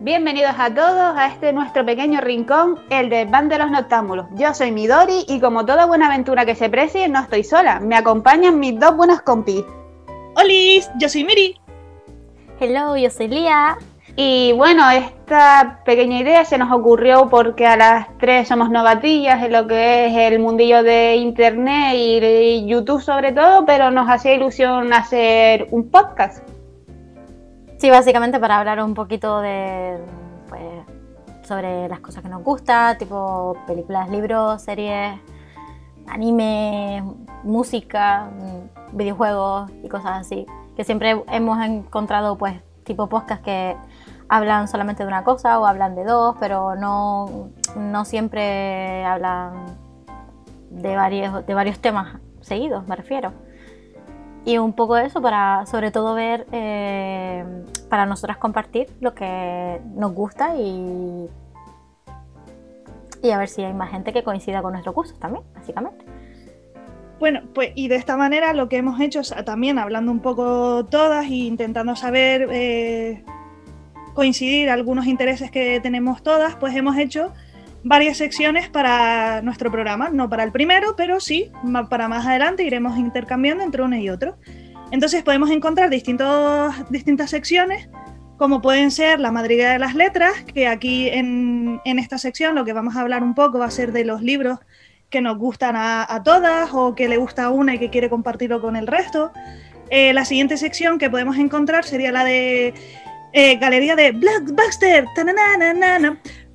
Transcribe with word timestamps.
Bienvenidos 0.00 0.52
a 0.58 0.74
todos 0.74 1.16
a 1.16 1.28
este 1.28 1.54
nuestro 1.54 1.86
pequeño 1.86 2.20
rincón, 2.20 2.78
el 2.90 3.08
del 3.08 3.28
Van 3.28 3.48
de 3.48 3.56
los 3.56 3.70
Noctámbulos. 3.70 4.26
Yo 4.34 4.52
soy 4.52 4.70
Midori 4.70 5.24
y 5.26 5.40
como 5.40 5.64
toda 5.64 5.86
buena 5.86 6.08
aventura 6.08 6.44
que 6.44 6.54
se 6.54 6.68
precie, 6.68 7.08
no 7.08 7.18
estoy 7.20 7.42
sola. 7.42 7.80
Me 7.80 7.96
acompañan 7.96 8.60
mis 8.60 8.78
dos 8.78 8.94
buenas 8.94 9.22
compis. 9.22 9.64
¡Hola! 10.34 10.84
Yo 10.98 11.08
soy 11.08 11.24
Miri. 11.24 11.58
Hello, 12.60 12.94
yo 12.94 13.08
soy 13.08 13.28
Lía. 13.28 13.78
Y 14.16 14.52
bueno, 14.52 14.90
esta 14.90 15.80
pequeña 15.86 16.20
idea 16.20 16.44
se 16.44 16.58
nos 16.58 16.70
ocurrió 16.72 17.30
porque 17.30 17.66
a 17.66 17.78
las 17.78 18.18
tres 18.18 18.48
somos 18.48 18.68
novatillas 18.68 19.42
en 19.42 19.52
lo 19.52 19.66
que 19.66 20.08
es 20.08 20.30
el 20.30 20.40
mundillo 20.40 20.82
de 20.82 21.16
internet 21.16 21.94
y 21.94 22.20
de 22.20 22.66
YouTube 22.66 23.00
sobre 23.00 23.32
todo, 23.32 23.64
pero 23.64 23.90
nos 23.90 24.10
hacía 24.10 24.34
ilusión 24.34 24.92
hacer 24.92 25.68
un 25.70 25.90
podcast. 25.90 26.46
Sí, 27.78 27.90
básicamente 27.90 28.40
para 28.40 28.58
hablar 28.58 28.82
un 28.82 28.94
poquito 28.94 29.40
de 29.40 29.98
pues, 30.48 30.62
sobre 31.46 31.88
las 31.88 32.00
cosas 32.00 32.22
que 32.22 32.28
nos 32.28 32.42
gusta, 32.42 32.96
tipo 32.98 33.56
películas, 33.66 34.08
libros, 34.08 34.62
series, 34.62 35.20
anime, 36.06 37.04
música, 37.42 38.30
videojuegos 38.92 39.70
y 39.82 39.88
cosas 39.88 40.20
así. 40.20 40.46
Que 40.74 40.84
siempre 40.84 41.22
hemos 41.28 41.62
encontrado 41.62 42.38
pues 42.38 42.60
tipo 42.84 43.08
podcast 43.08 43.42
que 43.42 43.76
hablan 44.28 44.68
solamente 44.68 45.02
de 45.02 45.08
una 45.08 45.22
cosa 45.22 45.58
o 45.60 45.66
hablan 45.66 45.94
de 45.94 46.04
dos, 46.04 46.34
pero 46.40 46.76
no, 46.76 47.50
no 47.76 48.04
siempre 48.06 49.04
hablan 49.04 49.66
de 50.70 50.96
varios, 50.96 51.46
de 51.46 51.54
varios 51.54 51.78
temas 51.78 52.20
seguidos, 52.40 52.86
me 52.88 52.96
refiero. 52.96 53.32
Y 54.46 54.58
un 54.58 54.74
poco 54.74 54.94
de 54.94 55.06
eso 55.06 55.20
para, 55.20 55.66
sobre 55.66 55.90
todo, 55.90 56.14
ver, 56.14 56.46
eh, 56.52 57.44
para 57.90 58.06
nosotras 58.06 58.36
compartir 58.38 58.86
lo 59.00 59.12
que 59.12 59.80
nos 59.96 60.12
gusta 60.14 60.56
y, 60.56 61.28
y 63.24 63.30
a 63.32 63.38
ver 63.38 63.48
si 63.48 63.64
hay 63.64 63.74
más 63.74 63.90
gente 63.90 64.12
que 64.12 64.22
coincida 64.22 64.62
con 64.62 64.70
nuestros 64.70 64.94
gustos 64.94 65.18
también, 65.18 65.44
básicamente. 65.52 66.04
Bueno, 67.18 67.40
pues 67.54 67.72
y 67.74 67.88
de 67.88 67.96
esta 67.96 68.16
manera 68.16 68.52
lo 68.52 68.68
que 68.68 68.76
hemos 68.76 69.00
hecho 69.00 69.18
es 69.18 69.34
también 69.44 69.80
hablando 69.80 70.12
un 70.12 70.20
poco 70.20 70.84
todas 70.84 71.26
e 71.26 71.34
intentando 71.34 71.96
saber 71.96 72.46
eh, 72.52 73.24
coincidir 74.14 74.70
algunos 74.70 75.06
intereses 75.06 75.50
que 75.50 75.80
tenemos 75.80 76.22
todas, 76.22 76.54
pues 76.54 76.76
hemos 76.76 76.96
hecho 76.98 77.32
varias 77.88 78.16
secciones 78.16 78.68
para 78.68 79.42
nuestro 79.42 79.70
programa, 79.70 80.10
no 80.10 80.28
para 80.28 80.42
el 80.42 80.50
primero, 80.50 80.96
pero 80.96 81.20
sí 81.20 81.52
para 81.88 82.08
más 82.08 82.26
adelante 82.26 82.64
iremos 82.64 82.98
intercambiando 82.98 83.62
entre 83.62 83.82
uno 83.82 83.96
y 83.96 84.10
otro. 84.10 84.36
Entonces 84.90 85.22
podemos 85.22 85.50
encontrar 85.50 85.88
distintos, 85.88 86.74
distintas 86.90 87.30
secciones, 87.30 87.88
como 88.38 88.60
pueden 88.60 88.90
ser 88.90 89.20
la 89.20 89.30
madrigal 89.30 89.74
de 89.74 89.78
las 89.78 89.94
letras, 89.94 90.32
que 90.52 90.66
aquí 90.66 91.08
en, 91.08 91.80
en, 91.84 91.98
esta 92.00 92.18
sección 92.18 92.56
lo 92.56 92.64
que 92.64 92.72
vamos 92.72 92.96
a 92.96 93.02
hablar 93.02 93.22
un 93.22 93.34
poco 93.34 93.60
va 93.60 93.66
a 93.66 93.70
ser 93.70 93.92
de 93.92 94.04
los 94.04 94.20
libros 94.20 94.58
que 95.08 95.20
nos 95.20 95.38
gustan 95.38 95.76
a, 95.76 96.22
todas 96.24 96.70
o 96.72 96.96
que 96.96 97.08
le 97.08 97.16
gusta 97.16 97.44
a 97.44 97.50
una 97.50 97.76
y 97.76 97.78
que 97.78 97.90
quiere 97.90 98.10
compartirlo 98.10 98.60
con 98.60 98.74
el 98.74 98.88
resto. 98.88 99.32
Eh, 99.90 100.12
la 100.12 100.24
siguiente 100.24 100.56
sección 100.56 100.98
que 100.98 101.08
podemos 101.08 101.38
encontrar 101.38 101.84
sería 101.84 102.10
la 102.10 102.24
de 102.24 102.74
eh, 103.32 103.56
galería 103.56 103.94
de 103.94 104.10
Blockbuster, 104.10 105.06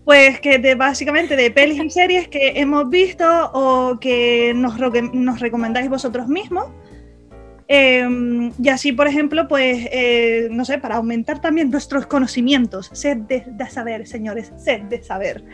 pues 0.05 0.39
que 0.39 0.57
de, 0.57 0.75
básicamente 0.75 1.35
de 1.35 1.51
pelis 1.51 1.83
y 1.83 1.89
series 1.89 2.27
que 2.27 2.59
hemos 2.59 2.89
visto 2.89 3.25
o 3.53 3.99
que 3.99 4.53
nos, 4.55 4.77
nos 5.13 5.39
recomendáis 5.39 5.89
vosotros 5.89 6.27
mismos. 6.27 6.67
Em, 7.67 8.51
y 8.61 8.67
así, 8.67 8.91
por 8.91 9.07
ejemplo, 9.07 9.47
pues, 9.47 9.87
eh, 9.91 10.49
no 10.51 10.65
sé, 10.65 10.77
para 10.77 10.95
aumentar 10.95 11.39
también 11.39 11.71
nuestros 11.71 12.05
conocimientos. 12.05 12.89
Sed 12.91 13.17
de, 13.19 13.45
saber, 13.69 14.07
señores, 14.07 14.51
sed 14.57 14.81
de 14.83 15.01
saber. 15.01 15.45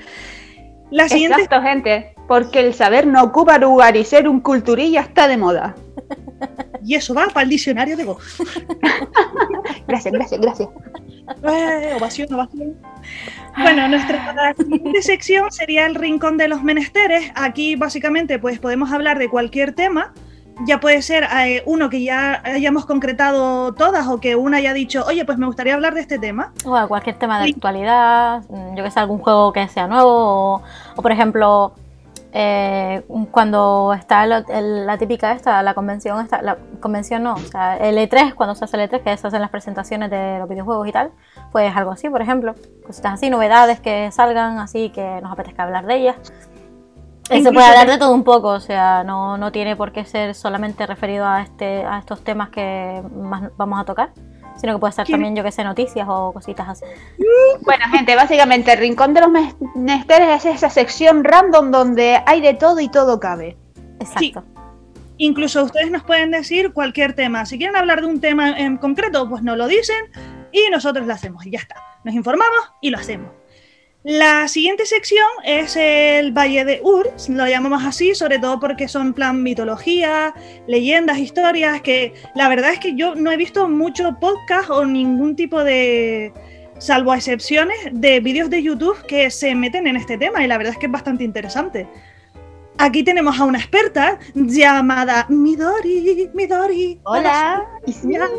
La 0.90 1.08
siguiente... 1.10 1.44
Exacto, 1.44 1.62
gente, 1.62 2.16
porque 2.28 2.62
el 2.62 2.74
saber 2.74 3.06
no 3.06 3.22
ocupa 3.22 3.60
lugar 3.60 3.96
y 3.98 4.04
ser 4.04 4.28
un 4.28 4.40
culturilla 4.40 5.02
está 5.02 5.28
de 5.28 5.38
moda. 5.38 5.76
Y 6.84 6.96
eso 6.96 7.14
va 7.14 7.28
para 7.28 7.44
el 7.44 7.50
diccionario 7.50 7.98
de 7.98 8.06
Go. 8.06 8.18
gracias, 9.88 10.14
gracias, 10.14 10.42
gracias. 10.42 10.70
Eh, 11.44 11.94
ovación, 11.98 12.34
ovación. 12.34 12.76
Bueno, 13.58 13.88
nuestra 13.88 14.54
siguiente 14.56 15.02
sección 15.02 15.52
sería 15.52 15.86
el 15.86 15.96
rincón 15.96 16.38
de 16.38 16.48
los 16.48 16.64
menesteres. 16.64 17.32
Aquí 17.36 17.76
básicamente 17.76 18.40
pues 18.40 18.60
podemos 18.60 18.92
hablar 18.92 19.20
de 19.20 19.30
cualquier 19.30 19.74
tema. 19.74 20.14
Ya 20.66 20.80
puede 20.80 21.02
ser 21.04 21.24
eh, 21.24 21.62
uno 21.66 21.90
que 21.90 22.02
ya 22.02 22.42
hayamos 22.44 22.86
concretado 22.86 23.74
todas 23.76 24.08
o 24.08 24.20
que 24.20 24.36
una 24.36 24.58
haya 24.58 24.74
dicho, 24.74 25.06
oye, 25.06 25.24
pues 25.24 25.38
me 25.38 25.46
gustaría 25.46 25.76
hablar 25.76 25.94
de 25.94 26.02
este 26.02 26.18
tema. 26.18 26.52
O 26.66 26.88
cualquier 26.88 27.20
tema 27.20 27.40
de 27.40 27.52
actualidad, 27.52 28.44
yo 28.76 28.84
que 28.84 28.90
sé, 28.90 29.00
algún 29.00 29.20
juego 29.20 29.54
que 29.54 29.68
sea 29.68 29.88
nuevo, 29.88 30.64
o 30.96 31.02
por 31.02 31.12
ejemplo, 31.12 31.76
eh, 32.34 33.04
cuando 33.32 33.94
está 33.94 34.26
la 34.26 34.98
típica 34.98 35.32
esta, 35.32 35.64
la 35.64 35.74
convención, 35.74 36.20
esta, 36.22 36.42
la 36.42 36.58
convención 36.80 37.24
no, 37.24 37.36
o 37.36 37.40
sea, 37.40 37.78
el 37.78 37.98
E3, 37.98 38.34
cuando 38.34 38.54
se 38.56 38.66
hace 38.66 38.78
el 38.78 38.90
E3, 38.90 39.02
que 39.02 39.18
se 39.18 39.28
hacen 39.28 39.42
las 39.42 39.50
presentaciones 39.50 40.10
de 40.10 40.40
los 40.40 40.50
videojuegos 40.50 40.88
y 40.88 40.92
tal, 40.92 41.12
pues 41.52 41.76
algo 41.76 41.92
así, 41.92 42.10
por 42.10 42.22
ejemplo, 42.22 42.54
cositas 42.86 43.14
así, 43.14 43.30
novedades 43.30 43.80
que 43.80 44.12
salgan, 44.12 44.60
así 44.60 44.90
que 44.90 45.22
nos 45.22 45.32
apetezca 45.32 45.64
hablar 45.64 45.86
de 45.86 45.96
ellas. 45.96 46.16
Se 47.24 47.52
puede 47.52 47.66
hablar 47.66 47.88
de 47.88 47.98
todo 47.98 48.14
un 48.14 48.24
poco, 48.24 48.50
o 48.50 48.60
sea, 48.62 49.04
no, 49.04 49.38
no 49.38 49.52
tiene 49.52 49.76
por 49.76 49.92
qué 49.92 50.06
ser 50.06 50.34
solamente 50.34 50.86
referido 50.86 51.26
a, 51.26 51.42
este, 51.42 51.84
a 51.86 52.00
estos 52.00 52.24
temas 52.24 52.50
que 52.50 53.04
más 53.14 53.52
vamos 53.58 53.82
a 53.82 53.84
tocar 53.84 54.12
sino 54.58 54.74
que 54.74 54.80
puede 54.80 54.94
ser 54.94 55.08
también, 55.08 55.36
yo 55.36 55.44
que 55.44 55.52
sé, 55.52 55.64
noticias 55.64 56.08
o 56.10 56.34
cositas 56.34 56.68
así. 56.70 56.86
Bueno, 57.62 57.86
gente, 57.92 58.16
básicamente 58.16 58.74
el 58.74 58.80
Rincón 58.80 59.14
de 59.14 59.22
los 59.22 59.30
Menesteres 59.76 60.46
es 60.46 60.56
esa 60.56 60.70
sección 60.70 61.24
random 61.24 61.72
donde 61.72 62.22
hay 62.26 62.42
de 62.42 62.54
todo 62.54 62.80
y 62.80 62.90
todo 62.90 63.20
cabe. 63.20 63.58
Exacto. 64.00 64.44
Incluso 65.18 65.64
ustedes 65.64 65.90
nos 65.90 66.04
pueden 66.04 66.32
decir 66.32 66.74
cualquier 66.74 67.14
tema. 67.14 67.46
Si 67.46 67.58
quieren 67.58 67.76
hablar 67.76 68.02
de 68.02 68.08
un 68.08 68.22
tema 68.22 68.58
en 68.58 68.78
concreto, 68.78 69.28
pues 69.28 69.42
nos 69.42 69.58
lo 69.58 69.68
dicen 69.68 69.96
y 70.52 70.70
nosotros 70.70 71.08
lo 71.08 71.14
hacemos 71.14 71.46
y 71.46 71.52
ya 71.52 71.60
está. 71.60 71.76
Nos 72.04 72.14
informamos 72.14 72.72
y 72.82 72.92
lo 72.92 73.00
hacemos. 73.00 73.32
La 74.10 74.48
siguiente 74.48 74.86
sección 74.86 75.28
es 75.44 75.76
el 75.76 76.32
Valle 76.32 76.64
de 76.64 76.80
Ur, 76.82 77.12
lo 77.28 77.46
llamamos 77.46 77.84
así, 77.84 78.16
sobre 78.16 78.40
todo 78.40 78.58
porque 78.58 78.88
son 78.88 79.14
plan 79.14 79.44
mitología, 79.44 80.34
leyendas, 80.66 81.18
historias, 81.18 81.82
que 81.82 82.14
la 82.34 82.48
verdad 82.48 82.72
es 82.72 82.80
que 82.80 82.96
yo 82.96 83.16
no 83.16 83.34
he 83.34 83.36
visto 83.36 83.68
mucho 83.68 84.18
podcast 84.18 84.70
o 84.70 84.86
ningún 84.86 85.36
tipo 85.36 85.62
de, 85.62 86.32
salvo 86.78 87.14
excepciones, 87.14 87.76
de 87.92 88.22
vídeos 88.22 88.50
de 88.50 88.64
YouTube 88.64 88.96
que 89.08 89.30
se 89.30 89.54
meten 89.56 89.88
en 89.88 89.98
este 89.98 90.18
tema 90.18 90.42
y 90.42 90.48
la 90.48 90.58
verdad 90.58 90.72
es 90.72 90.80
que 90.80 90.86
es 90.86 90.92
bastante 90.94 91.26
interesante. 91.26 91.86
Aquí 92.78 93.04
tenemos 93.04 93.38
a 93.38 93.44
una 93.44 93.58
experta 93.58 94.20
llamada 94.36 95.26
Midori. 95.28 96.30
Midori. 96.34 96.98
Hola. 97.04 97.66
Hola. 98.06 98.30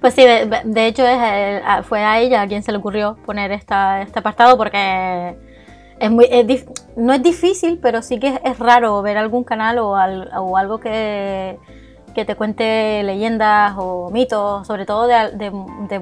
Pues 0.00 0.14
sí, 0.14 0.22
de, 0.22 0.86
hecho 0.86 1.06
es, 1.06 1.62
fue 1.86 2.02
a 2.02 2.18
ella 2.20 2.42
a 2.42 2.46
quien 2.46 2.62
se 2.62 2.72
le 2.72 2.78
ocurrió 2.78 3.16
poner 3.24 3.52
esta, 3.52 4.02
este 4.02 4.18
apartado 4.18 4.56
porque 4.56 5.36
es 6.00 6.10
muy, 6.10 6.26
no 6.96 7.12
es 7.12 7.22
difícil, 7.22 7.78
pero 7.80 8.02
sí 8.02 8.18
que 8.18 8.40
es, 8.42 8.58
raro 8.58 9.02
ver 9.02 9.18
algún 9.18 9.44
canal 9.44 9.78
o, 9.78 9.90
o 9.90 10.56
algo 10.56 10.80
que, 10.80 11.58
que, 12.14 12.24
te 12.24 12.34
cuente 12.36 13.02
leyendas 13.02 13.74
o 13.76 14.10
mitos, 14.10 14.66
sobre 14.66 14.86
todo 14.86 15.06
de, 15.06 15.32
de, 15.32 15.50
de 15.88 15.98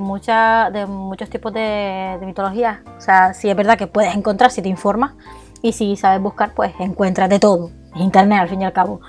muchos 0.87 1.31
tipos 1.31 1.53
de, 1.53 2.17
mitología. 2.25 2.83
O 2.97 3.01
sea, 3.01 3.35
sí 3.35 3.51
es 3.51 3.57
verdad 3.57 3.77
que 3.77 3.89
puedes 3.89 4.15
encontrar 4.15 4.53
si 4.53 4.63
te 4.63 4.69
informas 4.69 5.15
y 5.63 5.73
si 5.73 5.97
sabes 5.97 6.21
buscar, 6.21 6.55
pues 6.55 6.73
encuentras 6.79 7.29
de 7.29 7.41
todo. 7.41 7.71
Es 7.95 8.01
internet 8.01 8.39
al 8.41 8.49
fin 8.49 8.63
y 8.63 8.65
al 8.65 8.73
cabo. 8.73 9.01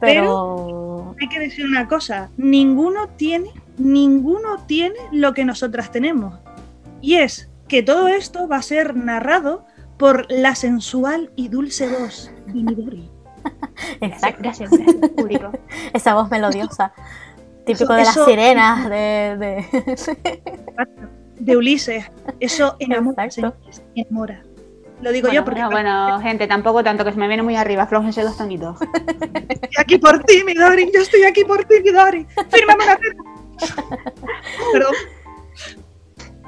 pero 0.00 1.14
hay 1.20 1.28
que 1.28 1.38
decir 1.38 1.66
una 1.66 1.86
cosa, 1.86 2.30
ninguno 2.36 3.08
tiene 3.16 3.52
ninguno 3.80 4.64
tiene 4.66 4.96
lo 5.12 5.34
que 5.34 5.44
nosotras 5.44 5.90
tenemos. 5.90 6.38
Y 7.00 7.16
es 7.16 7.50
que 7.68 7.82
todo 7.82 8.08
esto 8.08 8.46
va 8.48 8.56
a 8.56 8.62
ser 8.62 8.96
narrado 8.96 9.66
por 9.96 10.30
la 10.30 10.54
sensual 10.54 11.30
y 11.36 11.48
dulce 11.48 11.88
voz 11.88 12.30
de 12.46 12.54
Midori. 12.54 13.10
Exacto. 14.00 14.40
Gracias, 14.42 14.70
público. 15.16 15.50
Esa 15.92 16.14
voz 16.14 16.30
melodiosa. 16.30 16.92
Típico 17.64 17.92
de 17.92 18.04
las 18.04 18.14
sirenas, 18.14 18.88
de, 18.88 19.64
de... 21.38 21.56
Ulises. 21.56 22.10
Eso 22.40 22.76
enamora, 22.78 23.28
enamora. 23.94 24.42
Lo 25.02 25.12
digo 25.12 25.28
yo 25.30 25.44
porque. 25.44 25.64
Bueno, 25.64 26.20
gente, 26.20 26.46
tampoco 26.46 26.82
tanto 26.84 27.04
que 27.04 27.12
se 27.12 27.18
me 27.18 27.28
viene 27.28 27.42
muy 27.42 27.56
arriba. 27.56 27.86
Flójense 27.86 28.22
dos 28.22 28.36
tonitos. 28.36 28.76
Estoy 29.48 29.70
aquí 29.78 29.98
por 29.98 30.22
ti, 30.24 30.42
Midori. 30.44 30.90
Yo 30.94 31.00
estoy 31.00 31.24
aquí 31.24 31.44
por 31.44 31.64
ti, 31.64 31.74
Midori. 31.82 32.26
Fírmame 32.50 32.84
una 32.84 32.96
firma. 32.98 33.39
Perdón. 34.72 34.94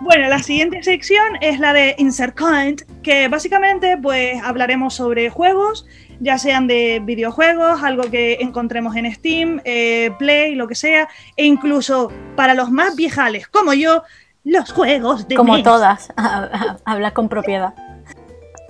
Bueno, 0.00 0.28
la 0.28 0.40
siguiente 0.40 0.82
sección 0.82 1.24
es 1.40 1.60
la 1.60 1.72
de 1.72 1.94
Insert 1.98 2.36
Comment, 2.36 2.82
que 3.02 3.28
básicamente 3.28 3.96
pues 3.96 4.42
hablaremos 4.42 4.94
sobre 4.94 5.30
juegos, 5.30 5.86
ya 6.18 6.38
sean 6.38 6.66
de 6.66 7.00
videojuegos, 7.04 7.82
algo 7.84 8.10
que 8.10 8.38
encontremos 8.40 8.96
en 8.96 9.12
Steam, 9.14 9.60
eh, 9.64 10.10
Play, 10.18 10.56
lo 10.56 10.66
que 10.66 10.74
sea, 10.74 11.08
e 11.36 11.44
incluso 11.44 12.10
para 12.34 12.54
los 12.54 12.70
más 12.70 12.96
viejales 12.96 13.46
como 13.46 13.74
yo, 13.74 14.02
los 14.42 14.72
juegos 14.72 15.28
de 15.28 15.36
Como 15.36 15.62
todas, 15.62 16.12
hablar 16.84 17.12
con 17.12 17.28
propiedad. 17.28 17.72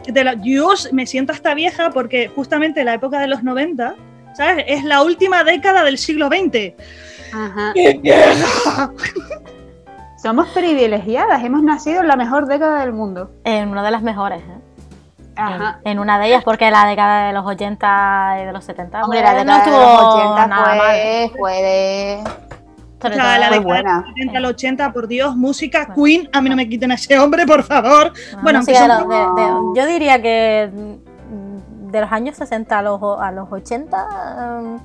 De 0.07 0.25
la- 0.25 0.35
Dios, 0.35 0.91
me 0.93 1.07
siento 1.07 1.33
hasta 1.33 1.55
vieja 1.55 1.91
porque 1.93 2.29
justamente 2.29 2.85
la 2.85 2.93
época 2.93 3.19
de 3.21 3.29
los 3.29 3.43
90, 3.43 3.95
¿sabes? 4.37 4.65
Es 4.69 4.85
la 4.85 5.03
última 5.03 5.45
década 5.45 5.83
del 5.83 5.97
siglo 5.97 6.29
XX. 6.29 6.75
Ajá. 7.33 7.73
¡Qué 7.75 7.99
vieja! 8.03 8.91
Somos 10.23 10.49
privilegiadas, 10.49 11.43
hemos 11.43 11.63
nacido 11.63 12.01
en 12.01 12.09
la 12.09 12.17
mejor 12.17 12.47
década 12.47 12.81
del 12.81 12.93
mundo. 12.93 13.31
En 13.45 13.69
una 13.71 13.83
de 13.83 13.91
las 13.91 14.03
mejores, 14.03 14.41
¿eh? 14.41 14.59
Ajá. 15.35 15.81
En, 15.85 15.93
en 15.93 15.99
una 15.99 16.19
de 16.19 16.27
ellas, 16.29 16.45
porque 16.45 16.71
la 16.71 16.87
década 16.87 17.27
de 17.27 17.33
los 17.33 17.45
80 17.47 18.37
y 18.43 18.45
de 18.47 18.53
los 18.53 18.65
70 18.65 19.03
Hombre, 19.03 19.23
la 19.23 19.33
no 19.33 19.39
década 19.41 19.59
estuvo 19.59 19.79
de 19.79 19.85
los 19.85 20.15
80 20.15 20.47
nada 20.47 20.67
mal. 20.77 20.79
fue, 20.79 21.33
fue 21.39 21.53
de... 21.63 22.25
Sobre 23.01 23.15
O 23.17 23.19
sea, 23.19 23.25
todo- 23.25 23.39
la 23.41 23.47
década 23.51 23.61
buena. 23.63 23.97
del 24.03 24.15
70 24.15 24.39
al 24.39 24.45
80, 24.45 24.93
por 24.93 25.09
Dios, 25.09 25.35
música, 25.37 25.87
Bueno. 25.89 25.95
Queen, 26.05 26.31
a 26.33 26.41
mí 26.41 26.51
no 26.51 26.55
me 26.57 26.69
quiten 26.69 26.93
a 26.93 26.95
ese 26.95 27.19
hombre, 27.19 27.45
por 27.47 27.65
favor. 27.65 28.13
Bueno, 28.43 28.63
de 28.63 28.75
son- 28.77 28.89
los- 28.89 29.09
de- 29.09 29.43
de- 29.43 29.53
yo 29.75 29.87
diría 29.87 30.23
que 30.23 30.71
mm, 30.73 31.91
de 31.91 32.01
los 32.01 32.13
años 32.13 32.37
60 32.37 32.79
a 32.79 32.83
los, 32.83 33.01
a 33.21 33.33
los 33.33 33.51
80 33.51 34.61
mm, 34.63 34.77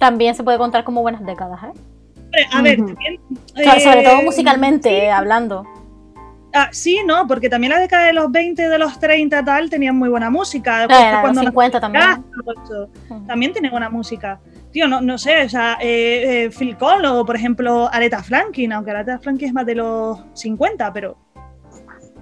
también 0.00 0.34
se 0.34 0.42
puede 0.42 0.58
contar 0.58 0.82
como 0.82 1.02
buenas 1.02 1.24
décadas, 1.24 1.60
¿eh? 1.62 2.46
A 2.52 2.62
ver, 2.62 2.78
también, 2.78 3.20
sobre 3.80 4.02
todo 4.02 4.22
musicalmente, 4.22 5.04
eh, 5.04 5.10
hablando. 5.10 5.64
Ah, 6.52 6.68
sí, 6.72 7.00
no, 7.06 7.26
porque 7.26 7.48
también 7.48 7.72
la 7.72 7.78
década 7.78 8.06
de 8.06 8.12
los 8.12 8.30
20, 8.30 8.68
de 8.68 8.78
los 8.78 8.98
30 8.98 9.44
tal, 9.44 9.70
tenían 9.70 9.96
muy 9.96 10.08
buena 10.08 10.30
música. 10.30 10.84
Eh, 10.84 10.88
de 10.88 11.12
los 11.12 11.20
cuando 11.20 11.40
50 11.42 11.80
también. 11.80 12.04
Ah. 12.04 12.20
También 13.26 13.52
tiene 13.52 13.70
buena 13.70 13.88
música. 13.88 14.40
Tío, 14.72 14.88
no, 14.88 15.00
no 15.00 15.18
sé, 15.18 15.44
o 15.44 15.48
sea, 15.48 15.78
eh, 15.80 16.44
eh, 16.46 16.50
Phil 16.50 16.76
Cole 16.76 17.06
o, 17.08 17.24
por 17.24 17.36
ejemplo, 17.36 17.88
Aretha 17.92 18.22
Franklin, 18.22 18.72
aunque 18.72 18.90
Aretha 18.90 19.18
Franklin 19.18 19.48
es 19.48 19.54
más 19.54 19.66
de 19.66 19.76
los 19.76 20.20
50, 20.34 20.92
pero... 20.92 21.16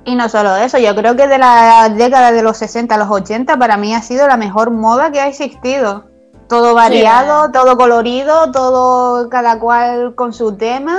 Y 0.04 0.14
no 0.14 0.28
solo 0.28 0.56
eso, 0.56 0.78
yo 0.78 0.94
creo 0.94 1.16
que 1.16 1.26
de 1.26 1.38
la 1.38 1.90
década 1.90 2.32
de 2.32 2.42
los 2.42 2.56
60 2.56 2.94
a 2.94 2.98
los 2.98 3.10
80 3.10 3.58
para 3.58 3.76
mí 3.76 3.94
ha 3.94 4.00
sido 4.00 4.26
la 4.26 4.38
mejor 4.38 4.70
moda 4.70 5.10
que 5.10 5.20
ha 5.20 5.26
existido. 5.26 6.06
Todo 6.48 6.74
variado, 6.74 7.50
todo 7.50 7.76
colorido, 7.76 8.50
todo 8.52 9.28
cada 9.28 9.58
cual 9.58 10.14
con 10.14 10.32
su 10.32 10.56
tema 10.56 10.96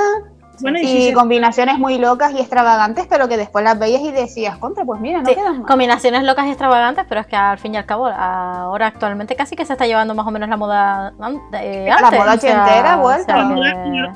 Bueno, 0.62 0.78
y, 0.82 1.12
combinaciones 1.14 1.80
muy 1.80 1.98
locas 1.98 2.34
y 2.34 2.40
extravagantes, 2.40 3.08
pero 3.10 3.28
que 3.28 3.38
después 3.38 3.64
las 3.64 3.80
veías 3.80 4.02
y 4.02 4.12
decías, 4.12 4.58
contra, 4.58 4.84
pues 4.86 5.00
mira, 5.02 5.22
no 5.22 5.26
Sí, 5.30 5.36
quedan 5.36 5.60
mal. 5.60 5.68
combinaciones 5.68 6.24
locas 6.24 6.46
y 6.46 6.50
extravagantes, 6.50 7.06
pero 7.10 7.22
es 7.22 7.28
que 7.28 7.36
al 7.36 7.58
fin 7.58 7.74
y 7.74 7.78
al 7.78 7.86
cabo, 7.86 8.08
ahora 8.08 8.88
actualmente 8.88 9.36
casi 9.36 9.56
que 9.56 9.66
se 9.66 9.74
está 9.74 9.88
llevando 9.88 10.14
más 10.14 10.28
o 10.28 10.32
menos 10.32 10.50
la 10.50 10.58
moda 10.58 11.14
eh, 11.62 11.86
La 11.88 11.96
antes, 12.08 12.20
moda 12.20 12.34
o 12.34 12.38
sea, 12.38 12.52
ochentera, 12.64 12.98
o 12.98 13.02
vuelta. 13.02 13.26
sea 13.26 13.38
la, 13.38 13.48
que- 13.48 13.56
moda, 13.56 13.70
la- 13.74 14.16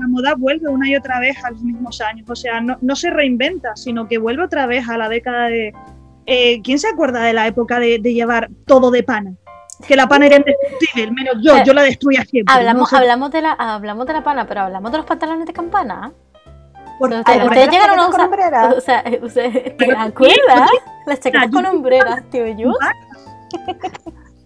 la 0.00 0.08
moda 0.08 0.34
vuelve 0.36 0.68
una 0.68 0.88
y 0.88 0.96
otra 0.96 1.20
vez 1.20 1.36
a 1.44 1.50
los 1.50 1.60
mismos 1.62 2.00
años, 2.00 2.28
o 2.28 2.34
sea, 2.34 2.60
no, 2.60 2.76
no 2.80 2.96
se 2.96 3.10
reinventa, 3.10 3.76
sino 3.76 4.08
que 4.08 4.16
vuelve 4.18 4.42
otra 4.44 4.66
vez 4.66 4.88
a 4.88 4.96
la 4.96 5.08
década 5.10 5.44
de... 5.48 5.74
eh, 6.26 6.60
¿Quién 6.62 6.78
se 6.78 6.88
acuerda 6.88 7.20
de 7.20 7.34
la 7.34 7.46
época 7.46 7.78
de, 7.78 7.98
de 8.00 8.14
llevar 8.14 8.48
todo 8.66 8.90
de 8.90 9.02
pana? 9.02 9.34
Que 9.86 9.96
la 9.96 10.06
pana 10.06 10.26
era 10.26 10.36
indestructible, 10.36 11.10
menos 11.10 11.34
yo, 11.42 11.56
Eh, 11.56 11.62
yo 11.66 11.72
la 11.74 11.82
destruía 11.82 12.24
siempre. 12.24 12.54
Hablamos, 12.54 12.82
no 12.82 12.86
sé 12.86 12.96
hablamos, 12.96 13.30
de 13.30 13.42
la, 13.42 13.52
hablamos 13.52 14.06
de 14.06 14.12
la 14.12 14.22
pana, 14.24 14.46
pero 14.46 14.60
hablamos 14.62 14.90
de 14.92 14.98
los 14.98 15.06
pantalones 15.06 15.46
de 15.46 15.52
campana. 15.52 16.12
Ustedes, 17.00 17.68
llegaron 17.70 17.98
a 17.98 18.02
con 18.04 18.10
usar. 18.10 18.20
hombreras. 18.26 18.74
O 18.76 18.80
sea, 18.80 19.00
eh, 19.00 19.18
ustedes- 19.22 19.64
¿te 19.64 19.70
Pero, 19.86 19.98
acuerdas? 19.98 20.70
Las 21.06 21.18
chaquetas 21.20 21.50
con 21.50 21.66
hombreras, 21.66 22.22
tío. 22.30 22.46
Yo. 22.46 22.70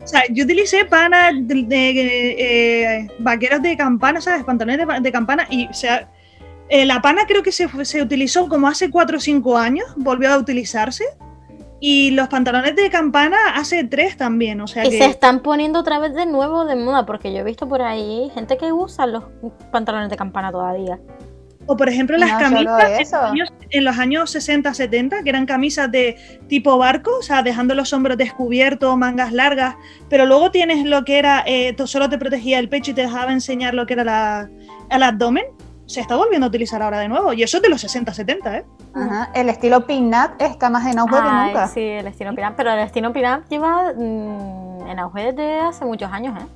O 0.03 0.07
sea, 0.09 0.23
yo 0.31 0.45
utilicé 0.45 0.85
panas 0.85 1.33
de, 1.35 1.55
de, 1.65 2.37
eh, 2.39 3.09
vaqueros 3.19 3.61
de 3.61 3.77
campana, 3.77 4.21
¿sabes? 4.21 4.45
Pantalones 4.45 4.87
de, 4.87 5.01
de 5.01 5.13
campana 5.13 5.47
y 5.51 5.67
o 5.69 5.75
sea, 5.75 6.09
eh, 6.69 6.87
la 6.87 7.03
pana 7.03 7.23
creo 7.27 7.43
que 7.43 7.53
se, 7.53 7.69
se 7.85 8.01
utilizó 8.03 8.49
como 8.49 8.69
hace 8.69 8.91
4 8.91 9.17
o 9.19 9.21
5 9.21 9.59
años, 9.59 9.87
volvió 9.97 10.33
a 10.33 10.39
utilizarse. 10.39 11.05
Y 11.79 12.11
los 12.13 12.29
pantalones 12.29 12.75
de 12.75 12.89
campana 12.91 13.37
hace 13.55 13.85
3 13.85 14.17
también, 14.17 14.61
o 14.63 14.67
sea 14.67 14.87
Y 14.87 14.91
que... 14.91 14.99
se 14.99 15.05
están 15.07 15.41
poniendo 15.41 15.81
otra 15.81 15.99
vez 15.99 16.15
de 16.15 16.25
nuevo 16.27 16.65
de 16.65 16.75
moda, 16.77 17.05
porque 17.05 17.33
yo 17.33 17.41
he 17.41 17.45
visto 17.45 17.69
por 17.69 17.83
ahí 17.83 18.31
gente 18.35 18.57
que 18.57 18.73
usa 18.73 19.07
los 19.07 19.25
pantalones 19.71 20.09
de 20.09 20.17
campana 20.17 20.51
todavía. 20.51 20.99
O 21.69 21.77
por 21.77 21.89
ejemplo 21.89 22.17
las 22.17 22.31
No 22.33 22.39
camisas 22.39 22.91
en 22.91 22.99
los, 23.01 23.13
años, 23.13 23.53
en 23.71 23.85
los 23.85 23.99
años 23.99 24.31
60, 24.31 24.73
70, 24.73 25.23
que 25.25 25.29
eran 25.29 25.47
camisas 25.47 25.91
de 25.91 26.17
tipo 26.49 26.79
barco, 26.79 27.11
o 27.19 27.23
sea, 27.23 27.43
dejando 27.43 27.75
los 27.75 27.93
hombros 27.93 28.17
descubiertos, 28.17 28.97
mangas 28.97 29.33
largas, 29.33 29.75
pero 30.09 30.27
luego 30.27 30.51
tienes 30.53 30.87
lo 30.87 31.05
que 31.05 31.19
era, 31.19 31.43
eh, 31.45 31.73
to- 31.75 31.87
solo 31.89 32.09
te 32.09 32.19
protegía 32.19 32.59
el 32.61 32.69
pecho 32.69 32.93
y 32.93 32.95
te 32.95 33.03
dejaba 33.03 33.33
enseñar 33.33 33.75
lo 33.75 33.85
que 33.85 33.95
era 33.95 34.05
la, 34.05 34.49
el 34.91 35.03
abdomen. 35.03 35.45
Se 35.87 36.01
está 36.01 36.17
volviendo 36.17 36.47
a 36.47 36.49
utilizar 36.49 36.81
ahora 36.83 37.01
de 37.01 37.09
nuevo, 37.09 37.33
y 37.33 37.43
eso 37.43 37.57
es 37.59 37.63
de 37.65 37.69
los 37.69 37.81
60, 37.81 38.15
70, 38.15 38.57
¿eh? 38.59 38.65
Ajá, 38.97 39.31
El 39.35 39.49
estilo 39.49 39.87
pin-up 39.87 40.33
está 40.39 40.71
más 40.71 40.87
en 40.87 40.99
auge 40.99 41.17
que 41.17 41.23
nunca. 41.23 41.69
sí, 41.69 41.81
el 41.81 42.07
estilo 42.07 42.35
piramp, 42.35 42.57
pero 42.57 42.71
el 42.73 42.79
estilo 42.81 43.13
piramp 43.13 43.47
lleva 43.49 43.93
mm, 43.95 44.87
en 44.89 44.99
auge 44.99 45.33
desde 45.33 45.61
hace 45.61 45.85
muchos 45.85 46.11
años, 46.11 46.35
¿eh? 46.41 46.47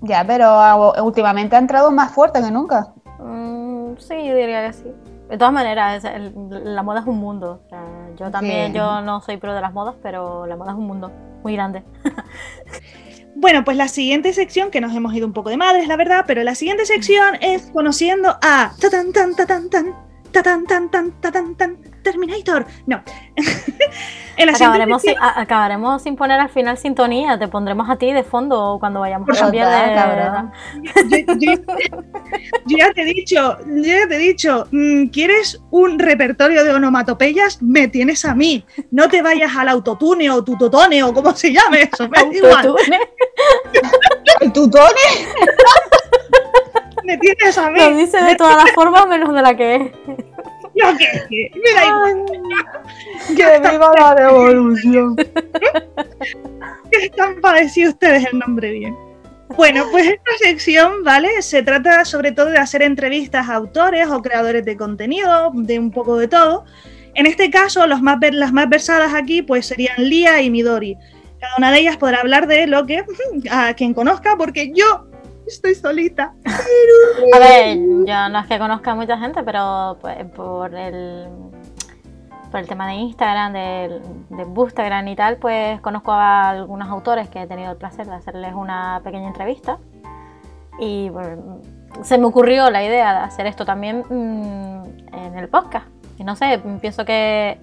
Ya, 0.00 0.24
pero 0.26 0.92
últimamente 1.04 1.54
ha 1.54 1.58
entrado 1.60 1.90
más 1.92 2.12
fuerte 2.12 2.42
que 2.42 2.50
nunca. 2.50 2.88
Mm, 3.20 3.94
sí, 3.98 4.14
yo 4.26 4.34
diría 4.34 4.66
que 4.66 4.72
sí. 4.72 4.92
De 5.30 5.38
todas 5.38 5.52
maneras, 5.52 6.04
es 6.04 6.10
el- 6.12 6.74
la 6.74 6.82
moda 6.82 7.00
es 7.00 7.06
un 7.06 7.18
mundo. 7.18 7.62
o 7.64 7.68
sea, 7.68 7.80
yo 8.16 8.30
también, 8.30 8.72
Sí. 8.72 8.78
yo 8.78 9.00
no 9.02 9.20
soy 9.20 9.36
pro 9.36 9.54
de 9.54 9.60
las 9.60 9.72
modas, 9.72 9.94
pero 10.02 10.46
la 10.46 10.56
moda 10.56 10.72
es 10.72 10.76
un 10.78 10.86
mundo 10.86 11.10
muy 11.42 11.54
grande. 11.54 11.84
Bueno, 13.34 13.64
pues 13.64 13.76
la 13.76 13.88
siguiente 13.88 14.32
sección, 14.34 14.70
que 14.70 14.80
nos 14.80 14.94
hemos 14.94 15.14
ido 15.14 15.26
un 15.26 15.32
poco 15.32 15.48
de 15.48 15.56
madres, 15.56 15.88
la 15.88 15.96
verdad, 15.96 16.24
pero 16.26 16.42
la 16.44 16.54
siguiente 16.54 16.84
sección 16.86 17.36
es 17.40 17.70
conociendo 17.72 18.36
a 18.42 18.72
tan 18.80 19.12
tan 19.12 19.34
tan 19.34 19.46
tan 19.46 19.70
tan 19.70 19.94
tan 20.42 20.64
tan 20.66 20.88
tan 20.90 21.12
tan 21.20 21.54
tan 21.56 21.76
Terminator. 22.02 22.66
No. 22.86 23.00
Acabaremos 24.54 25.02
sin, 25.02 25.10
sección- 25.12 25.22
a- 25.22 25.40
acabaremos 25.40 26.02
sin 26.02 26.16
poner 26.16 26.40
al 26.40 26.48
final 26.48 26.76
sintonía, 26.78 27.38
te 27.38 27.46
pondremos 27.48 27.88
a 27.88 27.96
ti 27.96 28.12
de 28.12 28.24
fondo 28.24 28.78
cuando 28.80 28.98
vayamos 29.00 29.28
a 29.28 29.32
cambiar 29.44 29.68
de... 29.68 31.26
yo, 31.38 31.52
yo- 31.56 31.62
yo 32.66 32.76
ya 32.78 32.92
te 32.92 33.02
he 33.02 33.04
dicho, 33.04 33.58
yo 33.66 33.82
ya 33.84 34.08
te 34.08 34.16
he 34.16 34.18
dicho, 34.18 34.66
mm, 34.72 35.06
¿quieres 35.08 35.62
un 35.70 35.98
repertorio 35.98 36.64
de 36.64 36.72
onomatopeyas? 36.72 37.62
Me 37.62 37.86
tienes 37.88 38.24
a 38.24 38.34
mí. 38.34 38.64
No 38.90 39.08
te 39.08 39.22
vayas 39.22 39.54
al 39.56 39.68
autotune 39.68 40.28
o 40.30 40.42
tutotone 40.42 41.02
o 41.04 41.12
como 41.12 41.34
se 41.36 41.52
llame 41.52 41.82
eso, 41.92 42.08
me. 42.08 42.18
Autotune. 42.18 42.98
¿El 44.40 44.52
tutone? 44.52 45.00
Me 47.04 47.18
tienes 47.18 47.58
a 47.58 47.70
mí. 47.70 47.78
Lo 47.80 47.96
dice 47.96 48.22
de 48.22 48.36
todas 48.36 48.56
las 48.56 48.72
formas 48.72 49.06
menos 49.06 49.34
de 49.34 49.42
la 49.42 49.56
que 49.56 49.76
es. 49.76 49.92
Yo 50.74 50.86
qué 50.96 51.50
me 51.54 51.72
da 51.74 51.86
igual. 51.86 52.24
¡Que 53.36 53.70
viva 53.70 53.92
la 53.98 54.14
revolución! 54.14 55.16
que 55.16 56.98
están 57.06 57.40
para 57.40 57.60
decir 57.60 57.88
ustedes 57.88 58.26
el 58.32 58.38
nombre 58.38 58.70
bien. 58.70 58.96
Bueno, 59.56 59.84
pues 59.90 60.06
esta 60.06 60.30
sección, 60.38 61.04
¿vale? 61.04 61.42
Se 61.42 61.62
trata 61.62 62.04
sobre 62.04 62.32
todo 62.32 62.46
de 62.46 62.58
hacer 62.58 62.82
entrevistas 62.82 63.48
a 63.48 63.54
autores 63.54 64.08
o 64.08 64.22
creadores 64.22 64.64
de 64.64 64.76
contenido, 64.76 65.50
de 65.54 65.78
un 65.78 65.90
poco 65.90 66.16
de 66.16 66.28
todo. 66.28 66.64
En 67.14 67.26
este 67.26 67.50
caso, 67.50 67.86
los 67.86 68.00
más 68.00 68.18
las 68.32 68.52
más 68.52 68.68
versadas 68.68 69.12
aquí 69.12 69.42
pues 69.42 69.66
serían 69.66 69.96
Lía 69.98 70.40
y 70.40 70.50
Midori. 70.50 70.96
Cada 71.38 71.56
una 71.58 71.70
de 71.70 71.80
ellas 71.80 71.98
podrá 71.98 72.20
hablar 72.20 72.46
de 72.46 72.66
lo 72.66 72.86
que 72.86 73.04
a 73.50 73.74
quien 73.74 73.92
conozca, 73.92 74.36
porque 74.36 74.72
yo 74.74 75.06
estoy 75.46 75.74
solita. 75.74 76.34
A 77.34 77.38
ver, 77.38 77.78
yo 77.78 78.28
no 78.28 78.38
es 78.40 78.46
que 78.46 78.58
conozca 78.58 78.92
a 78.92 78.94
mucha 78.94 79.18
gente, 79.18 79.42
pero 79.42 79.98
pues, 80.00 80.24
por 80.30 80.74
el 80.74 81.28
por 82.50 82.60
el 82.60 82.68
tema 82.68 82.86
de 82.86 82.94
Instagram, 82.94 83.52
de, 83.54 84.00
de 84.28 84.44
Bookstagram 84.44 85.08
y 85.08 85.16
tal, 85.16 85.38
pues 85.38 85.80
conozco 85.80 86.12
a 86.12 86.50
algunos 86.50 86.86
autores 86.90 87.30
que 87.30 87.40
he 87.40 87.46
tenido 87.46 87.72
el 87.72 87.78
placer 87.78 88.06
de 88.06 88.12
hacerles 88.12 88.52
una 88.52 89.00
pequeña 89.02 89.28
entrevista. 89.28 89.78
Y 90.78 91.08
bueno, 91.08 91.60
se 92.02 92.18
me 92.18 92.26
ocurrió 92.26 92.70
la 92.70 92.84
idea 92.84 93.12
de 93.14 93.18
hacer 93.20 93.46
esto 93.46 93.64
también 93.64 94.04
mm, 94.08 95.14
en 95.14 95.38
el 95.38 95.48
podcast. 95.48 95.86
Y 96.18 96.24
no 96.24 96.36
sé, 96.36 96.60
pienso 96.80 97.06
que 97.06 97.58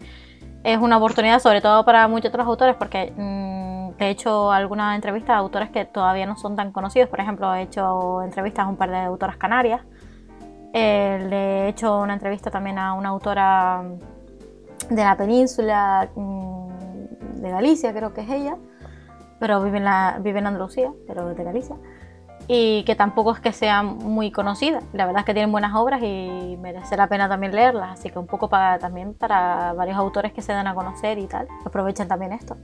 es 0.64 0.78
una 0.78 0.98
oportunidad, 0.98 1.40
sobre 1.40 1.62
todo 1.62 1.86
para 1.86 2.08
muchos 2.08 2.30
otros 2.30 2.46
autores, 2.48 2.76
porque 2.76 3.14
mm, 3.16 4.02
he 4.02 4.10
hecho 4.10 4.52
algunas 4.52 4.96
entrevistas 4.96 5.32
a 5.32 5.38
autores 5.38 5.70
que 5.70 5.86
todavía 5.86 6.26
no 6.26 6.36
son 6.38 6.56
tan 6.56 6.72
conocidos. 6.72 7.10
Por 7.10 7.20
ejemplo, 7.20 7.54
he 7.54 7.64
hecho 7.64 8.22
entrevistas 8.24 8.66
a 8.66 8.70
un 8.70 8.76
par 8.76 8.90
de 8.90 8.98
autoras 8.98 9.38
canarias. 9.38 9.82
Eh, 10.74 11.26
le 11.30 11.66
he 11.66 11.68
hecho 11.70 12.00
una 12.00 12.14
entrevista 12.14 12.52
también 12.52 12.78
a 12.78 12.94
una 12.94 13.10
autora 13.10 13.84
de 14.90 15.04
la 15.04 15.16
península 15.18 16.10
mm, 16.16 17.42
de 17.42 17.50
Galicia, 17.50 17.94
creo 17.94 18.14
que 18.14 18.22
es 18.22 18.30
ella, 18.30 18.56
pero 19.40 19.64
vive 19.64 19.78
en, 19.78 19.86
la, 19.86 20.20
vive 20.22 20.40
en 20.40 20.48
Andalucía, 20.48 20.92
pero 21.08 21.34
de 21.34 21.44
Galicia, 21.44 21.76
y 22.52 22.84
que 22.84 22.96
tampoco 22.96 23.32
es 23.32 23.40
que 23.40 23.54
sea 23.54 23.84
muy 23.84 24.32
conocida. 24.32 24.82
La 24.92 25.06
verdad 25.06 25.20
es 25.20 25.26
que 25.28 25.34
tienen 25.34 25.52
buenas 25.52 25.76
obras 25.76 26.02
y 26.02 26.58
merece 26.60 26.98
la 26.98 27.08
pena 27.08 27.30
también 27.30 27.54
leerlas, 27.54 28.00
así 28.00 28.10
que 28.10 28.18
un 28.18 28.26
poco 28.26 28.50
para, 28.50 28.80
también 28.80 29.14
para 29.14 29.72
varios 29.74 29.96
autores 29.98 30.34
que 30.34 30.42
se 30.42 30.52
dan 30.52 30.66
a 30.66 30.74
conocer 30.74 31.20
y 31.20 31.28
tal, 31.28 31.48
aprovechen 31.64 32.08
también 32.08 32.34
esto. 32.34 32.58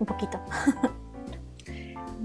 Un 0.00 0.06
poquito. 0.06 0.40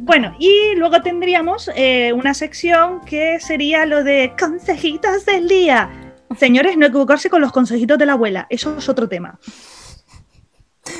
Bueno, 0.03 0.33
y 0.39 0.73
luego 0.77 1.03
tendríamos 1.03 1.69
eh, 1.75 2.11
una 2.11 2.33
sección 2.33 3.01
que 3.01 3.39
sería 3.39 3.85
lo 3.85 4.03
de 4.03 4.33
consejitos 4.37 5.27
del 5.27 5.47
día. 5.47 5.91
Señores, 6.37 6.75
no 6.75 6.87
equivocarse 6.87 7.29
con 7.29 7.39
los 7.39 7.51
consejitos 7.51 7.99
de 7.99 8.07
la 8.07 8.13
abuela, 8.13 8.47
eso 8.49 8.75
es 8.75 8.89
otro 8.89 9.07
tema. 9.07 9.37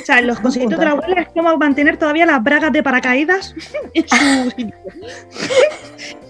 O 0.02 0.06
sea, 0.06 0.22
los 0.22 0.40
consejitos 0.40 0.80
de 0.80 0.86
la 0.86 0.92
abuela 0.92 1.22
es 1.22 1.28
como 1.30 1.56
mantener 1.58 1.98
todavía 1.98 2.26
las 2.26 2.42
bragas 2.44 2.72
de 2.72 2.84
paracaídas 2.84 3.54
en 3.94 4.08
su 4.08 4.50
sitio. 4.52 4.76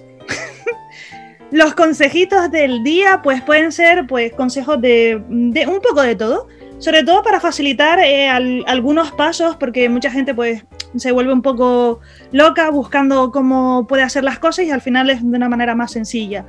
Los 1.52 1.74
consejitos 1.74 2.50
del 2.50 2.82
día, 2.82 3.20
pues 3.22 3.42
pueden 3.42 3.74
ser 3.74 4.08
pues 4.08 4.32
consejos 4.34 4.80
de, 4.80 5.22
de 5.28 5.68
un 5.68 5.82
poco 5.82 6.02
de 6.02 6.16
todo. 6.16 6.48
Sobre 6.80 7.04
todo 7.04 7.22
para 7.24 7.40
facilitar 7.42 8.00
eh, 8.00 8.28
al- 8.30 8.64
algunos 8.68 9.12
pasos, 9.12 9.56
porque 9.58 9.88
mucha 9.90 10.10
gente 10.10 10.34
pues 10.34 10.64
se 10.96 11.12
vuelve 11.12 11.32
un 11.34 11.42
poco 11.42 12.00
loca 12.32 12.70
buscando 12.72 13.32
cómo 13.32 13.86
puede 13.86 14.02
hacer 14.04 14.24
las 14.24 14.40
cosas 14.40 14.66
y 14.66 14.72
al 14.72 14.82
final 14.82 15.10
es 15.10 15.22
de 15.22 15.38
una 15.38 15.50
manera 15.50 15.76
más 15.76 15.92
sencilla. 15.92 16.46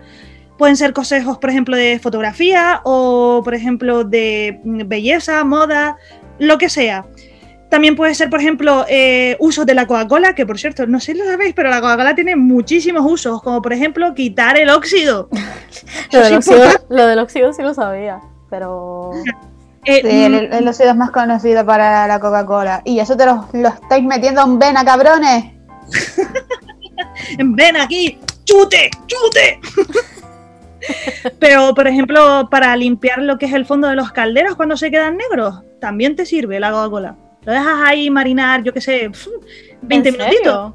Pueden 0.57 0.77
ser 0.77 0.93
consejos, 0.93 1.37
por 1.39 1.51
ejemplo, 1.51 1.77
de 1.77 1.99
fotografía 1.99 2.81
o, 2.85 3.43
por 3.45 3.55
ejemplo, 3.55 4.05
de 4.05 4.61
mm, 4.65 4.83
belleza, 4.87 5.43
moda, 5.45 5.97
lo 6.39 6.57
que 6.59 6.69
sea. 6.69 7.05
También 7.73 7.97
puede 7.97 8.15
ser, 8.15 8.29
por 8.29 8.39
ejemplo, 8.39 8.85
eh, 8.87 9.35
usos 9.41 9.65
de 9.65 9.73
la 9.73 9.87
Coca-Cola, 9.87 10.35
que 10.35 10.45
por 10.45 10.59
cierto, 10.59 10.87
no 10.87 11.01
sé 11.01 11.13
si 11.13 11.19
lo 11.19 11.25
sabéis, 11.25 11.55
pero 11.55 11.71
la 11.71 11.81
Coca-Cola 11.81 12.15
tiene 12.15 12.37
muchísimos 12.37 13.03
usos, 13.11 13.43
como 13.43 13.63
por 13.63 13.73
ejemplo 13.73 14.13
quitar 14.13 14.59
el 14.59 14.69
óxido. 14.69 15.31
Lo 16.13 16.21
del, 16.21 16.35
óxido, 16.35 16.65
lo 16.91 17.07
del 17.07 17.19
óxido 17.19 17.51
sí 17.55 17.63
lo 17.63 17.73
sabía, 17.73 18.21
pero... 18.51 19.13
Eh, 19.85 20.01
Sí, 20.03 20.23
el, 20.23 20.53
el 20.53 20.69
óxido 20.69 20.91
es 20.91 20.97
más 20.97 21.11
conocido 21.11 21.67
para 21.67 22.07
la 22.07 22.21
Coca-Cola. 22.21 22.83
Y 22.85 23.01
eso 23.01 23.17
te 23.17 23.27
lo, 23.27 23.49
lo 23.53 23.69
estáis 23.69 24.05
metiendo 24.05 24.45
en 24.45 24.59
vena, 24.59 24.85
cabrones. 24.85 25.47
ven 27.39 27.77
aquí, 27.79 28.21
chute, 28.45 28.91
chute. 29.07 29.61
Pero, 31.41 31.75
por 31.75 31.89
ejemplo, 31.89 32.49
para 32.49 32.77
limpiar 32.77 33.23
lo 33.23 33.39
que 33.39 33.47
es 33.47 33.55
el 33.55 33.65
fondo 33.65 33.89
de 33.89 33.97
los 33.97 34.13
calderos 34.13 34.55
cuando 34.55 34.77
se 34.77 34.91
quedan 34.91 35.17
negros, 35.17 35.63
también 35.81 36.15
te 36.15 36.27
sirve 36.27 36.61
la 36.61 36.71
Coca-Cola. 36.71 37.17
Lo 37.45 37.53
dejas 37.53 37.81
ahí 37.85 38.09
marinar, 38.11 38.63
yo 38.63 38.73
qué 38.73 38.81
sé, 38.81 39.11
20 39.83 40.09
¿En 40.09 40.15
serio? 40.15 40.27
minutitos. 40.29 40.75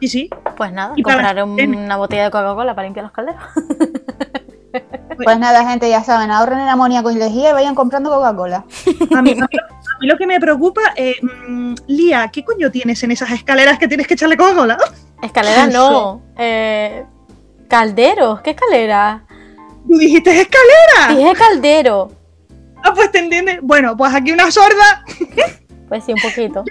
Sí, 0.00 0.08
sí. 0.08 0.30
Pues 0.56 0.72
nada, 0.72 0.94
Y 0.96 1.02
para 1.02 1.16
compraré 1.34 1.42
una 1.44 1.96
botella 1.96 2.24
de 2.24 2.30
Coca-Cola 2.30 2.74
para 2.74 2.86
limpiar 2.86 3.04
los 3.04 3.12
calderos. 3.12 3.42
Pues 5.22 5.38
nada, 5.38 5.68
gente, 5.68 5.90
ya 5.90 6.02
saben, 6.02 6.30
ahorren 6.30 6.60
el 6.60 6.68
amoníaco 6.68 7.10
y 7.10 7.16
lejía 7.16 7.50
y 7.50 7.52
vayan 7.52 7.74
comprando 7.74 8.08
Coca-Cola. 8.08 8.64
A 9.14 9.20
mí, 9.20 9.32
a 9.32 9.34
mí- 9.34 9.40
a 9.42 9.98
mí 10.00 10.06
lo 10.06 10.16
que 10.16 10.26
me 10.26 10.40
preocupa, 10.40 10.80
eh, 10.96 11.16
mm, 11.20 11.74
Lía, 11.88 12.30
¿qué 12.32 12.42
coño 12.44 12.70
tienes 12.70 13.02
en 13.02 13.10
esas 13.10 13.30
escaleras 13.32 13.78
que 13.78 13.86
tienes 13.88 14.06
que 14.06 14.14
echarle 14.14 14.36
Coca-Cola? 14.38 14.78
Escaleras 15.22 15.68
no. 15.72 16.22
Eh, 16.38 17.04
calderos, 17.68 18.40
¿qué 18.40 18.50
escalera? 18.50 19.24
Tú 19.86 19.98
dijiste 19.98 20.30
escalera. 20.40 21.18
Dije 21.20 21.32
caldero. 21.34 22.12
Ah, 22.82 22.92
pues 22.94 23.10
te 23.12 23.18
entiendes. 23.18 23.58
Bueno, 23.60 23.96
pues 23.96 24.14
aquí 24.14 24.32
una 24.32 24.50
sorda. 24.50 25.04
Pues 25.90 26.04
sí, 26.04 26.12
un 26.12 26.20
poquito. 26.20 26.64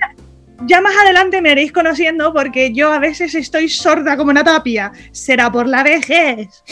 Ya 0.66 0.80
más 0.80 0.96
adelante 0.96 1.42
me 1.42 1.52
haréis 1.52 1.74
conociendo 1.74 2.34
porque 2.34 2.74
yo 2.74 2.92
a 2.92 3.00
veces 3.00 3.36
estoy 3.36 3.68
sorda 3.68 4.16
como 4.16 4.32
una 4.32 4.46
tapia. 4.46 4.94
Será 5.12 5.52
por 5.52 5.68
la 5.68 5.84
vejez. 5.84 6.64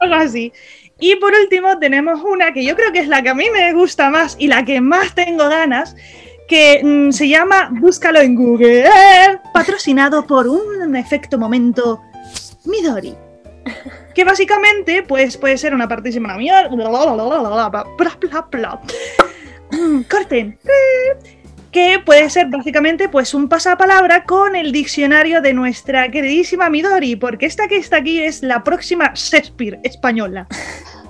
Algo 0.00 0.14
así. 0.16 0.52
Y 0.98 1.14
por 1.16 1.32
último 1.32 1.78
tenemos 1.78 2.20
una 2.22 2.52
que 2.52 2.64
yo 2.64 2.74
creo 2.74 2.92
que 2.92 2.98
es 2.98 3.08
la 3.08 3.22
que 3.22 3.28
a 3.28 3.34
mí 3.34 3.46
me 3.52 3.72
gusta 3.72 4.10
más 4.10 4.34
y 4.38 4.48
la 4.48 4.64
que 4.64 4.80
más 4.80 5.14
tengo 5.14 5.48
ganas, 5.48 5.94
que 6.48 6.80
mm, 6.82 7.12
se 7.12 7.28
llama 7.28 7.68
Búscalo 7.70 8.20
en 8.20 8.34
Google, 8.34 8.88
patrocinado 9.52 10.26
por 10.26 10.48
un 10.48 10.96
efecto 10.96 11.38
momento 11.38 12.00
Midori. 12.64 13.14
Que 14.12 14.24
básicamente 14.24 15.04
pues, 15.04 15.36
puede 15.36 15.56
ser 15.56 15.72
una 15.72 15.86
partísima 15.86 16.36
mierda. 16.36 16.74
corten, 20.10 20.58
que 21.70 22.00
puede 22.04 22.30
ser 22.30 22.48
básicamente 22.48 23.08
pues 23.08 23.34
un 23.34 23.48
pasapalabra 23.48 24.24
con 24.24 24.56
el 24.56 24.72
diccionario 24.72 25.40
de 25.40 25.52
nuestra 25.52 26.10
queridísima 26.10 26.70
Midori, 26.70 27.16
porque 27.16 27.46
esta 27.46 27.68
que 27.68 27.76
está 27.76 27.98
aquí 27.98 28.22
es 28.22 28.42
la 28.42 28.64
próxima 28.64 29.12
Shakespeare 29.14 29.80
española. 29.82 30.46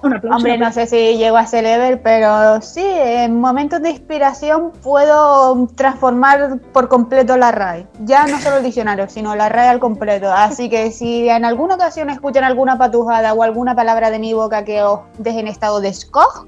Hombre, 0.03 0.59
no 0.59 0.73
sé 0.73 0.87
si 0.87 1.17
llego 1.17 1.37
a 1.37 1.43
ese 1.43 1.63
level, 1.63 2.01
pero 2.01 2.61
sí, 2.61 2.85
en 2.85 3.41
momentos 3.41 3.81
de 3.83 3.91
inspiración 3.91 4.73
puedo 4.83 5.69
transformar 5.75 6.59
por 6.73 6.89
completo 6.89 7.37
la 7.37 7.51
RAE. 7.51 7.87
Ya 8.01 8.27
no 8.27 8.41
solo 8.41 8.59
el 8.59 8.65
diccionario, 8.65 9.09
sino 9.09 9.35
la 9.35 9.49
RAE 9.49 9.69
al 9.69 9.81
completo. 9.81 10.33
Así 10.33 10.69
que 10.69 10.91
si 10.91 11.29
en 11.29 11.45
alguna 11.45 11.75
ocasión 11.75 12.11
escuchan 12.11 12.45
alguna 12.45 12.79
patujada 12.79 13.33
o 13.35 13.43
alguna 13.43 13.75
palabra 13.75 14.11
de 14.11 14.19
mi 14.19 14.33
boca 14.33 14.65
que 14.65 14.83
os 14.83 15.01
deje 15.19 15.41
en 15.41 15.49
estado 15.49 15.81
de 15.81 15.89
escog, 15.89 16.47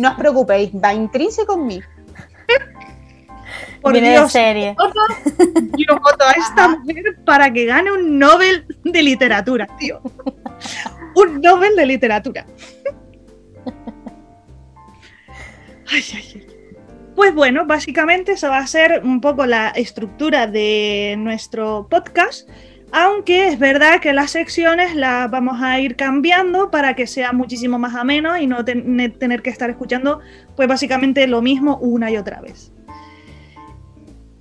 no 0.00 0.10
os 0.10 0.14
preocupéis, 0.16 0.70
va 0.72 0.94
intrínseco 0.94 1.54
en 1.54 1.66
mí. 1.66 1.80
Por 3.80 3.92
Viene 3.92 4.10
Dios, 4.10 4.24
de 4.24 4.30
serie. 4.30 4.76
yo 5.78 5.96
voto 5.96 6.24
a 6.24 6.32
esta 6.32 6.68
mujer 6.68 7.18
para 7.24 7.50
que 7.50 7.64
gane 7.64 7.90
un 7.90 8.18
Nobel 8.18 8.66
de 8.84 9.02
literatura, 9.02 9.66
tío. 9.78 10.00
Un 11.14 11.40
Nobel 11.40 11.74
de 11.76 11.86
literatura. 11.86 12.46
Ay, 15.92 16.04
ay, 16.14 16.32
ay. 16.34 16.46
Pues 17.16 17.34
bueno, 17.34 17.66
básicamente 17.66 18.32
esa 18.32 18.48
va 18.48 18.58
a 18.58 18.66
ser 18.66 19.02
un 19.04 19.20
poco 19.20 19.44
la 19.44 19.68
estructura 19.70 20.46
de 20.46 21.16
nuestro 21.18 21.86
podcast, 21.90 22.48
aunque 22.92 23.48
es 23.48 23.58
verdad 23.58 24.00
que 24.00 24.12
las 24.12 24.30
secciones 24.32 24.94
las 24.94 25.30
vamos 25.30 25.60
a 25.62 25.78
ir 25.78 25.96
cambiando 25.96 26.70
para 26.70 26.94
que 26.94 27.06
sea 27.06 27.32
muchísimo 27.32 27.78
más 27.78 27.94
ameno 27.94 28.36
y 28.36 28.46
no 28.46 28.64
ten- 28.64 29.18
tener 29.18 29.42
que 29.42 29.50
estar 29.50 29.70
escuchando 29.70 30.20
pues 30.56 30.68
básicamente 30.68 31.26
lo 31.26 31.42
mismo 31.42 31.76
una 31.78 32.10
y 32.10 32.16
otra 32.16 32.40
vez. 32.40 32.72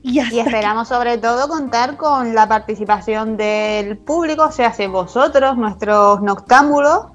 Y, 0.02 0.20
esperamos 0.20 0.88
sobre 0.88 1.18
todo 1.18 1.48
contar 1.50 1.98
con 1.98 2.34
la 2.34 2.48
participación 2.48 3.36
del 3.36 3.98
público, 3.98 4.46
o 4.46 4.52
sea, 4.52 4.72
si 4.74 4.88
vosotros, 4.88 5.58
nuestros 5.58 6.22
noctámbulos, 6.22 7.08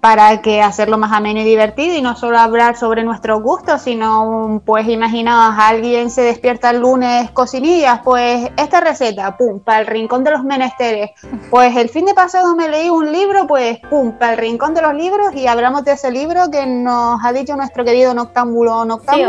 para 0.00 0.40
que 0.42 0.62
hacerlo 0.62 0.98
más 0.98 1.12
ameno 1.12 1.40
y 1.40 1.44
divertido 1.44 1.96
y 1.96 2.02
no 2.02 2.16
solo 2.16 2.38
hablar 2.38 2.76
sobre 2.76 3.02
nuestros 3.02 3.42
gustos, 3.42 3.82
sino 3.82 4.62
pues 4.64 4.88
imaginaos, 4.88 5.56
alguien 5.58 6.10
se 6.10 6.22
despierta 6.22 6.70
el 6.70 6.80
lunes 6.80 7.30
cocinillas, 7.32 8.00
pues 8.04 8.50
esta 8.56 8.80
receta, 8.80 9.36
pum, 9.36 9.60
para 9.60 9.80
el 9.80 9.86
rincón 9.86 10.24
de 10.24 10.30
los 10.30 10.44
menesteres. 10.44 11.10
Pues 11.50 11.76
el 11.76 11.88
fin 11.88 12.04
de 12.04 12.14
pasado 12.14 12.54
me 12.54 12.68
leí 12.68 12.88
un 12.88 13.10
libro, 13.10 13.46
pues 13.46 13.78
pum, 13.90 14.12
para 14.12 14.32
el 14.32 14.38
rincón 14.38 14.74
de 14.74 14.82
los 14.82 14.94
libros 14.94 15.34
y 15.34 15.46
hablamos 15.46 15.84
de 15.84 15.92
ese 15.92 16.10
libro 16.10 16.50
que 16.50 16.66
nos 16.66 17.24
ha 17.24 17.32
dicho 17.32 17.56
nuestro 17.56 17.84
querido 17.84 18.14
noctámbulo 18.14 18.80
o 18.80 19.00
Sí, 19.06 19.22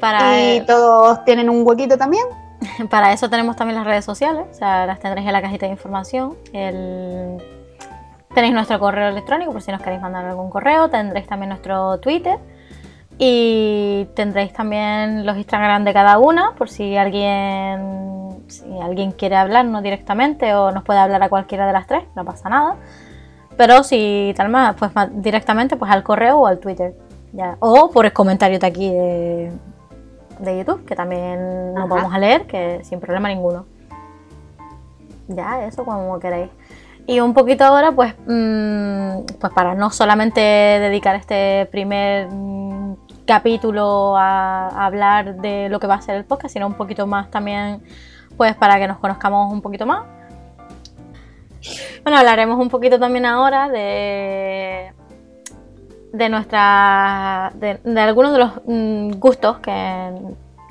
para, 0.00 0.54
y 0.54 0.64
todos 0.66 1.24
tienen 1.24 1.50
un 1.50 1.66
huequito 1.66 1.96
también. 1.96 2.24
para 2.90 3.12
eso 3.12 3.28
tenemos 3.28 3.56
también 3.56 3.76
las 3.76 3.86
redes 3.86 4.04
sociales, 4.04 4.46
o 4.50 4.54
sea, 4.54 4.86
las 4.86 5.00
tendréis 5.00 5.26
en 5.26 5.32
la 5.32 5.42
cajita 5.42 5.66
de 5.66 5.72
información. 5.72 6.36
El... 6.52 7.42
Tenéis 8.34 8.52
nuestro 8.52 8.80
correo 8.80 9.08
electrónico 9.08 9.52
por 9.52 9.62
si 9.62 9.70
nos 9.70 9.80
queréis 9.80 10.02
mandar 10.02 10.24
algún 10.24 10.50
correo, 10.50 10.88
tendréis 10.88 11.26
también 11.26 11.50
nuestro 11.50 11.98
Twitter 12.00 12.38
y 13.16 14.08
tendréis 14.16 14.52
también 14.52 15.24
los 15.24 15.36
Instagram 15.36 15.84
de 15.84 15.92
cada 15.92 16.18
una 16.18 16.52
por 16.56 16.68
si 16.68 16.96
alguien, 16.96 18.42
si 18.48 18.64
alguien 18.80 19.12
quiere 19.12 19.36
hablarnos 19.36 19.84
directamente 19.84 20.52
o 20.54 20.72
nos 20.72 20.82
puede 20.82 20.98
hablar 20.98 21.22
a 21.22 21.28
cualquiera 21.28 21.66
de 21.66 21.72
las 21.72 21.86
tres, 21.86 22.02
no 22.16 22.24
pasa 22.24 22.48
nada. 22.48 22.76
Pero 23.56 23.84
si 23.84 24.34
tal 24.36 24.48
más, 24.48 24.74
pues 24.74 24.90
directamente 25.12 25.76
pues 25.76 25.92
al 25.92 26.02
correo 26.02 26.40
o 26.40 26.46
al 26.46 26.58
Twitter. 26.58 26.94
Ya. 27.32 27.56
O 27.60 27.90
por 27.90 28.04
el 28.04 28.12
comentario 28.12 28.58
de 28.58 28.66
aquí 28.66 28.90
de, 28.90 29.52
de 30.40 30.58
YouTube, 30.58 30.84
que 30.84 30.96
también 30.96 31.72
nos 31.72 31.88
vamos 31.88 32.12
a 32.12 32.18
leer, 32.18 32.46
que 32.46 32.80
sin 32.82 32.98
problema 32.98 33.28
ninguno. 33.28 33.66
Ya, 35.28 35.64
eso 35.64 35.84
como 35.84 36.18
queréis. 36.18 36.50
Y 37.06 37.20
un 37.20 37.34
poquito 37.34 37.64
ahora, 37.64 37.92
pues, 37.92 38.14
mm, 38.26 39.26
pues 39.38 39.52
para 39.52 39.74
no 39.74 39.90
solamente 39.90 40.40
dedicar 40.40 41.16
este 41.16 41.66
primer 41.70 42.28
mm, 42.30 42.96
capítulo 43.26 44.16
a, 44.16 44.68
hablar 44.86 45.36
de 45.36 45.68
lo 45.68 45.80
que 45.80 45.86
va 45.86 45.96
a 45.96 46.00
ser 46.00 46.16
el 46.16 46.24
podcast, 46.24 46.54
sino 46.54 46.66
un 46.66 46.74
poquito 46.74 47.06
más 47.06 47.30
también, 47.30 47.82
pues 48.36 48.54
para 48.56 48.78
que 48.78 48.88
nos 48.88 48.98
conozcamos 48.98 49.52
un 49.52 49.60
poquito 49.60 49.86
más. 49.86 50.04
Bueno, 52.02 52.18
hablaremos 52.18 52.58
un 52.58 52.68
poquito 52.68 52.98
también 52.98 53.26
ahora 53.26 53.68
de 53.68 54.92
de 56.12 56.28
nuestra 56.28 57.50
de, 57.56 57.80
de 57.82 58.00
algunos 58.00 58.32
de 58.32 58.38
los 58.38 58.52
mm, 58.66 59.18
gustos 59.18 59.58
que 59.58 60.12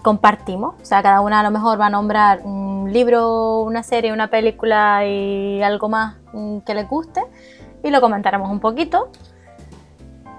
compartimos. 0.03 0.75
O 0.79 0.85
sea, 0.85 1.01
cada 1.01 1.21
una 1.21 1.39
a 1.39 1.43
lo 1.43 1.49
mejor 1.49 1.81
va 1.81 1.87
a 1.87 1.89
nombrar 1.89 2.41
un 2.43 2.93
libro, 2.93 3.61
una 3.61 3.81
serie, 3.81 4.13
una 4.13 4.29
película 4.29 5.03
y 5.07 5.63
algo 5.63 5.89
más 5.89 6.17
mm, 6.33 6.59
que 6.59 6.75
les 6.75 6.87
guste 6.87 7.23
y 7.81 7.89
lo 7.89 8.01
comentaremos 8.01 8.51
un 8.51 8.59
poquito. 8.59 9.09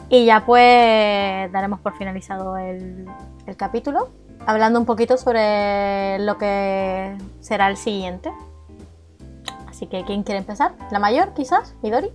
Y 0.09 0.26
ya 0.26 0.44
pues 0.47 1.50
daremos 1.50 1.80
por 1.80 1.97
finalizado 1.97 2.56
el, 2.56 3.09
capítulo, 3.56 4.11
hablando 4.47 4.78
un 4.78 4.87
poquito 4.87 5.16
sobre 5.16 6.18
lo 6.21 6.38
que 6.38 7.16
será 7.40 7.68
el 7.68 7.76
siguiente. 7.76 8.33
Así 9.66 9.87
que, 9.87 10.04
¿quién 10.04 10.23
quiere 10.23 10.38
empezar? 10.38 10.73
¿La 10.92 11.00
mayor, 11.00 11.35
quizás? 11.35 11.75
¿Midori? 11.83 12.12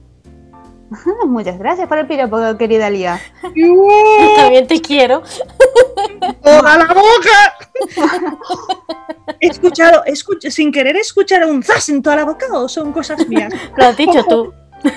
Muchas 1.27 1.57
gracias 1.59 1.87
por 1.87 1.97
el 1.99 2.07
piropo, 2.07 2.37
querida 2.57 2.89
Lía. 2.89 3.19
Yo 3.55 4.35
también 4.35 4.67
te 4.67 4.81
quiero. 4.81 5.21
¡Toda 6.43 6.77
la 6.77 6.93
boca! 6.93 7.57
He 9.39 9.47
escuchado, 9.47 10.03
escuch- 10.05 10.49
sin 10.49 10.71
querer 10.71 10.95
escuchar 10.97 11.45
un 11.45 11.61
zas 11.63 11.89
en 11.89 12.01
toda 12.01 12.15
la 12.17 12.25
boca 12.25 12.47
o 12.53 12.67
son 12.67 12.91
cosas 12.91 13.27
mías. 13.27 13.53
Lo 13.77 13.85
has 13.85 13.97
dicho 13.97 14.23
tú. 14.25 14.53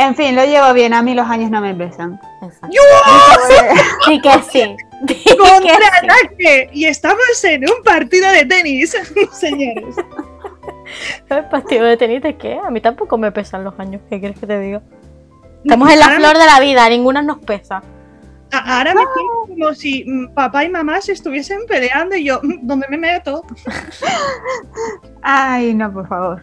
En 0.00 0.14
fin, 0.14 0.36
lo 0.36 0.44
llevo 0.44 0.72
bien, 0.74 0.94
a 0.94 1.02
mí 1.02 1.12
los 1.12 1.26
años 1.26 1.50
no 1.50 1.60
me 1.60 1.74
pesan. 1.74 2.20
Sí 4.06 4.20
que 4.20 4.30
sí. 4.52 4.76
Di 5.02 5.14
que 5.14 5.30
sí. 5.30 5.36
¡Contraataque! 5.36 6.70
Y 6.72 6.84
estamos 6.84 7.42
en 7.42 7.64
un 7.68 7.82
partido 7.82 8.30
de 8.30 8.44
tenis, 8.44 8.96
señores. 9.32 9.96
¿El 11.28 11.44
partido 11.48 11.84
de 11.84 11.96
tenis 11.96 12.22
de 12.22 12.36
qué? 12.36 12.58
A 12.64 12.70
mí 12.70 12.80
tampoco 12.80 13.18
me 13.18 13.30
pesan 13.32 13.64
los 13.64 13.78
años. 13.78 14.00
¿Qué 14.08 14.18
quieres 14.20 14.38
que 14.38 14.46
te 14.46 14.58
diga? 14.60 14.82
Estamos 15.64 15.90
en 15.90 15.98
la 15.98 16.04
Ahora 16.06 16.18
me- 16.18 16.24
flor 16.24 16.38
de 16.38 16.46
la 16.46 16.60
vida, 16.60 16.88
ninguna 16.88 17.22
nos 17.22 17.38
pesa. 17.38 17.82
a- 18.52 18.78
Ahora 18.78 18.94
me 18.94 19.00
siento 19.02 19.32
como 19.48 19.74
si 19.74 20.04
mm, 20.06 20.28
papá 20.34 20.64
y 20.64 20.70
mamá 20.70 21.00
se 21.00 21.12
estuviesen 21.12 21.60
peleando 21.68 22.16
y 22.16 22.24
yo, 22.24 22.40
¿dónde 22.62 22.86
me 22.88 22.96
meto? 22.96 23.42
Ay, 25.22 25.74
no, 25.74 25.92
por 25.92 26.08
favor. 26.08 26.42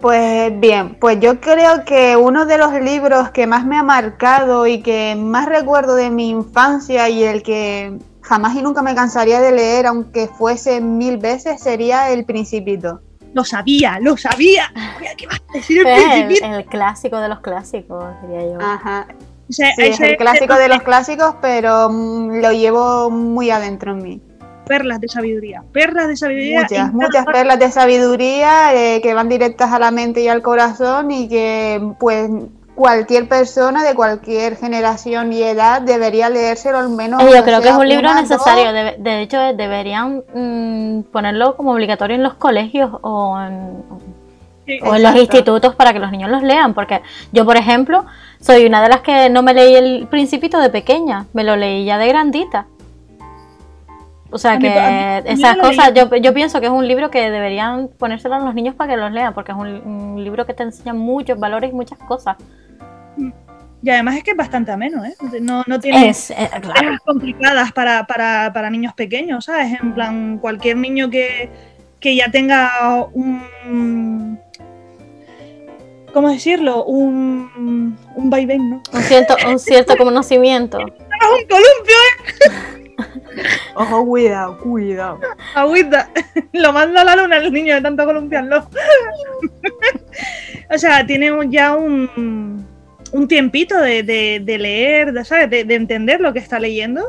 Pues 0.00 0.52
bien, 0.60 0.96
pues 1.00 1.18
yo 1.20 1.40
creo 1.40 1.84
que 1.84 2.16
uno 2.16 2.44
de 2.44 2.58
los 2.58 2.72
libros 2.80 3.30
que 3.30 3.46
más 3.46 3.64
me 3.64 3.78
ha 3.78 3.82
marcado 3.82 4.66
y 4.66 4.82
que 4.82 5.16
más 5.16 5.46
recuerdo 5.46 5.94
de 5.94 6.10
mi 6.10 6.28
infancia 6.28 7.08
y 7.08 7.24
el 7.24 7.42
que 7.42 7.96
jamás 8.20 8.54
y 8.56 8.62
nunca 8.62 8.82
me 8.82 8.94
cansaría 8.94 9.40
de 9.40 9.52
leer, 9.52 9.86
aunque 9.86 10.28
fuese 10.28 10.80
mil 10.82 11.16
veces, 11.16 11.62
sería 11.62 12.10
El 12.10 12.24
Principito. 12.26 13.00
Lo 13.36 13.44
sabía, 13.44 13.98
lo 14.00 14.16
sabía. 14.16 14.72
Mira, 14.98 15.14
¿Qué 15.14 15.26
vas 15.26 15.42
a 15.46 15.52
decir 15.52 15.80
el 15.80 15.86
Es 15.86 16.04
principito? 16.04 16.46
el, 16.46 16.54
el 16.54 16.64
clásico 16.64 17.20
de 17.20 17.28
los 17.28 17.40
clásicos, 17.40 18.04
diría 18.22 18.46
yo. 18.46 18.58
Ajá. 18.62 19.06
Sí, 19.50 19.62
es 19.76 20.00
el 20.00 20.16
clásico 20.16 20.54
de 20.54 20.68
los 20.68 20.80
clásicos, 20.80 21.34
pero 21.42 21.90
mm, 21.90 22.40
lo 22.40 22.52
llevo 22.52 23.10
muy 23.10 23.50
adentro 23.50 23.92
en 23.92 23.98
mí. 23.98 24.22
Perlas 24.66 25.02
de 25.02 25.08
sabiduría. 25.08 25.62
Perlas 25.70 26.08
de 26.08 26.16
sabiduría. 26.16 26.62
Muchas, 26.62 26.92
muchas 26.94 27.26
perlas 27.26 27.58
de 27.58 27.70
sabiduría 27.70 28.74
eh, 28.74 29.02
que 29.02 29.12
van 29.12 29.28
directas 29.28 29.70
a 29.70 29.78
la 29.78 29.90
mente 29.90 30.22
y 30.22 30.28
al 30.28 30.40
corazón 30.40 31.10
y 31.10 31.28
que 31.28 31.92
pues 32.00 32.30
cualquier 32.76 33.28
persona 33.28 33.82
de 33.82 33.94
cualquier 33.94 34.56
generación 34.56 35.32
y 35.32 35.42
edad 35.42 35.80
debería 35.82 36.28
leérselo 36.28 36.78
al 36.78 36.90
menos. 36.90 37.20
Eh, 37.22 37.30
Yo 37.34 37.42
creo 37.42 37.60
que 37.60 37.70
es 37.70 37.74
un 37.74 37.88
libro 37.88 38.10
una, 38.10 38.20
necesario. 38.20 38.72
De, 38.72 38.96
de 38.98 39.22
hecho, 39.22 39.38
deberían 39.54 40.22
mm, 40.32 41.02
ponerlo 41.10 41.56
como 41.56 41.72
obligatorio 41.72 42.14
en 42.14 42.22
los 42.22 42.34
colegios 42.34 42.90
o 43.00 43.40
en, 43.40 43.82
Sí, 44.66 44.78
o 44.82 44.94
en 44.94 45.02
los 45.02 45.14
institutos 45.16 45.74
para 45.74 45.92
que 45.92 45.98
los 46.00 46.10
niños 46.10 46.30
los 46.30 46.42
lean. 46.42 46.74
Porque 46.74 47.00
yo, 47.32 47.44
por 47.44 47.56
ejemplo, 47.56 48.04
soy 48.40 48.66
una 48.66 48.82
de 48.82 48.88
las 48.90 49.00
que 49.00 49.30
no 49.30 49.42
me 49.42 49.54
leí 49.54 49.74
el 49.74 50.06
Principito 50.08 50.58
de 50.60 50.70
pequeña, 50.70 51.26
me 51.32 51.42
lo 51.44 51.56
leí 51.56 51.84
ya 51.84 51.98
de 51.98 52.08
grandita. 52.08 52.66
O 54.30 54.38
sea 54.38 54.58
que 54.58 54.68
mí- 54.68 55.32
esas 55.32 55.56
cosas, 55.56 55.94
yo, 55.94 56.14
yo 56.16 56.34
pienso 56.34 56.60
que 56.60 56.66
es 56.66 56.72
un 56.72 56.86
libro 56.86 57.10
que 57.10 57.30
deberían 57.30 57.88
ponérselo 57.96 58.34
a 58.34 58.40
los 58.40 58.54
niños 58.54 58.74
para 58.74 58.90
que 58.92 58.96
los 59.00 59.12
lean, 59.12 59.32
porque 59.32 59.52
es 59.52 59.58
un, 59.58 59.68
un 59.68 60.22
libro 60.24 60.44
que 60.44 60.52
te 60.52 60.64
enseña 60.64 60.92
muchos 60.92 61.38
valores 61.38 61.70
y 61.70 61.74
muchas 61.74 61.98
cosas. 62.00 62.36
Y 63.86 63.90
además 63.90 64.16
es 64.16 64.24
que 64.24 64.32
es 64.32 64.36
bastante 64.36 64.72
ameno, 64.72 65.04
¿eh? 65.04 65.14
No, 65.40 65.62
no 65.64 65.78
tiene 65.78 66.08
Es, 66.08 66.32
eh, 66.32 66.50
claro. 66.60 66.98
complicadas 67.04 67.70
para, 67.70 68.04
para, 68.04 68.52
para 68.52 68.68
niños 68.68 68.92
pequeños, 68.94 69.44
¿sabes? 69.44 69.78
En 69.80 69.94
plan, 69.94 70.38
cualquier 70.38 70.76
niño 70.76 71.08
que, 71.08 71.48
que 72.00 72.16
ya 72.16 72.28
tenga 72.28 73.06
un... 73.12 74.40
¿Cómo 76.12 76.30
decirlo? 76.30 76.84
Un, 76.84 77.96
un 78.16 78.28
vaivén, 78.28 78.70
¿no? 78.70 78.82
Un 78.92 79.02
cierto, 79.02 79.36
un 79.48 79.60
cierto 79.60 79.96
conocimiento. 79.96 80.78
¡Ah, 81.20 81.28
un 81.30 81.46
columpio! 81.46 82.96
Ojo, 83.76 84.04
cuidado, 84.04 84.58
cuidado. 84.58 85.20
Agüita. 85.54 86.10
Lo 86.52 86.72
manda 86.72 87.02
a 87.02 87.04
la 87.04 87.14
luna 87.14 87.36
el 87.36 87.52
niño 87.52 87.76
de 87.76 87.82
tanto 87.82 88.04
columpiarlo. 88.04 88.68
o 90.74 90.76
sea, 90.76 91.06
tiene 91.06 91.30
ya 91.50 91.76
un, 91.76 92.66
un 93.12 93.28
tiempito 93.28 93.76
de, 93.80 94.02
de- 94.02 94.40
de 94.44 94.58
leer, 94.58 95.12
de, 95.12 95.24
¿sabes? 95.24 95.48
De, 95.50 95.64
de 95.64 95.74
entender 95.74 96.20
lo 96.20 96.32
que 96.32 96.38
está 96.38 96.58
leyendo. 96.58 97.02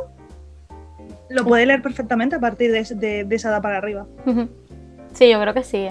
Lo 1.30 1.44
puede 1.46 1.66
leer 1.66 1.82
perfectamente 1.82 2.36
a 2.36 2.40
partir 2.40 2.72
de, 2.72 2.80
ese- 2.80 2.96
de- 2.96 3.24
de 3.26 3.36
esa 3.36 3.50
edad 3.50 3.62
para 3.62 3.78
arriba. 3.78 4.06
Sí, 5.14 5.30
yo 5.30 5.40
creo 5.42 5.54
que 5.54 5.64
sí. 5.64 5.88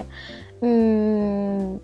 Mm, 0.61 1.77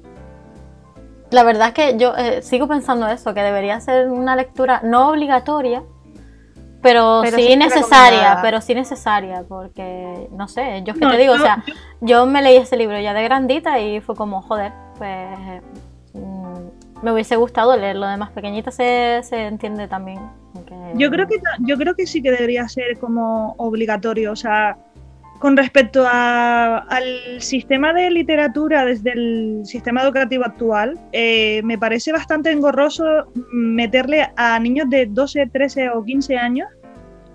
La 1.32 1.44
verdad 1.44 1.70
es 1.70 1.74
que 1.74 1.98
yo 1.98 2.16
eh, 2.16 2.42
sigo 2.42 2.68
pensando 2.68 3.08
eso, 3.08 3.34
que 3.34 3.42
debería 3.42 3.80
ser 3.80 4.08
una 4.10 4.36
lectura 4.36 4.82
no 4.84 5.10
obligatoria, 5.10 5.84
pero, 6.82 7.22
Pero 7.24 7.38
sí 7.38 7.46
sí 7.48 7.56
necesaria, 7.56 8.40
pero 8.42 8.60
sí 8.62 8.76
necesaria, 8.76 9.44
porque 9.48 10.28
no 10.32 10.48
sé, 10.48 10.84
yo 10.86 10.94
es 10.94 11.00
que 11.00 11.06
No, 11.06 11.12
te 11.12 11.18
digo, 11.18 11.34
yo- 11.36 11.42
o 11.42 11.46
sea, 11.46 11.64
yo- 11.66 11.74
yo 12.02 12.26
me 12.26 12.42
leí 12.42 12.58
ese 12.58 12.76
libro 12.78 13.00
ya 13.00 13.14
de 13.14 13.24
grandita 13.24 13.80
y 13.80 14.00
fue 14.02 14.16
como, 14.16 14.42
joder, 14.42 14.74
pues 14.98 15.62
me 17.04 17.12
hubiese 17.12 17.36
gustado 17.36 17.76
leerlo 17.78 18.08
de 18.08 18.18
más 18.18 18.32
pequeñita, 18.32 18.72
se, 18.72 19.20
se 19.24 19.46
entiende 19.46 19.88
también. 19.88 20.20
Yo 20.96 21.10
creo 21.12 21.28
que 21.28 21.36
yo 21.60 21.78
creo 21.78 21.96
que 21.96 22.08
sí 22.08 22.22
que 22.22 22.32
debería 22.32 22.68
ser 22.70 22.98
como 23.00 23.54
obligatorio, 23.58 24.32
o 24.32 24.36
sea, 24.36 24.78
con 25.40 25.58
respecto 25.58 26.06
a- 26.08 26.78
al 26.78 27.42
sistema 27.42 27.92
de 27.94 28.10
literatura 28.10 28.86
desde 28.86 29.12
el 29.12 29.62
sistema 29.66 30.02
educativo 30.04 30.46
actual, 30.46 30.98
eh, 31.12 31.62
me 31.66 31.78
parece 31.78 32.14
bastante 32.14 32.50
engorroso 32.52 33.04
meterle 33.52 34.30
a 34.38 34.58
niños 34.60 34.90
de 34.90 35.06
12, 35.08 35.48
13 35.48 35.90
o 35.90 36.04
15 36.06 36.38
años 36.38 36.68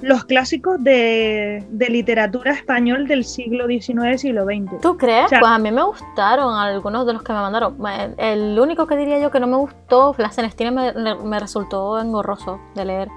los 0.01 0.25
clásicos 0.25 0.83
de, 0.83 1.65
de 1.71 1.87
literatura 1.89 2.53
español 2.53 3.09
del 3.09 3.25
siglo 3.25 3.67
XIX, 3.67 4.21
siglo 4.21 4.45
XX. 4.45 4.81
¿Tú 4.81 4.97
crees? 4.97 5.27
O 5.27 5.29
sea- 5.29 5.41
pues 5.41 5.51
a 5.51 5.59
mí 5.59 5.71
me 5.73 5.83
gustaron 5.83 6.55
algunos 6.55 7.07
de 7.07 7.13
los 7.15 7.23
que 7.23 7.33
me 7.33 7.41
mandaron. 7.41 7.77
El, 7.87 8.15
el 8.19 8.61
único 8.61 8.87
que 8.87 8.97
diría 8.97 9.19
yo 9.19 9.31
que 9.31 9.41
no 9.41 9.47
me 9.49 9.57
gustó, 9.57 10.15
la 10.19 10.31
Celestina 10.31 10.71
me, 10.71 10.93
me 11.17 11.41
resultó 11.41 11.99
engorroso 11.99 12.61
de 12.75 12.85
leer. 12.85 13.09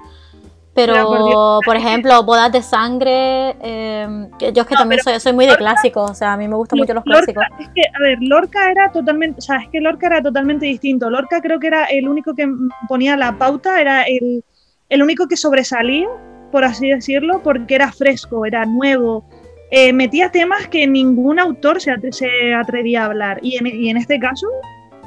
Pero, 0.74 0.94
Pero, 0.94 1.06
por 1.10 1.64
por 1.66 1.76
ejemplo, 1.76 2.22
Bodas 2.22 2.50
de 2.50 2.62
Sangre, 2.62 3.54
eh, 3.60 4.28
yo 4.40 4.62
es 4.62 4.66
que 4.66 4.74
No, 4.74 4.80
también 4.80 5.02
soy, 5.02 5.20
soy 5.20 5.34
muy 5.34 5.44
de 5.46 5.54
clásicos, 5.56 6.10
o 6.10 6.14
sea, 6.14 6.32
a 6.32 6.36
mí 6.38 6.48
me 6.48 6.56
gustan 6.56 6.78
mucho 6.78 6.94
los 6.94 7.04
Lorca- 7.04 7.30
clásicos. 7.34 7.60
Es 7.60 7.68
que, 7.74 7.82
a 7.94 8.00
ver, 8.00 8.16
Lorca 8.22 8.70
era 8.70 8.90
totalmente, 8.90 9.38
o 9.38 9.42
sea, 9.42 9.56
es 9.58 9.68
que 9.68 9.82
Lorca 9.82 10.06
era 10.06 10.22
totalmente 10.22 10.64
distinto. 10.64 11.10
Lorca 11.10 11.42
creo 11.42 11.60
que 11.60 11.66
era 11.66 11.84
el 11.84 12.08
único 12.08 12.34
que 12.34 12.48
ponía 12.88 13.18
la 13.18 13.36
pauta, 13.36 13.82
era 13.82 14.04
el, 14.04 14.42
el 14.88 15.02
único 15.02 15.28
que 15.28 15.36
sobresalía, 15.36 16.08
por 16.52 16.64
así 16.64 16.88
decirlo, 16.90 17.42
porque 17.42 17.74
era 17.74 17.90
fresco, 17.90 18.46
era 18.46 18.64
nuevo. 18.64 19.24
Eh, 19.72 19.92
metía 19.92 20.30
temas 20.30 20.68
que 20.68 20.86
ningún 20.86 21.40
autor 21.40 21.80
se, 21.80 21.90
atre- 21.90 22.12
se 22.12 22.54
atrevía 22.54 23.02
a 23.02 23.06
hablar. 23.06 23.40
Y 23.42 23.56
en, 23.56 23.66
y 23.66 23.88
en 23.88 23.96
este 23.96 24.20
caso, 24.20 24.46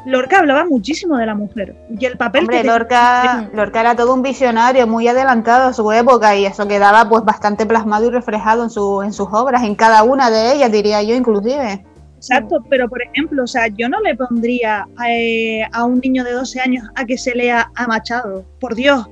Lorca 0.07 0.39
hablaba 0.39 0.65
muchísimo 0.65 1.17
de 1.17 1.25
la 1.27 1.35
mujer. 1.35 1.75
Y 1.99 2.03
el 2.05 2.17
papel 2.17 2.41
Hombre, 2.41 2.61
que 2.61 2.67
Lorca, 2.67 3.49
Lorca 3.53 3.79
era 3.81 3.95
todo 3.95 4.13
un 4.13 4.23
visionario 4.23 4.87
muy 4.87 5.07
adelantado 5.07 5.69
a 5.69 5.73
su 5.73 5.91
época 5.91 6.35
y 6.35 6.45
eso 6.45 6.67
quedaba 6.67 7.07
pues 7.07 7.23
bastante 7.23 7.65
plasmado 7.65 8.07
y 8.07 8.09
reflejado 8.09 8.63
en, 8.63 8.69
su, 8.71 9.01
en 9.03 9.13
sus 9.13 9.27
obras, 9.31 9.63
en 9.63 9.75
cada 9.75 10.03
una 10.03 10.29
de 10.31 10.53
ellas, 10.53 10.71
diría 10.71 11.01
yo 11.03 11.15
inclusive. 11.15 11.85
Exacto, 12.17 12.57
pero 12.69 12.89
por 12.89 13.03
ejemplo, 13.03 13.43
o 13.43 13.47
sea, 13.47 13.67
yo 13.67 13.87
no 13.87 13.99
le 13.99 14.15
pondría 14.15 14.87
eh, 15.07 15.61
a 15.71 15.83
un 15.83 15.99
niño 15.99 16.23
de 16.23 16.31
12 16.33 16.59
años 16.59 16.83
a 16.95 17.05
que 17.05 17.19
se 17.19 17.35
lea 17.35 17.69
a 17.75 17.85
Machado. 17.85 18.43
Por 18.59 18.73
Dios, 18.73 19.05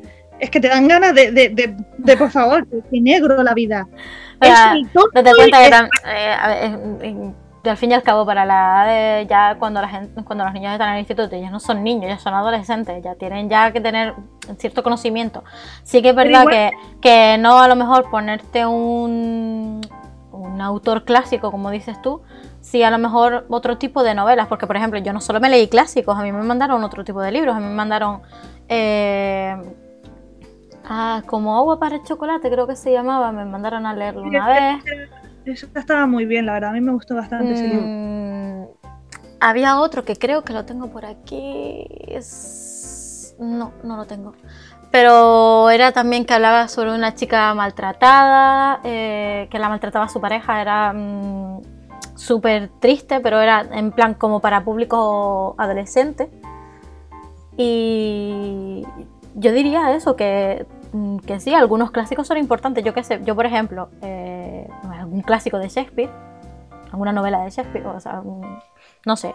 es 0.43 0.49
que 0.49 0.59
te 0.59 0.67
dan 0.67 0.87
ganas 0.87 1.13
de, 1.15 1.31
de, 1.31 1.49
de, 1.49 1.75
de, 1.97 2.17
por 2.17 2.29
favor, 2.29 2.67
que 2.67 3.01
negro 3.01 3.41
la 3.43 3.53
vida. 3.53 3.87
Es 4.41 4.49
Date 5.13 5.29
y 5.29 5.33
cuenta 5.35 5.63
que 5.63 5.71
tam- 5.71 5.89
eh, 6.05 6.35
eh, 6.61 6.77
eh, 7.01 7.69
al 7.69 7.77
fin 7.77 7.91
y 7.91 7.93
al 7.93 8.03
cabo, 8.03 8.25
para 8.25 8.45
la 8.45 8.53
edad 8.53 8.87
de 9.21 9.25
ya 9.27 9.55
cuando 9.57 9.79
la 9.81 9.87
gente, 9.87 10.21
cuando 10.25 10.43
los 10.43 10.53
niños 10.53 10.73
están 10.73 10.89
en 10.89 10.93
el 10.95 10.99
instituto, 10.99 11.35
ya 11.37 11.49
no 11.49 11.61
son 11.61 11.81
niños, 11.81 12.09
ya 12.09 12.17
son 12.19 12.33
adolescentes, 12.33 13.01
ya 13.01 13.15
tienen 13.15 13.49
ya 13.49 13.71
que 13.71 13.79
tener 13.79 14.15
cierto 14.57 14.83
conocimiento. 14.83 15.45
Sí 15.83 16.01
que 16.01 16.09
es 16.09 16.15
verdad 16.15 16.41
igual- 16.41 16.49
que, 16.53 16.71
que 17.01 17.37
no 17.39 17.59
a 17.59 17.67
lo 17.69 17.77
mejor 17.77 18.09
ponerte 18.11 18.65
un, 18.65 19.79
un 20.33 20.61
autor 20.61 21.05
clásico, 21.05 21.51
como 21.51 21.69
dices 21.71 22.01
tú, 22.01 22.21
sí 22.59 22.83
a 22.83 22.91
lo 22.91 22.97
mejor 22.97 23.45
otro 23.49 23.77
tipo 23.77 24.03
de 24.03 24.13
novelas, 24.13 24.47
porque 24.47 24.67
por 24.67 24.75
ejemplo 24.75 24.99
yo 24.99 25.13
no 25.13 25.21
solo 25.21 25.39
me 25.39 25.47
leí 25.49 25.69
clásicos, 25.69 26.17
a 26.19 26.21
mí 26.21 26.33
me 26.33 26.43
mandaron 26.43 26.83
otro 26.83 27.05
tipo 27.05 27.21
de 27.21 27.31
libros, 27.31 27.55
a 27.55 27.59
mí 27.59 27.65
me 27.65 27.75
mandaron 27.75 28.21
eh, 28.67 29.55
ah, 30.85 31.21
como 31.25 31.55
agua 31.57 31.79
para 31.79 31.95
el 31.97 32.03
chocolate, 32.03 32.49
creo 32.49 32.67
que 32.67 32.75
se 32.75 32.91
llamaba, 32.91 33.31
me 33.31 33.45
mandaron 33.45 33.85
a 33.85 33.93
leerlo 33.93 34.23
una 34.23 34.47
vez. 34.47 34.83
Eso 35.45 35.67
estaba 35.75 36.05
muy 36.07 36.25
bien, 36.25 36.45
la 36.45 36.53
verdad. 36.53 36.69
A 36.69 36.73
mí 36.73 36.81
me 36.81 36.93
gustó 36.93 37.15
bastante 37.15 37.53
ese 37.53 37.67
libro. 37.67 37.87
Mm, 37.87 38.63
había 39.41 39.79
otro 39.79 40.05
que 40.05 40.15
creo 40.15 40.43
que 40.43 40.53
lo 40.53 40.63
tengo 40.65 40.87
por 40.89 41.05
aquí. 41.05 41.85
es- 42.07 43.35
No, 43.39 43.73
no 43.83 43.97
lo 43.97 44.05
tengo. 44.05 44.33
Pero 44.91 45.69
era 45.71 45.91
también 45.91 46.23
que 46.23 46.33
hablaba 46.35 46.67
sobre 46.67 46.93
una 46.93 47.15
chica 47.15 47.53
maltratada, 47.55 48.79
eh, 48.83 49.47
que 49.49 49.57
la 49.59 49.67
maltrataba 49.67 50.05
a 50.05 50.09
su 50.09 50.21
pareja, 50.21 50.61
era 50.61 50.93
mm, 50.93 51.61
súper 52.15 52.69
triste, 52.79 53.19
pero 53.19 53.41
era 53.41 53.61
en 53.71 53.91
plan 53.91 54.13
como 54.13 54.39
para 54.39 54.63
público 54.63 55.55
adolescente. 55.57 56.29
Y 57.57 58.83
yo 59.35 59.51
diría 59.51 59.95
eso, 59.95 60.15
que, 60.15 60.65
que 61.25 61.39
sí, 61.39 61.53
algunos 61.53 61.91
clásicos 61.91 62.27
son 62.27 62.37
importantes. 62.37 62.83
Yo 62.83 62.93
qué 62.93 63.03
sé, 63.03 63.19
yo 63.23 63.35
por 63.35 63.45
ejemplo, 63.45 63.89
eh, 64.01 64.67
algún 64.99 65.21
clásico 65.21 65.57
de 65.59 65.69
Shakespeare, 65.69 66.09
alguna 66.91 67.11
novela 67.11 67.41
de 67.43 67.49
Shakespeare, 67.49 67.85
o 67.87 67.99
sea, 67.99 68.19
un- 68.21 68.59
no 69.05 69.15
sé. 69.15 69.33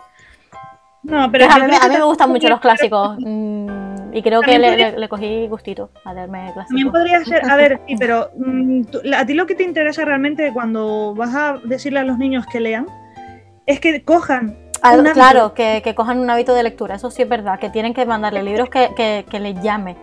No, 1.03 1.31
pero 1.31 1.44
a, 1.47 1.49
yo 1.59 1.64
mí, 1.64 1.71
creo 1.71 1.83
a 1.83 1.88
mí 1.88 1.94
me 1.97 2.03
gustan 2.05 2.31
mucho 2.31 2.49
los 2.49 2.61
clásicos 2.61 3.16
mm, 3.21 4.12
y 4.12 4.23
creo 4.23 4.40
que 4.42 4.59
le, 4.59 4.68
podría- 4.68 4.90
le- 4.99 5.09
cogí 5.09 5.47
gustito 5.49 5.90
a 6.05 6.12
leerme 6.12 6.51
clásicos. 6.53 6.66
También 6.68 6.90
podría 6.90 7.25
ser, 7.25 7.49
a 7.51 7.57
ver, 7.57 7.81
sí, 7.87 7.94
pero 7.99 8.31
mm, 8.37 8.83
tú- 8.85 9.01
a 9.16 9.25
ti 9.25 9.35
lo 9.35 9.47
que 9.47 9.55
te 9.55 9.62
interesa 9.62 10.05
realmente 10.05 10.53
cuando 10.53 11.14
vas 11.14 11.35
a 11.35 11.55
decirle 11.64 12.01
a 12.01 12.05
los 12.05 12.18
niños 12.18 12.47
que 12.47 12.61
lean 12.61 12.87
es 13.66 13.81
que 13.81 14.03
cojan. 14.03 14.57
Hábito. 14.83 15.12
claro, 15.12 15.55
que, 15.55 15.81
que 15.83 15.94
cojan 15.97 16.18
un 16.21 16.31
hábito 16.31 16.55
de 16.55 16.62
lectura, 16.62 16.94
eso 16.97 17.11
sí 17.11 17.23
es 17.23 17.29
verdad, 17.29 17.59
que 17.59 17.68
tienen 17.71 17.94
que 17.94 18.07
mandarle 18.07 18.42
libros 18.44 18.68
que, 18.71 18.90
que, 18.97 19.25
que 19.29 19.40
les 19.40 19.61
llame, 19.61 19.97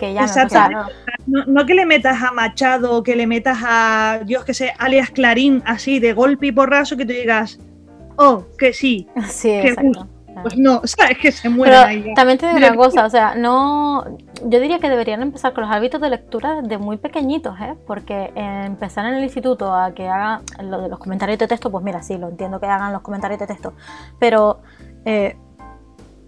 que 0.00 0.10
o 0.12 0.14
sea, 0.14 0.24
Exactamente. 0.24 0.92
No, 1.26 1.44
no 1.44 1.66
que 1.66 1.74
le 1.74 1.84
metas 1.84 2.22
a 2.22 2.32
Machado 2.32 2.96
o 2.96 3.02
que 3.02 3.14
le 3.14 3.26
metas 3.26 3.58
a, 3.62 4.20
Dios 4.24 4.44
que 4.44 4.54
sé, 4.54 4.72
alias 4.78 5.10
Clarín, 5.10 5.62
así 5.66 6.00
de 6.00 6.14
golpe 6.14 6.46
y 6.46 6.52
porrazo, 6.52 6.96
que 6.96 7.04
tú 7.04 7.12
digas, 7.12 7.58
oh, 8.16 8.44
que 8.58 8.72
sí. 8.72 9.06
sí, 9.28 9.48
que 9.48 9.68
exacto. 9.68 10.08
Pues 10.42 10.56
no, 10.56 10.80
sabes 10.84 11.18
que 11.18 11.32
se 11.32 11.50
mueren 11.50 12.04
ya. 12.04 12.14
también 12.14 12.38
te 12.38 12.46
digo 12.46 12.56
una 12.56 12.74
cosa, 12.74 13.04
o 13.04 13.10
sea, 13.10 13.34
no, 13.34 14.04
yo 14.46 14.60
diría 14.60 14.78
que 14.78 14.88
deberían 14.88 15.20
empezar 15.20 15.52
con 15.52 15.64
los 15.64 15.72
hábitos 15.72 16.00
de 16.00 16.08
lectura 16.08 16.62
desde 16.62 16.78
muy 16.78 16.96
pequeñitos, 16.96 17.60
¿eh? 17.60 17.74
Porque 17.86 18.32
eh, 18.34 18.62
empezar 18.64 19.04
en 19.04 19.14
el 19.14 19.24
instituto 19.24 19.74
a 19.74 19.92
que 19.92 20.08
hagan 20.08 20.42
lo 20.62 20.80
de 20.80 20.88
los 20.88 20.98
comentarios 20.98 21.38
de 21.38 21.46
texto, 21.46 21.70
pues 21.70 21.84
mira, 21.84 22.02
sí, 22.02 22.16
lo 22.16 22.28
entiendo 22.28 22.58
que 22.58 22.66
hagan 22.66 22.92
los 22.92 23.02
comentarios 23.02 23.38
de 23.38 23.48
texto, 23.48 23.74
pero 24.18 24.60
eh, 25.04 25.36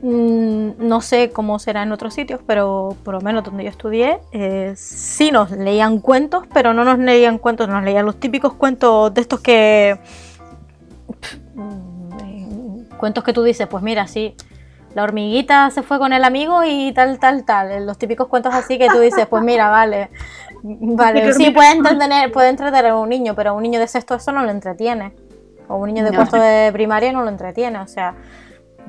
no 0.03 1.01
sé 1.01 1.31
cómo 1.31 1.61
será 1.61 1.85
en 1.85 1.93
otros 1.93 2.13
sitios, 2.15 2.41
pero 2.45 2.97
por 3.05 3.15
lo 3.15 3.21
menos 3.21 3.45
donde 3.45 3.63
yo 3.63 3.71
estudié, 3.71 4.19
eh, 4.33 4.73
sí 4.77 5.31
nos 5.31 5.53
leían 5.53 6.01
cuentos, 6.01 6.45
pero 6.53 6.75
no 6.75 6.85
nos 6.85 6.99
leían 6.99 7.39
cuentos, 7.39 7.69
nos 7.69 7.85
leían 7.85 8.05
los 8.05 8.19
típicos 8.19 8.55
cuentos 8.55 9.15
de 9.15 9.21
estos 9.21 9.41
que... 9.41 9.99
mm, 11.55 12.13
eh, 12.25 12.85
cuentos 12.97 13.23
que 13.23 13.33
tú 13.33 13.45
dices, 13.45 13.69
pues 13.69 13.83
mira, 13.85 14.09
sí, 14.09 14.35
la 14.95 15.05
hormiguita 15.05 15.71
se 15.71 15.83
fue 15.83 16.01
con 16.01 16.13
el 16.13 16.25
amigo 16.25 16.65
y 16.65 16.93
tal, 16.93 17.19
tal, 17.21 17.45
tal. 17.45 17.87
Los 17.87 17.97
típicos 17.97 18.27
cuentos 18.27 18.53
así 18.55 18.79
que 18.79 18.89
tú 18.89 18.99
dices, 18.99 19.27
pues 19.27 19.43
mira, 19.43 19.69
vale. 19.69 20.11
Vale, 20.65 21.33
sí, 21.33 21.51
puede 21.51 21.73
entretener, 21.73 22.31
puede 22.31 22.49
entretener 22.49 22.93
a 22.93 22.97
un 22.97 23.09
niño, 23.09 23.35
pero 23.35 23.51
a 23.51 23.53
un 23.53 23.65
niño 23.65 23.81
de 23.81 23.89
sexto 23.89 24.15
eso 24.15 24.31
no 24.31 24.45
lo 24.45 24.51
entretiene. 24.53 25.13
O 25.67 25.75
un 25.77 25.89
niño 25.89 26.05
de 26.05 26.11
No. 26.11 26.17
cuarto 26.19 26.37
de 26.37 26.71
primaria 26.73 27.13
no 27.13 27.23
lo 27.23 27.29
entretiene. 27.31 27.81
O 27.81 27.89
sea, 27.89 28.15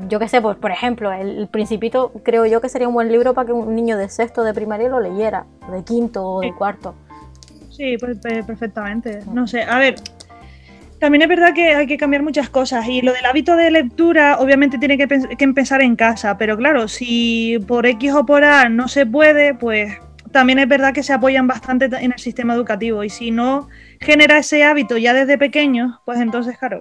yo 0.09 0.19
qué 0.19 0.27
sé, 0.27 0.41
pues 0.41 0.57
por 0.57 0.71
ejemplo, 0.71 1.11
el, 1.11 1.47
Principito 1.47 2.11
creo 2.23 2.45
yo 2.45 2.61
que 2.61 2.69
sería 2.69 2.87
un 2.87 2.93
buen 2.93 3.11
libro 3.11 3.33
para 3.33 3.47
que 3.47 3.53
un 3.53 3.75
niño 3.75 3.97
de 3.97 4.09
sexto 4.09 4.43
de 4.43 4.53
primaria 4.53 4.89
lo 4.89 4.99
leyera, 4.99 5.45
de 5.71 5.83
quinto 5.83 6.25
o 6.25 6.41
de 6.41 6.53
cuarto. 6.53 6.95
Sí, 7.69 7.97
pues, 7.97 8.17
perfectamente. 8.17 9.21
No 9.31 9.47
sé, 9.47 9.63
a 9.63 9.79
ver. 9.79 9.95
También 10.99 11.23
es 11.23 11.27
verdad 11.27 11.53
que 11.53 11.75
hay 11.75 11.85
que 11.85 11.97
cambiar 11.97 12.23
muchas 12.23 12.49
cosas 12.49 12.87
y 12.87 13.01
lo 13.01 13.11
del 13.11 13.25
hábito 13.25 13.57
de 13.57 13.69
lectura 13.71 14.37
obviamente 14.39 14.77
tiene 14.77 14.97
que, 14.97 15.07
que 15.07 15.43
empezar 15.43 15.81
en 15.81 15.97
casa, 15.97 16.37
pero 16.37 16.55
claro, 16.55 16.87
si 16.87 17.59
por 17.67 17.85
X 17.85 18.13
o 18.13 18.25
por 18.25 18.45
A 18.45 18.69
no 18.69 18.87
se 18.87 19.05
puede, 19.05 19.53
pues 19.53 19.97
también 20.31 20.59
es 20.59 20.67
verdad 20.67 20.93
que 20.93 21.03
se 21.03 21.11
apoyan 21.11 21.45
bastante 21.45 21.85
en 21.85 22.13
el 22.13 22.19
sistema 22.19 22.53
educativo 22.53 23.03
y 23.03 23.09
si 23.09 23.31
no 23.31 23.67
genera 23.99 24.37
ese 24.37 24.63
hábito 24.63 24.97
ya 24.97 25.13
desde 25.13 25.37
pequeños, 25.37 25.99
pues 26.05 26.21
entonces 26.21 26.57
claro, 26.57 26.79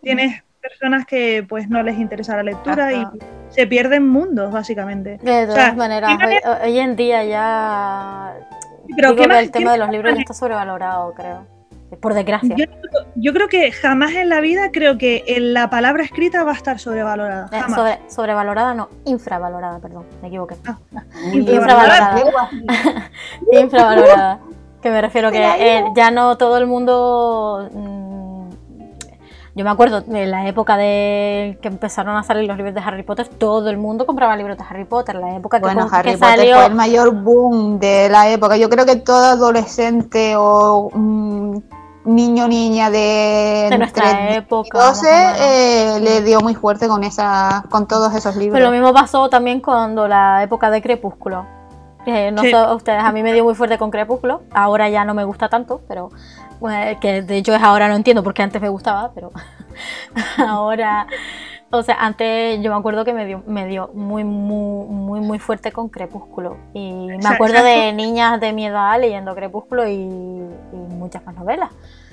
tienes 0.00 0.44
personas 0.68 1.04
que 1.06 1.44
pues 1.48 1.68
no 1.68 1.82
les 1.82 1.98
interesa 1.98 2.36
la 2.36 2.42
lectura 2.42 2.92
y 2.92 3.06
se 3.50 3.66
pierden 3.66 4.08
mundos 4.08 4.50
básicamente. 4.52 5.18
De 5.18 5.46
todas 5.46 5.54
sea, 5.54 5.74
maneras, 5.74 6.16
¿qué 6.18 6.40
hoy, 6.48 6.70
hoy 6.70 6.78
en 6.78 6.96
día 6.96 7.22
ya. 7.24 8.34
Pero 8.96 9.10
digo 9.10 9.16
¿qué 9.16 9.22
que 9.22 9.28
más- 9.28 9.42
el 9.42 9.50
tema 9.50 9.72
de 9.72 9.78
los 9.78 9.90
libros 9.90 10.14
ya 10.14 10.20
está 10.20 10.34
sobrevalorado, 10.34 11.12
creo. 11.14 11.46
Por 12.00 12.14
desgracia. 12.14 12.56
Yo, 12.56 12.64
yo 13.14 13.32
creo 13.32 13.48
que 13.48 13.70
jamás 13.70 14.12
en 14.14 14.28
la 14.28 14.40
vida 14.40 14.70
creo 14.72 14.98
que 14.98 15.22
en 15.28 15.54
la 15.54 15.70
palabra 15.70 16.02
escrita 16.02 16.42
va 16.42 16.50
a 16.52 16.54
estar 16.54 16.78
sobrevalorada. 16.80 17.46
Eh, 17.52 17.60
Jamás. 17.60 17.74
sobre- 17.76 17.98
sobrevalorada, 18.10 18.74
no, 18.74 18.88
infravalorada, 19.04 19.78
perdón, 19.78 20.04
me 20.20 20.28
equivoqué. 20.28 20.56
Infravalorada. 21.32 22.18
Infravalorada. 22.18 23.10
infravalorada. 23.52 24.40
Que 24.82 24.90
me 24.90 25.00
refiero 25.00 25.30
que 25.30 25.38
eh, 25.78 25.84
ya 25.96 26.10
no 26.10 26.36
todo 26.36 26.58
el 26.58 26.66
mundo. 26.66 27.70
Yo 29.54 29.64
me 29.64 29.70
acuerdo 29.70 30.00
de 30.00 30.26
la 30.26 30.46
época 30.48 30.76
de 30.76 31.58
que 31.62 31.68
empezaron 31.68 32.16
a 32.16 32.22
salir 32.24 32.48
los 32.48 32.56
libros 32.56 32.74
de 32.74 32.80
Harry 32.80 33.02
Potter, 33.04 33.28
todo 33.28 33.70
el 33.70 33.76
mundo 33.78 34.04
compraba 34.06 34.36
libros 34.36 34.58
de 34.58 34.64
Harry 34.68 34.84
Potter. 34.84 35.14
La 35.16 35.36
época 35.36 35.58
que, 35.58 35.62
Bueno, 35.66 35.82
con- 35.88 35.94
Harry 35.94 36.12
que 36.12 36.18
Potter 36.18 36.36
salió. 36.38 36.56
fue 36.56 36.66
el 36.66 36.74
mayor 36.74 37.14
boom 37.22 37.78
de 37.78 38.08
la 38.08 38.28
época. 38.30 38.56
Yo 38.56 38.68
creo 38.68 38.84
que 38.84 38.96
todo 38.96 39.24
adolescente 39.24 40.34
o 40.36 40.90
mm, 40.92 41.58
niño 42.06 42.48
niña 42.48 42.90
de, 42.90 43.68
De 43.70 43.78
nuestra 43.78 44.10
entre 44.10 44.22
10 44.24 44.34
y 44.34 44.38
época, 44.38 44.78
12 44.78 45.06
más 45.10 45.34
o 45.36 45.38
menos. 45.38 45.38
eh, 45.40 45.98
le 46.02 46.22
dio 46.22 46.40
muy 46.40 46.54
fuerte 46.54 46.88
con 46.88 47.04
esa, 47.04 47.64
con 47.70 47.86
todos 47.86 48.14
esos 48.14 48.36
libros. 48.36 48.54
Pero 48.58 48.66
lo 48.66 48.72
mismo 48.72 48.92
pasó 48.92 49.28
también 49.28 49.60
cuando 49.60 50.08
la 50.08 50.42
época 50.42 50.70
de 50.70 50.82
Crepúsculo. 50.82 51.46
Eh, 52.06 52.30
no 52.32 52.42
Sí. 52.42 52.50
sé 52.50 52.56
a 52.56 52.74
ustedes, 52.74 53.02
a 53.02 53.12
mí 53.12 53.22
me 53.22 53.32
dio 53.32 53.44
muy 53.44 53.54
fuerte 53.54 53.78
con 53.78 53.90
Crepúsculo. 53.90 54.42
Ahora 54.52 54.90
ya 54.90 55.06
no 55.06 55.14
me 55.14 55.24
gusta 55.24 55.48
tanto, 55.48 55.80
pero 55.88 56.10
que 57.00 57.22
de 57.22 57.36
hecho 57.36 57.54
es 57.54 57.62
ahora 57.62 57.88
no 57.88 57.96
entiendo 57.96 58.22
porque 58.22 58.42
antes 58.42 58.60
me 58.60 58.68
gustaba, 58.68 59.12
pero 59.14 59.32
ahora, 60.38 61.06
o 61.70 61.82
sea, 61.82 61.96
antes 62.00 62.60
yo 62.62 62.70
me 62.70 62.76
acuerdo 62.76 63.04
que 63.04 63.12
me 63.12 63.26
dio, 63.26 63.42
me 63.46 63.66
dio 63.66 63.90
muy, 63.94 64.24
muy, 64.24 64.86
muy, 64.86 65.20
muy 65.20 65.38
fuerte 65.38 65.72
con 65.72 65.88
Crepúsculo. 65.88 66.56
Y 66.72 66.92
me 67.06 67.28
acuerdo 67.28 67.62
de 67.62 67.92
niñas 67.92 68.40
de 68.40 68.52
mi 68.52 68.66
edad 68.66 69.00
leyendo 69.00 69.34
Crepúsculo 69.34 69.88
y, 69.88 69.94
y 69.94 70.76
muchas 70.88 71.24
más 71.24 71.34
novelas. 71.34 71.70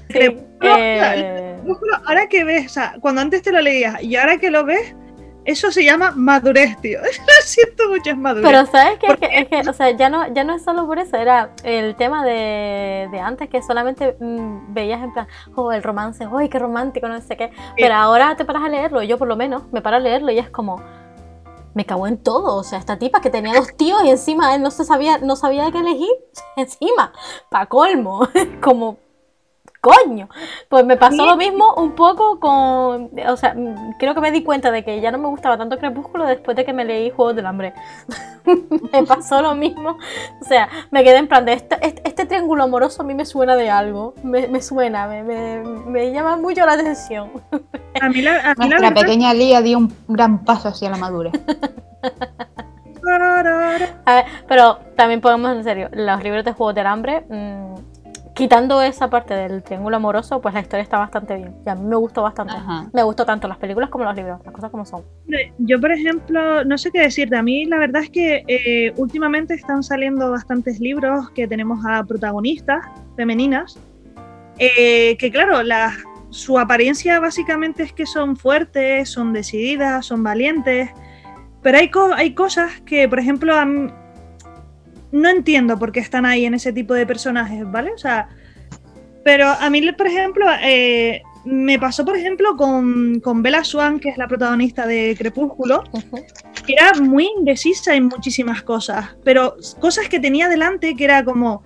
Sí, 0.08 0.14
Crepúsculo, 0.14 0.76
eh, 0.78 1.56
Crepúsculo, 1.62 1.98
Ahora 2.06 2.28
que 2.28 2.44
ves, 2.44 2.66
o 2.66 2.70
sea, 2.70 2.96
cuando 3.00 3.22
antes 3.22 3.42
te 3.42 3.52
lo 3.52 3.62
leías 3.62 4.02
y 4.02 4.16
ahora 4.16 4.38
que 4.38 4.50
lo 4.50 4.66
ves, 4.66 4.96
eso 5.46 5.72
se 5.72 5.84
llama 5.84 6.12
madurez, 6.12 6.80
tío. 6.82 7.00
Lo 7.02 7.42
siento 7.44 7.90
mucho, 7.90 8.12
es 8.12 8.18
madurez. 8.18 8.50
Pero 8.50 8.66
sabes 8.66 9.00
es 9.02 9.20
que, 9.20 9.40
es 9.40 9.48
que, 9.48 9.70
o 9.70 9.74
sea, 9.74 9.92
ya 9.92 10.10
no, 10.10 10.32
ya 10.34 10.44
no 10.44 10.56
es 10.56 10.64
solo 10.64 10.86
por 10.86 11.00
eso, 11.00 11.18
era 11.18 11.52
el 11.64 11.96
tema 11.96 12.24
de, 12.24 13.10
de 13.12 13.20
antes 13.20 13.50
que 13.50 13.62
solamente 13.62 14.16
mm, 14.20 14.74
veías 14.74 15.02
en 15.02 15.14
plan, 15.14 15.28
oh, 15.56 15.72
el 15.72 15.84
romance, 15.84 16.28
¡ay, 16.32 16.50
qué 16.50 16.60
romántico! 16.60 17.08
No 17.08 17.20
sé 17.22 17.38
qué. 17.38 17.52
Pero 17.76 17.96
ahora 17.96 18.36
te 18.36 18.46
paras 18.46 18.64
a 18.64 18.70
leerlo, 18.70 19.02
yo 19.04 19.18
por 19.18 19.28
lo 19.28 19.36
menos 19.36 19.64
me 19.72 19.82
paro 19.82 19.98
a 19.98 20.00
leerlo 20.00 20.32
y 20.32 20.40
es 20.40 20.50
como, 20.50 20.82
me 21.74 21.86
cago 21.86 22.08
en 22.08 22.18
todo. 22.18 22.56
O 22.56 22.64
sea, 22.64 22.80
esta 22.80 22.98
tipa 22.98 23.22
que 23.22 23.30
tenía 23.30 23.54
dos 23.54 23.76
tíos 23.76 24.04
y 24.04 24.10
encima 24.10 24.56
él 24.56 24.62
no 24.62 24.72
se 24.72 24.86
sabía, 24.86 25.18
no 25.18 25.36
sabía 25.36 25.66
de 25.66 25.72
qué 25.72 25.80
elegir, 25.80 26.10
encima, 26.56 27.14
pa' 27.50 27.66
colmo, 27.68 28.28
como. 28.62 28.98
Coño, 29.82 30.30
pues 30.70 30.86
me 30.86 30.96
pasó 30.96 31.26
lo 31.26 31.36
mismo 31.36 31.74
un 31.74 31.94
poco 31.96 32.40
con, 32.40 33.10
o 33.28 33.36
sea, 33.36 33.56
mm, 33.56 33.94
creo 33.98 34.14
que 34.14 34.22
me 34.22 34.32
di 34.32 34.44
cuenta 34.44 34.70
de 34.70 34.84
que 34.86 35.02
ya 35.02 35.10
no 35.12 35.18
me 35.18 35.28
gustaba 35.28 35.58
tanto 35.58 35.80
Crepúsculo 35.80 36.28
después 36.28 36.56
de 36.56 36.64
que 36.66 36.72
me 36.72 36.86
leí 36.86 37.10
Juegos 37.10 37.36
del 37.36 37.48
Hambre. 37.48 37.74
me 38.94 39.04
pasó 39.04 39.42
lo 39.42 39.56
mismo. 39.56 39.98
O 40.40 40.46
sea, 40.46 40.70
me 40.92 41.04
quedé 41.04 41.18
en 41.18 41.28
plan 41.28 41.46
de 41.46 41.54
este, 41.54 41.78
este, 41.82 42.08
este 42.08 42.26
triángulo 42.28 42.64
amoroso 42.64 43.02
a 43.02 43.06
mí 43.06 43.16
me 43.16 43.26
suena 43.26 43.56
de 43.56 43.72
algo. 43.72 44.14
Me, 44.22 44.48
me 44.48 44.62
suena, 44.62 45.08
me, 45.08 45.24
me, 45.24 45.64
me 45.64 46.12
llama 46.12 46.38
mucho 46.38 46.64
la 46.64 46.74
atención. 46.74 47.32
a 48.00 48.10
mí 48.10 48.22
la, 48.22 48.52
a 48.52 48.54
mí 48.54 48.70
la 48.70 48.78
verdad- 48.78 48.94
pequeña 48.94 49.34
Lía 49.34 49.62
dio 49.62 49.80
un 49.80 49.92
gran 50.08 50.46
paso 50.46 50.68
hacia 50.68 50.92
la 50.92 50.98
madurez. 50.98 51.34
A 54.06 54.14
ver, 54.16 54.26
pero 54.48 54.78
también 54.96 55.22
podemos, 55.22 55.52
en 55.52 55.64
serio, 55.64 55.90
los 55.92 56.24
libros 56.24 56.46
de 56.46 56.54
Juegos 56.54 56.76
del 56.76 56.86
Hambre, 56.86 57.26
mm, 57.28 57.76
quitando 58.34 58.82
esa 58.82 59.10
parte 59.10 59.34
del 59.34 59.62
triángulo 59.64 59.98
amoroso, 59.98 60.42
pues 60.42 60.54
la 60.54 60.62
historia 60.62 60.84
está 60.84 60.98
bastante 60.98 61.36
bien. 61.36 61.56
Y 61.66 61.70
a 61.70 61.76
mí 61.76 61.86
me 61.86 61.96
gustó 61.96 62.24
bastante. 62.24 62.54
Ajá. 62.54 62.90
Me 62.94 63.04
gustó 63.04 63.26
tanto 63.26 63.48
las 63.48 63.58
películas 63.58 63.90
como 63.90 64.04
los 64.06 64.16
libros, 64.16 64.40
las 64.46 64.54
cosas 64.54 64.72
como 64.72 64.86
son. 64.86 65.04
Yo, 65.58 65.80
por 65.80 65.92
ejemplo, 65.92 66.64
no 66.64 66.78
sé 66.78 66.92
qué 66.92 67.02
decirte. 67.02 67.36
A 67.36 67.44
mí 67.44 67.66
la 67.66 67.78
verdad 67.78 68.04
es 68.04 68.10
que 68.10 68.44
eh, 68.48 68.94
últimamente 68.98 69.54
están 69.54 69.84
saliendo 69.84 70.32
bastantes 70.32 70.80
libros 70.80 71.30
que 71.32 71.48
tenemos 71.48 71.86
a 71.86 72.04
protagonistas 72.04 72.86
femeninas, 73.16 73.78
eh, 74.58 75.18
que 75.18 75.32
claro, 75.32 75.64
la- 75.64 75.94
su 76.30 76.58
apariencia 76.58 77.20
básicamente 77.20 77.84
es 77.84 77.92
que 77.92 78.06
son 78.06 78.38
fuertes, 78.38 79.10
son 79.10 79.34
decididas, 79.34 80.06
son 80.06 80.24
valientes, 80.24 80.90
pero 81.62 81.78
hay, 81.78 81.90
co- 81.92 82.14
hay 82.14 82.34
cosas 82.34 82.80
que, 82.86 83.10
por 83.10 83.20
ejemplo, 83.20 83.54
a 83.56 83.66
mí- 83.66 83.92
no 85.12 85.30
entiendo 85.30 85.78
por 85.78 85.92
qué 85.92 86.00
están 86.00 86.26
ahí 86.26 86.46
en 86.46 86.54
ese 86.54 86.74
tipo 86.74 86.94
de 86.94 87.06
personajes, 87.06 87.70
¿vale? 87.70 87.92
O 87.94 87.98
sea, 87.98 88.30
pero 89.24 89.48
a 89.48 89.70
mí, 89.70 89.92
por 89.92 90.08
ejemplo, 90.08 90.46
eh, 90.62 91.22
me 91.46 91.80
pasó, 91.80 92.06
por 92.06 92.16
ejemplo, 92.16 92.56
con, 92.56 93.20
con 93.20 93.42
Bella 93.42 93.64
Swan, 93.64 94.00
que 94.00 94.10
es 94.10 94.18
la 94.18 94.28
protagonista 94.28 94.86
de 94.86 95.16
Crepúsculo, 95.18 95.84
que 96.66 96.74
era 96.74 96.94
muy 97.02 97.30
indecisa 97.38 97.96
en 97.96 98.06
muchísimas 98.06 98.64
cosas, 98.64 99.16
pero 99.24 99.56
cosas 99.80 100.08
que 100.08 100.20
tenía 100.20 100.50
delante 100.50 100.96
que 100.96 101.04
era 101.04 101.24
como, 101.24 101.64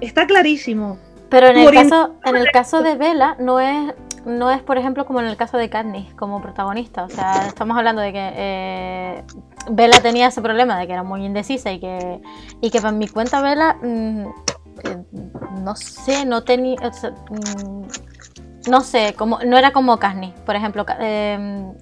está 0.00 0.26
clarísimo. 0.26 0.98
Pero 1.28 1.48
en 1.48 1.58
el 1.58 1.70
caso, 1.70 2.16
en 2.24 2.36
el 2.36 2.50
caso 2.52 2.82
de 2.82 2.96
Bella 2.96 3.36
no 3.40 3.58
es, 3.58 3.94
no 4.24 4.50
es, 4.50 4.62
por 4.62 4.78
ejemplo, 4.78 5.06
como 5.06 5.20
en 5.20 5.26
el 5.26 5.36
caso 5.36 5.56
de 5.56 5.68
Katniss 5.68 6.14
como 6.14 6.40
protagonista. 6.40 7.04
O 7.04 7.08
sea, 7.08 7.46
estamos 7.46 7.76
hablando 7.76 8.02
de 8.02 8.12
que 8.12 8.32
eh, 8.34 9.24
Bella 9.70 10.00
tenía 10.00 10.28
ese 10.28 10.42
problema 10.42 10.78
de 10.78 10.86
que 10.86 10.92
era 10.92 11.02
muy 11.02 11.24
indecisa 11.24 11.72
y 11.72 11.80
que, 11.80 12.20
y 12.60 12.70
que 12.70 12.80
para 12.80 12.92
mi 12.92 13.08
cuenta 13.08 13.40
Bella, 13.40 13.74
mm, 13.82 14.26
eh, 14.84 15.04
no 15.60 15.76
sé, 15.76 16.24
no 16.24 16.44
tenía... 16.44 16.76
Mm, 17.30 17.82
no 18.68 18.80
sé, 18.80 19.14
como, 19.18 19.40
no 19.44 19.58
era 19.58 19.72
como 19.72 19.98
Carney, 19.98 20.32
por 20.46 20.54
ejemplo. 20.54 20.86
Eh, 21.00 21.72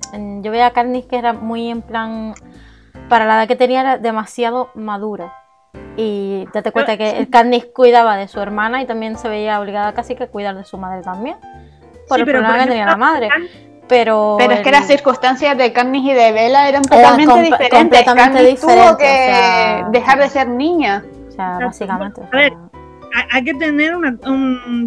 yo 0.43 0.51
veía 0.51 0.67
a 0.67 0.71
Carney 0.73 1.03
que 1.03 1.19
era 1.19 1.33
muy 1.33 1.69
en 1.69 1.83
plan, 1.83 2.35
para 3.09 3.27
la 3.27 3.37
edad 3.37 3.49
que 3.49 3.57
tenía 3.57 3.81
era 3.81 3.99
demasiado 3.99 4.71
madura. 4.75 5.35
Y 5.97 6.47
date 6.55 6.73
cuenta 6.73 6.97
que 6.97 7.29
Carney 7.31 7.63
cuidaba 7.75 8.17
de 8.17 8.29
su 8.29 8.41
hermana 8.41 8.83
y 8.83 8.87
también 8.87 9.19
se 9.19 9.29
veía 9.29 9.61
obligada 9.61 9.93
casi 9.93 10.15
que 10.15 10.25
a 10.25 10.29
cuidar 10.29 10.57
de 10.57 10.65
su 10.65 10.79
madre 10.79 11.03
también. 11.03 11.37
Por 12.11 12.21
el 12.21 12.27
problema 12.27 12.59
que 12.59 12.69
tenía 12.69 12.87
la 12.87 12.97
madre. 12.97 13.29
Pero, 13.89 14.37
pero 14.39 14.53
es 14.53 14.61
que 14.61 14.71
las 14.71 14.87
circunstancias 14.87 15.59
de 15.59 15.73
Carney 15.73 16.11
y 16.11 16.15
de 16.15 16.31
Bella 16.31 16.69
eran 16.69 16.83
totalmente 16.83 17.43
diferentes. 17.43 17.79
Completamente 17.79 18.45
diferentes. 18.45 18.61
tuvo 18.61 18.97
que 18.97 19.85
dejar 19.91 20.19
de 20.21 20.29
ser 20.29 20.49
niña. 20.49 21.05
O 21.29 21.33
sea, 21.33 21.59
básicamente. 21.59 22.21
A 22.33 22.37
ver, 22.37 22.53
hay 23.31 23.45
que 23.45 23.55
tener 23.55 23.93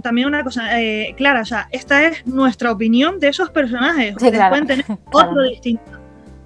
también 0.02 0.28
una 0.28 0.44
cosa 0.44 0.80
eh, 0.80 1.14
clara, 1.18 1.42
o 1.42 1.46
sea, 1.46 1.68
esta 1.72 2.04
es 2.04 2.26
nuestra 2.26 2.72
opinión 2.72 3.20
de 3.20 3.28
esos 3.28 3.50
personajes. 3.50 4.16
Sí, 4.18 4.32
claro. 4.32 4.52
pueden 4.52 4.68
tener 4.68 4.86
otro 5.12 5.44
distinto. 5.44 6.00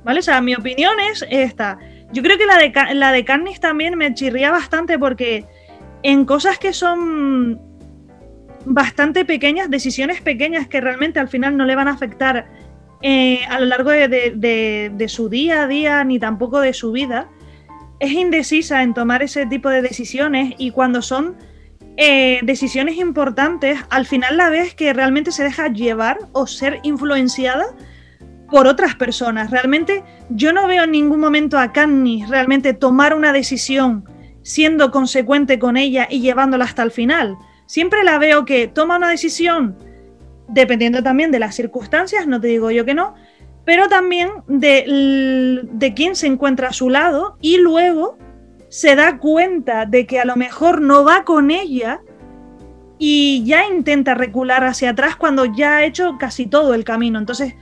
¿Vale? 0.04 0.20
O 0.20 0.24
sea, 0.24 0.42
mi 0.42 0.56
opinión 0.56 0.94
es 1.12 1.26
esta. 1.30 1.78
Yo 2.12 2.24
creo 2.24 2.38
que 2.38 2.46
la 2.46 2.58
de, 2.58 2.96
la 2.96 3.12
de 3.12 3.26
Carnis 3.26 3.60
también 3.60 3.98
me 3.98 4.14
chirría 4.14 4.52
bastante 4.52 4.98
porque 4.98 5.46
en 6.02 6.26
cosas 6.26 6.58
que 6.58 6.74
son 6.74 7.60
bastante 8.68 9.26
pequeñas, 9.26 9.70
decisiones 9.70 10.22
pequeñas 10.22 10.68
que 10.68 10.82
realmente 10.82 11.20
al 11.20 11.30
final 11.30 11.56
no 11.56 11.66
le 11.66 11.76
van 11.76 11.88
a 11.88 11.92
afectar 11.92 12.48
eh, 13.02 13.40
a 13.50 13.60
lo 13.60 13.66
largo 13.68 13.92
de, 13.92 15.06
su 15.08 15.30
día 15.30 15.64
a 15.64 15.68
día 15.68 16.04
ni 16.04 16.20
tampoco 16.20 16.60
de 16.60 16.74
su 16.74 16.92
vida, 16.92 17.30
es 18.00 18.12
indecisa 18.12 18.84
en 18.84 18.94
tomar 18.94 19.24
ese 19.24 19.46
tipo 19.46 19.70
de 19.70 19.82
decisiones 19.82 20.54
y 20.58 20.72
cuando 20.72 21.02
son 21.02 21.36
eh, 21.96 22.40
decisiones 22.44 22.98
importantes, 22.98 23.80
al 23.90 24.06
final 24.06 24.38
la 24.38 24.50
ves 24.50 24.76
que 24.76 24.94
realmente 24.94 25.32
se 25.32 25.44
deja 25.44 25.68
llevar 25.70 26.18
o 26.34 26.46
ser 26.46 26.80
influenciada 26.84 27.66
por 28.52 28.68
otras 28.68 28.96
personas. 28.96 29.50
Realmente 29.50 30.04
yo 30.30 30.54
no 30.54 30.68
veo 30.68 30.84
en 30.84 30.92
ningún 30.92 31.20
momento 31.20 31.58
a 31.58 31.72
Katniss 31.72 32.30
realmente 32.30 32.74
tomar 32.74 33.16
una 33.16 33.34
decisión 33.34 34.06
siendo 34.44 34.92
consecuente 34.92 35.58
con 35.58 35.78
ella 35.78 36.08
y 36.10 36.20
llevándola 36.22 36.66
hasta 36.66 36.84
el 36.84 36.92
final. 36.92 37.38
Siempre 37.68 38.04
la 38.04 38.18
veo 38.18 38.46
que 38.46 38.68
toma 38.68 38.98
una 38.98 39.10
decisión 39.10 39.78
dependiendo 40.48 41.04
también 41.04 41.32
de 41.32 41.40
las 41.40 41.56
circunstancias, 41.56 42.26
no 42.26 42.40
te 42.40 42.48
digo 42.48 42.72
yo 42.72 42.86
que 42.86 42.94
no, 42.94 43.14
pero 43.66 43.90
también 43.90 44.30
de, 44.48 45.62
de 45.70 45.94
quién 45.94 46.16
se 46.16 46.28
encuentra 46.28 46.70
a 46.70 46.74
su 46.74 46.90
lado 46.90 47.38
y 47.42 47.58
luego 47.58 48.18
se 48.70 48.96
da 48.96 49.18
cuenta 49.18 49.86
de 49.86 50.08
que 50.08 50.20
a 50.20 50.26
lo 50.26 50.38
mejor 50.38 50.82
no 50.82 51.04
va 51.04 51.26
con 51.26 51.52
ella 51.52 52.02
y 52.98 53.44
ya 53.46 53.68
intenta 53.68 54.14
recular 54.14 54.64
hacia 54.64 54.92
atrás 54.92 55.18
cuando 55.18 55.46
ya 55.46 55.78
ha 55.78 55.84
hecho 55.84 56.18
casi 56.18 56.48
todo 56.48 56.74
el 56.74 56.84
camino. 56.84 57.20
Entonces, 57.20 57.56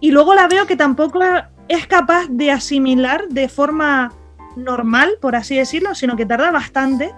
y 0.00 0.12
luego 0.12 0.34
la 0.34 0.46
veo 0.46 0.66
que 0.66 0.76
tampoco 0.76 1.20
es 1.68 1.86
capaz 1.86 2.28
de 2.30 2.52
asimilar 2.52 3.28
de 3.28 3.48
forma 3.48 4.12
normal, 4.56 5.18
por 5.20 5.36
así 5.36 5.56
decirlo, 5.56 5.94
sino 5.94 6.16
que 6.16 6.26
tarda 6.26 6.50
bastante 6.50 7.12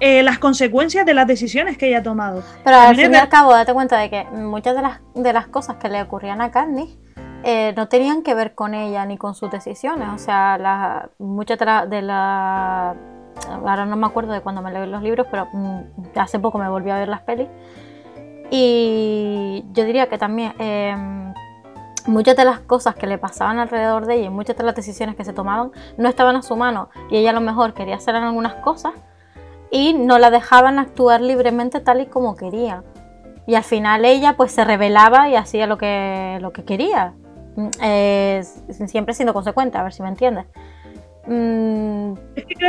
eh, 0.00 0.22
las 0.22 0.38
consecuencias 0.38 1.06
de 1.06 1.14
las 1.14 1.26
decisiones 1.26 1.78
que 1.78 1.88
ella 1.88 1.98
ha 1.98 2.02
tomado. 2.02 2.42
Pero 2.64 2.76
al 2.76 2.96
fin 2.96 3.12
y 3.12 3.16
al 3.16 3.28
cabo, 3.28 3.52
date 3.52 3.72
cuenta 3.72 3.98
de 3.98 4.10
que 4.10 4.24
muchas 4.24 4.74
de 4.74 4.82
las, 4.82 5.00
de 5.14 5.32
las 5.32 5.46
cosas 5.46 5.76
que 5.76 5.88
le 5.88 6.02
ocurrían 6.02 6.40
a 6.40 6.50
Candy 6.50 6.98
eh, 7.44 7.74
no 7.76 7.88
tenían 7.88 8.22
que 8.22 8.34
ver 8.34 8.54
con 8.54 8.74
ella 8.74 9.04
ni 9.06 9.18
con 9.18 9.34
sus 9.34 9.50
decisiones. 9.50 10.08
O 10.14 10.18
sea, 10.18 10.58
la, 10.58 11.10
muchas 11.18 11.58
de 11.58 12.02
la, 12.02 12.96
Ahora 13.50 13.84
no 13.84 13.96
me 13.96 14.06
acuerdo 14.06 14.32
de 14.32 14.40
cuando 14.40 14.62
me 14.62 14.72
leí 14.72 14.86
los 14.86 15.02
libros, 15.02 15.26
pero 15.30 15.48
mm, 15.52 15.80
hace 16.16 16.38
poco 16.38 16.58
me 16.58 16.68
volví 16.68 16.90
a 16.90 16.98
ver 16.98 17.08
las 17.08 17.20
pelis. 17.20 17.48
Y 18.50 19.64
yo 19.72 19.84
diría 19.84 20.08
que 20.08 20.18
también 20.18 20.54
em, 20.58 21.34
muchas 22.06 22.36
de 22.36 22.44
las 22.44 22.60
cosas 22.60 22.94
que 22.94 23.06
le 23.06 23.18
pasaban 23.18 23.58
alrededor 23.58 24.06
de 24.06 24.16
ella 24.16 24.26
y 24.26 24.30
muchas 24.30 24.56
de 24.56 24.64
las 24.64 24.74
decisiones 24.74 25.16
que 25.16 25.24
se 25.24 25.32
tomaban 25.32 25.72
no 25.96 26.08
estaban 26.08 26.36
a 26.36 26.42
su 26.42 26.56
mano. 26.56 26.88
Y 27.10 27.16
ella 27.16 27.30
a 27.30 27.32
lo 27.34 27.40
mejor 27.40 27.74
quería 27.74 27.96
hacer 27.96 28.14
algunas 28.14 28.54
cosas 28.56 28.94
y 29.74 29.92
no 29.92 30.20
la 30.20 30.30
dejaban 30.30 30.78
actuar 30.78 31.20
libremente 31.20 31.80
tal 31.80 32.00
y 32.00 32.06
como 32.06 32.36
quería. 32.36 32.84
Y 33.44 33.56
al 33.56 33.64
final 33.64 34.04
ella 34.04 34.36
pues 34.36 34.52
se 34.52 34.64
rebelaba 34.64 35.28
y 35.28 35.34
hacía 35.34 35.66
lo 35.66 35.78
que, 35.78 36.38
lo 36.40 36.52
que 36.52 36.64
quería. 36.64 37.14
Eh, 37.82 38.44
siempre 38.86 39.14
siendo 39.14 39.34
consecuente, 39.34 39.76
a 39.76 39.82
ver 39.82 39.92
si 39.92 40.02
me 40.02 40.08
entiendes. 40.10 40.46
Mm, 41.26 42.14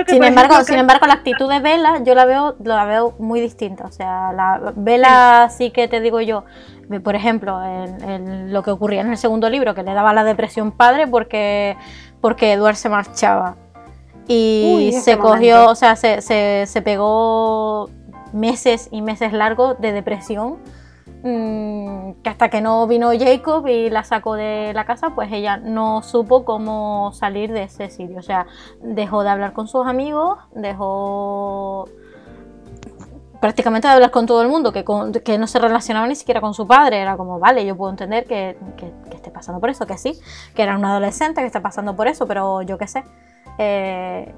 sin, 0.08 0.24
embargo, 0.24 0.64
sin 0.64 0.80
embargo, 0.80 1.06
la 1.06 1.14
actitud 1.14 1.48
de 1.48 1.60
Vela 1.60 2.02
yo 2.04 2.16
la 2.16 2.26
veo, 2.26 2.56
la 2.64 2.86
veo 2.86 3.14
muy 3.20 3.40
distinta. 3.40 3.86
O 3.86 3.92
sea, 3.92 4.34
la 4.34 4.74
Vela 4.76 5.50
sí. 5.56 5.70
que 5.70 5.88
te 5.88 6.02
digo 6.02 6.22
yo, 6.22 6.44
por 7.04 7.14
ejemplo, 7.14 7.64
en, 7.64 8.52
lo 8.52 8.64
que 8.64 8.72
ocurría 8.72 9.02
en 9.02 9.12
el 9.12 9.18
segundo 9.18 9.48
libro, 9.52 9.76
que 9.76 9.84
le 9.84 9.94
daba 9.94 10.12
la 10.12 10.24
depresión 10.24 10.72
padre 10.72 11.06
porque, 11.06 11.78
porque 12.20 12.54
Eduard 12.54 12.78
se 12.78 12.90
marchaba. 12.90 13.58
Y 14.28 14.92
se 15.02 15.18
cogió, 15.18 15.70
o 15.70 15.76
sea, 15.76 15.96
se, 15.96 16.22
se, 16.22 16.66
se 16.68 16.82
pegó 16.82 17.90
meses 18.34 18.90
y 18.92 19.02
meses 19.02 19.34
largos 19.34 19.80
de 19.80 19.92
depresión 19.92 20.58
Mm, 21.28 22.22
que 22.22 22.30
hasta 22.30 22.50
que 22.50 22.62
no 22.62 22.86
vino 22.86 23.10
Jacob 23.18 23.66
y 23.66 23.90
la 23.90 24.04
sacó 24.04 24.36
de 24.36 24.74
la 24.76 24.86
casa, 24.86 25.10
pues 25.16 25.32
ella 25.32 25.58
no 25.58 26.04
supo 26.04 26.46
cómo 26.46 27.12
salir 27.14 27.52
de 27.52 27.64
ese 27.64 27.90
sitio. 27.90 28.20
O 28.20 28.22
sea, 28.22 28.46
dejó 28.84 29.24
de 29.24 29.30
hablar 29.30 29.54
con 29.54 29.68
sus 29.68 29.88
amigos, 29.88 30.38
dejó 30.54 31.90
prácticamente 33.42 33.88
de 33.88 33.96
hablar 33.96 34.12
con 34.12 34.28
todo 34.28 34.44
el 34.44 34.50
mundo, 34.50 34.72
que, 34.72 34.86
que 35.24 35.38
no 35.40 35.48
se 35.48 35.58
relacionaba 35.58 36.08
ni 36.08 36.14
siquiera 36.14 36.42
con 36.42 36.54
su 36.54 36.68
padre. 36.68 37.00
Era 37.00 37.18
como, 37.18 37.40
vale, 37.40 37.66
yo 37.66 37.76
puedo 37.76 37.90
entender 37.90 38.26
que, 38.26 38.56
esté 39.12 39.32
pasando 39.32 39.60
por 39.60 39.72
eso, 39.72 39.88
que 39.88 39.98
sí, 39.98 40.20
que 40.54 40.62
era 40.62 40.78
un 40.78 40.86
adolescente 40.86 41.42
que 41.42 41.48
está 41.48 41.62
pasando 41.62 41.96
por 41.96 42.08
eso, 42.08 42.28
pero 42.28 42.62
yo 42.62 42.78
qué 42.78 42.86
sé. 42.86 43.04
Eh, 43.58 44.34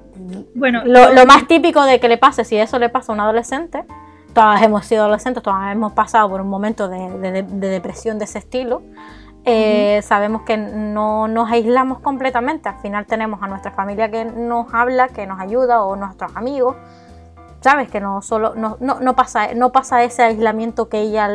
bueno, 0.54 0.82
lo, 0.84 1.12
lo, 1.12 1.26
más 1.26 1.46
típico 1.48 1.82
de 1.84 1.98
que 1.98 2.08
le 2.08 2.18
pase, 2.18 2.44
si 2.44 2.56
eso 2.56 2.78
le 2.78 2.88
pasa 2.88 3.12
a 3.12 3.14
un 3.14 3.20
adolescente, 3.20 3.84
todas 4.32 4.62
hemos 4.62 4.86
sido 4.86 5.02
adolescentes, 5.02 5.42
todas 5.42 5.72
hemos 5.72 5.92
pasado 5.92 6.28
por 6.28 6.40
un 6.40 6.48
momento 6.48 6.88
de, 6.88 7.42
depresión 7.42 8.18
de 8.18 8.24
ese 8.24 8.38
estilo. 8.38 8.82
Eh, 9.44 10.00
sabemos 10.02 10.42
que 10.42 10.56
no 10.56 11.26
nos 11.26 11.50
aislamos 11.50 12.00
completamente, 12.00 12.68
al 12.68 12.78
final 12.80 13.06
tenemos 13.06 13.42
a 13.42 13.46
nuestra 13.46 13.72
familia 13.72 14.10
que 14.10 14.24
nos 14.24 14.72
habla, 14.74 15.08
que 15.08 15.26
nos 15.26 15.40
ayuda, 15.40 15.82
o 15.82 15.96
nuestros 15.96 16.36
amigos, 16.36 16.76
sabes 17.60 17.90
que 17.90 18.00
no 18.00 18.22
solo 18.22 18.54
no, 18.54 18.76
no, 18.78 19.16
pasa 19.16 19.54
no 19.54 19.72
pasa 19.72 20.04
ese 20.04 20.22
aislamiento 20.22 20.88
que 20.88 21.00
ella 21.00 21.28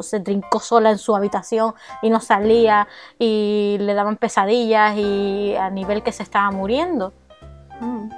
se 0.00 0.20
trincó 0.20 0.60
sola 0.60 0.90
en 0.90 0.98
su 0.98 1.16
habitación 1.16 1.74
y 2.02 2.10
no 2.10 2.20
salía 2.20 2.88
y 3.18 3.78
le 3.80 3.94
daban 3.94 4.16
pesadillas 4.16 4.96
y 4.96 5.54
a 5.56 5.70
nivel 5.70 6.02
que 6.02 6.12
se 6.12 6.22
estaba 6.22 6.50
muriendo. 6.50 7.12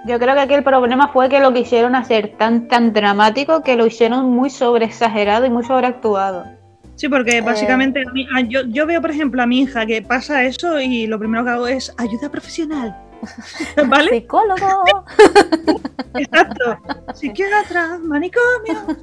Yo 0.07 0.19
creo 0.19 0.35
que 0.35 0.41
aquí 0.41 0.55
el 0.55 0.63
problema 0.63 1.09
fue 1.09 1.29
que 1.29 1.41
lo 1.41 1.53
quisieron 1.53 1.95
hacer 1.95 2.35
tan 2.37 2.69
tan 2.69 2.93
dramático 2.93 3.63
que 3.63 3.77
lo 3.77 3.87
hicieron 3.87 4.31
muy 4.31 4.51
sobreexagerado 4.51 5.47
y 5.47 5.51
muy 5.51 5.65
sobreactuado. 5.65 6.45
Sí, 6.97 7.09
porque 7.09 7.39
eh. 7.39 7.41
básicamente 7.41 8.05
yo, 8.49 8.63
yo 8.67 8.87
veo, 8.87 9.01
por 9.01 9.11
ejemplo, 9.11 9.43
a 9.43 9.47
mi 9.47 9.61
hija 9.61 9.87
que 9.87 10.03
pasa 10.03 10.45
eso 10.45 10.81
y 10.81 11.07
lo 11.07 11.19
primero 11.19 11.45
que 11.45 11.51
hago 11.51 11.67
es 11.67 11.93
ayuda 11.99 12.31
profesional. 12.31 12.97
¿Vale? 13.87 14.11
Psicólogo. 14.11 15.05
Exacto. 16.15 16.79
Psiquiatra, 17.15 17.99
manicomio. 18.03 18.97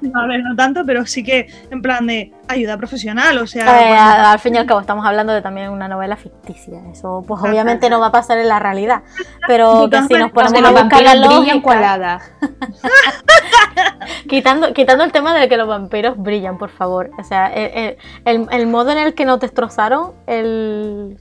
No, 0.00 0.20
a 0.20 0.26
ver, 0.26 0.40
no 0.42 0.54
tanto, 0.54 0.84
pero 0.86 1.04
sí 1.06 1.24
que 1.24 1.48
en 1.70 1.82
plan 1.82 2.06
de 2.06 2.32
ayuda 2.48 2.76
profesional, 2.76 3.38
o 3.38 3.46
sea... 3.46 3.64
Eh, 3.80 3.96
al 3.96 4.38
fin 4.38 4.54
y 4.54 4.58
al 4.58 4.66
cabo 4.66 4.80
estamos 4.80 5.04
hablando 5.04 5.32
de 5.32 5.42
también 5.42 5.70
una 5.70 5.88
novela 5.88 6.16
ficticia. 6.16 6.80
Eso 6.92 7.24
pues 7.26 7.40
obviamente 7.42 7.90
no 7.90 8.00
va 8.00 8.06
a 8.06 8.12
pasar 8.12 8.38
en 8.38 8.48
la 8.48 8.58
realidad. 8.58 9.02
Pero 9.46 9.88
que 9.90 10.02
si 10.02 10.14
nos 10.14 10.30
ponemos 10.30 10.70
a 10.70 10.82
buscar 10.82 11.02
la 11.02 11.14
lógica... 11.14 12.20
quitando, 14.28 14.72
quitando 14.72 15.04
el 15.04 15.12
tema 15.12 15.34
de 15.34 15.48
que 15.48 15.56
los 15.56 15.66
vampiros 15.66 16.16
brillan, 16.16 16.58
por 16.58 16.70
favor. 16.70 17.10
O 17.18 17.24
sea, 17.24 17.52
el, 17.52 17.96
el, 18.24 18.46
el 18.50 18.66
modo 18.66 18.92
en 18.92 18.98
el 18.98 19.14
que 19.14 19.24
nos 19.24 19.40
destrozaron 19.40 20.12
el 20.26 21.18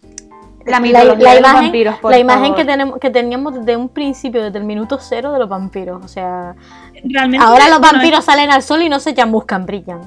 la, 0.66 0.78
imagen, 0.78 1.74
la 2.04 2.20
imagen 2.20 2.56
que, 2.56 2.66
tenemos, 2.66 3.00
que 3.00 3.10
teníamos 3.10 3.54
desde 3.56 3.76
un 3.76 3.90
principio, 3.90 4.44
desde 4.44 4.58
el 4.58 4.64
minuto 4.64 4.98
cero 5.00 5.32
de 5.34 5.40
los 5.40 5.50
vampiros. 5.50 6.04
O 6.04 6.08
sea, 6.08 6.56
ahora 7.40 7.70
los 7.70 7.82
vampiros 7.82 8.26
salen 8.26 8.52
al 8.52 8.64
sol 8.64 8.82
y 8.82 8.90
no 8.90 9.00
se 9.00 9.14
buscan, 9.26 9.66
brillan. 9.66 10.02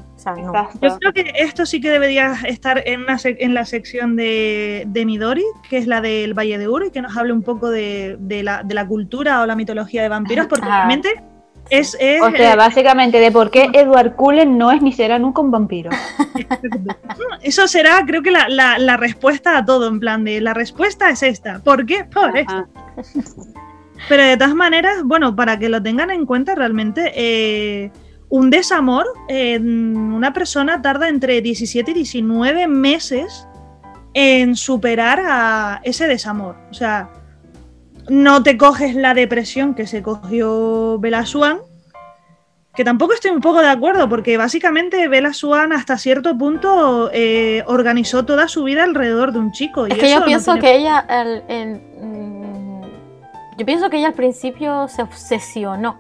Yo 0.82 0.98
creo 0.98 1.12
que 1.12 1.32
esto 1.36 1.66
sí 1.66 1.80
que 1.80 1.90
debería 1.90 2.34
estar 2.46 2.82
en, 2.86 3.02
una 3.02 3.16
en 3.22 3.54
la 3.54 3.64
sección 3.64 4.16
de, 4.16 4.84
de, 4.88 5.06
Midori, 5.06 5.44
que 5.68 5.78
es 5.78 5.86
la 5.86 6.00
del 6.00 6.34
Valle 6.34 6.58
de 6.58 6.68
Uro, 6.68 6.86
y 6.86 6.90
que 6.90 7.00
nos 7.00 7.16
hable 7.16 7.32
un 7.32 7.42
poco 7.42 7.70
de, 7.70 8.18
la, 8.42 8.86
cultura 8.88 9.42
o 9.42 9.46
la 9.46 9.54
mitología 9.54 10.02
de 10.02 10.08
vampiros, 10.08 10.46
porque 10.46 10.66
realmente 10.66 11.22
Es, 11.70 11.96
es, 12.00 12.22
O 12.22 12.30
sea, 12.30 12.54
básicamente 12.56 13.18
de 13.18 13.32
por 13.32 13.50
qué 13.50 13.68
Edward 13.72 14.14
Cullen 14.16 14.56
no 14.56 14.70
es 14.70 14.80
ni 14.82 14.92
será 14.92 15.18
nunca 15.18 15.40
un 15.42 15.50
vampiro. 15.50 15.90
eso 17.42 17.66
será, 17.66 18.04
creo 18.06 18.22
que 18.22 18.30
la, 18.30 18.48
la- 18.48 18.78
la 18.78 18.96
respuesta 18.96 19.58
a 19.58 19.64
todo, 19.64 19.88
en 19.88 20.00
plan 20.00 20.24
de 20.24 20.40
la 20.40 20.54
respuesta 20.54 21.10
es 21.10 21.22
esta. 21.22 21.60
¿Por 21.60 21.84
qué? 21.86 22.04
Por 22.04 22.36
esto. 22.36 22.52
Ajá. 22.52 22.66
Pero 24.08 24.22
de 24.22 24.36
todas 24.36 24.54
maneras, 24.54 25.02
bueno, 25.04 25.34
para 25.34 25.58
que 25.58 25.68
lo 25.68 25.82
tengan 25.82 26.10
en 26.10 26.26
cuenta 26.26 26.54
realmente, 26.54 27.12
eh, 27.16 27.90
un 28.28 28.50
desamor, 28.50 29.06
eh, 29.28 29.58
una 29.58 30.32
persona 30.32 30.82
tarda 30.82 31.08
entre 31.08 31.40
17 31.40 31.90
y 31.92 31.94
19 31.94 32.66
meses 32.68 33.46
en 34.14 34.54
superar 34.56 35.20
a 35.26 35.80
ese 35.84 36.06
desamor. 36.06 36.56
O 36.70 36.74
sea, 36.74 37.10
no 38.08 38.42
te 38.42 38.56
coges 38.56 38.94
la 38.94 39.14
depresión 39.14 39.74
que 39.74 39.86
se 39.86 40.02
cogió 40.02 40.98
Bella 40.98 41.24
Swan, 41.26 41.58
que 42.74 42.84
tampoco 42.84 43.14
estoy 43.14 43.30
un 43.30 43.40
poco 43.40 43.60
de 43.60 43.68
acuerdo, 43.68 44.08
porque 44.08 44.36
básicamente 44.36 45.08
Bella 45.08 45.32
Swan 45.32 45.72
hasta 45.72 45.96
cierto 45.96 46.36
punto 46.36 47.10
eh, 47.12 47.64
organizó 47.66 48.24
toda 48.26 48.48
su 48.48 48.64
vida 48.64 48.84
alrededor 48.84 49.32
de 49.32 49.38
un 49.38 49.52
chico. 49.52 49.86
y 49.86 49.92
Es 49.92 49.98
que 49.98 50.10
yo 50.10 50.20
no 50.20 50.26
pienso 50.26 50.52
tiene- 50.54 50.60
que 50.68 50.76
ella, 50.76 51.06
el- 51.08 51.42
el, 51.48 51.80
mm, 52.02 52.82
yo 53.58 53.64
pienso 53.66 53.88
que 53.88 53.96
ella 53.98 54.08
al 54.08 54.14
principio 54.14 54.88
se 54.88 55.00
obsesionó 55.02 55.98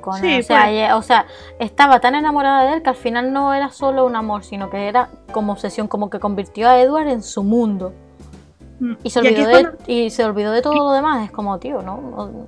con 0.00 0.16
Sí, 0.20 0.26
él. 0.32 0.40
O 0.40 0.42
sea, 0.42 0.62
pues. 0.62 0.70
ella- 0.72 0.96
o 0.96 1.02
sea, 1.02 1.26
estaba 1.60 2.00
tan 2.00 2.16
enamorada 2.16 2.64
de 2.64 2.74
él 2.74 2.82
que 2.82 2.90
al 2.90 2.96
final 2.96 3.32
no 3.32 3.54
era 3.54 3.70
solo 3.70 4.04
un 4.04 4.16
amor, 4.16 4.42
sino 4.42 4.68
que 4.68 4.88
era 4.88 5.10
como 5.32 5.52
obsesión, 5.52 5.86
como 5.86 6.10
que 6.10 6.18
convirtió 6.18 6.68
a 6.68 6.80
Edward 6.80 7.06
en 7.06 7.22
su 7.22 7.44
mundo. 7.44 7.94
Y 9.02 9.10
se 9.10 9.18
olvidó, 9.20 9.40
es 9.40 9.46
de, 9.46 9.52
cuando- 9.52 9.78
y 9.86 10.10
se 10.10 10.24
olvidó 10.24 10.52
de 10.52 10.62
todo 10.62 10.74
lo 10.74 10.90
demás. 10.92 11.24
Es 11.24 11.30
como, 11.30 11.58
tío, 11.58 11.82
¿no? 11.82 12.46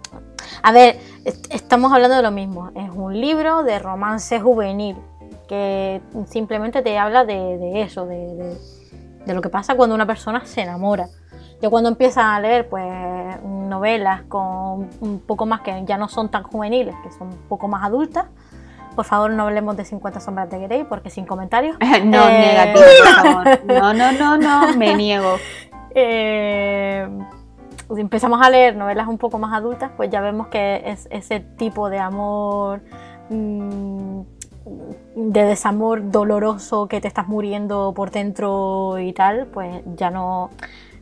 A 0.63 0.73
ver, 0.73 0.99
est- 1.25 1.47
estamos 1.53 1.93
hablando 1.93 2.17
de 2.17 2.23
lo 2.23 2.31
mismo. 2.31 2.71
Es 2.75 2.91
un 2.95 3.19
libro 3.21 3.63
de 3.63 3.79
romance 3.79 4.41
juvenil 4.41 4.97
que 5.49 6.01
simplemente 6.27 6.83
te 6.83 6.99
habla 6.99 7.25
de, 7.25 7.59
de 7.59 7.83
eso, 7.83 8.07
de, 8.07 8.17
de- 8.35 8.59
de 9.27 9.35
lo 9.35 9.41
que 9.41 9.49
pasa 9.49 9.75
cuando 9.75 9.95
una 9.95 10.07
persona 10.07 10.45
se 10.45 10.63
enamora. 10.63 11.07
Yo 11.63 11.71
cuando 11.71 11.89
empiezo 11.89 12.21
a 12.21 12.39
leer 12.41 12.69
pues 12.69 12.85
novelas 13.43 14.23
con 14.29 14.89
un 15.01 15.23
poco 15.27 15.47
más 15.47 15.61
que 15.63 15.83
ya 15.87 15.97
no 15.97 16.09
son 16.09 16.31
tan 16.31 16.43
juveniles, 16.43 16.95
que 17.03 17.11
son 17.11 17.29
un 17.29 17.39
poco 17.49 17.69
más 17.69 17.83
adultas, 17.85 18.27
por 18.95 19.05
favor 19.07 19.31
no 19.31 19.45
hablemos 19.45 19.77
de 19.77 19.85
50 19.85 20.21
sombras 20.21 20.51
de 20.51 20.59
Grey 20.61 20.85
porque 20.85 21.09
sin 21.11 21.25
comentarios. 21.27 21.77
No, 22.05 22.29
Eh. 22.29 22.39
negativo, 22.39 22.85
por 23.05 23.25
favor. 23.33 23.65
No, 23.67 23.95
no, 23.95 24.13
no, 24.13 24.37
no, 24.37 24.77
me 24.77 24.95
niego. 24.95 25.37
eh, 25.95 27.09
empezamos 27.97 28.41
a 28.43 28.51
leer 28.51 28.77
novelas 28.77 29.07
un 29.09 29.19
poco 29.19 29.39
más 29.39 29.53
adultas, 29.53 29.91
pues 29.97 30.11
ya 30.11 30.21
vemos 30.21 30.49
que 30.49 30.83
es 30.85 31.09
ese 31.11 31.41
tipo 31.41 31.91
de 31.91 31.99
amor, 31.99 32.83
mm, 33.31 34.21
de 35.17 35.45
desamor 35.45 36.11
doloroso, 36.11 36.89
que 36.89 37.01
te 37.01 37.09
estás 37.09 37.29
muriendo 37.29 37.93
por 37.95 38.11
dentro 38.11 38.99
y 38.99 39.13
tal, 39.13 39.47
pues 39.47 39.83
ya 39.97 40.11
no, 40.11 40.51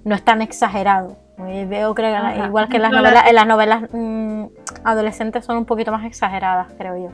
no 0.05 0.15
es 0.15 0.25
tan 0.25 0.43
exagerado. 0.43 1.17
Eh, 1.49 1.67
Veo 1.69 1.95
creo 1.95 2.11
que 2.11 2.17
Ajá. 2.17 2.47
igual 2.47 2.69
que 2.69 2.77
en 2.77 2.83
las 2.83 2.91
No, 2.93 3.01
la- 3.03 3.11
novelas, 3.11 3.29
en 3.29 3.35
las 3.35 3.47
novelas 3.47 3.83
mm, 3.93 4.45
adolescentes 4.85 5.45
son 5.45 5.57
un 5.59 5.65
poquito 5.65 5.91
más 5.93 6.05
exageradas, 6.05 6.69
creo 6.79 6.97
yo. 6.97 7.09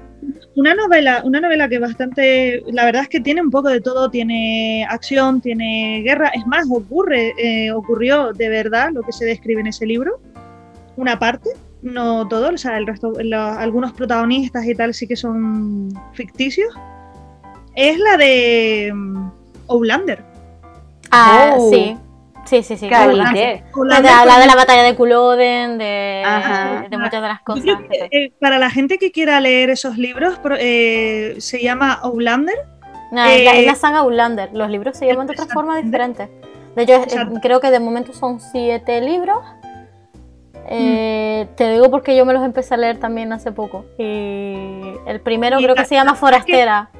Una 0.56 0.74
novela, 0.74 1.22
una 1.24 1.40
novela 1.40 1.68
que 1.68 1.78
bastante, 1.78 2.62
la 2.72 2.84
verdad 2.84 3.02
es 3.02 3.08
que 3.08 3.20
tiene 3.20 3.40
un 3.42 3.50
poco 3.50 3.68
de 3.68 3.80
todo, 3.80 4.10
tiene 4.10 4.86
acción, 4.88 5.40
tiene 5.40 6.02
guerra, 6.04 6.28
es 6.34 6.46
más, 6.46 6.66
ocurre, 6.70 7.32
eh, 7.38 7.70
ocurrió 7.72 8.32
de 8.32 8.48
verdad 8.48 8.90
lo 8.92 9.02
que 9.02 9.12
se 9.12 9.24
describe 9.24 9.60
en 9.60 9.68
ese 9.68 9.86
libro, 9.86 10.20
una 10.96 11.18
parte, 11.18 11.50
no 11.82 12.26
todo, 12.26 12.50
o 12.52 12.56
sea, 12.58 12.76
el 12.78 12.86
resto, 12.86 13.12
lo- 13.22 13.40
algunos 13.40 13.92
protagonistas 13.92 14.64
y 14.66 14.74
tal 14.74 14.94
sí 14.94 15.06
que 15.06 15.14
son 15.16 15.90
ficticios, 16.12 16.74
es 17.76 17.98
la 17.98 18.16
de 18.16 18.90
mm, 18.92 19.30
Outlander. 19.68 20.24
Ah, 21.10 21.54
Oh. 21.56 21.70
sí. 21.70 21.96
Sí, 22.48 22.62
sí, 22.62 22.76
sí. 22.78 22.88
Habla 22.92 23.30
de 24.40 24.46
la 24.46 24.54
batalla 24.56 24.82
de 24.82 24.94
Culloden, 24.94 25.76
de, 25.78 26.22
Ajá. 26.24 26.86
de 26.88 26.96
muchas 26.96 27.20
de 27.22 27.28
las 27.28 27.38
Yo 27.40 27.44
cosas. 27.44 27.62
creo 27.64 27.88
que, 27.88 28.08
eh, 28.10 28.32
para 28.40 28.58
la 28.58 28.70
gente 28.70 28.98
que 28.98 29.12
quiera 29.12 29.38
leer 29.40 29.70
esos 29.70 29.98
libros, 29.98 30.40
eh, 30.58 31.34
se 31.38 31.62
llama 31.62 31.92
Outlander. 32.02 32.56
No, 33.12 33.24
es, 33.24 33.44
la, 33.44 33.54
eh, 33.56 33.60
es 33.60 33.66
la 33.66 33.74
saga 33.74 33.98
Outlander. 33.98 34.50
Los 34.54 34.70
libros 34.70 34.96
se 34.96 35.06
llaman 35.06 35.26
de 35.26 35.32
otra 35.34 35.46
forma 35.46 35.78
Exactamente. 35.78 36.24
diferente. 36.24 36.48
De 36.74 36.82
hecho, 36.82 37.40
creo 37.42 37.60
que 37.60 37.70
de 37.70 37.80
momento 37.80 38.12
son 38.12 38.40
siete 38.40 39.00
libros. 39.00 39.38
Eh, 40.70 41.46
Mm. 41.50 41.54
Te 41.56 41.72
digo 41.72 41.90
porque 41.90 42.16
yo 42.16 42.24
me 42.26 42.32
los 42.32 42.44
empecé 42.44 42.74
a 42.74 42.76
leer 42.76 42.98
también 42.98 43.32
hace 43.32 43.52
poco. 43.52 43.84
Y 43.98 44.94
el 45.06 45.20
primero 45.22 45.58
Y 45.60 45.62
creo 45.64 45.74
la- 45.74 45.82
que 45.82 45.88
se 45.88 45.94
llama 45.94 46.10
es 46.12 46.16
que- 46.16 46.20
Forastera. 46.20 46.90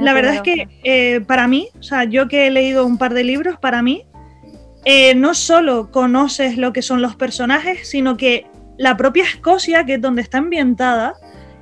La 0.00 0.12
verdad 0.12 0.34
es 0.34 0.42
que 0.42 0.68
eh, 0.84 1.20
para 1.26 1.48
mí, 1.48 1.68
o 1.78 1.82
sea, 1.82 2.04
yo 2.04 2.28
que 2.28 2.46
he 2.46 2.50
leído 2.50 2.84
un 2.86 2.98
par 2.98 3.14
de 3.14 3.24
libros, 3.24 3.56
para 3.58 3.82
mí, 3.82 4.04
eh, 4.84 5.14
no 5.14 5.34
solo 5.34 5.90
conoces 5.90 6.56
lo 6.56 6.72
que 6.72 6.82
son 6.82 7.02
los 7.02 7.16
personajes, 7.16 7.88
sino 7.88 8.16
que 8.16 8.46
la 8.76 8.96
propia 8.96 9.24
Escocia, 9.24 9.84
que 9.84 9.94
es 9.94 10.00
donde 10.00 10.22
está 10.22 10.38
ambientada, 10.38 11.14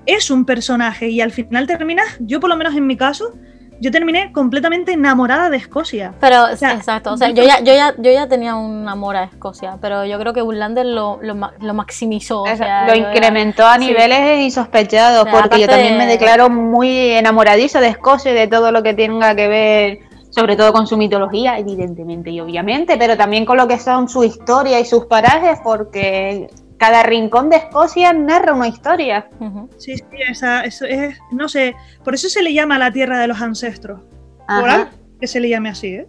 es 0.05 0.31
un 0.31 0.45
personaje 0.45 1.09
y 1.09 1.21
al 1.21 1.33
final 1.33 1.67
terminas, 1.67 2.07
yo 2.21 2.39
por 2.41 2.51
lo 2.51 2.57
menos 2.57 2.75
en 2.77 2.87
mi 2.87 2.97
caso, 2.97 3.33
yo 3.79 3.91
terminé 3.91 4.33
completamente 4.33 4.93
enamorada 4.93 5.51
de 5.51 5.57
Escocia. 5.59 6.15
Pero, 6.21 6.57
sea, 6.57 6.73
exacto, 6.73 7.13
o 7.13 7.17
sea, 7.19 7.29
yo 7.31 7.43
yo 7.43 7.49
ya, 7.49 7.59
yo, 7.61 7.75
ya, 7.75 7.95
yo 7.99 8.11
ya 8.11 8.27
tenía 8.27 8.55
un 8.55 8.89
amor 8.89 9.17
a 9.17 9.25
Escocia, 9.25 9.77
pero 9.83 10.05
yo 10.07 10.19
creo 10.19 10.33
que 10.33 10.41
Outlander 10.41 10.87
lo, 10.87 11.19
lo, 11.23 11.35
ma- 11.35 11.53
lo 11.61 11.75
maximizó. 11.75 12.43
o 12.43 12.47
Eso, 12.47 12.59
sea, 12.59 12.87
lo 12.87 12.95
incrementó 12.95 13.67
a 13.67 13.75
sí. 13.79 13.87
niveles 13.87 14.41
insospechados, 14.45 15.23
O 15.27 15.31
sea, 15.31 15.33
porque 15.43 15.61
yo 15.61 15.69
también 15.69 15.99
me 15.99 16.07
de- 16.07 16.13
declaro 16.13 16.49
muy 16.49 16.89
enamoradiza 17.13 17.81
de 17.81 17.89
Escocia 17.89 18.31
y 18.31 18.35
de 18.35 18.47
todo 18.47 18.73
lo 18.73 18.83
que 18.83 18.95
tenga 18.95 19.35
que 19.35 19.49
ver, 19.49 19.99
sobre 20.37 20.55
todo 20.55 20.71
con 20.73 20.87
su 20.87 20.99
mitología, 20.99 21.59
evidentemente 21.59 22.29
y 22.31 22.41
obviamente, 22.41 22.99
pero 22.99 23.17
también 23.17 23.47
con 23.47 23.57
lo 23.57 23.67
que 23.67 23.79
son 23.79 24.07
su 24.07 24.23
historia 24.23 24.79
y 24.79 24.85
sus 24.85 25.07
parajes, 25.07 25.59
porque 25.65 26.49
cada 26.77 27.03
rincón 27.03 27.49
de 27.49 27.57
Escocia 27.57 28.13
narra 28.13 28.53
una 28.53 28.69
historia. 28.69 29.29
Sí, 29.79 29.97
sí, 29.97 30.05
esa, 30.29 30.61
eso 30.65 30.85
es, 30.85 31.19
no 31.31 31.49
sé, 31.49 31.75
por 32.05 32.13
eso 32.15 32.29
se 32.29 32.43
le 32.43 32.53
llama 32.53 32.79
la 32.79 32.91
tierra 32.93 33.19
de 33.19 33.29
los 33.29 33.41
ancestros, 33.41 34.01
por 34.61 34.69
algo 34.69 34.91
que 35.19 35.27
se 35.27 35.41
le 35.41 35.49
llame 35.49 35.71
así, 35.71 35.95
¿eh? 35.95 36.07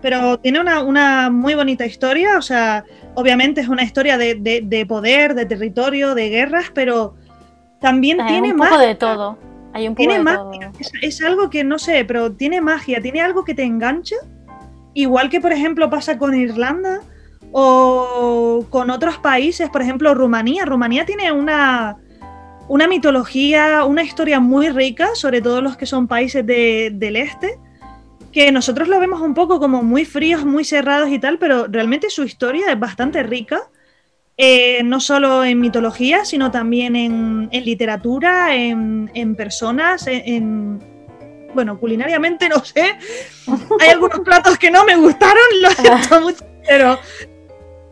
Pero 0.00 0.38
tiene 0.38 0.60
una, 0.60 0.80
una 0.84 1.28
muy 1.30 1.56
bonita 1.56 1.84
historia, 1.84 2.38
o 2.38 2.42
sea, 2.42 2.84
obviamente 3.16 3.60
es 3.62 3.68
una 3.68 3.82
historia 3.82 4.16
de, 4.16 4.36
de- 4.36 4.60
de 4.64 4.86
poder, 4.86 5.34
de 5.34 5.44
territorio, 5.46 6.14
de 6.14 6.28
guerras, 6.28 6.66
pero 6.72 7.16
también 7.80 8.20
Hay 8.20 8.28
tiene 8.28 8.52
un 8.52 8.58
poco 8.58 8.70
más. 8.70 8.80
de 8.86 8.94
todo. 8.94 9.36
Hay 9.72 9.88
un 9.88 9.94
poco 9.94 10.08
Tiene 10.08 10.18
de 10.30 10.36
todo. 10.36 10.50
Es, 10.78 10.92
es 11.02 11.22
algo 11.22 11.50
que 11.50 11.64
no 11.64 11.78
sé, 11.78 12.04
pero 12.04 12.32
tiene 12.32 12.60
magia, 12.60 13.00
tiene 13.00 13.20
algo 13.20 13.44
que 13.44 13.54
te 13.54 13.62
engancha, 13.62 14.16
igual 14.94 15.28
que 15.28 15.40
por 15.40 15.52
ejemplo 15.52 15.90
pasa 15.90 16.16
con 16.18 16.34
Irlanda 16.34 17.00
o 17.52 18.64
con 18.70 18.90
otros 18.90 19.18
países, 19.18 19.68
por 19.70 19.82
ejemplo 19.82 20.14
Rumanía. 20.14 20.64
Rumanía 20.64 21.04
tiene 21.04 21.30
una, 21.32 21.96
una 22.68 22.88
mitología, 22.88 23.84
una 23.84 24.02
historia 24.02 24.40
muy 24.40 24.70
rica, 24.70 25.08
sobre 25.14 25.40
todo 25.42 25.60
los 25.62 25.76
que 25.76 25.86
son 25.86 26.06
países 26.08 26.44
de- 26.46 26.90
del 26.94 27.16
este, 27.16 27.58
que 28.32 28.52
nosotros 28.52 28.88
lo 28.88 29.00
vemos 29.00 29.20
un 29.20 29.34
poco 29.34 29.58
como 29.58 29.82
muy 29.82 30.04
fríos, 30.04 30.44
muy 30.44 30.64
cerrados 30.64 31.08
y 31.10 31.18
tal, 31.18 31.38
pero 31.38 31.66
realmente 31.68 32.10
su 32.10 32.22
historia 32.24 32.70
es 32.70 32.78
bastante 32.78 33.22
rica. 33.22 33.62
Eh, 34.36 34.82
no 34.84 35.00
solo 35.00 35.44
en 35.44 35.60
mitología, 35.60 36.24
sino 36.24 36.50
también 36.50 36.94
en, 36.96 37.48
en 37.52 37.64
literatura, 37.64 38.54
en, 38.54 39.10
en 39.14 39.34
personas, 39.34 40.06
en, 40.06 40.22
en- 40.26 41.50
Bueno, 41.54 41.78
culinariamente 41.78 42.48
no 42.50 42.64
sé. 42.64 42.96
Hay 43.80 43.88
algunos 43.90 44.20
platos 44.20 44.58
que 44.58 44.70
no 44.70 44.84
me 44.84 44.96
gustaron, 44.96 45.42
lo 45.62 45.70
siento 45.72 46.20
mucho, 46.20 46.44
pero... 46.66 46.98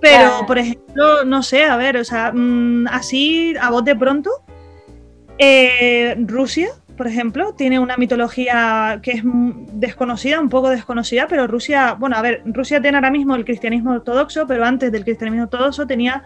Pero, 0.00 0.44
por 0.46 0.58
ejemplo, 0.58 1.24
no 1.24 1.42
sé, 1.42 1.64
a 1.64 1.78
ver, 1.78 1.96
o 1.96 2.04
sea, 2.04 2.30
mm, 2.30 2.88
así 2.88 3.54
a 3.58 3.70
voz 3.70 3.82
de 3.86 3.96
pronto, 3.96 4.30
eh, 5.38 6.14
Rusia, 6.26 6.68
por 6.96 7.06
ejemplo, 7.06 7.54
tiene 7.54 7.78
una 7.78 7.96
mitología 7.96 9.00
que 9.02 9.12
es 9.12 9.22
desconocida, 9.24 10.40
un 10.40 10.48
poco 10.48 10.70
desconocida, 10.70 11.26
pero 11.28 11.46
Rusia, 11.46 11.94
bueno, 11.94 12.16
a 12.16 12.22
ver, 12.22 12.42
Rusia 12.46 12.80
tiene 12.80 12.96
ahora 12.96 13.10
mismo 13.10 13.34
el 13.34 13.44
cristianismo 13.44 13.92
ortodoxo, 13.92 14.46
pero 14.46 14.64
antes 14.64 14.92
del 14.92 15.04
cristianismo 15.04 15.44
ortodoxo 15.44 15.86
tenía 15.86 16.24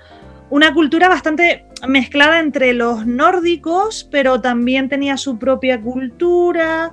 una 0.51 0.73
cultura 0.73 1.09
bastante 1.09 1.67
mezclada 1.87 2.41
entre 2.41 2.73
los 2.73 3.07
nórdicos, 3.07 4.09
pero 4.11 4.41
también 4.41 4.89
tenía 4.89 5.17
su 5.17 5.39
propia 5.39 5.81
cultura, 5.81 6.93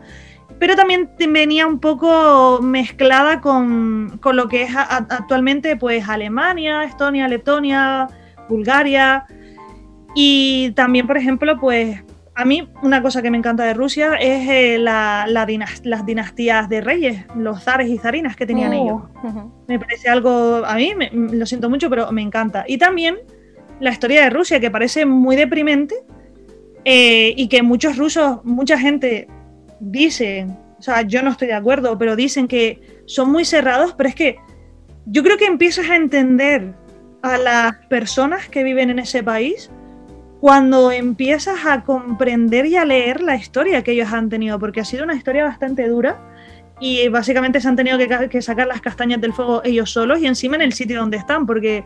pero 0.60 0.76
también 0.76 1.10
venía 1.30 1.68
un 1.68 1.80
poco 1.80 2.60
mezclada 2.62 3.42
con, 3.42 4.18
con 4.22 4.36
lo 4.36 4.48
que 4.48 4.64
es 4.64 4.76
actualmente 4.76 5.76
pues 5.76 6.08
Alemania, 6.08 6.84
Estonia, 6.84 7.28
Letonia, 7.28 8.08
Bulgaria. 8.48 9.26
Y 10.16 10.72
también, 10.72 11.08
por 11.08 11.18
ejemplo, 11.18 11.60
pues 11.60 12.02
a 12.38 12.44
mí 12.46 12.68
una 12.84 13.02
cosa 13.02 13.22
que 13.22 13.32
me 13.32 13.38
encanta 13.38 13.64
de 13.64 13.74
Rusia 13.74 14.16
es 14.16 14.48
eh, 14.50 14.78
la- 14.78 15.26
las 15.28 16.06
dinastías 16.06 16.68
de 16.70 16.82
reyes, 16.82 17.24
los 17.36 17.64
zares 17.64 17.90
y 17.90 17.98
zarinas 17.98 18.36
que 18.36 18.46
tenían 18.46 18.74
Oh. 18.74 18.84
ellos. 18.84 19.02
Me 19.68 19.80
parece 19.80 20.10
algo, 20.10 20.64
a 20.66 20.76
mí 20.76 20.94
me- 20.96 21.10
lo 21.12 21.46
siento 21.46 21.70
mucho, 21.70 21.90
pero 21.90 22.12
me 22.12 22.22
encanta. 22.22 22.66
Y 22.68 22.78
también 22.78 23.16
la 23.80 23.92
historia 23.92 24.24
de 24.24 24.30
Rusia, 24.30 24.60
que 24.60 24.70
parece 24.70 25.06
muy 25.06 25.36
deprimente, 25.36 25.96
eh, 26.84 27.34
y 27.36 27.48
que 27.48 27.64
muchos 27.64 27.98
rusos, 27.98 28.44
mucha 28.44 28.78
gente 28.78 29.28
dicen, 29.80 30.58
o 30.78 30.82
sea, 30.82 31.02
yo 31.04 31.22
no 31.24 31.32
estoy 31.32 31.48
de 31.48 31.54
acuerdo, 31.54 31.98
pero 31.98 32.16
dicen 32.16 32.48
que 32.48 32.82
son 33.06 33.32
muy 33.32 33.46
cerrados, 33.46 33.94
pero 33.98 34.10
es 34.10 34.16
que 34.16 34.36
yo 35.06 35.24
creo 35.24 35.38
que 35.38 35.46
empiezas 35.46 35.90
a 35.90 35.96
entender 35.96 36.74
a 37.22 37.38
las 37.38 37.76
personas 37.88 38.50
que 38.50 38.64
viven 38.64 38.90
en 38.90 39.00
ese 39.00 39.24
país 39.24 39.72
cuando 40.40 40.92
empiezas 40.92 41.66
a 41.66 41.84
comprender 41.84 42.66
y 42.66 42.76
a 42.76 42.86
leer 42.86 43.22
la 43.22 43.36
historia 43.36 43.84
que 43.84 43.92
ellos 43.92 44.12
han 44.12 44.30
tenido, 44.30 44.60
porque 44.60 44.82
ha 44.82 44.86
sido 44.86 45.04
una 45.04 45.16
historia 45.16 45.46
bastante 45.46 45.88
dura 45.88 46.20
y 46.80 47.08
básicamente 47.08 47.62
se 47.62 47.68
han 47.68 47.76
tenido 47.76 47.98
que, 47.98 48.30
que 48.30 48.42
sacar 48.42 48.68
las 48.68 48.82
castañas 48.82 49.22
del 49.22 49.34
fuego 49.34 49.62
ellos 49.64 49.92
solos 49.92 50.20
y 50.20 50.28
encima 50.28 50.56
en 50.56 50.62
el 50.62 50.74
sitio 50.74 51.00
donde 51.00 51.18
están, 51.18 51.46
porque 51.46 51.86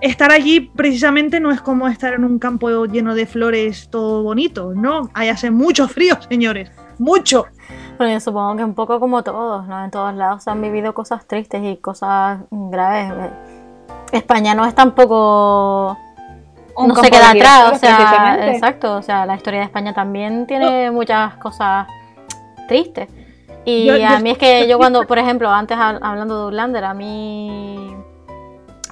estar 0.00 0.30
allí 0.30 0.60
precisamente 0.60 1.40
no 1.40 1.50
es 1.50 1.60
como 1.60 1.88
estar 1.88 2.14
en 2.14 2.24
un 2.24 2.38
campo 2.38 2.84
lleno 2.84 3.14
de 3.14 3.26
flores 3.26 3.88
todo 3.90 4.22
bonito, 4.22 4.72
¿no? 4.74 5.10
Ahí 5.14 5.28
hace 5.28 5.50
mucho 5.50 5.88
frío, 5.88 6.16
señores, 6.28 6.70
mucho. 6.98 7.46
Bueno, 7.98 8.12
yo 8.12 8.20
supongo 8.20 8.56
que 8.56 8.64
un 8.64 8.74
poco 8.74 9.00
como 9.00 9.22
todos, 9.22 9.66
¿no? 9.66 9.84
En 9.84 9.90
todos 9.90 10.14
lados 10.14 10.46
han 10.48 10.60
vivido 10.60 10.92
cosas 10.92 11.26
tristes 11.26 11.62
y 11.64 11.76
cosas 11.78 12.40
graves. 12.50 13.30
España 14.12 14.54
no 14.54 14.66
es 14.66 14.74
tampoco... 14.74 15.98
no 16.78 16.94
se 16.96 17.10
queda 17.10 17.30
atrás, 17.30 17.72
o 17.72 17.78
sea, 17.78 18.52
exacto, 18.52 18.96
o 18.96 19.02
sea, 19.02 19.26
la 19.26 19.36
historia 19.36 19.60
de 19.60 19.66
España 19.66 19.94
también 19.94 20.46
tiene 20.46 20.90
muchas 20.90 21.34
cosas 21.36 21.86
tristes. 22.68 23.08
Y 23.64 23.90
a 24.02 24.20
mí 24.20 24.30
es 24.30 24.38
que 24.38 24.66
yo 24.68 24.78
cuando, 24.78 25.06
por 25.06 25.18
ejemplo, 25.18 25.50
antes 25.50 25.76
hablando 25.78 26.36
de 26.36 26.44
Outlander, 26.44 26.84
a 26.84 26.94
mí 26.94 27.94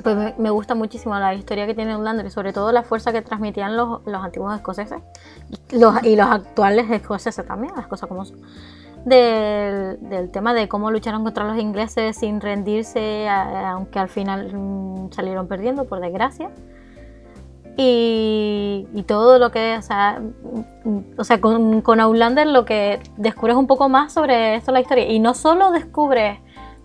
pues 0.03 0.37
me, 0.39 0.51
gusta 0.51 0.75
muchísimo 0.75 1.19
la 1.19 1.35
historia 1.35 1.67
que 1.67 1.75
tiene 1.75 1.93
Outlander 1.93 2.27
y 2.27 2.31
sobre 2.31 2.53
todo 2.53 2.73
la 2.73 2.83
fuerza 2.83 3.11
que 3.13 3.23
transmitían 3.23 3.77
los, 3.77 4.01
antiguos 4.07 4.55
escoceses 4.55 5.01
y 5.71 5.79
los, 5.79 6.03
y 6.03 6.15
los 6.15 6.27
actuales 6.27 6.91
escoceses 6.91 7.47
también, 7.47 7.73
las 7.75 7.87
cosas 7.87 8.09
como 8.09 8.25
son. 8.25 8.41
Del, 9.07 10.31
tema 10.33 10.55
de 10.55 10.67
cómo 10.67 10.91
lucharon 10.91 11.25
contra 11.25 11.45
los 11.45 11.59
ingleses 11.59 12.17
sin 12.17 12.41
rendirse, 12.41 13.29
aunque 13.29 13.99
al 13.99 14.09
final 14.09 14.51
mm, 14.55 15.13
salieron 15.13 15.47
perdiendo, 15.47 15.85
por 15.85 16.01
desgracia. 16.01 16.51
Y, 17.77 19.05
todo 19.07 19.39
lo 19.39 19.51
que, 19.51 19.77
o 19.77 19.83
sea, 19.83 20.23
o 21.19 21.25
sea 21.25 21.41
con, 21.41 21.83
con 21.83 22.01
Outlander 22.01 22.47
lo 22.47 22.65
que 22.65 23.01
descubres 23.17 23.57
un 23.57 23.67
poco 23.67 23.89
más 23.89 24.13
sobre 24.13 24.55
esto 24.55 24.73
la 24.73 24.81
historia. 24.81 25.11
Y 25.11 25.19
no 25.19 25.35
solo 25.35 25.73
descubres 25.73 26.39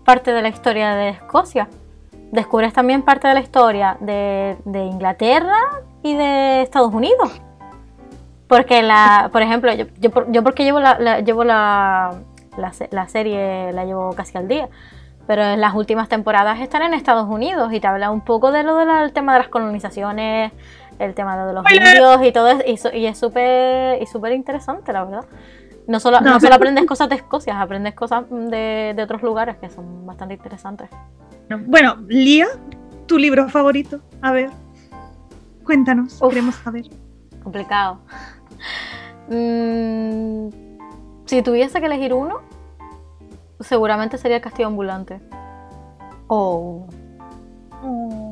parte 0.04 0.32
de 0.32 0.42
la 0.42 0.48
historia 0.48 0.94
de 0.94 1.10
Escocia, 1.10 1.68
descubres 2.32 2.72
también 2.72 3.02
parte 3.02 3.28
de 3.28 3.34
la 3.34 3.40
historia 3.40 3.96
de, 4.00 4.56
Inglaterra 4.66 5.58
y 6.02 6.14
de 6.14 6.62
Estados 6.62 6.92
Unidos. 6.92 7.40
Porque 8.48 8.82
la, 8.82 9.28
por 9.32 9.42
ejemplo, 9.42 9.72
yo, 9.72 9.86
yo, 10.00 10.42
porque 10.42 10.64
llevo 10.64 10.80
la, 10.80 11.20
llevo 11.20 11.44
la, 11.44 12.14
la, 12.56 13.08
serie, 13.08 13.72
la 13.72 13.84
llevo 13.84 14.12
casi 14.14 14.36
al 14.36 14.48
día. 14.48 14.68
Pero 15.26 15.42
en 15.42 15.60
las 15.60 15.74
últimas 15.74 16.08
temporadas 16.08 16.58
están 16.58 16.82
en 16.82 16.94
Estados 16.94 17.28
Unidos 17.28 17.72
y 17.72 17.78
te 17.78 17.86
habla 17.86 18.10
un 18.10 18.22
poco 18.22 18.50
de 18.50 18.64
lo 18.64 18.74
del 18.76 19.12
tema 19.12 19.34
de 19.34 19.40
las 19.40 19.48
colonizaciones, 19.48 20.50
el 21.00 21.14
tema 21.14 21.46
de 21.46 21.52
los 21.52 21.64
indios 21.72 22.24
y 22.24 22.32
todo 22.32 22.48
eso. 22.48 22.90
Y, 22.92 23.06
es 23.06 23.18
súper 23.18 24.00
y 24.00 24.06
súper 24.06 24.32
interesante, 24.32 24.92
la 24.92 25.04
verdad. 25.04 25.24
No 25.86 25.98
solo, 25.98 26.20
no, 26.20 26.38
solo 26.38 26.54
aprendes 26.54 26.84
cosas 26.86 27.08
de 27.08 27.16
Escocia, 27.16 27.60
aprendes 27.60 27.94
cosas 27.94 28.24
de, 28.30 28.92
de 28.94 29.02
otros 29.02 29.22
lugares 29.22 29.56
que 29.56 29.68
son 29.70 30.06
bastante 30.06 30.34
interesantes. 30.34 30.88
Bueno, 31.66 31.96
Lía, 32.06 32.46
tu 33.06 33.18
libro 33.18 33.48
favorito. 33.48 34.00
A 34.22 34.30
ver, 34.30 34.50
cuéntanos, 35.64 36.20
queremos 36.20 36.54
saber. 36.56 36.84
Complicado. 37.42 37.98
Mm, 39.28 40.48
si 41.24 41.42
tuviese 41.42 41.80
que 41.80 41.86
elegir 41.86 42.12
uno, 42.12 42.40
seguramente 43.60 44.18
sería 44.18 44.36
El 44.36 44.42
Castillo 44.42 44.68
Ambulante. 44.68 45.20
Oh. 46.28 46.86
oh. 47.82 48.29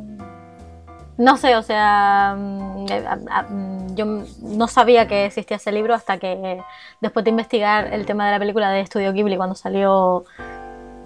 No 1.19 1.37
sé, 1.37 1.57
o 1.57 1.63
sea, 1.63 2.37
mm, 2.39 2.87
eh, 2.89 3.05
mm, 3.51 3.95
yo 3.97 4.07
no 4.41 4.69
sabía 4.69 5.09
que 5.09 5.27
existía 5.27 5.57
ese 5.57 5.73
libro 5.73 5.93
hasta 5.93 6.19
que 6.19 6.63
después 7.01 7.25
de 7.25 7.31
investigar 7.31 7.93
el 7.93 8.07
tema 8.07 8.27
de 8.27 8.33
la 8.33 8.39
película 8.39 8.71
de 8.71 8.81
Estudio 8.81 9.13
Ghibli 9.13 9.37
cuando 9.37 9.57
salió 9.57 10.25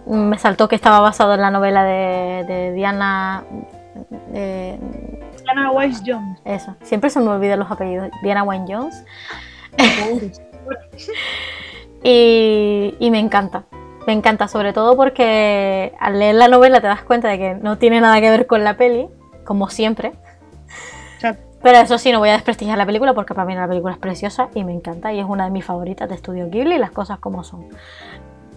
me 0.06 0.36
saltó 0.36 0.68
que 0.68 0.76
estaba 0.76 1.00
basado 1.00 1.32
en 1.34 1.40
la 1.40 1.50
novela 1.50 1.84
de, 1.84 2.72
Diana. 2.74 3.44
Diana 4.32 5.70
Wynne 5.70 5.96
Jones. 6.04 6.40
Eso, 6.44 6.76
siempre 6.82 7.08
se 7.08 7.20
me 7.20 7.28
olvidan 7.28 7.60
los 7.60 7.70
apellidos. 7.70 8.10
Diana 8.22 8.42
Wynne 8.42 8.66
Jones. 8.68 9.04
y, 12.02 12.94
y 12.98 13.10
me 13.10 13.18
encanta. 13.18 13.64
Me 14.06 14.12
encanta, 14.12 14.48
sobre 14.48 14.72
todo 14.72 14.96
porque 14.96 15.94
al 16.00 16.18
leer 16.18 16.34
la 16.34 16.48
novela 16.48 16.80
te 16.80 16.88
das 16.88 17.02
cuenta 17.02 17.28
de 17.28 17.38
que 17.38 17.54
no 17.54 17.78
tiene 17.78 18.00
nada 18.00 18.20
que 18.20 18.28
ver 18.28 18.46
con 18.46 18.64
la 18.64 18.76
peli, 18.76 19.08
como 19.45 19.68
siempre. 19.68 20.12
Pero 21.62 21.78
eso 21.78 21.97
sí, 21.97 22.11
no 22.11 22.18
voy 22.18 22.30
a 22.30 22.32
desprestigiar 22.32 22.76
la 22.76 22.84
película 22.84 23.14
porque 23.14 23.34
para 23.34 23.47
mí 23.47 23.55
la 23.55 23.68
película 23.68 23.93
es 23.93 23.99
preciosa 23.99 24.49
y 24.55 24.64
me 24.64 24.72
encanta 24.72 25.12
y 25.12 25.20
es 25.20 25.26
una 25.26 25.45
de 25.45 25.51
mis 25.51 25.64
favoritas 25.64 26.09
de 26.09 26.16
Estudio 26.16 26.51
Ghibli, 26.51 26.76
las 26.76 26.90
cosas 26.90 27.20
como 27.20 27.45
son. 27.45 27.66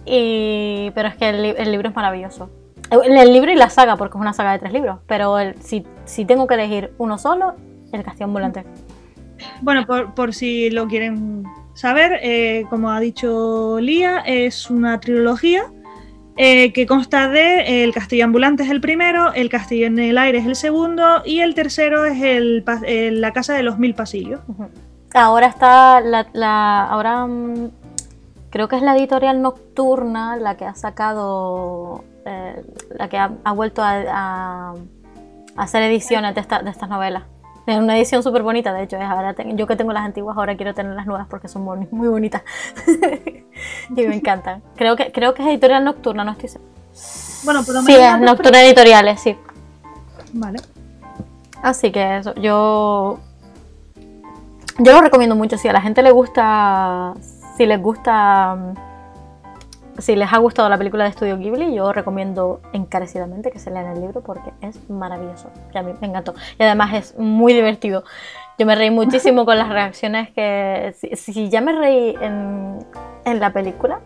Y, 0.04 0.90
pero 0.94 1.08
es 1.08 1.16
que 1.16 1.28
el, 1.28 1.70
libro 1.70 1.88
es 1.88 1.94
maravilloso. 1.94 2.50
El, 2.90 3.32
libro 3.32 3.52
y 3.52 3.54
la 3.54 3.70
saga, 3.70 3.96
porque 3.96 4.18
es 4.18 4.20
una 4.20 4.32
saga 4.32 4.52
de 4.52 4.58
tres 4.58 4.72
libros. 4.72 4.98
Pero 5.06 5.36
si, 5.60 5.86
si, 6.04 6.24
tengo 6.24 6.48
que 6.48 6.54
elegir 6.54 6.92
uno 6.98 7.16
solo, 7.16 7.54
el 7.92 8.02
Castillo 8.02 8.26
Ambulante. 8.26 8.64
Bueno, 9.60 9.86
por, 10.14 10.34
si 10.34 10.70
lo 10.70 10.88
quieren 10.88 11.44
saber, 11.74 12.18
eh, 12.22 12.64
como 12.70 12.90
ha 12.90 12.98
dicho 12.98 13.78
Lía, 13.80 14.18
es 14.26 14.68
una 14.68 14.98
trilogía 14.98 15.70
eh, 16.36 16.72
que 16.72 16.86
consta 16.86 17.28
de 17.28 17.84
El 17.84 17.92
Castillo 17.92 18.24
Ambulante 18.24 18.62
es 18.62 18.70
el 18.70 18.80
primero, 18.80 19.32
El 19.34 19.48
Castillo 19.48 19.86
en 19.86 19.98
el 19.98 20.18
Aire 20.18 20.38
es 20.38 20.46
el 20.46 20.56
segundo 20.56 21.22
y 21.24 21.40
el 21.40 21.54
tercero 21.54 22.04
es 22.04 22.22
el, 22.22 22.64
La 23.20 23.32
Casa 23.32 23.54
de 23.54 23.62
los 23.62 23.78
Mil 23.78 23.94
Pasillos. 23.94 24.40
Ahora 25.14 25.46
está 25.46 26.00
la, 26.00 26.84
ahora 26.84 27.26
mm, 27.26 27.70
Creo 28.56 28.68
que 28.68 28.76
es 28.76 28.82
la 28.82 28.96
editorial 28.96 29.42
Nocturna 29.42 30.36
la 30.36 30.56
que 30.56 30.64
ha 30.64 30.74
sacado, 30.74 32.04
eh, 32.24 32.64
la 32.96 33.08
que 33.10 33.18
ha, 33.18 33.28
vuelto 33.52 33.82
a, 33.84 34.72
hacer 35.58 35.82
ediciones 35.82 36.34
de, 36.34 36.40
estas 36.40 36.88
novelas. 36.88 37.24
Es 37.66 37.76
una 37.76 37.98
edición 37.98 38.22
súper 38.22 38.42
bonita, 38.42 38.72
de 38.72 38.84
hecho. 38.84 38.96
ahora 38.98 39.34
yo 39.54 39.66
que 39.66 39.76
tengo 39.76 39.92
las 39.92 40.04
antiguas, 40.04 40.38
ahora 40.38 40.56
quiero 40.56 40.72
tener 40.72 40.94
las 40.94 41.06
nuevas 41.06 41.26
porque 41.28 41.48
son 41.48 41.64
muy, 41.64 42.08
bonitas. 42.08 42.44
y 43.90 44.06
me 44.06 44.16
encantan. 44.16 44.62
Creo 44.76 44.96
que, 44.96 45.12
creo 45.12 45.34
que 45.34 45.42
es 45.42 45.48
editorial 45.48 45.84
Nocturna, 45.84 46.24
no 46.24 46.32
estoy 46.32 46.48
segura. 46.48 46.70
Bueno, 47.44 47.62
pero 47.66 47.82
Sí, 47.82 47.94
es 47.94 48.20
Nocturna 48.20 48.62
Editoriales, 48.62 49.20
sí. 49.20 49.36
Vale. 50.32 50.58
Así 51.62 51.90
que 51.90 52.18
eso, 52.18 52.34
yo. 52.34 53.18
Yo 54.78 54.92
lo 54.92 55.00
recomiendo 55.00 55.34
mucho. 55.36 55.56
Si 55.56 55.68
a 55.68 55.72
la 55.72 55.80
gente 55.80 56.02
le 56.02 56.10
gusta 56.10 57.14
si 57.56 57.64
les 57.64 57.80
gusta, 57.80 58.74
si 59.98 60.14
les 60.14 60.30
ha 60.30 60.38
gustado 60.38 60.68
la 60.68 60.76
película 60.76 61.04
de 61.04 61.10
Estudio 61.10 61.38
Ghibli, 61.38 61.74
yo 61.74 61.92
recomiendo 61.92 62.60
encarecidamente 62.72 63.50
que 63.50 63.58
se 63.58 63.70
lean 63.70 63.86
el 63.86 64.00
libro 64.02 64.20
porque 64.20 64.52
es 64.60 64.90
maravilloso. 64.90 65.50
Y 65.72 65.78
a 65.78 65.82
mí 65.82 65.92
me 66.00 66.06
encantó. 66.06 66.34
Y 66.58 66.62
además 66.62 66.92
es 66.94 67.18
muy 67.18 67.54
divertido. 67.54 68.04
Yo 68.58 68.66
me 68.66 68.74
reí 68.74 68.90
muchísimo 68.90 69.46
con 69.46 69.56
las 69.56 69.68
reacciones 69.68 70.30
que. 70.30 70.94
Si, 71.14 71.48
ya 71.48 71.60
me 71.62 71.72
reí 71.72 72.14
en, 72.20 72.78
la 73.34 73.52
película, 73.52 74.00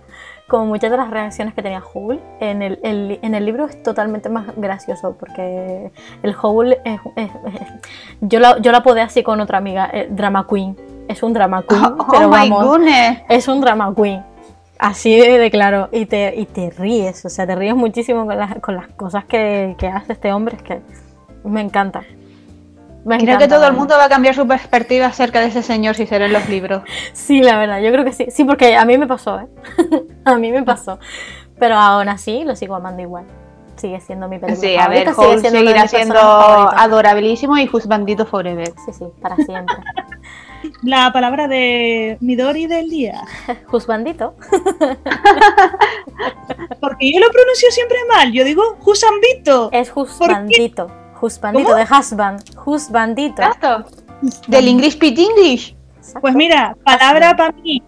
como 0.49 0.67
muchas 0.67 0.91
de 0.91 0.97
las 0.97 1.11
reacciones 1.11 1.55
que 1.55 1.63
tenía 1.63 1.83
Howl, 1.93 2.21
en 2.41 2.63
el, 2.63 2.79
en 2.83 3.35
el 3.35 3.45
libro 3.45 3.67
es 3.67 3.83
totalmente 3.83 4.29
más 4.29 4.47
gracioso 4.57 5.17
porque 5.19 5.93
el 6.23 6.35
Howl 6.41 6.77
es, 6.85 7.01
yo, 8.21 8.41
la, 8.41 8.59
yo 8.59 8.73
la 8.73 8.83
podé 8.83 9.03
así 9.03 9.23
con 9.23 9.41
otra 9.41 9.59
amiga, 9.59 9.89
eh, 9.93 10.09
Drama 10.11 10.47
Queen 10.49 10.77
es 11.11 11.23
un 11.23 11.33
drama 11.33 11.65
queen, 11.69 11.83
oh, 11.99 12.07
pero 12.11 12.27
oh 12.27 12.31
vamos, 12.31 12.81
es 13.29 13.49
un 13.49 13.61
drama 13.61 13.93
queen. 13.95 14.23
Así 14.79 15.15
de, 15.21 15.51
claro, 15.51 15.91
y 15.93 16.07
te, 16.07 16.35
y 16.37 16.47
te 16.47 16.71
ríes, 16.71 17.25
o 17.27 17.29
sea, 17.29 17.47
te 17.47 17.55
ríes 17.55 17.75
muchísimo 17.75 18.25
con 18.25 18.39
las, 18.39 18.59
con 18.61 18.77
las 18.77 18.89
cosas 18.89 19.27
que, 19.27 19.77
hace 19.93 20.13
este 20.15 20.33
hombre, 20.33 20.57
es 20.57 20.63
que 20.63 20.81
me 21.45 21.61
encanta. 21.61 22.03
Creo 23.05 23.39
que 23.39 23.49
todo 23.49 23.67
el 23.67 23.73
mundo 23.73 23.97
va 23.97 24.05
a 24.05 24.09
cambiar 24.09 24.35
su 24.35 24.47
perspectiva 24.47 25.07
acerca 25.07 25.41
de 25.41 25.47
ese 25.47 25.63
señor 25.63 25.95
si 25.95 26.07
se 26.07 26.19
leen 26.19 26.33
los 26.33 26.49
libros. 26.49 26.83
Sí, 27.13 27.43
la 27.43 27.59
verdad, 27.59 27.81
yo 27.81 27.91
creo 27.93 28.05
que 28.05 28.13
sí. 28.13 28.27
Sí, 28.31 28.45
porque 28.45 28.77
a 28.77 28.85
mí 28.85 28.99
me 28.99 29.07
pasó, 29.07 29.41
¿eh? 29.41 29.47
a 30.25 30.37
mí 30.37 30.53
me 30.53 30.63
pasó. 30.63 30.99
Pero 31.59 31.77
aún 31.77 32.09
así 32.09 32.45
lo 32.45 32.57
sigo 32.57 32.75
amando 32.75 33.03
igual. 33.03 33.25
Sigue 33.77 34.01
siendo 34.01 34.29
mi 34.29 34.39
película. 34.39 34.69
Sí, 34.69 34.77
a 34.77 34.89
ver, 34.89 35.15
sigue 35.15 35.51
seguirá 35.51 35.89
siendo 35.89 36.19
adorabilísimo 36.19 37.57
y 37.57 37.71
Bandito 37.87 38.27
Forever. 38.27 38.73
Sí, 38.85 38.93
sí, 38.93 39.05
para 39.21 39.37
siempre. 39.37 39.77
La 40.83 41.13
palabra 41.13 41.49
de 41.49 42.19
Midori 42.21 42.67
del 42.67 42.91
día. 42.91 43.23
Juzbandito. 43.67 44.35
Porque 46.81 47.13
yo 47.13 47.21
lo 47.21 47.31
pronuncio 47.31 47.71
siempre 47.71 47.97
mal. 48.09 48.33
Yo 48.33 48.45
digo 48.45 48.77
Jusambito. 48.81 49.71
Es 49.73 49.91
Juzbandito. 49.91 50.91
Juzbandito 51.21 51.75
de 51.75 51.83
husband. 51.85 52.57
Juzbandito. 52.57 53.43
Exacto. 53.43 53.85
Del 54.49 54.69
English 54.69 54.99
Pit 54.99 55.19
English. 55.19 55.77
Pues 56.21 56.35
mira, 56.35 56.77
palabra 56.85 57.37
para 57.37 57.53
mí, 57.53 57.83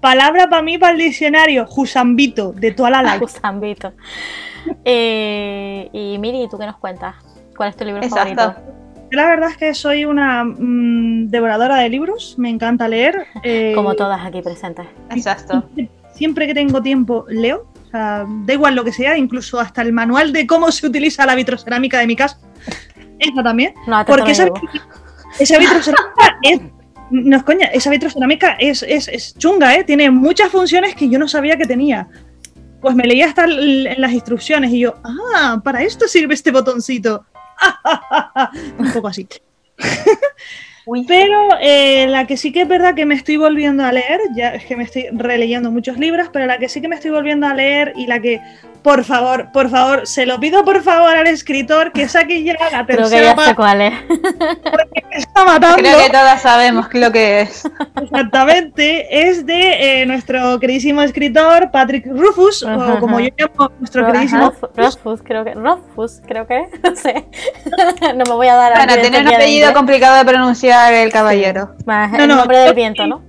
palabra 0.00 0.48
para 0.48 0.62
mí 0.62 0.78
para 0.78 0.92
el 0.92 0.98
diccionario, 0.98 1.66
Jusambito, 1.66 2.52
de 2.52 2.72
toda 2.72 2.90
la 2.90 3.02
live. 3.02 3.18
Jusambito. 3.20 3.92
Eh, 4.84 5.88
y 5.92 6.18
Miri, 6.18 6.48
¿tú 6.50 6.58
qué 6.58 6.66
nos 6.66 6.76
cuentas? 6.78 7.14
¿Cuál 7.56 7.70
es 7.70 7.76
tu 7.76 7.84
libro 7.84 8.02
Exacto. 8.02 8.34
favorito? 8.34 8.72
La 9.10 9.26
verdad 9.26 9.50
es 9.50 9.56
que 9.56 9.72
soy 9.74 10.04
una 10.04 10.44
mm, 10.44 11.28
devoradora 11.30 11.76
de 11.76 11.88
libros, 11.88 12.34
me 12.38 12.50
encanta 12.50 12.88
leer. 12.88 13.26
eh, 13.42 13.72
Como 13.74 13.94
todas 13.94 14.24
aquí 14.24 14.42
presentes. 14.42 14.86
Exacto. 15.10 15.64
Siempre 16.12 16.46
que 16.46 16.54
tengo 16.54 16.82
tiempo 16.82 17.24
leo, 17.28 17.66
o 17.86 17.90
sea, 17.90 18.26
da 18.28 18.52
igual 18.52 18.74
lo 18.74 18.84
que 18.84 18.92
sea, 18.92 19.16
incluso 19.16 19.58
hasta 19.60 19.80
el 19.82 19.92
manual 19.92 20.32
de 20.32 20.46
cómo 20.46 20.70
se 20.72 20.86
utiliza 20.86 21.24
la 21.24 21.34
vitrocerámica 21.34 21.98
de 22.00 22.06
mi 22.06 22.16
casa. 22.16 22.38
Esa 23.18 23.42
también. 23.42 23.74
No, 23.86 24.04
Porque 24.06 24.32
esa, 24.32 24.48
esa 25.38 25.58
vitrocerámica 25.58 26.38
es. 26.42 26.60
No 27.10 27.38
es 27.38 27.42
coña, 27.42 27.66
esa 27.68 27.88
vitrocerámica 27.88 28.56
es, 28.58 28.82
es, 28.82 29.08
es 29.08 29.34
chunga, 29.38 29.74
¿eh? 29.74 29.82
Tiene 29.82 30.10
muchas 30.10 30.50
funciones 30.50 30.94
que 30.94 31.08
yo 31.08 31.18
no 31.18 31.26
sabía 31.26 31.56
que 31.56 31.64
tenía. 31.64 32.06
Pues 32.82 32.94
me 32.94 33.04
leía 33.04 33.26
hasta 33.26 33.44
en 33.44 34.00
las 34.00 34.12
instrucciones 34.12 34.70
y 34.72 34.80
yo, 34.80 34.94
ah, 35.02 35.58
para 35.64 35.82
esto 35.82 36.06
sirve 36.06 36.34
este 36.34 36.50
botoncito. 36.50 37.24
Un 38.78 38.92
poco 38.92 39.08
así. 39.08 39.26
Pero 41.06 41.48
eh, 41.60 42.06
la 42.08 42.26
que 42.26 42.36
sí 42.36 42.50
que 42.50 42.62
es 42.62 42.68
verdad 42.68 42.94
que 42.94 43.04
me 43.04 43.14
estoy 43.14 43.36
volviendo 43.36 43.84
a 43.84 43.92
leer, 43.92 44.20
ya 44.34 44.54
es 44.54 44.64
que 44.64 44.76
me 44.76 44.84
estoy 44.84 45.06
releyendo 45.12 45.70
muchos 45.70 45.98
libros, 45.98 46.30
pero 46.32 46.46
la 46.46 46.58
que 46.58 46.68
sí 46.68 46.80
que 46.80 46.88
me 46.88 46.96
estoy 46.96 47.10
volviendo 47.10 47.46
a 47.46 47.54
leer 47.54 47.92
y 47.96 48.06
la 48.06 48.20
que, 48.20 48.40
por 48.88 49.04
favor, 49.04 49.52
por 49.52 49.68
favor, 49.68 50.06
se 50.06 50.24
lo 50.24 50.40
pido 50.40 50.64
por 50.64 50.82
favor 50.82 51.14
al 51.14 51.26
escritor 51.26 51.92
que 51.92 52.08
saque 52.08 52.42
ya 52.42 52.54
la 52.54 52.86
Creo 52.86 52.86
que 52.86 52.94
tercera 52.96 53.34
ya 53.36 53.44
sé 53.44 53.54
cuál 53.54 53.82
es. 53.82 53.92
que 54.00 55.04
me 55.10 55.16
está 55.18 55.44
matando. 55.44 55.76
Creo 55.76 55.98
que 55.98 56.08
todas 56.10 56.40
sabemos 56.40 56.86
lo 56.94 57.12
que 57.12 57.42
es. 57.42 57.68
Exactamente, 58.00 59.28
es 59.28 59.44
de 59.44 60.00
eh, 60.02 60.06
nuestro 60.06 60.58
queridísimo 60.58 61.02
escritor 61.02 61.70
Patrick 61.70 62.06
Rufus, 62.06 62.62
Ajá, 62.64 62.94
o 62.94 62.98
como 62.98 63.18
ajá. 63.18 63.28
yo 63.28 63.46
llamo 63.46 63.70
nuestro 63.78 64.02
Ajá, 64.02 64.12
queridísimo. 64.12 64.52
Rothfuss, 64.74 65.20
creo 65.22 65.44
que. 65.44 65.52
Rothfuss, 65.54 66.22
creo 66.26 66.46
que. 66.46 66.62
No 66.82 66.96
sé. 66.96 67.26
no 68.16 68.24
me 68.24 68.32
voy 68.32 68.48
a 68.48 68.54
dar 68.54 68.72
Bueno, 68.74 68.92
aquí 68.94 69.02
tiene 69.02 69.20
un 69.20 69.28
apellido 69.34 69.72
complicado 69.74 70.16
de 70.16 70.24
pronunciar 70.24 70.94
el 70.94 71.12
caballero. 71.12 71.74
Más 71.84 72.10
No, 72.12 72.18
el 72.22 72.28
no, 72.28 72.36
nombre 72.36 72.56
del 72.58 72.68
yo- 72.68 72.74
viento, 72.74 73.06
¿no? 73.06 73.22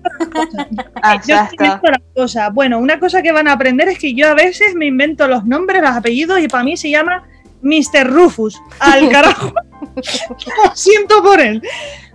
Ah, 1.02 1.16
Yo 1.16 1.36
Exacto. 1.36 1.64
invento 1.66 1.88
las 1.92 2.02
cosas. 2.16 2.54
Bueno, 2.54 2.78
una 2.80 3.00
cosa 3.00 3.22
que 3.22 3.32
van 3.34 3.48
a 3.48 3.54
aprender 3.54 3.90
es 3.90 4.00
que 4.00 4.14
yo 4.14 4.30
a 4.30 4.34
veces 4.34 4.76
me 4.76 4.86
invento 4.86 5.28
los 5.28 5.44
nombres, 5.50 5.82
los 5.82 5.92
apellidos 5.92 6.40
y 6.40 6.48
para 6.48 6.64
mí 6.64 6.78
se 6.78 6.90
llama 6.90 7.28
Mr. 7.62 8.08
Rufus. 8.08 8.62
Al 8.80 9.10
carajo. 9.12 9.52
Lo 9.96 10.76
siento 10.76 11.22
por 11.22 11.40
él. 11.42 11.62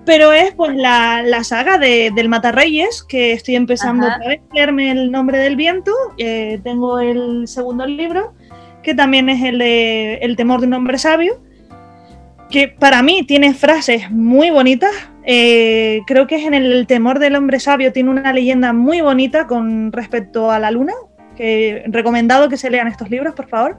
Pero 0.04 0.32
es 0.32 0.52
pues 0.54 0.76
la, 0.76 1.22
la 1.22 1.44
saga 1.44 1.78
de, 1.78 2.10
del 2.14 2.28
Matarreyes, 2.28 3.02
que 3.02 3.32
estoy 3.32 3.56
empezando 3.56 4.06
Ajá. 4.06 4.16
otra 4.16 4.28
vez 4.28 4.40
a 4.50 4.54
leerme 4.54 4.90
el 4.90 5.10
nombre 5.10 5.38
del 5.38 5.56
viento. 5.56 5.92
Eh, 6.18 6.60
tengo 6.62 6.98
el 6.98 7.48
segundo 7.48 7.86
libro, 7.86 8.34
que 8.82 8.94
también 8.94 9.30
es 9.30 9.42
el 9.42 9.58
de 9.58 10.16
El 10.16 10.36
temor 10.36 10.60
de 10.60 10.66
un 10.66 10.74
hombre 10.74 10.98
sabio, 10.98 11.40
que 12.50 12.68
para 12.68 13.02
mí 13.02 13.22
tiene 13.22 13.54
frases 13.54 14.10
muy 14.10 14.50
bonitas. 14.50 14.92
Eh, 15.24 16.02
creo 16.06 16.26
que 16.26 16.36
es 16.36 16.46
en 16.46 16.52
el, 16.52 16.70
El 16.70 16.86
temor 16.86 17.18
del 17.18 17.34
hombre 17.34 17.58
sabio, 17.58 17.90
tiene 17.90 18.10
una 18.10 18.30
leyenda 18.34 18.74
muy 18.74 19.00
bonita 19.00 19.46
con 19.46 19.90
respecto 19.90 20.50
a 20.50 20.58
la 20.58 20.70
luna, 20.70 20.92
que 21.36 21.84
recomendado 21.88 22.48
que 22.48 22.56
se 22.56 22.70
lean 22.70 22.88
estos 22.88 23.10
libros, 23.10 23.34
por 23.34 23.48
favor 23.48 23.76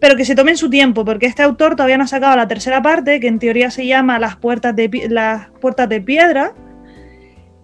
pero 0.00 0.16
que 0.16 0.24
se 0.24 0.34
tomen 0.34 0.56
su 0.56 0.70
tiempo, 0.70 1.04
porque 1.04 1.26
este 1.26 1.42
autor 1.42 1.76
todavía 1.76 1.98
no 1.98 2.04
ha 2.04 2.08
sacado 2.08 2.34
la 2.34 2.48
tercera 2.48 2.82
parte, 2.82 3.20
que 3.20 3.28
en 3.28 3.38
teoría 3.38 3.70
se 3.70 3.86
llama 3.86 4.18
Las 4.18 4.36
puertas 4.36 4.74
de, 4.74 4.90
las 5.10 5.50
puertas 5.60 5.88
de 5.88 6.00
piedra. 6.00 6.54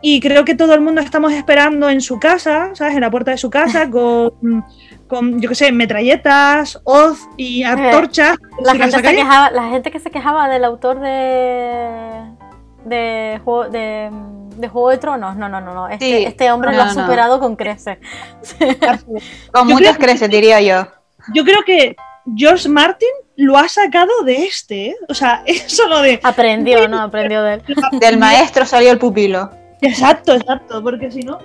Y 0.03 0.21
creo 0.21 0.45
que 0.45 0.55
todo 0.55 0.75
el 0.75 0.83
mundo 0.83 1.01
estamos 1.01 1.33
esperando 1.33 1.89
en 1.89 2.03
su 2.03 2.21
casa, 2.21 2.71
¿sabes? 2.75 2.95
En 2.95 3.01
la 3.01 3.11
puerta 3.11 3.31
de 3.31 3.39
su 3.39 3.49
casa, 3.49 3.91
con, 3.91 4.65
con 5.09 5.41
yo 5.41 5.49
qué 5.49 5.55
sé, 5.55 5.73
metralletas, 5.73 6.79
hoz 6.85 7.27
y 7.39 7.63
antorchas. 7.63 8.37
La 8.63 8.73
Si 8.73 8.79
gente, 8.79 8.97
se 8.97 9.03
quejaba, 9.03 9.51
la 9.51 9.71
gente 9.71 9.91
que 9.91 9.99
se 9.99 10.11
quejaba 10.11 10.49
del 10.51 10.65
autor 10.65 11.01
de. 11.01 12.26
De 12.87 13.41
Juego 13.45 13.69
de, 13.69 14.11
de 14.57 14.69
Juego 14.69 14.91
de 14.91 14.99
Tronos. 14.99 15.37
No, 15.37 15.49
no, 15.49 15.61
no, 15.61 15.75
no. 15.75 15.89
Este, 15.89 16.05
Sí. 16.19 16.25
este 16.25 16.51
hombre 16.53 16.71
No, 16.73 16.77
lo 16.79 16.83
ha 16.85 16.95
no. 16.95 17.03
superado 17.03 17.41
con 17.41 17.57
creces. 17.57 17.99
Con 19.53 19.69
Yo 19.69 19.75
muchas 19.75 19.97
creces, 19.99 20.31
diría 20.31 20.61
yo. 20.61 20.87
Yo 21.35 21.45
creo 21.45 21.63
que 21.65 21.97
George 22.37 22.69
Martin 22.69 23.09
lo 23.37 23.57
ha 23.59 23.69
sacado 23.69 24.11
de 24.25 24.45
este, 24.45 24.87
¿eh? 24.91 24.97
O 25.09 25.15
sea, 25.15 25.43
eso 25.47 25.87
lo 25.89 26.01
de... 26.01 26.21
Aprendió, 26.23 26.89
¿no? 26.89 27.01
Aprendió 27.01 27.43
de 27.43 27.55
él. 27.55 27.63
Del 28.01 28.19
maestro 28.19 28.65
salió 28.65 28.91
el 28.93 28.99
pupilo. 28.99 29.51
Exacto, 29.83 30.35
exacto, 30.35 30.83
porque 30.83 31.11
si 31.11 31.21
no. 31.21 31.39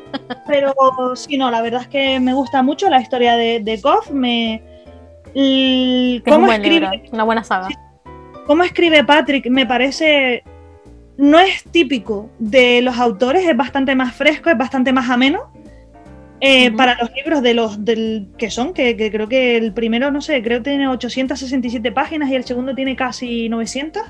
Pero 0.48 0.74
sí, 1.16 1.38
no, 1.38 1.52
la 1.52 1.62
verdad 1.62 1.82
es 1.82 1.88
que 1.90 2.20
me 2.20 2.34
gusta 2.34 2.62
mucho 2.64 2.90
la 2.90 3.02
historia 3.02 3.36
de, 3.36 3.60
de 3.60 3.78
Goff. 3.78 4.10
Me. 4.10 4.64
es 5.36 6.22
un 6.26 6.32
¿Cómo 6.32 6.46
buen 6.46 6.62
escribe, 6.62 6.90
libro, 6.92 7.10
una 7.12 7.24
buena 7.26 7.44
saga. 7.44 7.68
cómo 8.48 8.64
escribe 8.64 9.04
Patrick? 9.04 9.48
Me 9.50 9.66
parece. 9.66 10.44
No 11.22 11.38
es 11.38 11.64
típico 11.66 12.32
de 12.40 12.82
los 12.82 12.98
autores, 12.98 13.48
es 13.48 13.56
bastante 13.56 13.94
más 13.94 14.16
fresco, 14.16 14.50
es 14.50 14.58
bastante 14.58 14.92
más 14.92 15.08
ameno. 15.08 15.54
eh. 16.40 16.72
Para 16.72 16.98
los 17.00 17.12
libros 17.14 17.44
de 17.44 17.54
los 17.54 17.86
del, 17.86 18.30
que 18.40 18.50
son, 18.50 18.74
que, 18.74 18.98
que 18.98 19.12
creo 19.12 19.30
que 19.30 19.56
el 19.56 19.72
primero, 19.72 20.10
no 20.10 20.20
sé, 20.20 20.42
creo 20.42 20.64
que 20.64 20.72
tiene 20.72 20.88
867 20.88 21.92
páginas 21.92 22.32
y 22.32 22.36
el 22.36 22.44
segundo 22.44 22.74
tiene 22.74 22.96
casi 22.96 23.50
900. 23.50 24.02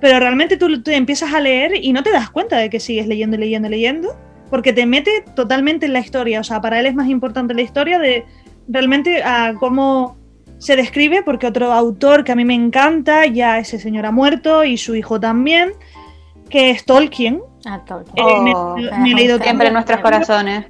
Pero 0.00 0.18
realmente 0.18 0.56
tú, 0.56 0.82
tú 0.82 0.90
empiezas 0.90 1.32
a 1.32 1.38
leer 1.38 1.76
y 1.80 1.92
no 1.92 2.02
te 2.02 2.10
das 2.10 2.28
cuenta 2.28 2.56
de 2.56 2.68
que 2.68 2.80
sigues 2.80 3.06
leyendo 3.06 3.36
y 3.36 3.38
leyendo 3.38 3.68
y 3.68 3.70
leyendo, 3.70 4.16
porque 4.50 4.72
te 4.72 4.84
mete 4.84 5.24
totalmente 5.36 5.86
en 5.86 5.92
la 5.92 6.00
historia. 6.00 6.40
O 6.40 6.44
sea, 6.44 6.60
para 6.60 6.80
él 6.80 6.86
es 6.86 6.94
más 6.96 7.08
importante 7.08 7.54
la 7.54 7.62
historia 7.62 8.00
de 8.00 8.24
realmente 8.66 9.22
a 9.22 9.54
cómo 9.60 10.16
se 10.58 10.74
describe, 10.74 11.22
porque 11.22 11.46
otro 11.46 11.72
autor 11.72 12.24
que 12.24 12.32
a 12.32 12.34
mí 12.34 12.44
me 12.44 12.54
encanta, 12.54 13.26
ya 13.26 13.60
ese 13.60 13.78
señor 13.78 14.06
ha 14.06 14.10
muerto 14.10 14.64
y 14.64 14.76
su 14.76 14.96
hijo 14.96 15.20
también, 15.20 15.70
que 16.52 16.70
es 16.70 16.84
Tolkien. 16.84 17.40
Ah, 17.64 17.80
Tolkien. 17.84 18.28
Eh, 18.28 18.40
me- 18.42 18.52
Oh, 18.54 18.76
me, 18.76 19.10
he 19.12 19.14
leído 19.14 19.38
Siempre 19.38 19.68
en 19.68 19.72
nuestros 19.74 20.00
corazones. 20.00 20.66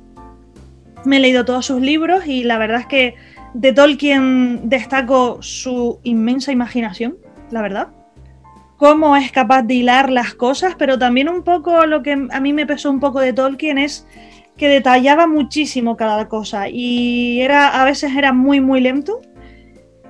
me 1.04 1.16
he 1.16 1.20
leído 1.20 1.44
todos 1.44 1.66
sus 1.66 1.80
libros 1.80 2.26
y 2.26 2.44
la 2.44 2.56
verdad 2.58 2.80
es 2.80 2.86
que 2.86 3.14
de 3.54 3.72
Tolkien 3.72 4.68
destaco 4.70 5.42
su 5.42 5.98
inmensa 6.04 6.52
imaginación, 6.52 7.16
la 7.50 7.60
verdad. 7.60 7.88
Cómo 8.76 9.16
es 9.16 9.30
capaz 9.32 9.62
de 9.62 9.74
hilar 9.74 10.10
las 10.10 10.34
cosas, 10.34 10.74
pero 10.78 10.98
también 10.98 11.28
un 11.28 11.42
poco 11.42 11.84
lo 11.86 12.02
que 12.02 12.12
a 12.30 12.40
mí 12.40 12.52
me 12.52 12.66
pesó 12.66 12.90
un 12.90 13.00
poco 13.00 13.20
de 13.20 13.32
Tolkien 13.32 13.78
es 13.78 14.06
que 14.56 14.68
detallaba 14.68 15.26
muchísimo 15.26 15.96
cada 15.96 16.28
cosa 16.28 16.68
y 16.68 17.40
era 17.40 17.80
a 17.80 17.84
veces 17.84 18.14
era 18.16 18.32
muy 18.32 18.60
muy 18.60 18.80
lento 18.80 19.20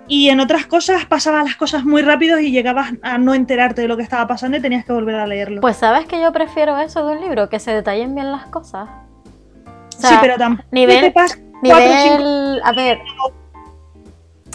y 0.09 0.29
en 0.29 0.41
otras 0.41 0.67
cosas 0.67 1.05
pasaba 1.07 1.43
las 1.43 1.57
cosas 1.57 1.85
muy 1.85 2.03
rápido 2.03 2.39
y 2.39 2.51
llegabas 2.51 2.93
a 3.03 3.19
no 3.19 3.35
enterarte 3.35 3.83
de 3.83 3.89
lo 3.89 3.97
que 3.97 4.03
estaba 4.03 4.27
pasando 4.27 4.57
y 4.57 4.61
tenías 4.61 4.85
que 4.85 4.93
volver 4.93 5.15
a 5.15 5.27
leerlo. 5.27 5.61
Pues 5.61 5.77
sabes 5.77 6.07
que 6.07 6.21
yo 6.21 6.33
prefiero 6.33 6.79
eso 6.79 7.07
de 7.07 7.17
un 7.17 7.21
libro, 7.21 7.49
que 7.49 7.59
se 7.59 7.73
detallen 7.73 8.15
bien 8.15 8.31
las 8.33 8.47
cosas. 8.47 8.89
O 9.97 10.01
sea, 10.01 10.11
sí, 10.11 10.17
pero 10.21 10.37
tampoco 10.37 10.69
Nivel, 10.73 12.61
a 12.65 12.73
ver, 12.73 12.99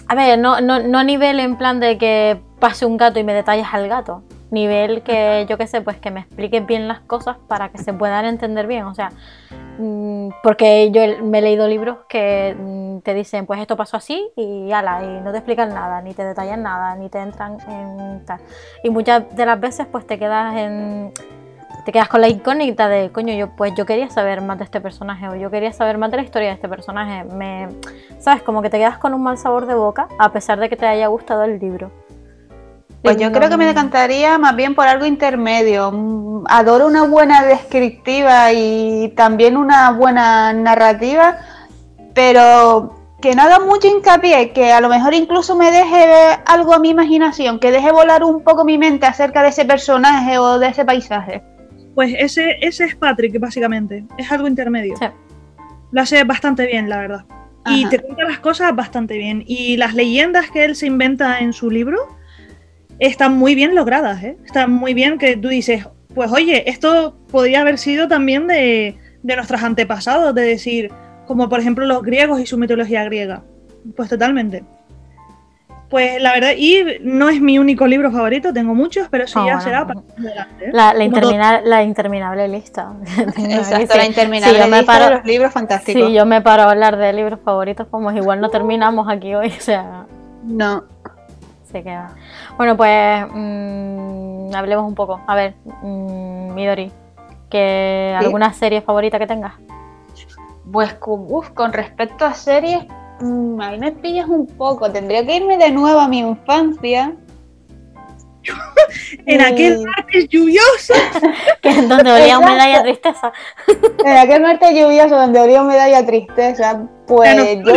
a 0.09 0.15
ver, 0.15 0.37
no, 0.39 0.59
no, 0.59 0.79
no 0.79 1.03
nivel 1.03 1.39
en 1.39 1.57
plan 1.57 1.79
de 1.79 1.97
que 1.97 2.39
pase 2.59 2.85
un 2.85 2.97
gato 2.97 3.19
y 3.19 3.23
me 3.23 3.33
detalles 3.33 3.67
al 3.71 3.87
gato. 3.87 4.23
Nivel 4.49 5.01
que 5.03 5.45
yo 5.49 5.57
qué 5.57 5.67
sé, 5.67 5.81
pues 5.81 5.97
que 5.97 6.11
me 6.11 6.21
expliquen 6.21 6.65
bien 6.65 6.87
las 6.87 7.01
cosas 7.01 7.37
para 7.47 7.69
que 7.69 7.77
se 7.77 7.93
puedan 7.93 8.25
entender 8.25 8.67
bien. 8.67 8.85
O 8.85 8.95
sea, 8.95 9.09
mm, 9.77 10.29
porque 10.43 10.89
yo 10.91 11.01
me 11.23 11.39
he 11.39 11.41
leído 11.41 11.67
libros 11.67 11.97
que 12.07 12.55
mm, 12.57 12.99
te 12.99 13.13
dicen, 13.13 13.45
pues 13.45 13.59
esto 13.59 13.75
pasó 13.75 13.97
así 13.97 14.29
y 14.35 14.71
ala, 14.71 15.03
y 15.03 15.21
no 15.21 15.31
te 15.31 15.39
explican 15.39 15.69
nada, 15.69 16.01
ni 16.01 16.13
te 16.13 16.23
detallan 16.23 16.63
nada, 16.63 16.95
ni 16.95 17.09
te 17.09 17.19
entran 17.19 17.57
en 17.67 18.25
tal. 18.25 18.39
Y 18.83 18.89
muchas 18.89 19.35
de 19.35 19.45
las 19.45 19.59
veces 19.59 19.87
pues 19.91 20.07
te 20.07 20.17
quedas 20.17 20.55
en 20.55 21.11
te 21.87 21.93
quedas 21.93 22.09
con 22.09 22.19
la 22.19 22.27
incógnita 22.27 22.89
de, 22.89 23.13
coño, 23.13 23.33
yo 23.33 23.55
pues 23.55 23.71
yo 23.77 23.85
quería 23.85 24.09
saber 24.09 24.41
más 24.41 24.57
de 24.57 24.65
este 24.65 24.81
personaje 24.81 25.29
o 25.29 25.35
yo 25.35 25.49
quería 25.49 25.71
saber 25.71 25.97
más 25.97 26.11
de 26.11 26.17
la 26.17 26.23
historia 26.23 26.49
de 26.49 26.55
este 26.55 26.67
personaje. 26.67 27.23
Me, 27.23 27.69
¿Sabes? 28.19 28.43
Como 28.43 28.61
que 28.61 28.69
te 28.69 28.77
quedas 28.77 28.97
con 28.97 29.13
un 29.13 29.23
mal 29.23 29.37
sabor 29.37 29.67
de 29.67 29.73
boca 29.73 30.09
a 30.19 30.33
pesar 30.33 30.59
de 30.59 30.67
que 30.67 30.75
te 30.75 30.85
haya 30.85 31.07
gustado 31.07 31.43
el 31.45 31.59
libro. 31.59 31.89
Pues 33.01 33.17
yo 33.17 33.31
creo 33.31 33.49
que 33.49 33.57
me 33.57 33.65
decantaría 33.65 34.37
más 34.37 34.55
bien 34.55 34.75
por 34.75 34.87
algo 34.87 35.05
intermedio. 35.05 35.91
Mm, 35.91 36.45
Adoro 36.49 36.87
una 36.87 37.03
buena 37.03 37.43
descriptiva 37.43 38.51
y 38.53 39.13
también 39.15 39.57
una 39.57 39.91
buena 39.91 40.53
narrativa, 40.53 41.37
pero 42.13 42.95
que 43.21 43.35
no 43.35 43.43
haga 43.43 43.59
mucho 43.59 43.87
hincapié, 43.87 44.51
que 44.51 44.71
a 44.71 44.81
lo 44.81 44.89
mejor 44.89 45.13
incluso 45.13 45.55
me 45.55 45.71
deje 45.71 46.05
algo 46.45 46.73
a 46.73 46.79
mi 46.79 46.89
imaginación, 46.89 47.59
que 47.59 47.71
deje 47.71 47.91
volar 47.91 48.23
un 48.23 48.43
poco 48.43 48.63
mi 48.63 48.77
mente 48.77 49.05
acerca 49.05 49.41
de 49.41 49.49
ese 49.49 49.65
personaje 49.65 50.37
o 50.37 50.59
de 50.59 50.67
ese 50.67 50.85
paisaje. 50.85 51.43
Pues 51.95 52.13
ese, 52.17 52.57
ese 52.61 52.85
es 52.85 52.95
Patrick, 52.95 53.39
básicamente. 53.39 54.05
Es 54.17 54.31
algo 54.31 54.47
intermedio. 54.47 54.95
Sí. 54.97 55.07
Lo 55.91 56.01
hace 56.01 56.23
bastante 56.25 56.67
bien, 56.67 56.89
la 56.89 56.97
verdad. 56.99 57.25
Y 57.65 57.85
te 57.89 57.99
cuenta 57.99 58.23
las 58.23 58.39
cosas 58.39 58.73
bastante 58.75 59.17
bien. 59.17 59.43
Y 59.45 59.77
las 59.77 59.93
leyendas 59.93 60.49
que 60.51 60.63
él 60.63 60.75
se 60.75 60.85
inventa 60.85 61.39
en 61.39 61.53
su 61.53 61.69
libro 61.69 61.97
están 62.99 63.37
muy 63.37 63.55
bien 63.55 63.75
logradas, 63.75 64.23
¿eh? 64.23 64.37
Están 64.45 64.71
muy 64.71 64.93
bien 64.93 65.17
que 65.17 65.37
tú 65.37 65.47
dices, 65.49 65.87
pues 66.15 66.31
oye, 66.31 66.69
esto 66.69 67.15
podría 67.31 67.61
haber 67.61 67.77
sido 67.77 68.07
también 68.07 68.47
de, 68.47 68.97
de 69.23 69.35
nuestros 69.35 69.61
antepasados, 69.63 70.33
de 70.33 70.41
decir, 70.43 70.91
como 71.27 71.47
por 71.49 71.59
ejemplo 71.59 71.85
los 71.85 72.01
griegos 72.03 72.39
y 72.39 72.45
su 72.45 72.57
mitología 72.57 73.03
griega. 73.03 73.43
Pues 73.95 74.09
totalmente. 74.09 74.63
Pues 75.89 76.21
la 76.21 76.33
verdad, 76.33 76.51
y 76.57 76.83
no 77.01 77.29
es 77.29 77.39
mi 77.39 77.59
único 77.59 77.87
libro 77.87 78.11
favorito, 78.11 78.51
tengo 78.51 78.75
muchos, 78.75 79.07
pero 79.09 79.23
eso 79.23 79.39
Ah, 79.39 79.45
ya 79.45 79.53
bueno. 79.53 79.61
será 79.61 79.87
para 79.87 80.01
adelante, 80.17 80.65
¿eh? 80.65 80.69
La, 80.73 80.93
la, 80.93 81.05
Como 81.05 81.21
todo. 81.21 81.31
intermina- 81.31 81.61
la 81.63 81.83
interminable 81.83 82.47
lista. 82.49 82.91
Exacto, 83.37 83.93
Sí, 83.93 83.97
la 83.97 84.05
interminable 84.05 84.57
sí, 84.57 84.63
yo 84.65 84.69
me 84.69 84.77
lista 84.79 84.91
paro- 84.93 85.05
de 85.05 85.11
los 85.15 85.25
libros 85.25 85.53
fantásticos. 85.53 86.07
Si 86.07 86.13
yo 86.13 86.25
me 86.25 86.41
paro 86.41 86.63
a 86.63 86.71
hablar 86.71 86.97
de 86.97 87.13
libros 87.13 87.39
favoritos, 87.41 87.87
pues 87.89 88.17
igual 88.17 88.41
no 88.41 88.49
terminamos 88.49 89.07
aquí 89.09 89.33
hoy. 89.33 89.47
O 89.57 89.61
sea, 89.61 90.05
No. 90.43 90.83
Se 91.71 91.83
queda. 91.83 92.15
Bueno, 92.57 92.75
pues 92.77 93.25
mm, 93.29 94.55
hablemos 94.55 94.87
un 94.87 94.95
poco. 94.95 95.21
A 95.27 95.35
ver, 95.35 95.55
mm, 95.81 96.53
Midori, 96.53 96.91
que 97.49 98.15
Sí. 98.19 98.25
¿alguna 98.25 98.53
serie 98.53 98.81
favorita 98.81 99.19
que 99.19 99.27
tengas? 99.27 99.53
Pues 100.71 100.93
con, 100.95 101.25
uf, 101.29 101.49
con 101.51 101.71
respecto 101.73 102.25
a 102.25 102.33
series, 102.33 102.85
mm, 103.21 103.61
ahí 103.61 103.79
me 103.79 103.91
pillas 103.91 104.27
un 104.27 104.47
poco. 104.47 104.91
Tendría 104.91 105.25
que 105.25 105.37
irme 105.37 105.57
de 105.57 105.71
nuevo 105.71 105.99
a 105.99 106.07
mi 106.07 106.19
infancia. 106.19 107.13
En 109.25 109.41
aquel 109.41 109.83
martes 109.85 110.27
lluvioso. 110.29 110.93
Que 111.61 111.81
donde 111.81 112.11
olía 112.11 112.79
y 112.79 112.83
tristeza. 112.83 113.31
En 114.05 114.17
aquel 114.17 114.41
martes 114.41 114.71
lluvioso 114.73 115.15
donde 115.15 115.39
olía 115.39 115.63
medalla 115.63 116.05
tristeza, 116.05 116.81
pues 117.05 117.35
yo, 117.35 117.73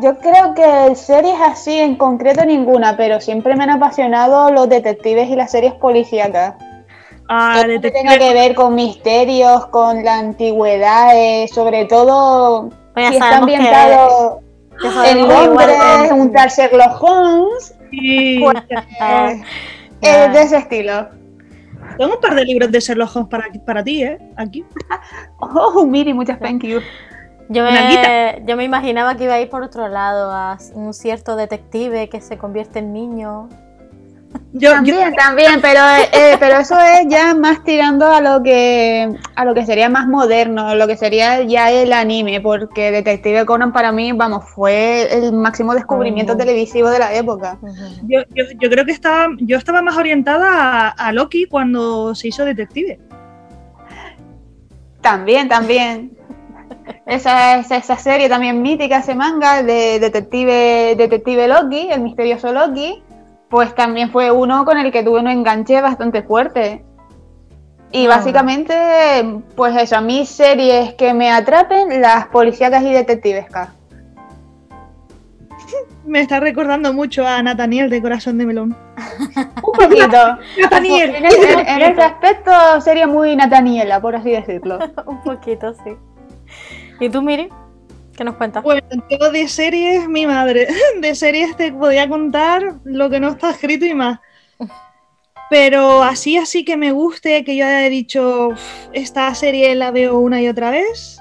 yo 0.00 0.18
creo 0.18 0.54
que 0.54 0.94
series 0.94 1.40
así 1.40 1.78
en 1.78 1.96
concreto 1.96 2.44
ninguna, 2.44 2.96
pero 2.96 3.20
siempre 3.20 3.56
me 3.56 3.64
han 3.64 3.70
apasionado 3.70 4.50
los 4.50 4.68
detectives 4.68 5.28
y 5.28 5.36
las 5.36 5.50
series 5.50 5.74
policíacas. 5.74 6.54
Ah, 7.28 7.62
lo 7.66 7.80
que 7.80 7.90
tenga 7.90 8.18
que 8.18 8.32
ver 8.34 8.54
con 8.54 8.74
misterios, 8.74 9.66
con 9.66 10.04
la 10.04 10.18
antigüedad, 10.18 11.10
eh, 11.14 11.46
sobre 11.52 11.84
todo 11.84 12.70
Pues 12.92 13.08
si 13.08 13.14
está 13.14 13.38
ambientado 13.38 14.40
en 15.04 15.28
Londres, 15.28 16.12
un 16.12 16.32
tal 16.32 16.48
Sherlock 16.48 17.02
Holmes, 17.02 17.74
Sí. 17.90 18.40
pues, 18.42 18.62
eh, 19.00 19.42
es 20.00 20.32
de 20.32 20.42
ese 20.42 20.56
estilo. 20.56 21.08
Tengo 21.98 22.14
un 22.14 22.20
par 22.20 22.34
de 22.34 22.44
libros 22.44 22.70
de 22.70 22.80
Sherlock 22.80 23.14
Holmes 23.14 23.30
para, 23.30 23.44
para 23.66 23.84
ti, 23.84 24.02
¿eh? 24.02 24.18
Aquí. 24.36 24.64
Oh, 25.38 25.86
Miri, 25.86 26.12
muchas 26.12 26.38
thank 26.38 26.62
you. 26.62 26.80
Yo 27.52 27.64
me, 27.64 28.42
yo 28.46 28.56
me 28.56 28.62
imaginaba 28.62 29.16
que 29.16 29.24
iba 29.24 29.34
a 29.34 29.40
ir 29.40 29.50
por 29.50 29.64
otro 29.64 29.88
lado, 29.88 30.30
a 30.30 30.56
un 30.74 30.94
cierto 30.94 31.34
detective 31.34 32.08
que 32.08 32.20
se 32.20 32.38
convierte 32.38 32.78
en 32.78 32.92
niño. 32.92 33.48
Yo, 34.52 34.70
yo- 34.70 34.74
También, 34.76 35.14
también, 35.16 35.60
pero, 35.60 35.80
eh, 36.12 36.36
pero 36.38 36.58
eso 36.58 36.78
es 36.78 37.08
ya 37.08 37.34
más 37.34 37.64
tirando 37.64 38.06
a 38.06 38.20
lo 38.20 38.40
que 38.44 39.12
a 39.34 39.44
lo 39.44 39.54
que 39.54 39.66
sería 39.66 39.88
más 39.88 40.06
moderno, 40.06 40.76
lo 40.76 40.86
que 40.86 40.96
sería 40.96 41.42
ya 41.42 41.72
el 41.72 41.92
anime, 41.92 42.40
porque 42.40 42.92
Detective 42.92 43.44
Conan 43.44 43.72
para 43.72 43.90
mí, 43.90 44.12
vamos, 44.12 44.44
fue 44.48 45.12
el 45.12 45.32
máximo 45.32 45.74
descubrimiento 45.74 46.36
televisivo 46.36 46.88
de 46.90 47.00
la 47.00 47.12
época. 47.14 47.58
yo, 48.06 48.20
yo, 48.32 48.44
yo 48.60 48.70
creo 48.70 48.84
que 48.84 48.92
estaba, 48.92 49.26
yo 49.40 49.56
estaba 49.58 49.82
más 49.82 49.96
orientada 49.96 50.46
a, 50.52 50.88
a 50.90 51.12
Loki 51.12 51.46
cuando 51.46 52.14
se 52.14 52.28
hizo 52.28 52.44
detective. 52.44 53.00
También, 55.00 55.48
también. 55.48 56.16
Esa, 57.06 57.56
esa, 57.58 57.76
esa 57.76 57.96
serie 57.96 58.28
también 58.28 58.62
mítica, 58.62 58.98
ese 58.98 59.14
manga 59.14 59.62
de 59.62 59.98
Detective, 59.98 60.94
Detective 60.96 61.48
Loki, 61.48 61.88
el 61.90 62.00
misterioso 62.02 62.52
Loki, 62.52 63.02
pues 63.48 63.74
también 63.74 64.10
fue 64.10 64.30
uno 64.30 64.64
con 64.64 64.78
el 64.78 64.92
que 64.92 65.02
tuve 65.02 65.18
un 65.20 65.26
enganche 65.28 65.80
bastante 65.80 66.22
fuerte. 66.22 66.84
Y 67.92 68.06
Ah. 68.06 68.10
básicamente, 68.10 68.74
pues 69.56 69.76
eso, 69.76 69.96
a 69.96 70.00
mí 70.00 70.24
series 70.24 70.94
que 70.94 71.12
me 71.12 71.30
atrapen, 71.32 72.00
las 72.00 72.26
policíacas 72.28 72.84
y 72.84 72.92
detectivescas. 72.92 73.70
Me 76.06 76.20
está 76.20 76.40
recordando 76.40 76.92
mucho 76.92 77.26
a 77.26 77.42
Nathaniel 77.42 77.90
de 77.90 78.00
Corazón 78.00 78.38
de 78.38 78.46
Melón. 78.46 78.76
Un 79.36 79.72
poquito. 79.72 80.38
Nathaniel. 80.62 81.14
En, 81.16 81.24
ese- 81.26 81.52
en- 81.52 81.68
en 81.68 81.82
ese 81.92 82.02
aspecto 82.02 82.52
sería 82.80 83.06
muy 83.06 83.34
Nataniela, 83.36 84.00
por 84.00 84.14
así 84.16 84.30
decirlo. 84.30 84.78
un 85.06 85.20
poquito, 85.22 85.74
sí. 85.74 85.90
¿Y 87.00 87.08
tú, 87.08 87.22
Miri? 87.22 87.48
¿Qué 88.16 88.24
nos 88.24 88.36
cuentas? 88.36 88.62
Bueno, 88.62 88.82
yo 89.08 89.30
de 89.30 89.48
series, 89.48 90.06
mi 90.06 90.26
madre. 90.26 90.68
De 91.00 91.14
series 91.14 91.56
te 91.56 91.72
podía 91.72 92.08
contar 92.08 92.76
lo 92.84 93.08
que 93.08 93.18
no 93.18 93.28
está 93.28 93.50
escrito 93.50 93.86
y 93.86 93.94
más. 93.94 94.20
Pero 95.48 96.02
así, 96.02 96.36
así 96.36 96.64
que 96.64 96.76
me 96.76 96.92
guste, 96.92 97.42
que 97.42 97.56
yo 97.56 97.66
haya 97.66 97.88
dicho, 97.88 98.48
"Uf, 98.48 98.60
esta 98.92 99.34
serie 99.34 99.74
la 99.74 99.90
veo 99.90 100.18
una 100.18 100.40
y 100.40 100.48
otra 100.48 100.70
vez. 100.70 101.18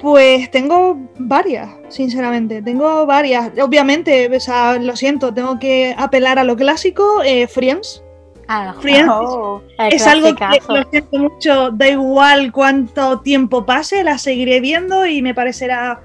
Pues 0.00 0.50
tengo 0.50 0.96
varias, 1.18 1.68
sinceramente. 1.88 2.62
Tengo 2.62 3.04
varias. 3.04 3.50
Obviamente, 3.60 4.34
o 4.34 4.40
sea, 4.40 4.78
lo 4.78 4.94
siento, 4.94 5.34
tengo 5.34 5.58
que 5.58 5.94
apelar 5.98 6.38
a 6.38 6.44
lo 6.44 6.54
clásico. 6.56 7.22
Eh, 7.24 7.48
Friends. 7.48 8.02
Ah, 8.48 8.74
Friends 8.80 9.10
Oh. 9.10 9.62
es 9.78 10.06
algo 10.06 10.34
que 10.34 10.44
lo 10.68 10.90
siento 10.90 11.18
mucho, 11.18 11.70
da 11.72 11.88
igual 11.88 12.52
cuánto 12.52 13.20
tiempo 13.20 13.66
pase, 13.66 14.04
la 14.04 14.18
seguiré 14.18 14.60
viendo 14.60 15.04
y 15.06 15.20
me 15.20 15.34
parecerá 15.34 16.00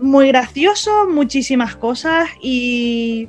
muy 0.00 0.28
gracioso, 0.28 1.08
muchísimas 1.08 1.76
cosas 1.76 2.28
y, 2.40 3.28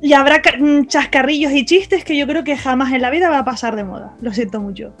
y 0.00 0.12
habrá 0.12 0.40
mm, 0.58 0.86
chascarrillos 0.86 1.52
y 1.52 1.64
chistes 1.64 2.04
que 2.04 2.16
yo 2.16 2.26
creo 2.26 2.44
que 2.44 2.56
jamás 2.56 2.92
en 2.92 3.02
la 3.02 3.10
vida 3.10 3.30
va 3.30 3.38
a 3.38 3.44
pasar 3.44 3.74
de 3.76 3.84
moda, 3.84 4.14
lo 4.20 4.32
siento 4.32 4.60
mucho. 4.60 4.92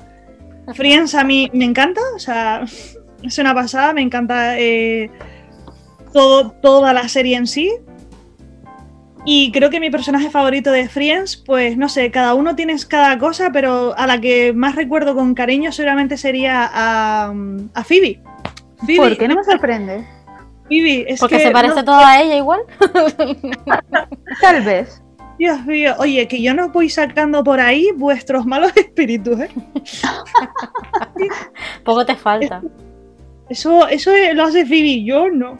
Friends 0.74 1.14
a 1.14 1.24
mí 1.24 1.50
me 1.52 1.64
encanta, 1.64 2.00
o 2.14 2.18
sea, 2.18 2.64
es 3.22 3.38
una 3.38 3.54
pasada, 3.54 3.92
me 3.92 4.02
encanta 4.02 4.58
eh, 4.58 5.10
todo, 6.12 6.50
toda 6.50 6.92
la 6.92 7.08
serie 7.08 7.36
en 7.36 7.46
sí. 7.46 7.70
Y 9.26 9.52
creo 9.52 9.68
que 9.70 9.80
mi 9.80 9.90
personaje 9.90 10.30
favorito 10.30 10.72
de 10.72 10.88
Friends, 10.88 11.36
pues 11.36 11.76
no 11.76 11.88
sé, 11.88 12.10
cada 12.10 12.34
uno 12.34 12.56
tiene 12.56 12.74
cada 12.88 13.18
cosa, 13.18 13.50
pero 13.52 13.94
a 13.98 14.06
la 14.06 14.20
que 14.20 14.52
más 14.54 14.76
recuerdo 14.76 15.14
con 15.14 15.34
cariño 15.34 15.72
seguramente 15.72 16.16
sería 16.16 16.70
a, 16.72 17.32
a 17.74 17.84
Phoebe. 17.84 18.20
Phoebe, 18.86 18.96
¿Por 18.96 19.18
qué 19.18 19.28
no 19.28 19.34
me 19.36 19.44
sorprende? 19.44 20.06
Phoebe, 20.68 21.04
es 21.12 21.20
Porque 21.20 21.36
que, 21.36 21.42
se 21.44 21.50
parece 21.50 21.74
no- 21.76 21.84
todo 21.84 21.98
a 21.98 22.20
ella 22.22 22.36
igual. 22.36 22.60
Tal 24.40 24.62
vez. 24.62 25.02
Dios 25.38 25.64
mío, 25.64 25.94
oye, 25.98 26.26
que 26.28 26.40
yo 26.42 26.52
no 26.54 26.68
voy 26.70 26.88
sacando 26.90 27.42
por 27.44 27.60
ahí 27.60 27.88
vuestros 27.96 28.44
malos 28.46 28.72
espíritus, 28.76 29.40
¿eh? 29.40 29.50
Poco 31.84 32.04
te 32.06 32.14
falta. 32.16 32.62
Eso, 33.48 33.88
eso 33.88 34.12
lo 34.34 34.44
hace 34.44 34.64
Phoebe, 34.64 35.02
yo 35.04 35.28
no. 35.30 35.58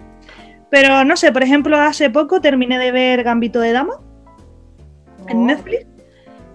Pero 0.70 1.04
no 1.04 1.16
sé, 1.16 1.32
por 1.32 1.42
ejemplo, 1.42 1.76
hace 1.78 2.10
poco 2.10 2.40
terminé 2.40 2.78
de 2.78 2.92
ver 2.92 3.22
Gambito 3.24 3.60
de 3.60 3.72
Dama 3.72 3.94
en 5.28 5.38
Oh. 5.38 5.44
Netflix. 5.46 5.86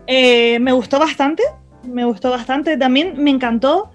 Eh, 0.07 0.59
me 0.59 0.71
gustó 0.71 0.99
bastante, 0.99 1.43
me 1.83 2.05
gustó 2.05 2.29
bastante. 2.31 2.77
También 2.77 3.15
me 3.17 3.31
encantó 3.31 3.91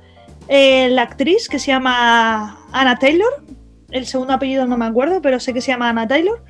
eh, 0.48 0.88
la 0.90 1.02
actriz 1.02 1.48
que 1.48 1.58
se 1.58 1.68
llama 1.68 2.58
Anna 2.72 2.96
Taylor. 2.98 3.44
El 3.90 4.06
segundo 4.06 4.34
apellido 4.34 4.66
no 4.66 4.76
me 4.76 4.86
acuerdo, 4.86 5.20
pero 5.22 5.40
sé 5.40 5.52
que 5.52 5.60
se 5.60 5.72
llama 5.72 5.88
Anna 5.88 6.06
Taylor. 6.06 6.42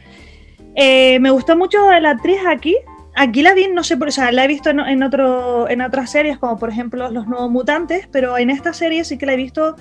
Eh, 0.75 1.19
me 1.21 1.31
gustó 1.31 1.57
mucho 1.57 1.79
la 2.01 2.11
actriz 2.11 2.39
aquí. 2.47 2.77
Aquí 3.17 3.43
la 3.43 3.55
vi, 3.55 3.67
no 3.69 3.83
sé, 3.83 3.97
por, 3.97 4.09
o 4.09 4.11
sea, 4.13 4.31
la 4.31 4.45
he 4.45 4.49
visto 4.49 4.71
en, 4.71 4.79
en 4.81 5.03
otro, 5.03 5.69
en 5.69 5.83
otras 5.83 6.11
series, 6.11 6.39
como 6.39 6.57
por 6.59 6.71
ejemplo 6.71 7.11
Los 7.11 7.27
Nuevos 7.27 7.51
Mutantes, 7.51 8.09
pero 8.13 8.39
en 8.39 8.51
esta 8.51 8.73
serie 8.73 9.05
sí 9.05 9.19
que 9.19 9.27
la 9.27 9.33
he 9.33 9.37
visto 9.37 9.77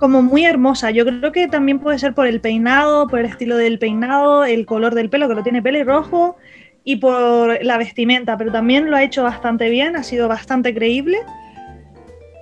como 0.00 0.22
muy 0.22 0.46
hermosa. 0.46 0.90
Yo 0.90 1.04
creo 1.04 1.30
que 1.30 1.46
también 1.46 1.78
puede 1.78 1.98
ser 1.98 2.14
por 2.14 2.26
el 2.26 2.40
peinado, 2.40 3.06
por 3.06 3.20
el 3.20 3.26
estilo 3.26 3.56
del 3.56 3.78
peinado, 3.78 4.44
el 4.44 4.64
color 4.66 4.94
del 4.94 5.10
pelo, 5.10 5.28
que 5.28 5.34
lo 5.34 5.42
tiene 5.42 5.62
pelirrojo, 5.62 6.36
y 6.82 6.96
por 6.96 7.62
la 7.62 7.76
vestimenta, 7.76 8.36
pero 8.38 8.50
también 8.50 8.90
lo 8.90 8.96
ha 8.96 9.02
hecho 9.02 9.22
bastante 9.22 9.68
bien, 9.68 9.96
ha 9.96 10.02
sido 10.02 10.26
bastante 10.26 10.74
creíble. 10.74 11.18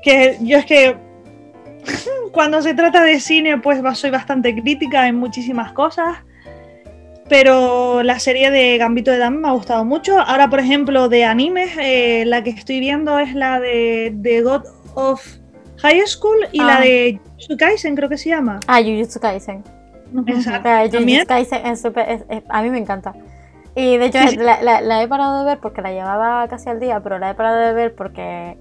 Que 0.05 0.39
yo 0.41 0.57
es 0.57 0.65
que 0.65 0.97
cuando 2.33 2.63
se 2.63 2.75
trata 2.75 3.03
de 3.03 3.19
cine, 3.19 3.59
pues 3.59 3.81
soy 3.99 4.11
bastante 4.11 4.55
crítica 4.55 5.09
en 5.09 5.17
muchísimas 5.17 5.73
cosas. 5.73 6.19
Pero 7.29 8.03
la 8.05 8.21
serie 8.21 8.51
de 8.51 8.79
Gambito 8.79 9.11
de 9.11 9.19
Dama 9.19 9.41
me 9.41 9.49
ha 9.49 9.53
gustado 9.53 9.85
mucho. 9.85 10.19
Ahora, 10.19 10.49
por 10.49 10.61
ejemplo, 10.61 11.11
de 11.11 11.25
animes, 11.25 11.77
eh, 11.79 12.25
la 12.25 12.43
que 12.43 12.51
estoy 12.51 12.81
viendo 12.81 13.19
es 13.19 13.35
la 13.35 13.61
de, 13.61 14.13
de 14.15 14.41
God 14.41 14.63
of 14.95 15.38
High 15.83 16.07
School 16.07 16.39
y 16.53 16.61
Ah. 16.61 16.64
la 16.64 16.81
de 16.81 17.20
Jujutsu 17.24 17.57
Kaisen, 17.57 17.95
creo 17.97 18.09
que 18.09 18.18
se 18.18 18.31
llama. 18.31 18.61
Ah, 18.66 18.81
Jujutsu 18.83 19.20
Kaisen. 19.20 19.62
Esa, 20.26 20.59
O 20.59 20.62
sea, 20.62 20.89
Jujutsu. 20.91 21.26
Kaisen 21.26 21.66
es 21.66 21.83
súper- 21.83 22.09
es- 22.09 22.24
es- 22.29 22.43
a 22.49 22.62
mí 22.62 22.70
me 22.70 22.79
encanta. 22.79 23.14
Y 23.74 23.97
de 23.97 24.07
hecho 24.07 24.18
Sí, 24.22 24.29
sí. 24.31 24.37
La, 24.39 24.61
la- 24.62 24.81
la 24.81 25.03
he 25.03 25.09
parado 25.09 25.39
de 25.41 25.45
ver 25.45 25.59
porque 25.61 25.83
la 25.83 25.93
llevaba 25.93 26.47
casi 26.49 26.68
al 26.68 26.81
día, 26.81 27.01
pero 27.01 27.18
la 27.18 27.31
he 27.31 27.35
parado 27.35 27.59
de 27.59 27.72
ver 27.74 27.95
porque 27.95 28.57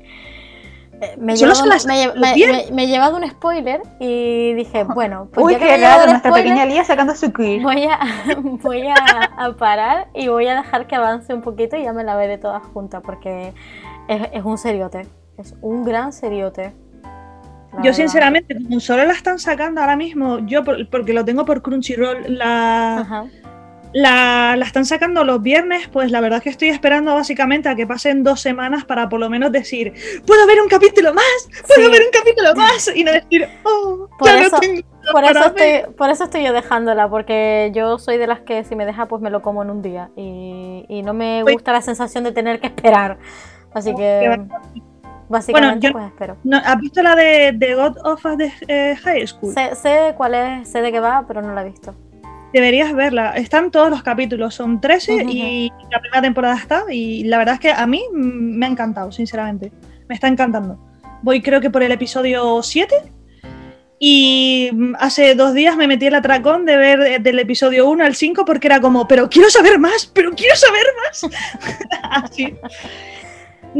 eh, 1.00 1.16
me, 1.20 1.34
he 1.34 1.36
llevado 1.36 1.66
las- 1.68 1.86
me, 1.86 2.08
me- 2.20 2.72
me- 2.72 2.84
he 2.84 2.88
llevado 2.88 3.18
un 3.18 3.28
spoiler 3.30 3.82
y 4.00 4.54
dije, 4.54 4.84
bueno, 4.84 5.28
pues 5.32 5.46
Uy, 5.46 5.54
ya 5.54 5.60
que 5.60 5.66
qué 5.66 5.78
raro, 5.78 6.06
nuestra 6.08 6.30
spoiler, 6.32 6.44
pequeña 6.54 6.66
Lía 6.66 6.84
sacando 6.84 7.16
su 7.16 7.32
queer. 7.34 7.62
voy 7.62 7.84
a, 7.86 8.00
voy 8.64 8.88
a, 8.88 8.96
a 9.38 9.54
parar 9.58 10.08
y 10.16 10.28
voy 10.28 10.48
a 10.48 10.56
dejar 10.56 10.88
que 10.88 10.96
avance 10.96 11.34
un 11.34 11.42
poquito 11.42 11.78
y 11.78 11.84
ya 11.84 11.94
me 11.94 12.04
la 12.04 12.16
veré 12.16 12.38
toda 12.40 12.60
junta 12.60 13.02
porque 13.02 13.54
es, 14.08 14.22
es 14.34 14.44
un 14.44 14.58
seriote. 14.58 15.08
es 15.38 15.56
un 15.62 15.84
gran 15.86 16.14
seriote. 16.14 16.74
La 17.78 17.84
Yo 17.84 17.92
verdad. 17.92 17.98
sinceramente, 17.98 18.56
como 18.56 18.80
solo 18.80 19.06
la 19.06 19.14
están 19.14 19.40
sacando 19.40 19.82
ahora 19.82 19.96
mismo, 19.96 20.40
yo 20.46 20.64
por- 20.64 20.90
porque 20.90 21.14
lo 21.14 21.24
tengo 21.26 21.46
por 21.46 21.62
Crunchyroll, 21.62 22.26
la, 22.38 22.98
Ajá. 23.00 23.26
la, 23.94 24.56
la 24.58 24.66
están 24.66 24.86
sacando 24.86 25.24
los 25.24 25.42
viernes, 25.42 25.88
pues 25.88 26.12
la 26.12 26.20
verdad 26.22 26.38
es 26.40 26.44
que 26.44 26.50
estoy 26.50 26.70
esperando 26.70 27.14
básicamente 27.16 27.70
a 27.70 27.76
que 27.76 27.88
pasen 27.88 28.24
dos 28.24 28.42
semanas 28.42 28.84
para 28.86 29.08
por 29.10 29.20
lo 29.20 29.30
menos 29.30 29.52
decir, 29.52 29.94
puedo 30.26 30.46
ver 30.46 30.62
un 30.62 30.68
capítulo 30.68 31.14
más, 31.14 31.26
puedo 31.68 31.88
Sí. 31.88 31.92
ver 31.92 32.02
un 32.02 32.12
capítulo 32.12 32.54
más, 32.56 32.92
y 32.96 33.04
no 33.04 33.12
decir, 33.14 33.48
oh, 33.64 34.08
Por 34.20 34.28
ya 34.28 34.42
eso- 34.42 34.60
tengo 34.60 34.82
Por 35.12 35.24
eso, 35.24 35.34
ver". 35.54 35.64
estoy, 35.80 35.94
por 35.96 36.10
eso 36.10 36.24
estoy 36.26 36.44
yo 36.44 36.52
dejándola, 36.52 37.10
porque 37.10 37.72
yo 37.74 37.98
soy 37.98 38.18
de 38.18 38.28
las 38.28 38.42
que 38.42 38.66
si 38.66 38.76
me 38.76 38.86
deja, 38.86 39.08
pues 39.08 39.22
me 39.22 39.30
lo 39.30 39.42
como 39.42 39.64
en 39.64 39.70
un 39.70 39.82
día. 39.82 40.10
Y, 40.18 40.86
y 40.90 41.02
no 41.02 41.14
me 41.14 41.44
Uy. 41.46 41.54
gusta 41.54 41.72
la 41.72 41.82
sensación 41.82 42.26
de 42.26 42.34
tener 42.34 42.60
que 42.60 42.68
esperar. 42.68 43.18
Así 43.74 43.92
Oh, 43.94 43.96
que 43.96 44.42
básicamente 45.30 45.88
yo- 45.88 45.94
pues 45.94 46.06
espero. 46.08 46.38
No, 46.44 46.58
¿Has 46.58 46.78
visto 46.80 47.02
la 47.04 47.16
de 47.16 47.56
The 47.60 47.76
God 47.76 47.98
of 48.04 48.22
the 48.38 48.52
eh, 48.68 48.96
High 48.96 49.28
School? 49.28 49.54
Sé, 49.54 49.76
sé 49.76 50.14
cuál 50.18 50.34
es, 50.36 50.70
sé 50.70 50.82
de 50.82 50.92
qué 50.92 51.00
va, 51.00 51.26
pero 51.28 51.42
no 51.42 51.54
la 51.54 51.62
he 51.62 51.70
visto. 51.70 51.96
Deberías 52.54 52.94
verla. 52.94 53.32
Están 53.32 53.72
todos 53.72 53.90
los 53.90 54.04
capítulos, 54.04 54.56
son 54.56 54.80
13 54.80 55.16
Ujú, 55.16 55.30
y 55.30 55.72
la 55.92 56.00
primera 56.00 56.22
temporada 56.22 56.56
está. 56.56 56.84
Y 56.90 57.26
la 57.26 57.38
verdad 57.38 57.56
es 57.56 57.60
que 57.60 57.72
a 57.72 57.86
mí 57.86 58.04
me 58.14 58.66
ha 58.66 58.70
encantado, 58.70 59.12
sinceramente. 59.12 59.72
Me 60.08 60.16
está 60.16 60.28
encantando. 60.28 60.80
Voy 61.24 61.42
creo 61.42 61.60
que 61.60 61.70
por 61.70 61.84
el 61.84 61.92
episodio 61.92 62.64
7. 62.64 62.96
Y 64.00 64.70
hace 65.00 65.34
dos 65.34 65.54
días 65.56 65.76
me 65.76 65.88
metí 65.88 66.06
el 66.06 66.14
atracón 66.16 66.66
de 66.66 66.78
ver 66.78 67.02
eh, 67.02 67.20
del 67.20 67.40
episodio 67.40 67.90
1 67.90 68.06
al 68.06 68.16
5 68.16 68.46
porque 68.46 68.68
era 68.68 68.80
como, 68.80 69.08
pero 69.08 69.28
quiero 69.28 69.50
saber 69.50 69.80
más, 69.80 70.06
pero 70.06 70.32
quiero 70.32 70.56
saber 70.56 70.86
más. 71.04 71.26
Así. 72.04 72.56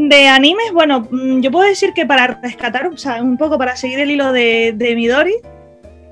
De 0.00 0.28
animes, 0.28 0.72
bueno, 0.72 1.08
mm, 1.10 1.40
yo 1.40 1.50
puedo 1.50 1.66
decir 1.68 1.92
que 1.92 2.06
para 2.06 2.38
rescatar, 2.40 2.86
o 2.86 2.96
sea, 2.96 3.20
un 3.20 3.36
poco 3.36 3.58
para 3.58 3.74
seguir 3.74 3.98
el 3.98 4.10
hilo 4.12 4.30
de, 4.32 4.72
de 4.76 4.94
Midori, 4.94 5.34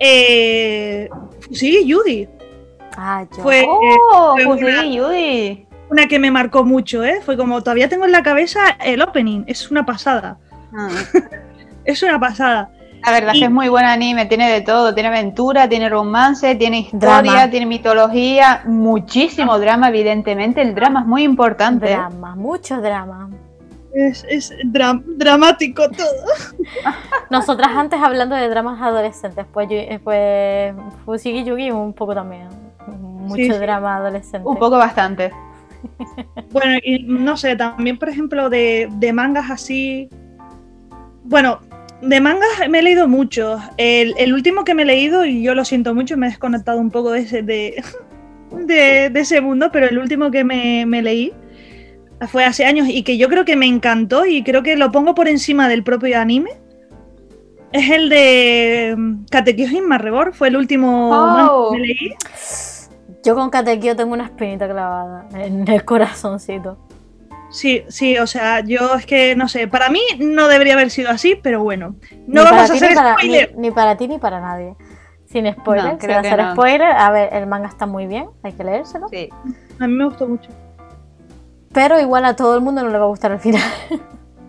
eh, 0.01 1.09
sí, 1.53 1.87
Judy. 1.91 2.28
Ah, 2.97 3.24
yo. 3.37 3.43
Fue 3.43 3.61
eh, 3.61 3.66
¡Oh! 4.12 4.32
fue 4.34 4.45
Pues 4.45 4.62
una- 4.62 4.82
sí, 4.82 4.99
Judy. 4.99 5.66
una 5.91 6.07
que 6.09 6.18
me 6.18 6.30
marcó 6.30 6.64
mucho, 6.64 7.05
¿eh? 7.05 7.20
Fue 7.24 7.37
como, 7.37 7.62
todavía 7.62 7.89
tengo 7.89 8.05
en 8.07 8.12
la 8.12 8.22
cabeza 8.22 8.61
el 8.84 9.03
opening, 9.03 9.45
es 9.47 9.70
una 9.70 9.84
pasada, 9.87 10.39
Ah. 10.76 10.89
es 11.84 12.03
una 12.03 12.18
pasada. 12.18 12.70
La 13.05 13.12
verdad 13.12 13.34
es 13.34 13.39
que 13.39 13.45
es 13.45 13.51
muy 13.53 13.68
buen 13.68 13.84
anime, 13.84 14.26
tiene 14.26 14.51
de 14.51 14.62
todo, 14.62 14.93
tiene 14.93 15.11
aventura, 15.11 15.68
tiene 15.68 15.89
romance, 15.89 16.57
tiene 16.57 16.80
historia, 16.80 17.20
Drama. 17.22 17.51
tiene 17.51 17.66
mitología, 17.66 18.62
muchísimo 18.66 19.61
drama, 19.61 19.91
evidentemente, 19.91 20.61
el 20.61 20.74
drama 20.74 21.01
es 21.03 21.07
muy 21.07 21.22
importante. 21.22 21.87
¿eh? 21.93 21.97
Drama, 21.97 22.34
mucho 22.34 22.80
drama. 22.80 23.30
Es, 23.99 24.27
es 24.29 24.53
dra- 24.65 25.03
dramático 25.07 25.89
todo. 25.89 26.07
Nosotras 27.31 27.69
antes 27.75 27.99
hablando 27.99 28.37
de 28.37 28.47
dramas 28.51 28.79
adolescentes, 28.83 29.47
pues, 29.53 29.69
yo- 29.71 29.77
eh, 29.77 29.99
pues 30.05 30.75
Fusigi 31.07 31.45
Yugi 31.45 31.71
un 31.71 31.95
poco 31.95 32.15
también. 32.15 32.49
Mucho 33.01 33.37
Sí, 33.37 33.51
sí. 33.51 33.59
drama 33.59 33.97
adolescente. 33.97 34.47
Un 34.47 34.57
poco 34.59 34.77
bastante. 34.79 35.31
Bueno, 36.51 36.79
y 36.83 37.03
no 37.05 37.37
sé, 37.37 37.55
también 37.55 37.99
por 37.99 38.09
ejemplo 38.09 38.49
de, 38.51 38.89
de 38.99 39.13
mangas 39.13 39.51
así. 39.51 40.09
Bueno, 41.25 41.61
de 42.03 42.21
mangas 42.21 42.49
me 42.69 42.79
he 42.79 42.83
leído 42.83 43.07
muchos. 43.09 43.61
El, 43.77 44.15
el 44.19 44.33
último 44.33 44.65
que 44.65 44.75
me 44.75 44.83
he 44.83 44.87
leído, 44.87 45.25
y 45.25 45.43
yo 45.43 45.55
lo 45.55 45.65
siento 45.65 45.95
mucho, 45.95 46.17
me 46.17 46.27
he 46.27 46.31
desconectado 46.31 46.79
un 46.81 46.91
poco 46.91 47.13
de 47.13 47.21
ese, 47.21 47.43
de, 47.43 47.83
de, 48.51 49.11
de 49.11 49.21
ese 49.21 49.41
mundo, 49.41 49.71
pero 49.73 49.87
el 49.87 49.99
último 49.99 50.31
que 50.31 50.45
me, 50.45 50.87
me 50.87 51.03
leí 51.03 51.33
fue 52.29 52.45
hace 52.45 52.64
años 52.64 52.89
y 52.89 53.03
que 53.03 53.19
yo 53.19 53.29
creo 53.29 53.45
que 53.45 53.57
me 53.57 53.67
encantó 53.67 54.25
y 54.27 54.43
creo 54.43 54.62
que 54.62 54.77
lo 54.77 54.91
pongo 54.93 55.14
por 55.14 55.29
encima 55.29 55.69
del 55.69 55.83
propio 55.83 56.19
anime. 56.21 56.51
Es 57.73 57.91
el 57.91 58.09
de 58.09 58.95
mm, 58.97 59.25
Katekyoin 59.31 59.87
Marrebor, 59.87 60.33
fue 60.35 60.49
el 60.49 60.57
último 60.57 61.11
Oh. 61.12 61.73
que 61.73 61.79
leí. 61.79 62.14
Yo 63.25 63.35
con 63.35 63.51
Katekyo 63.51 63.97
tengo 63.97 64.12
una 64.14 64.25
espinita 64.25 64.67
clavada 64.69 65.27
en 65.35 65.67
el 65.69 65.85
corazoncito. 65.85 66.79
Sí, 67.51 67.83
sí, 67.89 68.19
o 68.19 68.27
sea, 68.27 68.61
yo 68.61 68.95
es 68.95 69.07
que 69.07 69.35
no 69.37 69.49
sé, 69.49 69.69
para 69.69 69.89
mí 69.89 70.01
no 70.19 70.49
debería 70.49 70.75
haber 70.75 70.91
sido 70.91 71.11
así, 71.11 71.37
pero 71.41 71.62
bueno, 71.62 71.97
no 72.27 72.45
vamos 72.45 72.71
a 72.71 72.75
hacer 72.75 72.91
ni 72.91 72.95
para, 72.97 73.14
spoiler. 73.14 73.53
ni- 73.57 73.61
ni 73.62 73.71
para 73.71 73.97
ti 73.97 74.09
ni 74.09 74.19
para 74.19 74.41
nadie. 74.41 74.75
Sin 75.27 75.51
spoiler, 75.53 75.95
No, 75.95 76.01
sin 76.01 76.11
hacer 76.12 76.39
no. 76.43 76.53
spoiler. 76.53 76.83
A 76.93 77.11
ver, 77.11 77.29
el 77.33 77.47
manga 77.47 77.69
está 77.69 77.87
muy 77.87 78.07
bien, 78.07 78.27
hay 78.43 78.53
que 78.53 78.62
leérselo. 78.64 79.09
Sí. 79.09 79.29
A 79.81 79.87
mí 79.87 79.95
me 79.95 80.05
gustó 80.07 80.29
mucho. 80.29 80.49
Pero 81.77 82.01
igual 82.01 82.24
a 82.24 82.35
todo 82.35 82.55
el 82.55 82.62
mundo 82.62 82.83
no 82.83 82.89
le 82.89 82.97
va 82.97 83.05
a 83.05 83.09
gustar 83.09 83.33
el 83.33 83.39
final. 83.39 83.62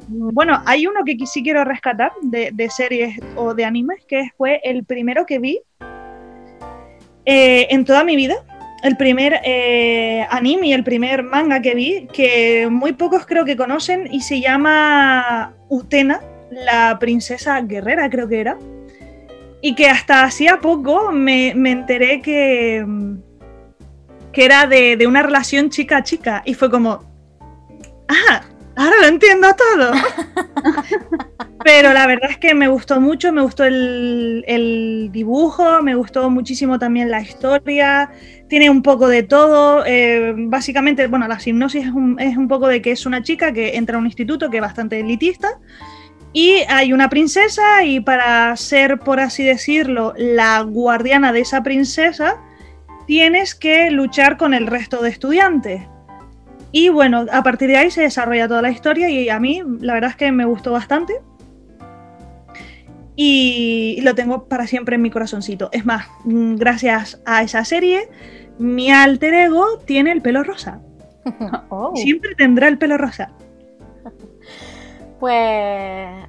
Bueno, 0.10 0.62
hay 0.66 0.88
uno 0.88 1.02
que 1.06 1.18
sí 1.26 1.44
quiero 1.44 1.66
rescatar 1.66 2.14
de, 2.22 2.70
series 2.70 3.20
o 3.36 3.54
de 3.54 3.66
animes, 3.66 4.06
que 4.08 4.30
fue 4.38 4.62
el 4.64 4.86
primero 4.86 5.26
que 5.26 5.38
vi 5.38 5.60
eh, 7.26 7.68
en 7.70 7.84
toda 7.84 8.06
mi 8.06 8.16
vida. 8.16 8.36
El 8.84 8.96
primer 8.96 9.42
eh, 9.44 10.26
anime 10.30 10.74
el 10.74 10.86
primer 10.86 11.24
manga 11.24 11.62
que 11.62 11.76
vi, 11.76 12.08
que 12.14 12.70
muy 12.72 12.94
pocos 12.94 13.26
creo 13.26 13.44
que 13.44 13.58
conocen, 13.58 14.08
y 14.10 14.22
se 14.22 14.40
llama 14.40 15.54
Utena, 15.68 16.22
la 16.50 16.98
princesa 17.00 17.60
guerrera, 17.60 18.10
creo 18.10 18.30
que 18.30 18.40
era. 18.40 18.58
Y 19.60 19.76
que 19.76 19.90
hasta 19.90 20.24
hacía 20.24 20.62
poco 20.62 21.12
me, 21.12 21.54
me 21.54 21.72
enteré 21.72 22.22
que, 22.22 22.86
que 24.32 24.46
era 24.46 24.68
de, 24.68 24.96
de 24.96 25.06
una 25.06 25.22
relación 25.22 25.70
chica-chica. 25.70 26.44
Y 26.46 26.54
fue 26.54 26.72
como, 26.72 27.07
ah, 28.08 28.42
ahora 28.76 28.96
lo 29.02 29.08
entiendo 29.08 29.48
todo. 29.56 29.92
Pero 31.64 31.92
la 31.92 32.08
verdad 32.08 32.30
es 32.32 32.38
que 32.38 32.54
me 32.54 32.68
gustó 32.68 33.02
mucho, 33.02 33.32
me 33.34 33.42
gustó 33.42 33.66
el, 33.66 35.10
dibujo, 35.12 35.82
me 35.82 35.96
gustó 35.96 36.30
muchísimo 36.30 36.80
también 36.80 37.12
la 37.12 37.22
historia, 37.22 38.10
tiene 38.48 38.70
un 38.70 38.82
poco 38.82 39.08
de 39.08 39.24
todo. 39.24 39.84
eh, 39.86 40.34
básicamente, 40.38 41.08
bueno, 41.08 41.28
la 41.28 41.40
hipnosis 41.44 41.86
es 42.20 42.38
un 42.38 42.48
poco 42.48 42.68
de 42.68 42.82
que 42.82 42.92
es 42.92 43.06
una 43.06 43.22
chica 43.24 43.52
que 43.52 43.76
entra 43.76 43.98
a 43.98 44.00
un 44.00 44.06
instituto 44.06 44.50
que 44.50 44.58
es 44.58 44.62
bastante 44.62 45.00
elitista 45.00 45.60
y 46.34 46.64
hay 46.68 46.94
una 46.94 47.10
princesa 47.10 47.84
y 47.84 48.00
para 48.00 48.56
ser, 48.58 49.00
por 49.00 49.20
así 49.20 49.44
decirlo, 49.44 50.14
la 50.18 50.62
guardiana 50.62 51.34
de 51.34 51.40
esa 51.40 51.64
princesa, 51.64 52.40
tienes 53.08 53.56
que 53.56 53.90
luchar 53.92 54.38
con 54.38 54.54
el 54.54 54.68
resto 54.68 55.02
de 55.02 55.10
estudiantes. 55.10 55.82
Y 56.80 56.90
bueno, 56.90 57.26
a 57.32 57.42
partir 57.42 57.70
de 57.70 57.78
ahí 57.78 57.90
se 57.90 58.02
desarrolla 58.02 58.48
toda 58.48 58.62
la 58.62 58.70
historia 58.70 59.10
y 59.10 59.30
a 59.30 59.40
mí 59.40 59.64
la 59.80 59.96
verdad 59.96 60.12
es 60.12 60.16
que 60.16 60.32
me 60.32 60.46
gustó 60.46 60.74
bastante. 60.74 61.24
Y 63.16 64.00
lo 64.04 64.14
tengo 64.14 64.48
para 64.48 64.68
siempre 64.68 64.94
en 64.94 65.02
mi 65.02 65.10
corazoncito. 65.10 65.70
Es 65.72 65.88
más, 65.88 66.06
mm, 66.24 66.54
gracias 66.58 67.20
a 67.26 67.42
esa 67.42 67.66
serie, 67.66 68.08
mi 68.60 68.92
alter 68.92 69.34
ego 69.34 69.80
tiene 69.86 70.12
el 70.12 70.22
pelo 70.22 70.44
rosa. 70.44 70.80
Oh. 71.70 71.96
Siempre 71.96 72.36
tendrá 72.36 72.68
el 72.68 72.78
pelo 72.78 72.98
rosa. 72.98 73.32
Pues. 75.20 76.28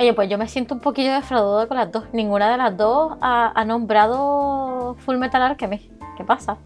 Oye, 0.00 0.14
pues 0.14 0.28
yo 0.28 0.36
me 0.36 0.48
siento 0.48 0.74
un 0.74 0.80
poquillo 0.80 1.12
defraudada 1.12 1.68
con 1.68 1.76
las 1.76 1.92
dos. 1.92 2.06
Ninguna 2.12 2.50
de 2.50 2.56
las 2.56 2.76
dos 2.76 3.16
ha, 3.20 3.52
ha 3.54 3.64
nombrado 3.64 4.96
Full 4.98 5.16
Metal 5.16 5.42
Alchemist. 5.42 5.92
¿Qué 6.16 6.24
pasa? 6.24 6.58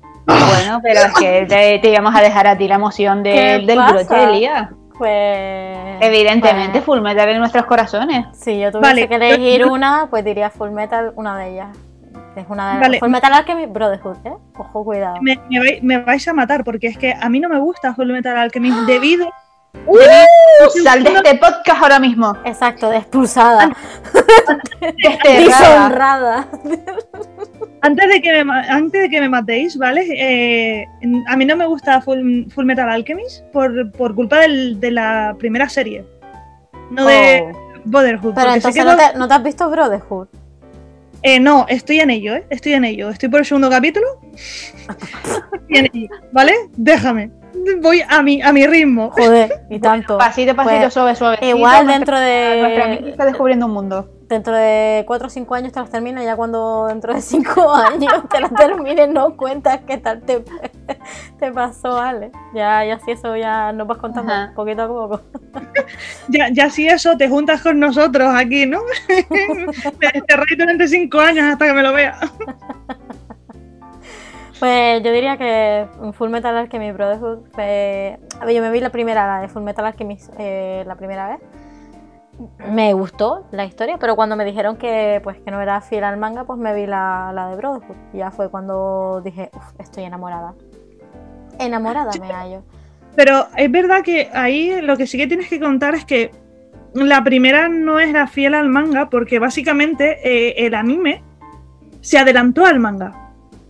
Bueno, 0.64 0.80
pero 0.82 1.00
es 1.00 1.14
que 1.14 1.46
te, 1.48 1.78
te 1.80 1.88
íbamos 1.90 2.14
a 2.14 2.20
dejar 2.20 2.46
a 2.46 2.56
ti 2.56 2.68
la 2.68 2.74
emoción 2.76 3.22
de- 3.22 3.32
¿Qué 3.32 3.64
del 3.66 3.76
pasa? 3.78 3.92
broche 3.94 4.14
del 4.14 4.32
día. 4.38 4.70
Pues. 4.98 5.96
Evidentemente, 6.00 6.72
pues, 6.72 6.84
Full 6.84 7.00
Metal 7.00 7.28
en 7.28 7.38
nuestros 7.38 7.64
corazones. 7.66 8.26
si 8.38 8.58
yo 8.60 8.70
tuviese 8.70 8.88
Vale, 8.88 9.08
que 9.08 9.14
elegir 9.16 9.60
yo- 9.62 9.72
una, 9.72 10.06
pues 10.10 10.24
diría 10.24 10.50
Full 10.50 10.70
Metal, 10.70 11.12
una 11.16 11.36
de 11.38 11.50
ellas. 11.52 11.76
Es 12.36 12.46
una 12.48 12.74
de 12.74 12.80
Vale. 12.80 12.98
Full 13.00 13.10
Metal 13.10 13.32
Alchemist 13.32 13.72
Brotherhood, 13.72 14.16
¿eh? 14.24 14.32
Ojo, 14.56 14.84
cuidado. 14.84 15.16
Me, 15.20 15.38
me 15.50 15.58
vais, 15.58 15.82
me 15.82 15.98
vais 15.98 16.26
a 16.28 16.32
matar 16.32 16.62
porque 16.64 16.86
es 16.86 16.96
que 16.96 17.12
a 17.18 17.28
mí 17.28 17.40
no 17.40 17.48
me 17.48 17.58
gusta 17.58 17.94
Full 17.94 18.10
Metal 18.10 18.36
Alchemist 18.36 18.76
debido 18.86 19.26
¡Uh! 19.86 19.98
Sal 20.84 21.02
de 21.02 21.10
este 21.14 21.34
podcast 21.36 21.82
ahora 21.82 21.98
mismo. 21.98 22.36
Exacto, 22.44 22.92
expulsada, 22.92 23.70
Desterrada. 24.80 25.24
deshonrada. 25.24 26.46
Antes 27.82 28.08
de 28.08 28.22
que 28.22 28.44
me, 28.44 28.52
antes 28.68 29.02
de 29.02 29.08
que 29.10 29.20
me 29.20 29.28
matéis, 29.28 29.76
¿vale? 29.76 30.06
Eh, 30.16 30.86
a 31.26 31.36
mí 31.36 31.44
no 31.44 31.56
me 31.56 31.66
gusta 31.66 32.00
Full, 32.00 32.48
Full 32.48 32.64
Metal 32.64 32.88
Alchemist 32.88 33.42
por, 33.52 33.90
por 33.92 34.14
culpa 34.14 34.38
del- 34.40 34.78
de 34.80 34.90
la 34.92 35.34
primera 35.38 35.68
serie. 35.68 36.04
No 36.90 37.06
de 37.06 37.42
Oh. 37.52 37.58
Brotherhood. 37.84 38.34
Pero 38.34 38.54
entonces 38.54 38.80
que 38.84 38.88
no 38.88 38.96
te, 38.96 39.18
no 39.18 39.26
te 39.26 39.34
has 39.34 39.42
visto 39.42 39.68
Brotherhood. 39.68 40.28
eh, 41.22 41.40
no, 41.40 41.66
estoy 41.68 41.98
en 42.00 42.10
ello, 42.10 42.34
¿eh? 42.36 42.44
Estoy 42.50 42.74
en 42.74 42.84
ello. 42.84 43.10
Estoy 43.10 43.28
por 43.28 43.40
el 43.40 43.46
segundo 43.46 43.68
capítulo. 43.68 44.06
Estoy 45.52 45.76
en 45.76 45.88
ello, 45.92 46.08
¿vale? 46.32 46.52
Déjame. 46.76 47.30
Voy 47.80 48.02
a 48.08 48.22
mi, 48.22 48.40
a 48.42 48.52
mi 48.52 48.66
ritmo. 48.66 49.10
Joder, 49.10 49.62
y 49.70 49.78
tanto. 49.78 50.18
Pasito, 50.18 50.54
pasito, 50.56 50.80
Pues, 50.82 50.92
suave, 50.94 51.14
suave. 51.16 51.38
Igual 51.42 51.86
dentro 51.86 52.16
Nuestra 52.16 52.20
de. 52.20 52.82
amiga 52.82 53.08
está 53.10 53.24
descubriendo 53.26 53.66
un 53.66 53.72
mundo. 53.72 54.08
dentro 54.28 54.54
de 54.56 55.04
4 55.06 55.26
o 55.26 55.30
5 55.30 55.54
años 55.54 55.72
te 55.72 55.80
las 55.80 55.90
terminas, 55.90 56.24
ya 56.24 56.36
cuando 56.36 56.86
dentro 56.88 57.12
de 57.14 57.20
5 57.20 57.74
años 57.74 58.14
te 58.30 58.40
las 58.40 58.54
termines 58.54 59.08
no 59.10 59.36
cuentas 59.36 59.80
qué 59.86 59.98
tal 59.98 60.22
te, 60.22 60.42
te 61.38 61.52
pasó, 61.52 61.90
¿vale? 61.96 62.30
Ya, 62.54 62.82
ya 62.84 62.98
si 63.00 63.10
eso 63.10 63.36
ya 63.36 63.72
nos 63.72 63.86
vas 63.86 63.98
contando 63.98 64.32
Ajá. 64.32 64.52
poquito 64.54 64.82
a 64.84 64.88
poco. 64.88 65.20
Ya, 66.28 66.48
ya 66.50 66.70
si 66.70 66.88
eso, 66.88 67.14
te 67.18 67.28
juntas 67.28 67.60
con 67.60 67.78
nosotros 67.78 68.32
aquí, 68.34 68.64
¿no? 68.64 68.80
Te 70.00 70.36
reí 70.36 70.56
durante 70.56 70.88
cinco 70.88 71.20
años 71.20 71.44
hasta 71.52 71.66
que 71.66 71.72
me 71.74 71.82
lo 71.82 71.92
vea. 71.92 72.18
Pues 74.62 75.02
yo 75.02 75.10
diría 75.10 75.36
que 75.36 75.88
Full 76.12 76.28
Metal 76.28 76.56
Alchemy 76.56 76.92
Brotherhood 76.92 77.48
fue... 77.52 78.16
A 78.38 78.44
ver, 78.44 78.54
yo 78.54 78.62
me 78.62 78.70
vi 78.70 78.78
la 78.78 78.90
primera, 78.90 79.26
la 79.26 79.40
de 79.40 79.48
Full 79.48 79.64
Metal 79.64 79.84
Alchemist, 79.84 80.32
eh, 80.38 80.84
la 80.86 80.94
primera 80.94 81.30
vez. 81.30 81.40
Me 82.70 82.92
gustó 82.94 83.44
la 83.50 83.64
historia, 83.64 83.96
pero 83.98 84.14
cuando 84.14 84.36
me 84.36 84.44
dijeron 84.44 84.76
que, 84.76 85.20
pues, 85.24 85.40
que 85.40 85.50
no 85.50 85.60
era 85.60 85.80
fiel 85.80 86.04
al 86.04 86.16
manga, 86.16 86.44
pues 86.44 86.60
me 86.60 86.72
vi 86.74 86.86
la, 86.86 87.32
la 87.34 87.48
de 87.48 87.56
Brotherhood. 87.56 87.96
Ya 88.12 88.30
fue 88.30 88.50
cuando 88.50 89.20
dije, 89.24 89.50
uff, 89.52 89.80
estoy 89.80 90.04
enamorada. 90.04 90.54
Enamorada 91.58 92.12
me 92.20 92.32
hallo. 92.32 92.62
Pero 93.16 93.48
es 93.56 93.68
verdad 93.68 94.02
que 94.04 94.30
ahí 94.32 94.80
lo 94.80 94.96
que 94.96 95.08
sí 95.08 95.18
que 95.18 95.26
tienes 95.26 95.48
que 95.48 95.58
contar 95.58 95.96
es 95.96 96.04
que 96.04 96.30
la 96.94 97.24
primera 97.24 97.68
no 97.68 97.98
era 97.98 98.28
fiel 98.28 98.54
al 98.54 98.68
manga 98.68 99.10
porque 99.10 99.40
básicamente 99.40 100.20
eh, 100.22 100.54
el 100.64 100.76
anime 100.76 101.24
se 102.00 102.16
adelantó 102.16 102.64
al 102.64 102.78
manga. 102.78 103.21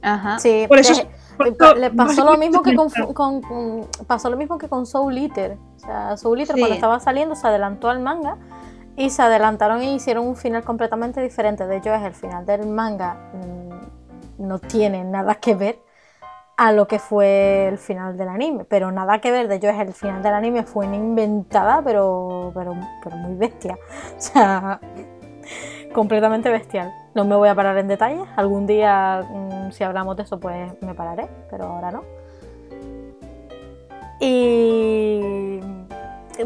Ajá. 0.02 0.38
Sí, 0.38 0.64
Por 0.68 0.78
eso- 0.78 0.92
le- 0.94 1.06
por 1.36 1.46
le, 1.46 1.52
eso 1.52 1.74
le 1.76 1.90
pasó 1.96 2.24
lo 2.24 2.36
mismo 2.36 2.62
que 2.62 2.74
con, 2.74 2.86
básicamente- 2.88 3.14
con- 3.14 3.40
con- 3.42 3.86
pasó 4.06 4.28
lo 4.30 4.36
mismo 4.36 4.58
que 4.58 4.68
con 4.68 4.84
Soul 4.86 5.16
Eater. 5.18 5.56
O 5.76 5.78
sea, 5.78 6.16
Soul 6.16 6.40
Eater 6.40 6.54
Sí. 6.56 6.60
cuando 6.60 6.74
estaba 6.74 7.00
saliendo 7.00 7.34
se 7.34 7.46
adelantó 7.46 7.88
al 7.88 8.00
manga 8.00 8.36
y 8.96 9.10
se 9.10 9.22
adelantaron 9.22 9.80
e 9.80 9.94
hicieron 9.94 10.26
un 10.26 10.36
final 10.36 10.62
completamente 10.64 11.20
diferente. 11.22 11.66
De 11.66 11.76
hecho, 11.78 11.94
es 11.94 12.02
el 12.02 12.14
final 12.14 12.44
del 12.44 12.66
manga 12.66 13.16
mm, 13.32 14.46
no 14.46 14.58
tiene 14.58 15.04
nada 15.04 15.36
que 15.36 15.54
ver 15.54 15.80
a 16.58 16.70
lo 16.72 16.86
que 16.86 16.98
fue 16.98 17.66
el 17.68 17.78
final 17.78 18.16
del 18.18 18.28
anime, 18.28 18.64
pero 18.64 18.92
nada 18.92 19.20
que 19.20 19.30
ver. 19.32 19.48
De 19.48 19.54
hecho, 19.56 19.68
es 19.68 19.80
el 19.80 19.94
final 19.94 20.22
del 20.22 20.34
anime 20.34 20.64
fue 20.64 20.86
una 20.86 20.96
inventada, 20.96 21.80
pero 21.82 22.50
pero, 22.54 22.74
pero 23.02 23.16
muy 23.16 23.34
bestia. 23.36 23.78
O 24.18 24.20
sea, 24.20 24.80
completamente 25.94 26.50
bestial. 26.50 26.92
No 27.14 27.24
me 27.24 27.36
voy 27.36 27.48
a 27.48 27.54
parar 27.54 27.76
en 27.78 27.88
detalles. 27.88 28.26
Algún 28.36 28.66
día, 28.66 29.22
mm, 29.28 29.70
si 29.72 29.84
hablamos 29.84 30.16
de 30.16 30.22
eso, 30.22 30.40
pues 30.40 30.72
me 30.80 30.94
pararé, 30.94 31.28
pero 31.50 31.64
ahora 31.64 31.90
no. 31.90 32.02
Y 34.20 35.60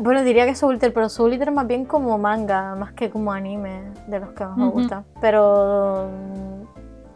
bueno, 0.00 0.24
diría 0.24 0.46
que 0.46 0.54
Soul 0.54 0.74
Eater, 0.74 0.92
pero 0.92 1.08
Soul 1.08 1.34
Eater 1.34 1.52
más 1.52 1.66
bien 1.66 1.84
como 1.84 2.18
manga, 2.18 2.74
más 2.74 2.92
que 2.92 3.10
como 3.10 3.32
anime, 3.32 3.82
de 4.06 4.18
los 4.18 4.30
que 4.30 4.44
más 4.44 4.56
me 4.56 4.68
gustan. 4.68 5.04
Pero 5.20 6.08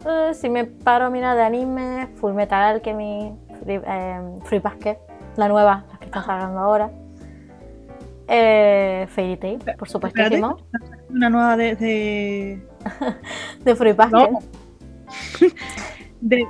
eh, 0.05 0.33
si 0.33 0.49
me 0.49 0.65
paro 0.65 1.05
a 1.05 1.09
mirar 1.09 1.35
de 1.35 1.43
anime, 1.43 2.07
Full 2.15 2.33
Metal 2.33 2.75
Alchemy, 2.75 3.33
Free, 3.63 3.81
eh, 3.85 4.21
Free 4.43 4.59
Basket, 4.59 4.97
la 5.35 5.47
nueva, 5.47 5.85
la 5.91 5.97
que 5.97 6.05
está 6.05 6.21
sacando 6.21 6.59
ahora. 6.59 6.89
Eh, 8.27 9.07
Fairy 9.09 9.37
Tail, 9.37 9.59
por 9.77 9.89
supuestísimo. 9.89 10.57
Una 11.13 11.29
nueva 11.29 11.57
de, 11.57 11.75
de, 11.75 12.67
De 13.63 13.75
Free 13.75 13.93
Basket. 13.93 14.31
No. 14.31 14.39
de- 16.21 16.47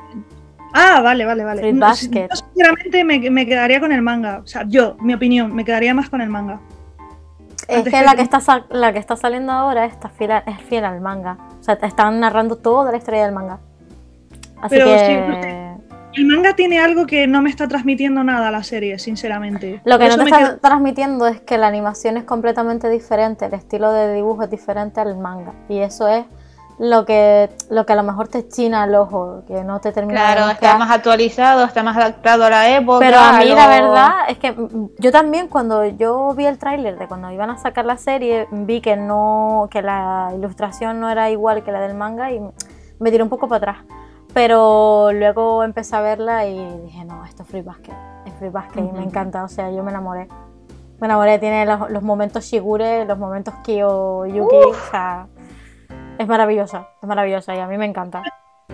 Ah, 0.74 1.01
vale, 1.01 1.26
vale, 1.26 1.43
vale. 1.43 1.59
Fruit 1.62 1.78
Basket. 1.80 2.30
yo 2.30 2.36
sinceramente 2.36 3.03
me, 3.03 3.30
me 3.30 3.45
quedaría 3.45 3.82
con 3.82 3.91
el 3.91 4.01
manga. 4.01 4.39
O 4.41 4.47
sea, 4.47 4.64
yo, 4.68 4.95
mi 5.01 5.14
opinión, 5.14 5.53
me 5.53 5.66
quedaría 5.66 5.93
más 5.93 6.09
con 6.09 6.22
el 6.22 6.30
manga. 6.30 6.62
Es 7.68 7.78
Antes 7.80 7.93
que 7.93 7.99
que- 7.99 8.05
la 8.05 8.16
que 8.16 8.22
está 8.22 8.66
la 8.70 8.93
que 8.93 8.99
está 8.99 9.16
saliendo 9.18 9.51
ahora 9.51 9.84
está 9.86 10.07
fiel 10.09 10.32
a- 10.32 10.38
es 10.47 10.62
fiel 10.62 10.86
al 10.86 11.01
manga. 11.01 11.38
O 11.59 11.64
sea, 11.64 11.78
te 11.78 11.86
están 11.88 12.20
narrando 12.22 12.55
toda 12.55 12.89
la 12.91 12.97
historia 12.97 13.24
del 13.26 13.34
manga. 13.34 13.59
Así 14.62 14.76
Pero 14.76 14.86
que 14.86 14.97
sí. 14.99 15.14
El 16.14 16.26
manga 16.26 16.53
tiene 16.55 16.80
algo 16.80 17.05
que 17.05 17.26
no 17.26 17.41
me 17.41 17.49
está 17.49 17.68
transmitiendo 17.68 18.24
nada 18.24 18.49
a 18.49 18.51
la 18.51 18.64
serie, 18.64 18.99
sinceramente. 18.99 19.82
lo 19.86 19.97
que 19.97 20.07
Por 20.09 20.18
no 20.18 20.24
te 20.26 20.30
me 20.30 20.38
está 20.38 20.49
quedo- 20.51 20.59
transmitiendo 20.59 21.28
es 21.28 21.39
que 21.41 21.57
la 21.57 21.68
animación 21.68 22.18
es 22.18 22.24
completamente 22.26 22.89
diferente, 22.89 23.45
el 23.45 23.53
estilo 23.53 23.91
de 23.93 24.14
dibujo 24.14 24.43
es 24.43 24.49
diferente 24.49 24.99
al 24.99 25.18
manga. 25.18 25.53
Y 25.70 25.80
eso 25.80 26.09
es 26.09 26.26
lo 26.80 27.05
que, 27.05 27.49
lo 27.70 27.86
que 27.86 27.93
a 27.93 27.95
lo 27.95 28.03
mejor 28.03 28.28
te 28.28 28.45
china 28.47 28.84
el 28.84 28.95
ojo, 28.95 29.43
que 29.47 29.64
no 29.64 29.80
te 29.80 29.93
termina 29.93 30.28
de 30.28 30.36
Claro, 30.36 30.51
está 30.51 30.78
más 30.78 30.91
actualizado, 30.91 31.64
está 31.64 31.82
más 31.84 31.95
adaptado 31.95 32.43
a 32.43 32.49
la 32.49 32.76
época. 32.76 32.99
Pero 32.99 33.18
a 33.20 33.34
mí 33.39 33.45
la 33.45 33.66
lo- 33.66 33.70
verdad 33.91 34.09
es 34.28 34.38
que 34.38 34.53
yo 34.97 35.12
también 35.14 35.47
cuando 35.47 35.86
yo 35.86 36.34
vi 36.36 36.45
el 36.45 36.57
tráiler 36.57 36.97
de 36.97 37.07
cuando 37.07 37.32
iban 37.32 37.51
a 37.51 37.57
sacar 37.57 37.86
la 37.86 37.97
serie, 37.97 38.47
vi 38.51 38.82
que 38.82 38.97
no 38.97 39.70
que 39.72 39.82
la 39.82 40.32
ilustración 40.36 40.99
no 40.99 41.09
era 41.09 41.30
igual 41.30 41.64
que 41.64 41.72
la 41.72 41.80
del 41.80 41.93
manga 41.95 42.32
y 42.34 42.41
me 42.99 43.12
tiré 43.12 43.24
un 43.24 43.30
poco 43.30 43.47
para 43.47 43.72
atrás. 43.72 43.86
Pero 44.34 45.12
luego 45.12 45.64
empecé 45.64 45.96
a 45.96 46.02
verla 46.02 46.48
y 46.48 46.58
dije, 46.84 47.04
no, 47.06 47.26
esto 47.26 47.44
es 47.44 47.50
Free 47.50 47.62
Basket. 47.62 47.94
Es 48.26 48.34
Free 48.36 48.50
Basket 48.50 48.80
y 48.80 48.92
me 48.92 49.04
encanta, 49.04 49.44
o 49.44 49.48
sea, 49.48 49.72
yo 49.72 49.84
me 49.84 49.92
enamoré. 49.92 50.28
Me 51.00 51.08
enamoré, 51.08 51.40
tiene 51.40 51.66
los, 51.66 51.90
los 51.90 52.04
momentos 52.04 52.46
Shigure, 52.46 53.06
los 53.06 53.18
momentos 53.18 53.54
Kyo 53.64 54.26
Yuki, 54.28 54.56
o 54.56 54.74
sea, 54.92 55.28
es 56.18 56.28
maravillosa, 56.28 56.88
es 57.02 57.08
maravillosa 57.08 57.56
y 57.56 57.60
a 57.60 57.68
mí 57.68 57.78
me 57.78 57.86
encanta. 57.86 58.22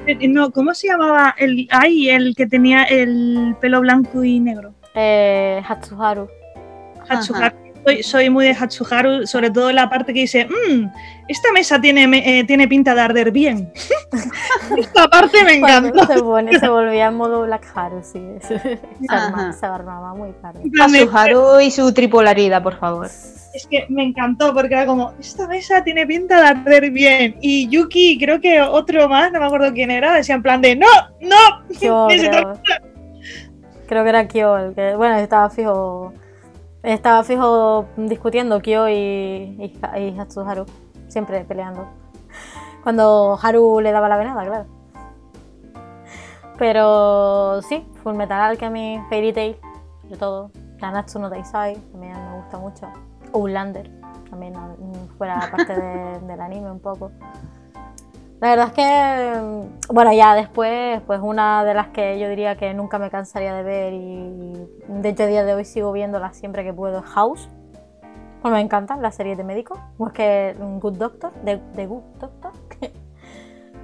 Eh, 0.06 0.28
No, 0.28 0.52
¿cómo 0.52 0.74
se 0.74 0.88
llamaba 0.88 1.34
el 1.38 1.68
ay, 1.72 2.10
el 2.10 2.36
que 2.36 2.46
tenía 2.46 2.84
el 2.84 3.56
pelo 3.60 3.82
blanco 3.82 4.24
y 4.24 4.40
negro? 4.40 4.74
Eh, 4.94 5.64
Hatsuharu. 5.68 6.28
Hatsuharu. 7.10 7.56
Soy, 7.88 8.04
soy 8.04 8.30
muy 8.30 8.44
de 8.46 8.52
Hatsuharu, 8.52 9.26
sobre 9.26 9.50
todo 9.50 9.72
la 9.72 9.90
parte 9.90 10.14
que 10.14 10.20
dice, 10.22 10.46
"Mm, 10.46 10.88
esta 11.30 11.54
mesa 11.54 11.80
tiene, 11.80 12.04
eh, 12.40 12.44
tiene 12.44 12.68
pinta 12.68 12.94
de 12.94 13.00
arder 13.00 13.32
bien. 13.32 13.72
esta 14.78 15.08
parte 15.08 15.42
me 15.46 15.54
encantó. 15.54 16.06
se, 16.06 16.20
pone- 16.22 16.60
se 16.60 16.68
volvía 16.68 17.08
en 17.08 17.16
modo 17.16 17.44
Black 17.44 17.66
Haru, 17.74 18.02
sí. 18.04 18.22
Se, 18.42 19.66
armaba 19.66 20.14
muy 20.14 20.34
tarde. 20.42 20.60
En 20.64 20.72
plan 20.72 20.90
A 20.90 20.92
de- 20.98 21.06
Suharu 21.06 21.62
y 21.62 21.72
su 21.72 21.94
tripolaridad, 21.94 22.62
por 22.62 22.78
favor. 22.78 23.06
Es 23.06 23.66
que 23.72 23.86
me 23.88 24.04
encantó 24.04 24.54
porque 24.54 24.74
era 24.74 24.86
como, 24.86 25.14
esta 25.20 25.48
mesa 25.48 25.82
tiene 25.82 26.06
pinta 26.06 26.42
de 26.42 26.48
arder 26.48 26.92
bien. 26.92 27.38
Y 27.40 27.70
Yuki, 27.70 28.20
creo 28.20 28.42
que 28.42 28.60
otro 28.62 29.08
más, 29.08 29.32
no 29.32 29.40
me 29.40 29.46
acuerdo 29.46 29.72
quién 29.74 29.92
era, 29.92 30.14
decía 30.14 30.36
en 30.36 30.44
plan 30.44 30.62
de, 30.62 30.76
no, 30.76 30.88
no. 31.22 31.64
Se 31.74 31.88
creo. 32.30 32.60
Creo 33.88 34.04
que 34.04 34.10
era 34.10 34.28
Kyo 34.28 34.58
el 34.58 34.76
que. 34.76 34.94
Bueno, 34.98 35.16
estaba 35.16 35.50
fijo. 35.50 36.14
Estaba 36.88 37.22
fijo 37.24 37.86
discutiendo 37.98 38.62
Kyo 38.62 38.88
y, 38.88 38.94
y, 38.94 39.80
y. 39.98 40.16
Siempre 41.10 41.44
peleando. 41.44 41.86
Cuando 42.82 43.38
Haru 43.42 43.82
le 43.82 43.92
daba 43.92 44.08
la 44.08 44.16
venada, 44.16 44.46
claro. 44.46 44.66
Pero 46.58 47.62
sí, 47.62 47.86
Full 48.04 48.14
Metal 48.16 48.40
Alchemy, 48.40 49.02
Fairy 49.10 49.34
Tail, 49.34 49.58
sobre 50.04 50.18
todo. 50.18 50.52
Nanatsu 50.80 51.20
no 51.20 51.30
Taisai, 51.30 51.76
también 51.92 52.14
me 52.14 52.38
gusta 52.38 52.58
mucho. 52.58 52.88
Outlander, 53.34 53.90
también 54.30 54.54
mm, 54.54 55.18
fuera 55.18 55.40
parte 55.52 55.76
de- 55.76 56.20
del 56.22 56.40
anime 56.40 56.72
un 56.72 56.80
poco. 56.80 57.12
La 58.40 58.50
verdad 58.50 58.68
es 58.68 58.74
que, 58.74 59.40
mm, 59.42 59.94
bueno, 59.94 60.14
ya 60.14 60.36
después, 60.36 61.02
pues 61.08 61.20
una 61.24 61.64
de 61.64 61.74
las 61.74 61.88
que 61.88 62.20
yo 62.20 62.30
diría 62.30 62.56
que 62.56 62.74
nunca 62.74 63.00
me 63.00 63.10
cansaría 63.10 63.54
de 63.56 63.64
ver 63.64 63.94
y 63.94 64.54
de 64.88 65.10
hecho 65.10 65.24
a 65.24 65.28
día 65.28 65.44
de 65.44 65.54
hoy 65.56 65.66
sigo 65.66 65.92
viéndola 65.92 66.34
siempre 66.34 66.64
que 66.64 66.72
puedo 66.74 67.00
es 67.00 67.06
House. 67.06 67.50
Pues 68.42 68.54
me 68.54 68.62
encantan 68.62 69.02
las 69.02 69.16
series 69.16 69.38
de 69.38 69.44
médicos, 69.44 69.80
pues 69.98 70.14
que 70.14 70.56
un 70.60 70.80
Good 70.80 70.98
Doctor, 70.98 71.34
de, 71.44 71.60
de 71.76 71.88
Good 71.88 72.04
Doctor, 72.20 72.52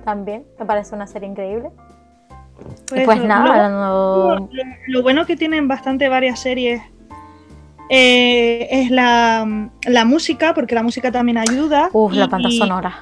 también 0.06 0.46
me 0.60 0.66
parece 0.66 0.94
una 0.94 1.08
serie 1.08 1.28
increíble. 1.28 1.72
y 2.96 3.02
pues 3.06 3.18
lo- 3.20 3.28
nada, 3.28 3.70
lo- 3.70 4.50
Lo 4.88 5.02
bueno 5.02 5.26
que 5.26 5.36
tienen 5.36 5.68
bastante 5.68 6.08
varias 6.10 6.40
series 6.40 6.82
eh, 7.90 8.68
es 8.70 8.92
la, 8.92 9.70
la 9.88 10.06
música, 10.06 10.54
porque 10.54 10.76
la 10.76 10.84
música 10.84 11.12
también 11.12 11.40
ayuda. 11.40 11.90
Uf, 11.92 12.14
la 12.14 12.28
banda 12.28 12.50
sonora. 12.52 12.94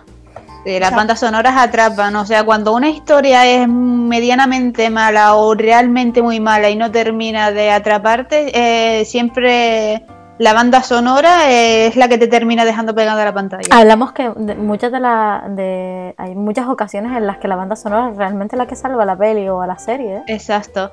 Sí, 0.64 0.80
las 0.80 0.93
bandas 0.95 1.20
sonoras 1.20 1.55
atrapan, 1.57 2.16
o 2.16 2.26
sea, 2.26 2.43
cuando 2.43 2.74
una 2.76 2.89
historia 2.89 3.45
es 3.47 3.68
medianamente 3.68 4.89
mala 4.91 5.36
o 5.36 5.55
realmente 5.55 6.22
muy 6.22 6.39
mala 6.39 6.70
y 6.70 6.76
no 6.76 6.91
termina 6.91 7.51
de 7.51 7.72
atraparte, 7.72 8.51
eh, 8.99 9.05
siempre 9.05 10.05
la 10.38 10.53
banda 10.53 10.84
sonora 10.84 11.49
eh, 11.51 11.88
es 11.88 11.95
la 11.95 12.07
que 12.07 12.18
te 12.20 12.28
termina 12.28 12.64
dejando 12.66 12.93
pegada 12.93 13.22
a 13.22 13.26
la 13.26 13.34
pantalla. 13.34 13.64
Hablamos 13.76 14.12
que 14.12 14.32
de- 14.36 14.55
muchas 14.55 14.91
de 14.91 14.99
las 14.99 15.55
de 15.55 16.14
hay 16.18 16.36
muchas 16.36 16.68
ocasiones 16.68 17.16
en 17.18 17.26
las 17.26 17.38
que 17.38 17.47
la 17.47 17.55
banda 17.55 17.76
sonora 17.76 18.09
es 18.12 18.18
realmente 18.18 18.55
la 18.55 18.68
que 18.68 18.76
salva 18.76 19.03
a 19.03 19.05
la 19.07 19.16
peli 19.18 19.47
o 19.49 19.62
a 19.62 19.68
la 19.68 19.78
serie. 19.80 20.18
¿eh? 20.18 20.24
Exacto. 20.28 20.91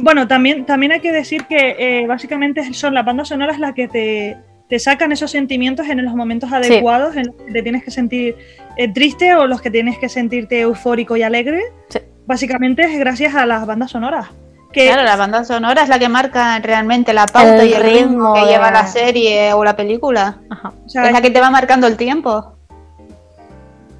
Bueno, 0.00 0.26
también, 0.26 0.66
también 0.66 0.92
hay 0.92 1.00
que 1.00 1.12
decir 1.12 1.46
que 1.46 1.76
eh, 1.78 2.06
básicamente 2.06 2.74
son 2.74 2.94
las 2.94 3.04
bandas 3.04 3.28
sonoras 3.28 3.58
las 3.60 3.74
que 3.74 3.86
te, 3.86 4.36
te 4.74 4.80
sacan 4.80 5.12
esos 5.12 5.30
sentimientos 5.30 5.86
en 5.88 6.04
los 6.04 6.16
momentos 6.16 6.52
adecuados, 6.52 7.14
en 7.14 7.28
los 7.28 7.36
que 7.36 7.52
te 7.52 7.62
tienes 7.62 7.84
que 7.84 7.92
sentir 7.92 8.34
eh, 8.76 8.92
triste 8.92 9.32
o 9.36 9.46
los 9.46 9.62
que 9.62 9.70
tienes 9.70 9.98
que 9.98 10.08
sentirte 10.08 10.62
eufórico 10.62 11.16
y 11.16 11.22
alegre. 11.22 11.62
Sí. 11.90 12.00
Básicamente 12.26 12.82
es 12.82 12.98
gracias 12.98 13.36
a 13.36 13.46
las 13.46 13.64
bandas 13.66 13.92
sonoras. 13.92 14.26
Que 14.72 14.86
Claro, 14.86 15.04
la 15.04 15.14
banda 15.14 15.44
sonora 15.44 15.84
es 15.84 15.88
la 15.88 16.00
que 16.00 16.08
marca 16.08 16.58
realmente 16.58 17.12
la 17.12 17.26
pauta 17.26 17.62
El 17.62 17.68
y 17.68 17.72
el 17.72 17.82
ritmo, 17.84 18.00
ritmo 18.00 18.34
que 18.34 18.40
de- 18.40 18.46
lleva 18.48 18.72
la 18.72 18.84
serie 18.88 19.52
o 19.52 19.62
la 19.62 19.76
película. 19.76 20.38
Ajá. 20.50 20.72
o 20.84 20.88
sea, 20.88 21.06
Es 21.06 21.12
la 21.12 21.22
que 21.22 21.30
te 21.30 21.40
va 21.40 21.50
marcando 21.50 21.86
el 21.86 21.96
tiempo. 21.96 22.56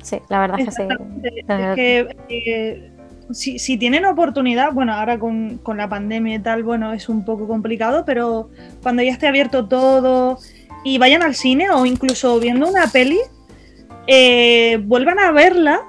Sí, 0.02 0.18
la 0.28 0.40
verdad 0.40 0.58
es 0.58 0.66
que 0.66 0.72
sí. 0.72 0.82
Es 1.22 1.74
que 1.76 2.16
eh, 2.30 2.90
si, 3.30 3.60
si 3.60 3.76
tienen 3.76 4.04
oportunidad, 4.06 4.72
bueno, 4.72 4.92
ahora 4.92 5.20
con, 5.20 5.58
con 5.58 5.76
la 5.76 5.88
pandemia 5.88 6.34
y 6.34 6.38
tal, 6.40 6.64
bueno, 6.64 6.92
es 6.92 7.08
un 7.08 7.24
poco 7.24 7.46
complicado, 7.46 8.04
pero 8.04 8.50
cuando 8.82 9.04
ya 9.04 9.12
esté 9.12 9.28
abierto 9.28 9.66
todo 9.66 10.38
y 10.84 10.98
vayan 10.98 11.22
al 11.22 11.34
cine 11.34 11.70
o 11.70 11.86
incluso 11.86 12.38
viendo 12.38 12.68
una 12.68 12.86
peli, 12.86 13.18
eh, 14.06 14.78
vuelvan 14.84 15.18
a 15.18 15.32
verla 15.32 15.80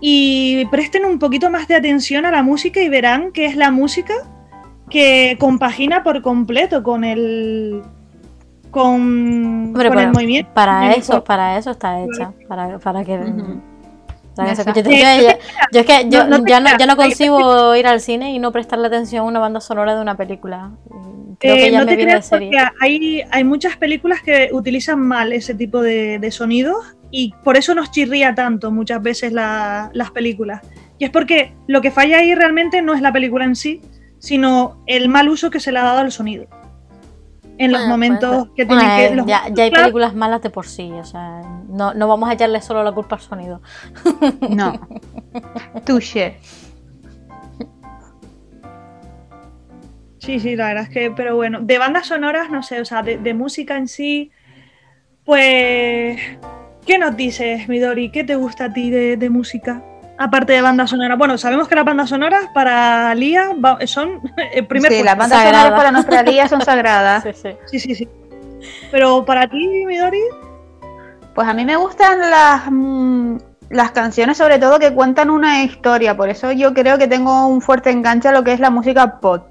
y 0.00 0.64
presten 0.66 1.04
un 1.04 1.18
poquito 1.18 1.50
más 1.50 1.66
de 1.68 1.74
atención 1.74 2.24
a 2.24 2.30
la 2.30 2.42
música 2.42 2.80
y 2.80 2.88
verán 2.88 3.32
que 3.32 3.46
es 3.46 3.56
la 3.56 3.70
música 3.70 4.14
que 4.88 5.36
compagina 5.38 6.02
por 6.02 6.22
completo 6.22 6.82
con 6.82 7.04
el 7.04 7.82
con, 8.70 9.66
Hombre, 9.66 9.88
con 9.88 9.98
el 9.98 10.04
pero 10.04 10.12
movimiento. 10.12 10.50
Para 10.54 10.92
eso, 10.92 11.24
para 11.24 11.58
eso 11.58 11.70
está 11.70 12.00
hecha. 12.02 12.32
Para, 12.46 12.78
para 12.78 13.04
que. 13.04 13.18
Yo, 15.72 15.80
es 15.80 15.86
que 15.86 16.08
yo, 16.08 16.24
No, 16.28 16.38
no 16.38 16.46
ya, 16.46 16.60
no, 16.60 16.70
ya 16.78 16.86
no 16.86 16.96
concibo 16.96 17.74
ir 17.76 17.86
al 17.86 18.00
cine 18.00 18.32
y 18.32 18.38
no 18.38 18.52
prestarle 18.52 18.86
atención 18.86 19.20
a 19.20 19.28
una 19.28 19.38
banda 19.40 19.60
sonora 19.60 19.94
de 19.94 20.00
una 20.00 20.16
película. 20.16 20.70
Creo 21.40 21.54
Eh, 21.54 21.58
que 21.58 21.70
ya 21.70 21.78
no 21.80 21.86
me 21.86 21.96
te 21.96 22.02
creas 22.02 22.28
porque 22.30 22.50
hay, 22.80 23.22
hay 23.30 23.44
muchas 23.44 23.76
películas 23.76 24.22
que 24.22 24.48
utilizan 24.52 25.00
mal 25.00 25.32
ese 25.32 25.54
tipo 25.54 25.80
de, 25.80 26.18
de 26.18 26.30
sonidos 26.30 26.96
y 27.10 27.32
por 27.44 27.56
eso 27.56 27.74
nos 27.74 27.90
chirría 27.90 28.34
tanto 28.34 28.70
muchas 28.70 29.02
veces 29.02 29.32
la- 29.32 29.90
las 29.92 30.10
películas. 30.10 30.62
Y 30.98 31.04
es 31.04 31.10
porque 31.10 31.52
lo 31.68 31.80
que 31.80 31.90
falla 31.92 32.18
ahí 32.18 32.34
realmente 32.34 32.82
no 32.82 32.92
es 32.94 33.00
la 33.00 33.12
película 33.12 33.44
en 33.44 33.54
sí, 33.54 33.80
sino 34.18 34.82
el 34.86 35.08
mal 35.08 35.28
uso 35.28 35.48
que 35.50 35.60
se 35.60 35.70
le 35.70 35.78
ha 35.78 35.84
dado 35.84 36.00
al 36.00 36.10
sonido. 36.10 36.46
En 37.58 37.72
los 37.72 37.80
Bueno, 37.80 37.90
momentos 37.94 38.48
que 38.56 38.64
tienen 38.64 38.86
Bueno, 38.86 38.96
que... 38.96 39.06
eh, 39.06 39.14
los 39.16 39.26
ya, 39.26 39.42
ya 39.52 39.64
hay 39.64 39.70
películas 39.72 40.14
malas 40.14 40.40
de 40.42 40.50
por 40.50 40.66
sí, 40.66 40.92
o 40.92 41.04
sea, 41.04 41.42
no, 41.68 41.92
no 41.92 42.06
vamos 42.08 42.28
a 42.30 42.34
echarle 42.34 42.60
solo 42.62 42.84
la 42.84 42.92
culpa 42.92 43.16
al 43.16 43.20
sonido. 43.22 43.60
No. 44.48 44.72
Touché. 45.84 46.36
Sí, 50.18 50.40
sí, 50.40 50.56
la 50.56 50.68
verdad 50.68 50.82
es 50.84 50.88
que, 50.90 51.10
pero 51.10 51.36
bueno, 51.36 51.60
de 51.62 51.78
bandas 51.78 52.06
sonoras, 52.08 52.50
no 52.50 52.62
sé, 52.62 52.80
o 52.80 52.84
sea, 52.84 53.02
de, 53.02 53.18
de 53.18 53.34
música 53.34 53.76
en 53.76 53.88
sí, 53.88 54.30
pues, 55.24 56.18
¿qué 56.86 56.98
nos 56.98 57.16
dices, 57.16 57.68
Midori? 57.68 58.10
¿Qué 58.10 58.24
te 58.24 58.34
gusta 58.36 58.66
a 58.66 58.72
ti 58.72 58.90
de, 58.90 59.16
de 59.16 59.30
música? 59.30 59.82
Aparte 60.18 60.52
de 60.52 60.62
bandas 60.62 60.90
sonoras. 60.90 61.16
Bueno, 61.16 61.38
sabemos 61.38 61.68
que 61.68 61.74
las 61.76 61.84
bandas 61.84 62.08
sonoras 62.08 62.46
para 62.52 63.14
Lía 63.14 63.50
son 63.86 64.20
el 64.52 64.66
primer 64.66 64.92
Sí, 64.92 65.02
las 65.02 65.16
bandas 65.16 65.40
sonoras 65.42 65.70
para 65.72 65.90
nuestra 65.92 66.22
liga 66.22 66.48
son 66.48 66.60
sagradas. 66.64 67.22
Sí, 67.22 67.30
sí. 67.32 67.50
Sí, 67.66 67.78
sí, 67.78 67.94
sí. 67.94 68.08
Pero 68.90 69.24
para 69.24 69.46
ti, 69.46 69.84
Midori, 69.86 70.20
Pues 71.34 71.46
a 71.46 71.54
mí 71.54 71.64
me 71.64 71.76
gustan 71.76 72.18
las, 72.18 72.62
mm, 72.68 73.36
las 73.70 73.92
canciones, 73.92 74.36
sobre 74.36 74.58
todo 74.58 74.80
que 74.80 74.92
cuentan 74.92 75.30
una 75.30 75.62
historia. 75.62 76.16
Por 76.16 76.28
eso 76.30 76.50
yo 76.50 76.74
creo 76.74 76.98
que 76.98 77.06
tengo 77.06 77.46
un 77.46 77.60
fuerte 77.60 77.90
enganche 77.90 78.28
a 78.28 78.32
lo 78.32 78.42
que 78.42 78.52
es 78.52 78.58
la 78.60 78.70
música 78.70 79.20
pop. 79.20 79.44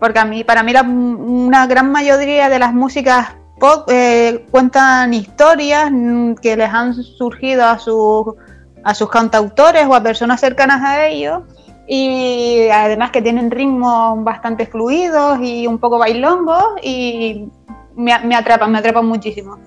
Porque 0.00 0.18
a 0.18 0.24
mí, 0.24 0.44
para 0.44 0.62
mí, 0.62 0.72
la- 0.72 0.82
una 0.82 1.66
gran 1.66 1.92
mayoría 1.92 2.48
de 2.48 2.58
las 2.58 2.72
músicas 2.72 3.36
pop 3.60 3.86
eh, 3.90 4.46
cuentan 4.50 5.12
historias 5.12 5.90
mm, 5.92 6.34
que 6.36 6.56
les 6.56 6.72
han 6.72 6.94
surgido 6.94 7.66
a 7.66 7.78
sus, 7.78 8.34
a 8.84 8.94
sus 8.94 9.08
cantautores 9.10 9.86
o 9.86 9.94
a 9.94 10.02
personas 10.02 10.40
cercanas 10.40 10.82
a 10.82 11.06
ellos. 11.06 11.42
Y 11.86 12.68
además 12.72 13.10
que 13.10 13.20
tienen 13.22 13.50
ritmos 13.50 14.22
bastante 14.24 14.66
fluidos 14.66 15.38
y 15.42 15.66
un 15.66 15.78
poco 15.78 15.98
bailongos. 15.98 16.64
Y 16.82 17.46
me, 17.96 18.18
me 18.20 18.34
atrapan, 18.36 18.70
me 18.72 18.78
atrapan 18.78 19.06
muchísimo. 19.06 19.58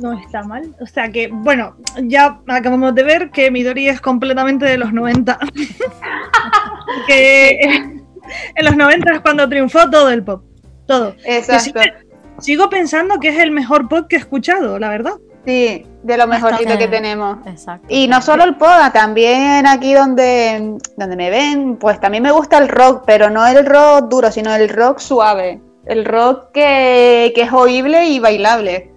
no 0.00 0.12
está 0.12 0.42
mal. 0.44 0.74
O 0.80 0.86
sea 0.86 1.10
que, 1.10 1.28
bueno, 1.32 1.74
ya 2.04 2.40
acabamos 2.46 2.94
de 2.94 3.02
ver 3.02 3.30
que 3.30 3.50
Midori 3.50 3.88
es 3.88 4.00
completamente 4.00 4.64
de 4.66 4.78
los 4.78 4.92
90. 4.92 5.38
que 7.06 7.58
en 8.54 8.64
los 8.64 8.76
90 8.76 9.12
es 9.14 9.20
cuando 9.20 9.48
triunfó 9.48 9.90
todo 9.90 10.10
el 10.10 10.22
pop. 10.22 10.44
Todo. 10.86 11.14
Exacto. 11.24 11.80
sigue- 11.80 11.92
Sigo 12.38 12.70
pensando 12.70 13.20
que 13.20 13.28
es 13.28 13.38
el 13.38 13.50
mejor 13.50 13.86
pop 13.88 14.06
que 14.08 14.16
he 14.16 14.18
escuchado, 14.18 14.78
la 14.78 14.88
verdad. 14.88 15.12
Sí, 15.46 15.86
de 16.02 16.16
lo 16.18 16.26
mejorcito 16.26 16.76
que 16.76 16.86
tenemos. 16.88 17.38
Exacto. 17.46 17.86
Y 17.88 18.08
no 18.08 18.20
solo 18.20 18.44
el 18.44 18.56
pop, 18.56 18.68
también 18.92 19.66
aquí 19.66 19.94
donde, 19.94 20.76
donde 20.96 21.16
me 21.16 21.30
ven, 21.30 21.76
pues 21.76 21.98
también 21.98 22.22
me 22.22 22.30
gusta 22.30 22.58
el 22.58 22.68
rock, 22.68 23.04
pero 23.06 23.30
no 23.30 23.46
el 23.46 23.64
rock 23.64 24.08
duro, 24.08 24.30
sino 24.30 24.54
el 24.54 24.68
rock 24.68 24.98
suave. 24.98 25.60
El 25.86 26.04
rock 26.04 26.52
que, 26.52 27.32
que 27.34 27.42
es 27.42 27.52
oíble 27.52 28.06
y 28.08 28.18
bailable. 28.20 28.92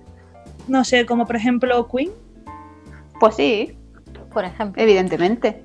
No 0.67 0.83
sé, 0.83 1.05
como 1.05 1.25
por 1.25 1.37
ejemplo 1.37 1.87
Queen. 1.87 2.11
Pues 3.19 3.35
sí, 3.35 3.77
Por 4.33 4.43
ejemplo. 4.43 4.81
evidentemente. 4.81 5.63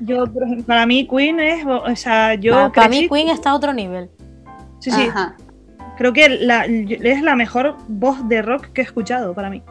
Yo, 0.00 0.24
por 0.26 0.42
ejemplo, 0.44 0.64
para 0.66 0.86
mí 0.86 1.06
Queen 1.06 1.40
es, 1.40 1.64
o 1.66 1.94
sea, 1.96 2.34
yo 2.34 2.54
para, 2.54 2.72
para 2.72 2.88
mí 2.88 3.08
Queen 3.08 3.28
está 3.28 3.50
a 3.50 3.54
otro 3.54 3.72
nivel. 3.74 4.10
sí, 4.78 4.90
sí, 4.90 5.08
Ajá. 5.08 5.36
creo 5.98 6.12
que 6.14 6.28
la- 6.28 6.64
es 6.66 7.22
la 7.22 7.36
mejor 7.36 7.76
voz 7.88 8.26
de 8.28 8.40
rock 8.42 8.66
que 8.72 8.80
he 8.80 8.84
escuchado 8.84 9.34
para 9.34 9.50
mí. 9.50 9.62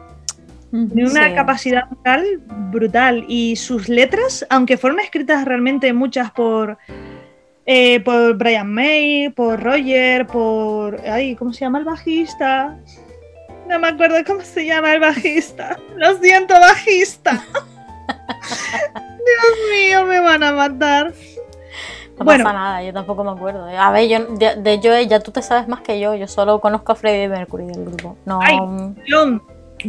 Tiene 0.92 1.10
una 1.10 1.28
Sí. 1.28 1.34
capacidad 1.34 1.88
vocal 1.88 2.40
brutal 2.70 3.24
y 3.28 3.56
sus 3.56 3.88
letras, 3.88 4.46
aunque 4.50 4.76
fueron 4.76 5.00
escritas 5.00 5.44
realmente 5.44 5.92
muchas 5.92 6.30
por 6.30 6.78
eh, 7.68 7.98
por 8.00 8.36
Brian 8.36 8.72
May, 8.72 9.28
por 9.30 9.60
Roger, 9.62 10.26
por 10.26 11.00
ay, 11.00 11.34
¿cómo 11.36 11.52
se 11.52 11.60
llama 11.60 11.78
el 11.78 11.84
bajista? 11.84 12.76
No 13.68 13.78
me 13.80 13.88
acuerdo 13.88 14.16
cómo 14.24 14.40
se 14.42 14.64
llama 14.64 14.92
el 14.92 15.00
bajista. 15.00 15.76
Lo 15.96 16.16
siento, 16.18 16.54
bajista. 16.54 17.32
Dios 19.26 19.58
mío, 19.72 20.04
me 20.04 20.20
van 20.20 20.42
a 20.44 20.52
matar. 20.52 21.12
No 22.18 22.24
Bueno. 22.24 22.44
pasa 22.44 22.56
nada, 22.56 22.82
yo 22.82 22.92
tampoco 22.92 23.24
me 23.24 23.30
acuerdo. 23.32 23.66
A 23.68 23.90
ver, 23.90 24.08
yo 24.08 24.24
de, 24.36 24.56
de 24.56 25.06
ya 25.08 25.20
tú 25.20 25.32
te 25.32 25.42
sabes 25.42 25.66
más 25.68 25.80
que 25.80 25.98
yo. 26.00 26.14
Yo 26.14 26.28
solo 26.28 26.60
conozco 26.60 26.92
a 26.92 26.94
Freddie 26.94 27.28
Mercury 27.28 27.66
del 27.66 27.84
grupo. 27.84 28.16
No. 28.24 28.38
Ay. 28.42 28.56
John. 29.10 29.42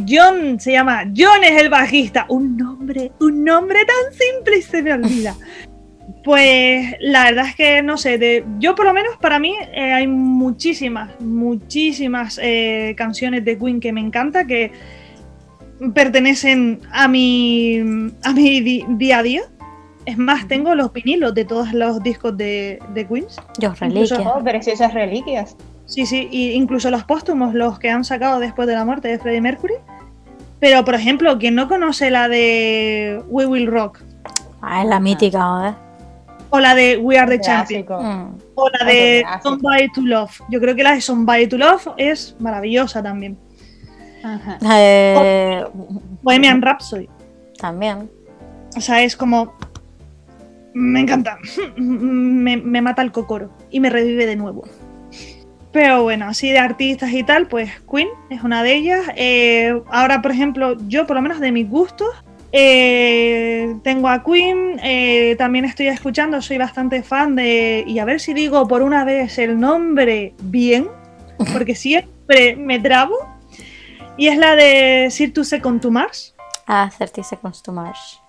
John 0.08 0.60
se 0.60 0.72
llama. 0.72 1.04
John 1.16 1.42
es 1.44 1.60
el 1.62 1.68
bajista. 1.68 2.26
Un 2.28 2.56
nombre, 2.56 3.12
un 3.20 3.44
nombre 3.44 3.80
tan 3.84 4.12
simple 4.12 4.58
y 4.58 4.62
se 4.62 4.82
me 4.82 4.92
olvida. 4.92 5.34
Pues 6.24 6.94
la 7.00 7.24
verdad 7.24 7.46
es 7.46 7.54
que 7.54 7.82
no 7.82 7.96
sé, 7.96 8.18
de, 8.18 8.44
yo 8.58 8.74
por 8.74 8.84
lo 8.86 8.92
menos 8.92 9.16
para 9.18 9.38
mí 9.38 9.54
eh, 9.72 9.92
hay 9.92 10.06
muchísimas, 10.06 11.18
muchísimas 11.20 12.38
eh, 12.42 12.94
canciones 12.98 13.44
de 13.46 13.56
Queen 13.58 13.78
que 13.80 13.92
me 13.92 14.00
encanta, 14.00 14.46
que 14.46 14.72
pertenecen 15.94 16.80
a 16.90 17.08
mi, 17.08 17.78
a 18.24 18.32
mi 18.32 18.60
di- 18.60 18.84
día 18.88 19.18
a 19.18 19.22
día. 19.22 19.42
Es 20.06 20.18
más, 20.18 20.48
tengo 20.48 20.74
los 20.74 20.92
vinilos 20.92 21.34
de 21.34 21.44
todos 21.44 21.72
los 21.72 22.02
discos 22.02 22.36
de, 22.36 22.78
de 22.94 23.06
Queen. 23.06 23.26
Yo, 23.58 23.72
Incluso- 23.82 24.16
reliquia. 24.16 24.32
Oh, 24.34 24.42
preciosas 24.44 24.94
reliquias. 24.94 25.56
Sí, 25.88 26.06
sí, 26.06 26.28
y 26.30 26.50
incluso 26.52 26.90
los 26.90 27.02
póstumos, 27.04 27.54
los 27.54 27.78
que 27.80 27.90
han 27.90 28.04
sacado 28.04 28.38
después 28.38 28.68
de 28.68 28.74
la 28.74 28.84
muerte 28.84 29.08
de 29.08 29.18
Freddie 29.18 29.40
Mercury. 29.40 29.74
Pero, 30.60 30.84
por 30.84 30.94
ejemplo, 30.94 31.36
quien 31.38 31.54
no 31.56 31.66
conoce 31.66 32.10
la 32.10 32.28
de 32.28 33.20
We 33.28 33.46
Will 33.46 33.66
Rock, 33.66 34.00
Ah, 34.60 34.82
es 34.82 34.88
la 34.88 35.00
mítica, 35.00 35.42
joder. 35.42 35.74
o 36.50 36.58
la 36.60 36.74
de 36.74 36.96
We 36.98 37.18
Are 37.18 37.38
the 37.38 37.42
Champions. 37.42 37.86
Mm. 37.88 38.26
o 38.54 38.68
la 38.70 38.84
de. 38.86 39.24
Somebody 39.42 39.88
to 39.92 40.00
Love. 40.02 40.40
Yo 40.50 40.60
creo 40.60 40.74
que 40.76 40.82
la 40.82 40.92
de 40.94 41.00
Somebody 41.00 41.46
to 41.46 41.56
Love 41.58 41.88
es 41.96 42.34
maravillosa 42.38 43.02
también. 43.02 43.38
Ajá. 44.24 44.58
Eh, 44.64 45.64
Bohemian 46.22 46.60
Rhapsody. 46.60 47.08
también. 47.58 48.10
O 48.76 48.80
sea, 48.80 49.02
es 49.02 49.16
como. 49.16 49.54
Me 50.74 51.00
encanta. 51.00 51.38
Me, 51.76 52.56
me 52.56 52.82
mata 52.82 53.00
el 53.02 53.10
cocoro 53.12 53.50
y 53.70 53.78
me 53.80 53.90
revive 53.90 54.26
de 54.26 54.36
nuevo. 54.36 54.64
Pero 55.80 56.02
bueno, 56.02 56.26
así 56.26 56.50
de 56.50 56.58
artistas 56.58 57.12
y 57.12 57.22
tal, 57.22 57.46
pues 57.46 57.70
Queen 57.88 58.08
es 58.30 58.42
una 58.42 58.64
de 58.64 58.74
ellas. 58.74 59.06
Eh, 59.14 59.80
ahora, 59.92 60.20
por 60.20 60.32
ejemplo, 60.32 60.76
yo 60.88 61.06
por 61.06 61.14
lo 61.14 61.22
menos 61.22 61.38
de 61.38 61.52
mis 61.52 61.70
gustos, 61.70 62.08
eh, 62.50 63.76
tengo 63.84 64.08
a 64.08 64.24
Queen, 64.24 64.80
eh, 64.82 65.36
también 65.38 65.64
estoy 65.64 65.86
escuchando, 65.86 66.42
soy 66.42 66.58
bastante 66.58 67.04
fan 67.04 67.36
de... 67.36 67.84
Y 67.86 68.00
a 68.00 68.04
ver 68.04 68.18
si 68.18 68.34
digo 68.34 68.66
por 68.66 68.82
una 68.82 69.04
vez 69.04 69.38
el 69.38 69.60
nombre 69.60 70.34
bien, 70.42 70.88
porque 71.52 71.76
siempre 71.76 72.56
me 72.56 72.80
trabo. 72.80 73.14
Y 74.16 74.26
es 74.26 74.36
la 74.36 74.56
de 74.56 75.06
Sir 75.12 75.32
to 75.32 75.44
Second 75.44 75.80
to 75.80 75.92
Mars. 75.92 76.34
Ah, 76.66 76.90
30 76.98 77.22
Seconds 77.22 77.62
to 77.62 77.70
Mars. 77.70 78.20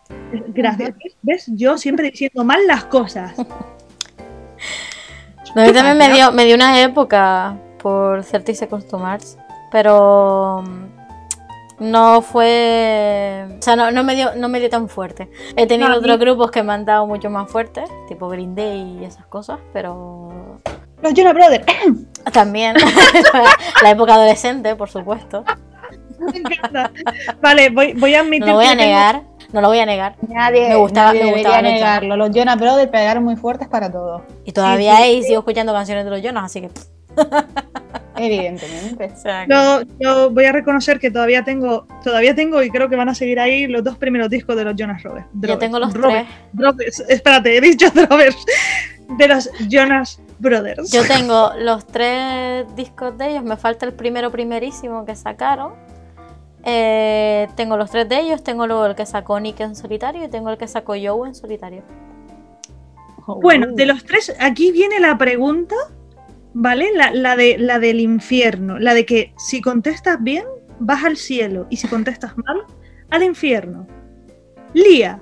Gracias. 0.50 0.94
¿Ves? 1.24 1.46
Yo 1.48 1.80
siempre 1.80 2.12
diciendo 2.12 2.44
mal 2.44 2.68
las 2.68 2.86
cosas. 2.86 3.34
No, 5.56 5.62
a 5.64 5.66
mí 5.66 5.74
también 5.74 5.98
me 5.98 6.10
dio, 6.14 6.32
me 6.32 6.46
dio 6.46 6.56
una 6.56 6.82
época 6.82 7.58
por 7.82 8.24
30 8.24 8.54
Seconds 8.54 8.88
to 8.88 8.98
Mars, 9.00 9.38
pero 9.72 10.64
No 11.80 12.22
fue. 12.22 13.46
O 13.58 13.62
sea, 13.62 13.76
no, 13.78 13.90
no, 13.92 14.04
me, 14.04 14.14
dio, 14.16 14.36
no 14.36 14.50
me 14.50 14.60
dio 14.60 14.70
tan 14.70 14.90
fuerte. 14.90 15.30
He 15.56 15.66
tenido 15.66 15.90
No, 15.90 15.96
otros 15.98 16.18
mí- 16.18 16.26
grupos 16.26 16.52
que 16.52 16.62
me 16.62 16.74
han 16.74 16.84
dado 16.86 17.08
mucho 17.08 17.30
más 17.30 17.50
fuerte, 17.50 17.84
tipo 18.08 18.28
Green 18.28 18.54
Day 18.54 19.00
y 19.02 19.06
esas 19.06 19.26
cosas, 19.28 19.60
pero. 19.74 20.58
Los 21.02 21.14
Jonas 21.14 21.34
Brothers. 21.34 21.66
También. 22.34 22.76
la 23.84 23.90
época 23.92 24.16
adolescente, 24.16 24.76
por 24.76 24.90
supuesto. 24.90 25.46
Me 26.20 26.38
encanta. 26.38 26.92
Vale, 27.42 27.70
voy, 27.70 27.94
voy 27.94 28.14
a 28.14 28.18
No 28.18 28.26
admitir 28.26 28.48
lo 28.50 28.56
voy 28.56 28.66
a 28.66 28.70
tengo- 28.72 28.84
negar. 28.84 29.22
No 29.52 29.62
lo 29.62 29.68
voy 29.70 29.80
a 29.80 29.86
negar. 29.86 30.16
Nadie, 30.28 30.70
Me 30.70 30.76
gustaba- 30.76 31.08
nadie 31.08 31.22
me 31.22 31.26
debería 31.28 31.48
gustaban 31.50 31.64
los 31.66 31.74
negarlo. 31.74 32.18
Los 32.18 32.32
Jonas 32.32 32.60
Brothers 32.60 32.92
pegaron 32.92 33.24
muy 33.24 33.36
fuertes 33.36 33.68
para 33.68 33.92
todo. 33.92 34.24
Y 34.46 34.52
todavía 34.52 34.96
sí. 34.98 35.02
hay, 35.04 35.24
sigo 35.24 35.40
escuchando 35.40 35.74
canciones 35.74 36.06
de 36.06 36.12
los 36.12 36.22
Jonas, 36.22 36.46
así 36.46 36.62
que. 36.62 36.70
Evidentemente. 38.18 39.14
Yo, 39.48 39.82
yo 40.00 40.30
voy 40.30 40.46
a 40.46 40.52
reconocer 40.52 41.00
que 41.00 41.10
todavía 41.10 41.44
tengo, 41.44 41.88
todavía 42.04 42.36
tengo 42.36 42.62
y 42.62 42.70
creo 42.70 42.90
que 42.90 42.98
van 42.98 43.08
a 43.10 43.16
seguir 43.16 43.40
ahí 43.40 43.66
los 43.68 43.84
dos 43.84 43.98
primeros 43.98 44.30
discos 44.30 44.56
de 44.58 44.66
los 44.66 44.76
Jonas 44.76 45.02
Brothers. 45.02 45.28
Yo 45.34 45.58
tengo 45.58 45.80
los 45.80 45.94
tres. 45.94 46.28
Brothers. 46.52 47.00
Espérate, 47.08 47.56
he 47.58 47.62
dicho 47.62 47.90
Brothers. 47.94 48.38
De 49.18 49.28
los 49.28 49.50
Jonas 49.70 50.22
Brothers. 50.38 50.92
Yo 50.92 51.08
tengo 51.08 51.52
los 51.60 51.88
tres 51.88 52.66
discos 52.76 53.18
de 53.18 53.30
ellos, 53.32 53.44
me 53.44 53.58
falta 53.58 53.86
el 53.86 53.94
primero 53.94 54.32
primerísimo 54.32 55.06
que 55.06 55.16
sacaron. 55.16 55.74
Eh, 56.72 57.48
tengo 57.56 57.78
los 57.78 57.90
tres 57.90 58.08
de 58.08 58.20
ellos, 58.20 58.44
tengo 58.44 58.68
luego 58.68 58.86
el 58.86 58.96
que 58.96 59.06
sacó 59.08 59.40
Nick 59.40 59.60
en 59.62 59.76
solitario 59.76 60.24
y 60.24 60.28
tengo 60.28 60.52
el 60.52 60.58
que 60.58 60.68
sacó 60.68 60.94
Joe 60.94 61.28
en 61.28 61.34
solitario. 61.34 61.82
Bueno, 63.26 63.68
Uh. 63.72 63.76
de 63.76 63.86
los 63.88 64.04
tres, 64.04 64.36
aquí 64.40 64.72
viene 64.72 65.00
la 65.00 65.18
pregunta, 65.18 65.76
¿vale? 66.54 66.92
La, 66.94 67.12
la 67.12 67.36
de, 67.36 67.58
la 67.58 67.80
del 67.80 68.00
infierno. 68.00 68.78
La 68.78 68.94
de 68.94 69.06
que 69.06 69.34
si 69.38 69.62
contestas 69.62 70.22
bien, 70.22 70.46
vas 70.80 71.04
al 71.04 71.18
cielo. 71.18 71.66
Y 71.72 71.78
si 71.78 71.88
contestas 71.88 72.38
mal, 72.38 72.64
al 73.10 73.24
infierno. 73.24 73.88
Lía, 74.74 75.22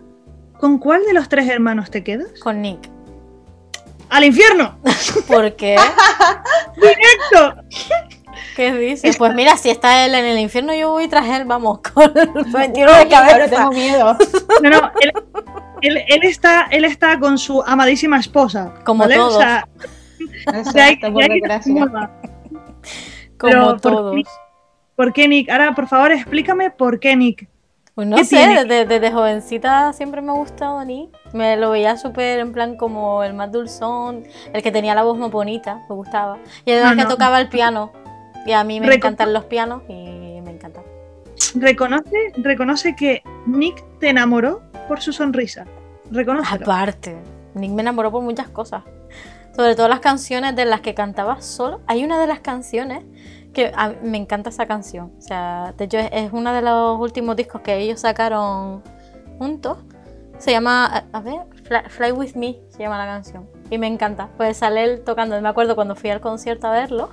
¿con 0.60 0.78
cuál 0.80 1.04
de 1.06 1.14
los 1.14 1.30
tres 1.30 1.48
hermanos 1.50 1.90
te 1.92 2.04
quedas? 2.04 2.40
Con 2.42 2.62
Nick. 2.62 2.90
¡Al 4.10 4.24
infierno! 4.24 4.78
¿Por 5.28 5.56
qué? 5.56 5.78
¡Directo! 6.76 7.62
¿Qué 8.58 8.74
dices? 8.74 9.18
Pues 9.18 9.34
mira, 9.36 9.56
si 9.56 9.70
está 9.70 10.04
él 10.06 10.16
en 10.16 10.26
el 10.26 10.40
infierno, 10.40 10.74
yo 10.74 10.90
voy 10.90 11.08
tras 11.08 11.28
él, 11.30 11.46
vamos, 11.46 11.80
con 11.94 12.12
me 12.52 12.70
tiro 12.70 12.92
de 12.92 12.98
Ahora 12.98 13.10
cabeza. 13.10 13.56
tengo 13.56 13.72
miedo. 13.72 14.18
No, 14.64 14.70
no, 14.72 14.92
él, 15.00 15.14
él- 15.82 16.04
él 16.08 16.20
está, 16.24 16.68
él 16.72 16.84
está 16.84 17.20
con 17.20 17.38
su 17.38 17.62
amadísima 17.62 18.20
esposa. 18.20 18.74
Como 18.84 19.04
¿vale? 19.04 19.16
todos. 19.16 19.36
O 19.36 19.40
sea, 19.40 19.68
de 20.18 20.26
ahí- 20.54 20.60
Exacto, 20.60 21.06
de 21.08 21.12
por 21.14 21.22
ahí 21.24 21.30
desgracia. 21.40 21.74
Como 23.38 23.52
pero 23.52 23.66
¿por 23.68 23.82
todos. 23.82 24.16
qué? 24.16 24.24
¿Por 24.96 25.14
qué 25.14 25.28
Nick? 25.28 25.50
Ahora, 25.52 25.76
por 25.76 25.88
favor, 25.88 26.12
explícame 26.12 26.72
por 26.72 27.00
qué 27.00 27.16
Nick. 27.16 27.48
Pues 27.94 28.08
no 28.08 28.16
¿Qué 28.18 28.26
sé, 28.26 28.38
tiene? 28.38 28.66
desde, 28.66 28.86
desde 28.86 29.12
jovencita 29.12 29.92
siempre 29.94 30.22
me 30.22 30.32
ha 30.32 30.36
gustado 30.36 30.84
Nick. 30.84 31.10
Me 31.34 31.58
lo 31.58 31.70
veía 31.72 31.98
súper 31.98 32.40
en 32.40 32.52
plan 32.54 32.76
como 32.76 33.24
el 33.24 33.34
más 33.34 33.52
dulzón, 33.52 34.24
el 34.54 34.64
que 34.64 34.72
tenía 34.72 34.96
la 34.96 35.04
voz 35.04 35.18
más 35.18 35.30
bonita, 35.32 35.82
me 35.90 35.96
gustaba. 35.96 36.38
Y 36.66 36.72
el 36.72 36.84
No, 36.84 36.90
que 36.92 37.04
no. 37.04 37.08
tocaba 37.08 37.40
el 37.40 37.50
piano. 37.50 37.92
Y 38.48 38.54
a 38.54 38.64
mí 38.64 38.80
me 38.80 38.96
encantan 38.96 39.34
los 39.34 39.46
pianos 39.46 39.84
y 39.90 40.42
me 40.42 40.52
encanta. 40.52 40.82
Reconoce, 41.56 42.32
reconoce 42.38 42.96
que 42.96 43.22
Nick 43.46 43.84
te 44.00 44.10
enamoró 44.10 44.62
por 44.88 45.02
su 45.02 45.14
sonrisa. 45.14 45.66
Reconócelo. 46.10 46.64
Aparte, 46.66 47.18
Nick 47.54 47.72
me 47.72 47.82
enamoró 47.82 48.12
por 48.12 48.24
muchas 48.24 48.48
cosas. 48.50 48.84
Sobre 49.56 49.76
todo 49.76 49.88
las 49.88 50.00
canciones 50.00 50.56
de 50.56 50.66
las 50.66 50.82
que 50.82 50.94
cantaba 50.94 51.42
solo. 51.42 51.82
Hay 51.88 52.04
una 52.04 52.20
de 52.20 52.28
las 52.28 52.40
canciones 52.40 53.04
que 53.54 53.72
a- 53.76 53.96
me 54.04 54.18
encanta 54.18 54.50
esa 54.50 54.66
canción. 54.68 55.12
O 55.18 55.22
sea, 55.22 55.74
de 55.78 55.86
hecho 55.86 55.98
es, 55.98 56.10
es 56.12 56.30
uno 56.32 56.54
de 56.54 56.62
los 56.62 57.00
últimos 57.00 57.36
discos 57.36 57.62
que 57.62 57.76
ellos 57.78 58.00
sacaron 58.02 58.84
juntos. 59.40 59.78
Se 60.38 60.52
llama, 60.52 60.86
a, 60.86 61.04
a 61.18 61.22
ver, 61.22 61.40
Fly, 61.64 61.80
Fly 61.90 62.12
With 62.12 62.36
Me 62.36 62.60
se 62.70 62.80
llama 62.80 62.98
la 63.00 63.06
canción. 63.12 63.48
Y 63.72 63.78
me 63.80 63.88
encanta. 63.88 64.30
Pues 64.38 64.58
sale 64.58 64.84
él 64.84 65.02
tocando. 65.04 65.40
Me 65.42 65.50
acuerdo 65.50 65.76
cuando 65.76 65.96
fui 65.96 66.12
al 66.12 66.22
concierto 66.22 66.68
a 66.68 66.72
verlo. 66.72 67.10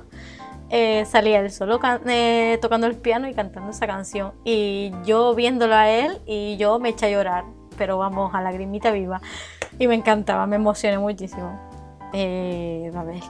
Eh, 0.76 1.04
salía 1.04 1.38
él 1.38 1.52
solo 1.52 1.78
eh, 2.08 2.58
tocando 2.60 2.88
el 2.88 2.96
piano 2.96 3.28
y 3.28 3.32
cantando 3.32 3.70
esa 3.70 3.86
canción. 3.86 4.32
Y 4.42 4.90
yo 5.04 5.32
viéndolo 5.32 5.76
a 5.76 5.88
él 5.88 6.18
y 6.26 6.56
yo 6.56 6.80
me 6.80 6.88
eché 6.88 7.06
a 7.06 7.10
llorar. 7.10 7.44
Pero 7.78 7.96
vamos, 7.96 8.34
a 8.34 8.42
lagrimita 8.42 8.90
viva. 8.90 9.20
Y 9.78 9.86
me 9.86 9.94
encantaba, 9.94 10.48
me 10.48 10.56
emocioné 10.56 10.98
muchísimo. 10.98 11.60
Eh, 12.12 12.90
a 12.92 13.04
ver, 13.04 13.22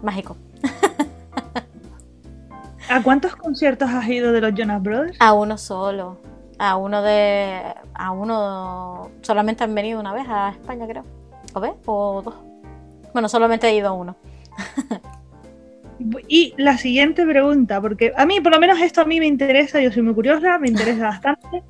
mágico. 0.00 0.36
¿A 2.88 3.02
cuántos 3.02 3.34
conciertos 3.34 3.90
has 3.90 4.06
ido 4.06 4.30
de 4.30 4.40
los 4.40 4.54
Jonas 4.54 4.80
Brothers? 4.80 5.20
A 5.20 5.32
uno 5.32 5.58
solo. 5.58 6.18
A 6.56 6.76
uno 6.76 7.02
de. 7.02 7.62
A 7.94 8.12
uno. 8.12 9.10
Solamente 9.22 9.64
han 9.64 9.74
venido 9.74 9.98
una 9.98 10.12
vez 10.12 10.26
a 10.28 10.50
España, 10.50 10.86
creo. 10.86 11.02
¿O 11.52 11.58
ves? 11.58 11.72
O 11.84 12.22
dos. 12.24 12.34
Bueno, 13.12 13.28
solamente 13.28 13.66
he 13.66 13.74
ido 13.74 13.88
a 13.88 13.92
uno. 13.92 14.14
Y 16.28 16.54
la 16.58 16.76
siguiente 16.76 17.24
pregunta, 17.26 17.80
porque 17.80 18.12
a 18.16 18.26
mí, 18.26 18.40
por 18.40 18.52
lo 18.52 18.60
menos 18.60 18.80
esto 18.80 19.00
a 19.00 19.04
mí 19.06 19.18
me 19.18 19.26
interesa, 19.26 19.80
yo 19.80 19.90
soy 19.90 20.02
muy 20.02 20.14
curiosa, 20.14 20.58
me 20.58 20.68
interesa 20.68 21.04
bastante. 21.08 21.62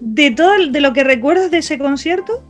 De 0.00 0.30
todo 0.30 0.54
el- 0.54 0.72
de 0.72 0.80
lo 0.80 0.92
que 0.92 1.04
recuerdas 1.04 1.50
de 1.50 1.58
ese 1.58 1.78
concierto, 1.78 2.42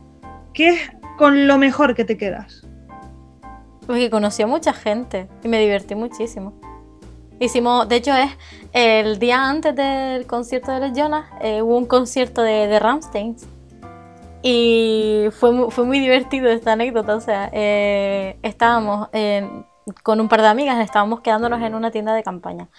¿qué 0.53 0.69
es 0.69 0.79
con 1.17 1.47
lo 1.47 1.57
mejor 1.57 1.95
que 1.95 2.03
te 2.03 2.17
quedas? 2.17 2.67
Porque 3.87 4.09
conocí 4.09 4.41
a 4.43 4.47
mucha 4.47 4.73
gente 4.73 5.27
y 5.43 5.47
me 5.47 5.59
divertí 5.61 5.95
muchísimo. 5.95 6.53
Hicimos, 7.39 7.87
de 7.87 7.97
hecho, 7.97 8.11
es 8.15 8.31
el 8.73 9.19
día 9.19 9.49
antes 9.49 9.75
del 9.75 10.25
concierto 10.25 10.71
de 10.71 10.79
los 10.89 10.97
Jonas, 10.97 11.25
eh, 11.41 11.61
hubo 11.61 11.77
un 11.77 11.85
concierto 11.85 12.41
de, 12.41 12.67
de 12.67 12.79
Rammstein. 12.79 13.35
Y 14.41 15.25
fue, 15.31 15.69
fue 15.71 15.85
muy 15.85 15.99
divertido 15.99 16.49
esta 16.49 16.73
anécdota. 16.73 17.15
O 17.15 17.21
sea, 17.21 17.49
eh, 17.53 18.37
estábamos 18.43 19.09
en- 19.11 19.65
con 20.03 20.19
un 20.19 20.27
par 20.27 20.41
de 20.41 20.47
amigas, 20.47 20.79
estábamos 20.79 21.21
quedándonos 21.21 21.61
en 21.61 21.75
una 21.75 21.91
tienda 21.91 22.13
de 22.13 22.23
campaña. 22.23 22.69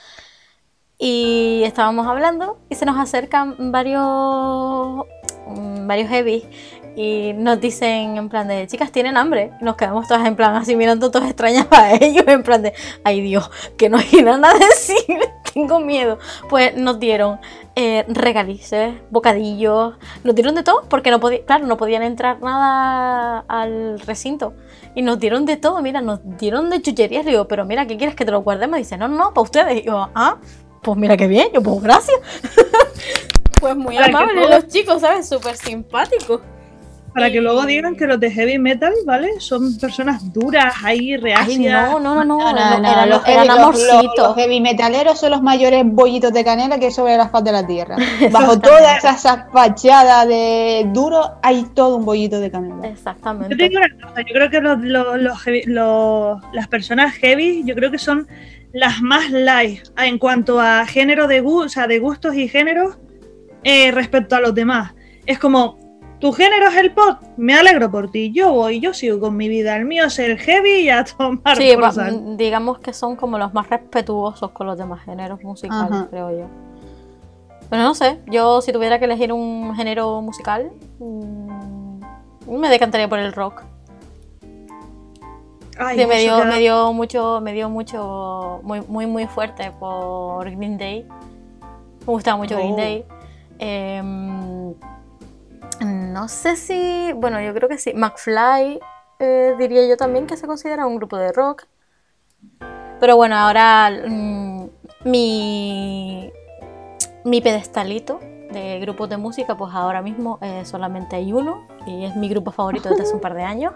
Y 0.98 1.62
estábamos 1.64 2.06
hablando 2.06 2.58
y 2.70 2.74
se 2.74 2.86
nos 2.86 2.96
acercan 2.96 3.70
varios, 3.70 5.04
mm, 5.46 5.86
varios 5.86 6.08
heavy 6.08 6.48
y 6.96 7.34
nos 7.34 7.60
dicen 7.60 8.16
en 8.16 8.28
plan 8.30 8.48
de, 8.48 8.66
chicas, 8.66 8.90
¿tienen 8.90 9.18
hambre? 9.18 9.52
Y 9.60 9.64
nos 9.64 9.76
quedamos 9.76 10.08
todas 10.08 10.26
en 10.26 10.34
plan 10.34 10.54
así 10.56 10.74
mirando 10.74 11.10
todas 11.10 11.28
extrañas 11.28 11.66
a 11.70 11.92
ellos, 11.92 12.24
en 12.26 12.42
plan 12.42 12.62
de, 12.62 12.72
ay 13.04 13.20
Dios, 13.20 13.50
que 13.76 13.90
nos 13.90 14.10
irán 14.12 14.44
a 14.44 14.54
decir, 14.54 15.20
tengo 15.56 15.80
miedo. 15.80 16.18
Pues 16.50 16.76
nos 16.76 17.00
dieron 17.00 17.40
eh, 17.74 18.04
regalices, 18.08 18.94
bocadillos, 19.10 19.94
nos 20.22 20.34
dieron 20.34 20.54
de 20.54 20.62
todo 20.62 20.84
porque 20.88 21.10
no 21.10 21.18
podía, 21.18 21.44
claro, 21.46 21.66
no 21.66 21.78
podían 21.78 22.02
entrar 22.02 22.42
nada 22.42 23.44
al 23.48 23.98
recinto. 24.00 24.52
Y 24.94 25.00
nos 25.00 25.18
dieron 25.18 25.46
de 25.46 25.56
todo, 25.56 25.80
mira, 25.80 26.02
nos 26.02 26.20
dieron 26.36 26.68
de 26.68 26.82
chucherías. 26.82 27.24
Le 27.24 27.30
digo, 27.30 27.48
pero 27.48 27.64
mira, 27.64 27.86
¿qué 27.86 27.96
quieres 27.96 28.14
que 28.14 28.26
te 28.26 28.32
lo 28.32 28.42
guardemos? 28.42 28.76
Dice, 28.76 28.98
no, 28.98 29.08
no, 29.08 29.32
para 29.32 29.42
ustedes. 29.42 29.82
Y 29.82 29.86
yo, 29.86 30.10
ah, 30.14 30.36
pues 30.82 30.98
mira 30.98 31.16
qué 31.16 31.26
bien. 31.26 31.48
Yo, 31.54 31.62
pues 31.62 31.82
gracias. 31.82 32.18
pues 33.60 33.74
muy 33.76 33.96
amables 33.96 34.50
los 34.50 34.68
chicos, 34.68 35.00
¿sabes? 35.00 35.26
Súper 35.26 35.56
simpáticos. 35.56 36.42
Para 37.16 37.30
que 37.32 37.40
luego 37.40 37.64
digan 37.64 37.96
que 37.96 38.06
los 38.06 38.20
de 38.20 38.30
heavy 38.30 38.58
metal, 38.58 38.92
¿vale? 39.06 39.40
Son 39.40 39.74
personas 39.78 40.30
duras, 40.34 40.74
ahí, 40.84 41.16
reacias. 41.16 41.90
no, 41.90 41.98
no, 41.98 42.14
no, 42.14 42.24
no, 42.26 42.38
No, 42.38 42.52
no, 42.52 42.58
eran, 42.58 42.82
no, 42.82 42.88
eran- 42.92 43.08
los, 43.08 43.26
eran 43.26 43.46
heavy, 43.46 43.48
los- 43.48 43.56
los- 43.56 43.88
amorcitos. 43.90 44.18
los 44.28 44.36
heavy 44.36 44.60
metaleros 44.60 45.18
son 45.18 45.30
los 45.30 45.40
mayores 45.42 45.82
bollitos 45.86 46.30
de 46.34 46.44
canela 46.44 46.78
que 46.78 46.84
hay 46.86 46.92
sobre 46.92 47.16
la 47.16 47.30
faz 47.30 47.42
de 47.42 47.52
la 47.52 47.66
tierra. 47.66 47.96
Bajo 48.30 48.60
toda 48.60 48.98
esa, 48.98 49.48
fachada 49.50 50.26
de 50.26 50.86
duro 50.92 51.38
hay 51.42 51.64
todo 51.74 51.96
un 51.96 52.04
bollito 52.04 52.38
de 52.38 52.50
canela. 52.50 52.74
Yo 52.76 52.82
te 52.82 52.88
Exactamente. 52.88 53.54
digo 53.56 53.80
una 53.80 54.06
cosa, 54.08 54.20
yo 54.20 54.34
creo 54.34 54.50
que 54.50 54.60
los, 54.60 54.78
los- 54.82 55.18
los 55.22 55.38
heavy- 55.46 55.64
los- 55.64 56.38
las 56.52 56.68
personas 56.68 57.14
heavy, 57.14 57.62
yo 57.64 57.74
creo 57.74 57.90
que 57.90 57.98
son 57.98 58.28
las 58.74 59.00
más 59.00 59.30
light 59.30 59.80
en 59.96 60.18
cuanto 60.18 60.60
a 60.60 60.84
género 60.84 61.26
de, 61.28 61.40
o 61.40 61.66
sea, 61.70 61.86
de 61.86 61.98
gustos 61.98 62.34
y 62.34 62.46
géneros 62.46 62.98
eh, 63.64 63.90
respecto 63.90 64.36
a 64.36 64.40
los 64.40 64.54
demás. 64.54 64.92
Es 65.24 65.38
como, 65.38 65.78
tu 66.18 66.32
género 66.32 66.68
es 66.68 66.76
el 66.76 66.92
pop, 66.94 67.18
me 67.36 67.54
alegro 67.54 67.90
por 67.90 68.10
ti, 68.10 68.32
yo 68.32 68.52
voy, 68.52 68.80
yo 68.80 68.94
sigo 68.94 69.20
con 69.20 69.36
mi 69.36 69.48
vida, 69.48 69.76
el 69.76 69.84
mío 69.84 70.04
es 70.06 70.18
el 70.18 70.38
heavy 70.38 70.80
y 70.80 70.88
a 70.90 71.04
tomar 71.04 71.56
Sí, 71.56 71.74
por 71.78 71.92
saco. 71.92 72.16
digamos 72.36 72.78
que 72.78 72.92
son 72.92 73.16
como 73.16 73.38
los 73.38 73.52
más 73.52 73.68
respetuosos 73.68 74.50
con 74.52 74.66
los 74.66 74.78
demás 74.78 75.02
géneros 75.04 75.42
musicales, 75.42 75.90
Ajá. 75.92 76.06
creo 76.10 76.30
yo. 76.30 76.46
Pero 77.68 77.82
no 77.82 77.94
sé, 77.94 78.20
yo 78.26 78.60
si 78.62 78.72
tuviera 78.72 78.98
que 78.98 79.04
elegir 79.06 79.32
un 79.32 79.74
género 79.74 80.22
musical, 80.22 80.70
mm, 81.00 82.00
me 82.48 82.68
decantaría 82.68 83.08
por 83.08 83.18
el 83.18 83.32
rock. 83.32 83.62
Ay, 85.78 85.98
Sí, 85.98 86.06
me 86.06 86.18
dio, 86.20 86.42
me 86.46 86.58
dio 86.58 86.92
mucho, 86.94 87.40
me 87.42 87.52
dio 87.52 87.68
mucho, 87.68 88.60
muy, 88.62 88.80
muy, 88.88 89.06
muy 89.06 89.26
fuerte 89.26 89.70
por 89.78 90.50
Green 90.50 90.78
Day. 90.78 91.02
Me 92.00 92.06
gustaba 92.06 92.38
mucho 92.38 92.54
Green 92.56 92.72
Oh. 92.72 92.76
Day. 92.76 93.04
Em, 93.58 94.74
no 96.16 96.28
sé 96.28 96.56
si, 96.56 97.12
bueno, 97.12 97.42
yo 97.42 97.52
creo 97.52 97.68
que 97.68 97.76
sí. 97.76 97.92
McFly 97.92 98.80
eh, 99.18 99.54
diría 99.58 99.86
yo 99.86 99.98
también 99.98 100.26
que 100.26 100.38
se 100.38 100.46
considera 100.46 100.86
un 100.86 100.96
grupo 100.96 101.18
de 101.18 101.30
rock. 101.30 101.64
Pero 102.98 103.16
bueno, 103.16 103.36
ahora 103.36 103.90
mm, 103.90 104.70
mi, 105.04 106.32
mi 107.22 107.42
pedestalito 107.42 108.18
de 108.50 108.78
grupos 108.80 109.10
de 109.10 109.18
música, 109.18 109.58
pues 109.58 109.74
ahora 109.74 110.00
mismo 110.00 110.38
eh, 110.40 110.64
solamente 110.64 111.16
hay 111.16 111.34
uno 111.34 111.68
y 111.86 112.06
es 112.06 112.16
mi 112.16 112.30
grupo 112.30 112.50
favorito 112.50 112.88
desde 112.88 113.02
hace 113.02 113.14
un 113.14 113.20
par 113.26 113.34
de 113.34 113.42
años. 113.42 113.74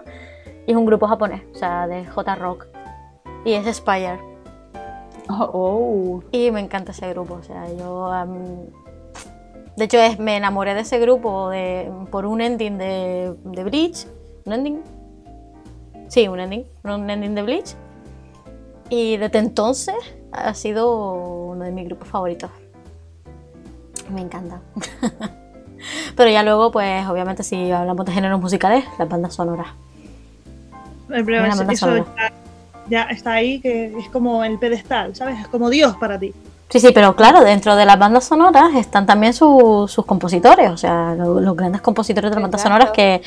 Y 0.65 0.71
es 0.71 0.77
un 0.77 0.87
grupo 0.87 1.05
japonés, 1.05 1.43
o 1.53 1.55
sea, 1.55 1.85
de 1.85 2.07
J-Rock. 2.07 2.65
Y 3.45 3.53
es 3.53 3.67
Spire. 3.75 4.19
Oh, 5.29 5.51
oh. 5.53 6.23
Y 6.31 6.49
me 6.49 6.59
encanta 6.59 6.91
ese 6.91 7.07
grupo, 7.09 7.35
o 7.35 7.43
sea, 7.43 7.71
yo... 7.71 8.09
de 9.81 9.85
hecho, 9.85 9.97
es, 9.97 10.19
me 10.19 10.37
enamoré 10.37 10.75
de 10.75 10.81
ese 10.81 10.99
grupo 10.99 11.49
de, 11.49 11.91
por 12.11 12.27
un 12.27 12.39
ending 12.39 12.77
de, 12.77 13.33
de 13.43 13.63
Bleach. 13.63 14.05
¿Un 14.45 14.53
ending? 14.53 14.81
Sí, 16.07 16.27
un 16.27 16.39
ending. 16.39 16.67
Un 16.83 17.09
ending 17.09 17.33
de 17.33 17.41
Bleach. 17.41 17.73
Y 18.91 19.17
desde 19.17 19.39
entonces 19.39 19.95
ha 20.33 20.53
sido 20.53 21.15
uno 21.47 21.65
de 21.65 21.71
mis 21.71 21.85
grupos 21.85 22.09
favoritos. 22.09 22.51
Me 24.13 24.21
encanta. 24.21 24.61
Pero 26.15 26.29
ya 26.29 26.43
luego, 26.43 26.71
pues 26.71 27.07
obviamente 27.07 27.41
si 27.41 27.71
hablamos 27.71 28.05
de 28.05 28.11
géneros 28.11 28.39
musicales, 28.39 28.85
las 28.99 29.09
bandas 29.09 29.33
sonoras. 29.33 29.69
Banda 31.07 31.73
eso 31.73 31.87
sonora. 31.87 32.05
ya, 32.15 32.31
ya 32.87 33.03
está 33.09 33.33
ahí, 33.33 33.59
que 33.59 33.97
es 33.97 34.09
como 34.09 34.43
el 34.43 34.59
pedestal, 34.59 35.15
¿sabes? 35.15 35.39
Es 35.39 35.47
como 35.47 35.71
Dios 35.71 35.97
para 35.97 36.19
ti. 36.19 36.35
Sí, 36.71 36.79
sí, 36.79 36.91
pero 36.93 37.17
claro, 37.17 37.41
dentro 37.41 37.75
de 37.75 37.85
las 37.85 37.99
bandas 37.99 38.23
sonoras 38.23 38.73
están 38.75 39.05
también 39.05 39.33
su- 39.33 39.85
sus 39.89 40.05
compositores, 40.05 40.71
o 40.71 40.77
sea, 40.77 41.13
lo- 41.15 41.41
los 41.41 41.55
grandes 41.55 41.81
compositores 41.81 42.31
de 42.31 42.35
las 42.35 42.41
bandas 42.43 42.61
sonoras 42.61 42.91
que 42.91 43.21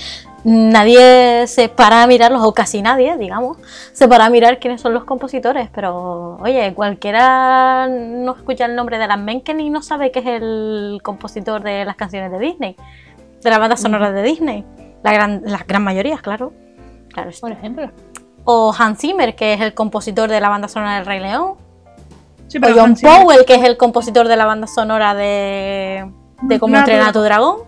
nadie 0.45 1.47
se 1.47 1.69
para 1.69 2.03
a 2.03 2.07
mirarlos, 2.07 2.43
o 2.43 2.55
casi 2.55 2.81
nadie, 2.81 3.17
digamos, 3.19 3.59
se 3.93 4.09
para 4.09 4.25
a 4.25 4.31
mirar 4.31 4.59
quiénes 4.59 4.81
son 4.81 4.95
los 4.95 5.05
compositores, 5.05 5.69
pero 5.75 6.39
oye, 6.41 6.73
cualquiera 6.75 7.87
no 7.87 8.33
escucha 8.35 8.65
el 8.65 8.75
nombre 8.77 8.97
de 8.97 9.05
Alan 9.05 9.25
Menken 9.27 9.61
y 9.61 9.69
no 9.69 9.83
sabe 9.83 10.11
que 10.11 10.21
es 10.21 10.27
el 10.27 11.01
compositor 11.03 11.63
de 11.63 11.85
las 11.85 11.97
canciones 11.97 12.31
de 12.33 12.39
Disney, 12.39 12.77
de 13.43 13.51
las 13.51 13.59
bandas 13.59 13.81
sonoras 13.83 14.15
de 14.15 14.23
Disney, 14.23 14.65
la 15.03 15.13
gran, 15.13 15.43
las 15.45 15.67
gran 15.67 15.83
mayoría, 15.85 16.17
claro. 16.17 16.53
claro. 17.13 17.31
Por 17.41 17.53
ejemplo. 17.53 17.91
O 18.45 18.75
Hans 18.79 19.01
Zimmer, 19.01 19.35
que 19.37 19.53
es 19.55 19.61
el 19.61 19.75
compositor 19.75 20.31
de 20.31 20.41
la 20.41 20.49
banda 20.49 20.69
sonora 20.69 20.97
del 20.97 21.05
Rey 21.07 21.21
León. 21.21 21.55
Sí, 22.55 22.71
O 22.71 22.75
John 22.75 22.95
Powell, 22.95 23.45
que 23.45 23.55
es 23.57 23.65
el 23.65 23.77
compositor 23.77 24.29
de 24.29 24.37
la 24.37 24.45
banda 24.45 24.67
sonora 24.67 25.15
de, 25.15 26.09
de 26.43 26.59
Cómo 26.61 26.77
entrenar 26.77 27.09
a 27.09 27.13
tu 27.13 27.21
dragón. 27.21 27.63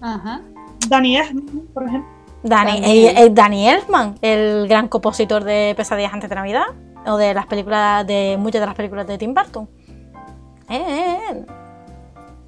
Ajá. 0.00 0.42
Danny 0.88 1.16
Elfman, 1.16 1.68
por 1.72 1.84
ejemplo. 1.84 2.10
Danny, 2.42 3.30
Danny 3.30 3.68
Elfman, 3.70 4.16
el 4.20 4.68
gran 4.68 4.88
compositor 4.88 5.44
de 5.44 5.72
Pesadillas 5.76 6.12
antes 6.12 6.28
de 6.28 6.36
Navidad. 6.36 6.64
O 7.06 7.16
de 7.16 7.32
las 7.32 7.46
películas, 7.46 8.06
de 8.06 8.36
muchas 8.38 8.60
de 8.60 8.66
las 8.66 8.74
películas 8.74 9.06
de 9.06 9.16
Tim 9.16 9.32
Burton. 9.32 9.68
Eh, 10.68 10.76
eh, 10.76 11.16
eh. 11.32 11.44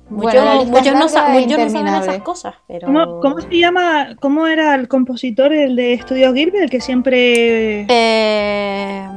Muchos, 0.09 0.33
Bueno, 0.35 0.65
muchos 0.67 0.95
no, 0.95 1.09
sa- 1.09 1.37
e 1.37 1.41
muchos 1.41 1.59
no 1.59 1.69
saben 1.71 1.89
esas 1.89 2.19
cosas, 2.21 2.55
pero... 2.69 2.87
¿Cómo, 2.87 3.21
cómo 3.21 3.41
se 3.41 3.59
llama? 3.59 4.17
¿Cómo 4.21 4.47
era 4.47 4.75
el 4.75 4.87
compositor, 4.89 5.53
el 5.53 5.75
de 5.77 5.95
Estudio 5.95 6.33
Gilbert, 6.33 6.65
el 6.65 6.71
que 6.71 6.81
siempre. 6.81 7.87
Eh, 7.89 9.09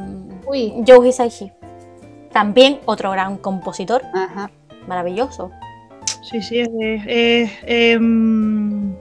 Uy. 0.48 0.84
Joe 0.88 1.08
Hisaishi. 1.08 1.52
También 2.32 2.80
otro 2.86 3.12
gran 3.12 3.38
compositor, 3.38 4.04
Ajá. 4.14 4.50
maravilloso. 4.88 5.52
Sí, 6.22 6.42
sí, 6.42 6.60
es. 6.60 6.70
es- 6.78 7.04
es, 7.08 7.52
em, 7.64 8.94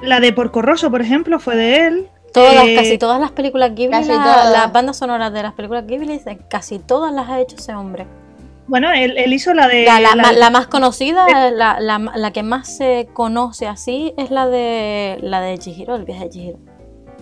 la 0.00 0.20
de 0.20 0.32
Porco 0.32 0.62
Rosso, 0.62 0.90
por 0.90 1.00
ejemplo, 1.00 1.38
fue 1.38 1.56
de 1.56 1.86
él. 1.86 2.08
Todas, 2.32 2.66
Eh, 2.66 2.74
casi 2.76 2.98
todas 2.98 3.18
las 3.20 3.30
películas 3.32 3.74
Ghibli, 3.74 3.92
casi 3.92 4.08
la- 4.10 4.22
todas. 4.22 4.52
las 4.52 4.72
bandas 4.72 4.96
sonoras 4.98 5.32
de 5.32 5.42
las 5.42 5.54
películas 5.54 5.86
Ghibli, 5.86 6.20
eh, 6.26 6.38
casi 6.50 6.78
todas 6.78 7.12
las 7.12 7.28
ha 7.30 7.40
hecho 7.40 7.56
ese 7.56 7.74
hombre. 7.74 8.06
Bueno, 8.66 8.90
él, 8.92 9.16
él 9.16 9.32
hizo 9.32 9.54
la 9.54 9.68
de. 9.68 9.84
La, 9.84 10.00
la- 10.00 10.14
la 10.16 10.22
ma- 10.22 10.32
de- 10.32 10.38
la 10.40 10.50
más 10.50 10.66
conocida, 10.66 11.24
la, 11.50 11.78
la- 11.80 11.98
la 11.98 12.30
que 12.32 12.42
más 12.42 12.68
se 12.76 13.08
conoce 13.14 13.66
así, 13.68 14.12
es 14.18 14.30
la 14.30 14.48
de 14.48 15.18
la 15.22 15.40
de 15.40 15.56
Chihiro, 15.56 15.94
el 15.94 16.04
viaje 16.04 16.24
de 16.24 16.30
Chihiro. 16.30 16.58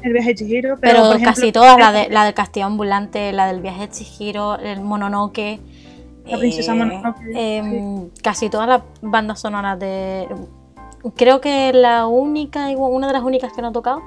El 0.05 0.13
viaje 0.13 0.29
de 0.29 0.35
Chihiro. 0.35 0.77
Pero, 0.81 0.81
Pero, 0.81 0.99
por 1.07 1.17
ejemplo, 1.17 1.35
casi 1.35 1.53
todas, 1.53 1.79
la 1.79 1.93
de 1.93 2.09
la 2.11 2.25
del 2.25 2.35
castillo 2.35 2.67
ambulante, 2.67 3.33
la 3.33 3.47
del 3.47 3.61
viaje 3.61 3.83
de 3.83 3.91
Chihiro, 3.91 4.59
el 4.59 4.81
Mononoke. 4.81 5.61
La 6.27 6.39
princesa 6.39 6.73
eh, 6.73 6.77
Mononoke, 6.77 7.21
em, 7.35 8.11
Casi 8.23 8.49
todas 8.51 8.69
las 8.69 8.83
bandas 9.03 9.41
sonoras 9.41 9.79
de. 9.79 10.29
Creo 11.17 11.41
que 11.41 11.73
la 11.73 12.07
única, 12.07 12.69
una 12.69 13.07
de 13.07 13.13
las 13.13 13.23
únicas 13.23 13.53
que 13.53 13.63
no 13.63 13.69
he 13.69 13.73
tocado, 13.73 14.03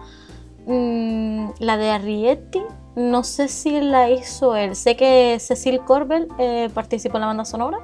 mm, 0.65 1.49
la 1.59 1.77
de 1.77 1.91
Arrietty, 1.91 2.61
no 2.95 3.23
sé 3.23 3.47
si 3.47 3.79
la 3.81 4.09
hizo 4.09 4.55
él. 4.55 4.75
Sé 4.75 4.95
que 4.95 5.37
Cecil 5.39 5.81
Corbel 5.81 6.27
eh, 6.39 6.69
participó 6.73 7.17
en 7.17 7.21
la 7.21 7.27
banda 7.27 7.45
sonora, 7.45 7.79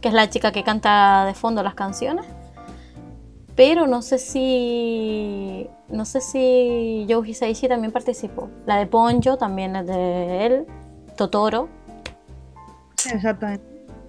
que 0.00 0.08
es 0.08 0.14
la 0.14 0.30
chica 0.30 0.52
que 0.52 0.62
canta 0.62 1.26
de 1.26 1.34
fondo 1.34 1.62
las 1.62 1.74
canciones. 1.74 2.24
Pero 3.56 3.86
no 3.86 4.02
sé 4.02 4.18
si. 4.18 5.68
No 5.88 6.04
sé 6.04 6.20
si 6.20 7.06
Joe 7.08 7.26
Hisaishi 7.28 7.68
también 7.68 7.92
participó. 7.92 8.50
La 8.66 8.76
de 8.76 8.86
Ponyo 8.86 9.36
también 9.38 9.74
es 9.76 9.86
de 9.86 10.46
él. 10.46 10.66
Totoro. 11.16 11.68
Exactamente. 13.10 13.64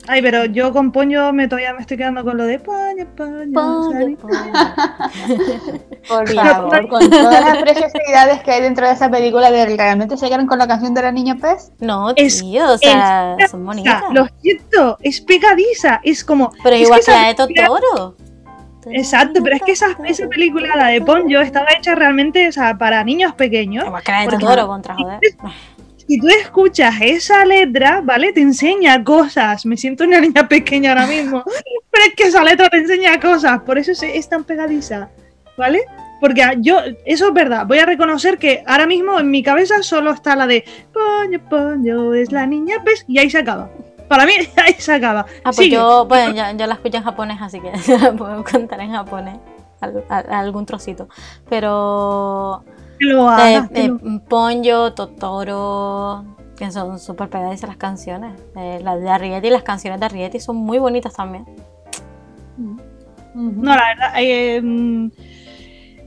Ay, 0.10 0.22
pero 0.22 0.46
yo 0.46 0.72
con 0.72 0.92
Poño 0.92 1.34
me 1.34 1.48
todavía 1.48 1.74
me 1.74 1.82
estoy 1.82 1.98
quedando 1.98 2.24
con 2.24 2.38
lo 2.38 2.46
de 2.46 2.60
Poño, 2.60 3.06
Poño. 3.16 3.52
Ponyo, 3.54 3.92
¿sabes? 3.92 4.18
Ponyo. 4.18 4.38
Por 6.08 6.30
favor, 6.34 6.88
con 6.88 7.10
todas 7.10 7.42
las 7.46 7.58
preciosidades 7.58 8.42
que 8.44 8.52
hay 8.52 8.62
dentro 8.62 8.88
de 8.88 8.94
esa 8.94 9.10
película, 9.10 9.52
¿de 9.52 9.66
¿realmente 9.76 10.16
se 10.18 10.28
quedaron 10.28 10.48
con 10.48 10.60
la 10.60 10.68
canción 10.68 10.94
de 10.94 11.02
la 11.02 11.12
niña 11.12 11.36
pez? 11.36 11.72
No, 11.80 12.12
Es- 12.16 12.40
tío, 12.42 12.72
o 12.72 12.78
sea, 12.78 13.36
es- 13.38 13.52
son 13.52 13.66
bonitas. 13.66 14.04
lo 14.12 14.28
siento, 14.42 14.98
es 15.02 15.20
pegadiza, 15.22 16.00
es 16.04 16.24
como. 16.24 16.52
Pero 16.64 16.76
es 16.78 16.84
igual 16.84 17.02
que 17.06 17.12
la 17.12 17.28
de 17.28 17.36
Totoro. 17.36 18.16
Exacto, 18.92 19.42
pero 19.44 19.56
es 19.56 19.62
que 19.62 19.72
esa, 19.74 19.88
esa 20.06 20.28
película, 20.28 20.76
la 20.76 20.88
de 20.88 21.02
Ponyo, 21.02 21.42
estaba 21.42 21.68
hecha 21.78 21.96
realmente 21.96 22.48
o 22.48 22.52
sea, 22.52 22.78
para 22.78 23.04
niños 23.04 23.34
pequeños. 23.34 23.86
Igual 23.86 24.04
que 24.04 24.12
la 24.12 24.20
de 24.22 24.26
Porque- 24.30 24.46
contra 24.66 24.96
joder. 24.96 25.20
Si 26.08 26.20
tú 26.20 26.28
escuchas 26.30 26.96
esa 27.02 27.44
letra, 27.44 28.00
¿vale? 28.02 28.32
Te 28.32 28.40
enseña 28.40 29.04
cosas. 29.04 29.66
Me 29.66 29.76
siento 29.76 30.06
una 30.06 30.22
niña 30.22 30.48
pequeña 30.48 30.92
ahora 30.92 31.06
mismo. 31.06 31.44
Pero 31.92 32.06
es 32.08 32.14
que 32.16 32.24
esa 32.24 32.44
letra 32.46 32.70
te 32.70 32.78
enseña 32.78 33.20
cosas. 33.20 33.60
Por 33.64 33.78
eso 33.78 33.94
se- 33.94 34.18
es 34.18 34.30
tan 34.30 34.46
pegadiza. 34.46 35.10
¿Vale? 35.58 35.82
Porque 36.22 36.44
ah, 36.44 36.54
yo, 36.58 36.80
eso 37.06 37.28
es 37.28 37.34
verdad. 37.34 37.66
Voy 37.68 37.80
a 37.80 37.86
reconocer 37.86 38.38
que 38.38 38.64
ahora 38.66 38.88
mismo 38.88 39.20
en 39.20 39.30
mi 39.30 39.44
cabeza 39.44 39.84
solo 39.84 40.12
está 40.12 40.36
la 40.38 40.48
de 40.48 40.64
Poño, 40.94 41.40
Poño, 41.50 42.14
es 42.14 42.32
la 42.32 42.46
niña 42.46 42.78
pez. 42.86 43.04
Y 43.08 43.20
ahí 43.20 43.30
se 43.30 43.40
acaba. 43.40 43.70
Para 44.08 44.26
mí, 44.26 44.32
ahí 44.66 44.74
se 44.78 44.94
acaba. 44.94 45.22
Ah, 45.40 45.44
pues 45.46 45.56
Sigue. 45.58 45.76
yo, 45.76 46.06
bueno, 46.08 46.34
yo, 46.34 46.58
yo 46.58 46.68
la 46.68 46.74
escucho 46.76 46.98
en 46.98 47.04
japonés, 47.04 47.38
así 47.42 47.60
que 47.60 47.72
la 48.00 48.14
puedo 48.14 48.44
contar 48.44 48.80
en 48.82 48.92
japonés. 48.92 49.38
al- 49.82 50.04
al- 50.10 50.34
algún 50.34 50.66
trocito. 50.66 51.08
Pero 51.50 52.64
lo 53.00 53.30
eh, 53.32 53.56
hagas, 53.56 53.70
eh, 53.74 53.88
lo- 53.90 54.20
Ponyo, 54.28 54.94
Totoro, 54.94 56.24
que 56.58 56.72
son 56.72 56.98
súper 57.00 57.30
pegadizas 57.30 57.68
las 57.70 57.78
canciones. 57.78 58.40
Eh, 58.56 58.80
las 58.84 59.00
de 59.00 59.10
Arrietty, 59.10 59.50
las 59.50 59.64
canciones 59.64 60.00
de 60.00 60.06
Arrietty 60.08 60.40
son 60.40 60.56
muy 60.56 60.80
bonitas 60.80 61.14
también. 61.14 61.46
No, 63.36 63.76
la 63.76 63.84
verdad, 63.90 64.14
eh, 64.18 64.60
mm, 64.64 65.12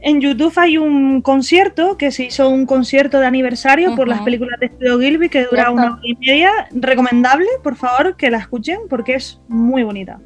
en 0.03 0.21
YouTube 0.21 0.53
hay 0.57 0.79
un 0.79 1.21
concierto 1.23 1.97
que 1.97 2.11
se 2.11 2.25
hizo 2.25 2.49
un 2.49 2.67
concierto 2.67 3.19
de 3.21 3.27
aniversario 3.27 3.95
por 3.97 4.09
las 4.09 4.21
películas 4.23 4.59
de 4.61 4.67
Estudio 4.67 4.99
Gilby 4.99 5.29
que 5.29 5.45
dura 5.45 5.71
una 5.71 5.93
hora 5.93 6.01
y 6.03 6.15
media. 6.17 6.51
Recomendable, 6.73 7.47
por 7.63 7.77
favor, 7.77 8.17
que 8.17 8.31
la 8.31 8.39
escuchen 8.39 8.81
porque 8.89 9.15
es 9.15 9.41
muy 9.49 9.83
bonita. 9.83 10.19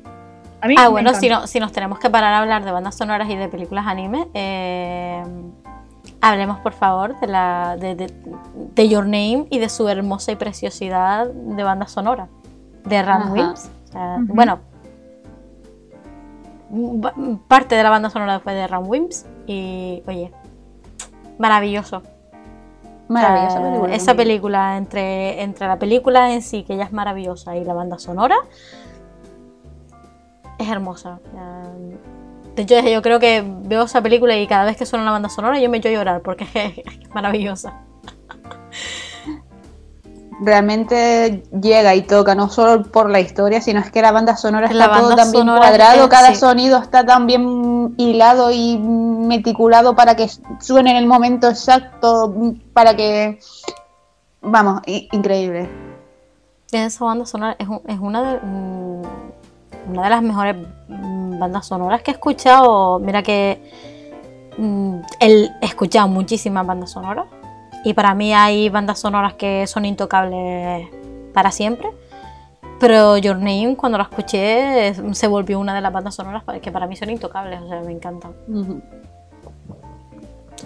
A 0.61 0.67
mí 0.69 0.75
Ah, 0.79 0.85
me 0.85 0.89
bueno, 0.89 1.11
encanta. 1.11 1.21
si, 1.21 1.29
no, 1.29 1.47
si 1.47 1.61
nos 1.61 1.73
tenemos 1.73 1.99
que 1.99 2.09
parar 2.09 2.33
a 2.35 2.39
hablar 2.41 2.65
de 2.65 2.71
bandas 2.73 2.97
sonoras 2.97 3.29
y 3.29 3.37
de 3.37 3.49
películas 3.49 3.87
anime, 3.87 4.27
eh, 4.33 5.23
hablemos 6.21 6.59
por 6.61 6.73
favor 6.73 7.19
de, 7.21 7.27
la, 7.27 7.77
de, 7.79 7.95
de- 7.95 8.13
de 8.75 8.89
Your 8.89 9.05
Name 9.05 9.47
y 9.51 9.59
de 9.59 9.69
su 9.69 9.89
hermosa 9.89 10.33
y 10.33 10.37
preciosidad 10.37 11.27
de 11.27 11.63
banda 11.63 11.87
sonora, 11.87 12.29
de 12.85 13.03
Ran 13.03 13.23
Ajá. 13.23 13.33
Wilms. 13.33 13.71
O 13.89 13.93
sea, 13.93 14.17
Ujú. 14.23 14.35
Bueno, 14.35 14.61
parte 17.49 17.75
de 17.75 17.83
la 17.83 17.91
banda 17.91 18.11
sonora 18.11 18.41
fue 18.41 18.55
de 18.55 18.67
Ran 18.67 18.85
Wilms 18.87 19.27
y, 19.47 20.03
oye, 20.07 20.33
maravilloso. 21.39 22.03
Maravillosa 23.09 23.59
sea, 23.59 23.63
película. 23.63 23.95
Esa 23.95 24.15
película, 24.15 24.77
entre, 24.77 25.43
entre 25.43 25.67
la 25.67 25.79
película 25.79 26.33
en 26.33 26.43
sí, 26.43 26.63
que 26.65 26.75
ella 26.75 26.85
es 26.85 26.93
maravillosa, 26.93 27.57
y 27.57 27.65
la 27.65 27.75
banda 27.75 27.99
sonora, 27.99 28.37
es 30.59 30.69
hermosa. 30.69 31.21
Sea, 31.31 31.63
De 32.57 32.63
hecho, 32.63 32.81
yo 32.81 33.03
creo 33.03 33.21
que 33.21 33.45
veo 33.47 33.83
esa 33.83 34.01
película 34.01 34.37
y 34.37 34.47
cada 34.47 34.65
vez 34.65 34.77
que 34.77 34.87
suena 34.87 35.05
la 35.05 35.11
banda 35.11 35.29
sonora 35.29 35.59
yo 35.59 35.69
me 35.69 35.79
echo 35.79 35.89
a 35.89 35.93
llorar 35.93 36.23
porque 36.23 36.45
es, 36.55 36.79
es 36.79 37.15
maravillosa. 37.15 37.84
Realmente 40.40 41.44
llega 41.61 41.94
y 41.94 42.02
toca, 42.02 42.35
no 42.35 42.48
solo 42.48 42.82
por 42.82 43.09
la 43.09 43.20
historia, 43.20 43.61
sino 43.61 43.81
es 43.81 43.90
que 43.90 44.02
la 44.02 44.12
banda 44.12 44.36
sonora 44.36 44.73
La 44.73 44.85
está 44.86 44.98
todo 44.98 45.15
tan 45.15 45.31
bien 45.31 45.47
cuadrado, 45.47 46.09
cada 46.09 46.31
sí. 46.31 46.36
sonido 46.36 46.78
está 46.78 47.05
tan 47.05 47.27
bien 47.27 47.94
hilado 47.98 48.51
y 48.51 48.78
meticulado 48.78 49.94
para 49.94 50.16
que 50.16 50.28
suene 50.61 50.90
en 50.93 50.97
el 50.97 51.06
momento 51.06 51.48
exacto, 51.48 52.35
para 52.73 52.94
que... 52.97 53.39
Vamos, 54.43 54.82
increíble. 54.86 55.70
esa 56.70 57.05
banda 57.05 57.24
sonora 57.24 57.56
es, 57.59 57.66
es 57.86 57.98
una, 57.98 58.23
de, 58.23 58.40
mm, 58.40 59.02
una 59.93 60.02
de 60.02 60.11
las 60.11 60.23
mejores 60.23 60.56
mm, 60.89 61.39
bandas 61.39 61.66
sonoras 61.66 62.02
que 62.02 62.11
he 62.11 62.15
escuchado. 62.15 62.98
Mira 62.98 63.23
que 63.23 63.73
mm, 64.59 64.98
he 65.20 65.51
escuchado 65.62 66.09
muchísimas 66.09 66.66
bandas 66.66 66.90
sonoras 66.90 67.27
y 67.85 67.93
para 67.93 68.15
mí 68.15 68.35
hay 68.35 68.70
bandas 68.70 68.98
sonoras 68.98 69.35
que 69.35 69.66
son 69.66 69.85
intocables 69.85 70.89
para 71.32 71.51
siempre. 71.51 71.89
Pero 72.81 73.16
Your 73.19 73.36
Name, 73.36 73.77
cuando 73.77 73.98
la 73.98 74.05
escuché, 74.05 74.94
se 75.12 75.27
volvió 75.27 75.61
una 75.61 75.74
de 75.74 75.81
las 75.81 75.93
bandas 75.93 76.15
sonoras 76.15 76.43
que 76.61 76.73
para 76.73 76.86
mí 76.86 76.97
son 76.97 77.11
intocables, 77.11 77.61
o 77.61 77.69
sea, 77.69 77.81
me 77.82 77.93
encantan. 77.93 78.32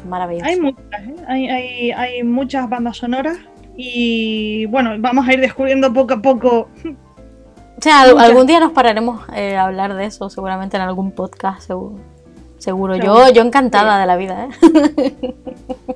Maravilloso. 0.08 0.46
Hay 0.46 0.60
muchas, 0.60 1.02
¿eh? 1.02 1.16
hay, 1.26 1.48
hay, 1.48 1.90
hay 1.90 2.22
muchas 2.22 2.68
bandas 2.68 2.96
sonoras 2.96 3.36
y 3.76 4.66
bueno, 4.66 4.92
vamos 4.98 5.28
a 5.28 5.32
ir 5.32 5.40
descubriendo 5.40 5.92
poco 5.92 6.14
a 6.14 6.22
poco. 6.22 6.68
O 7.78 7.80
sea, 7.80 8.02
algún 8.02 8.46
día 8.46 8.58
nos 8.58 8.72
pararemos 8.72 9.22
eh, 9.34 9.56
a 9.56 9.64
hablar 9.64 9.94
de 9.94 10.06
eso, 10.06 10.30
seguramente 10.30 10.76
en 10.76 10.82
algún 10.82 11.12
podcast, 11.12 11.62
seguro. 11.62 11.98
seguro. 12.58 12.96
Yo, 12.96 13.30
yo 13.30 13.42
encantada 13.42 14.00
de 14.00 14.06
la 14.06 14.16
vida, 14.16 14.48
¿eh? 14.48 15.34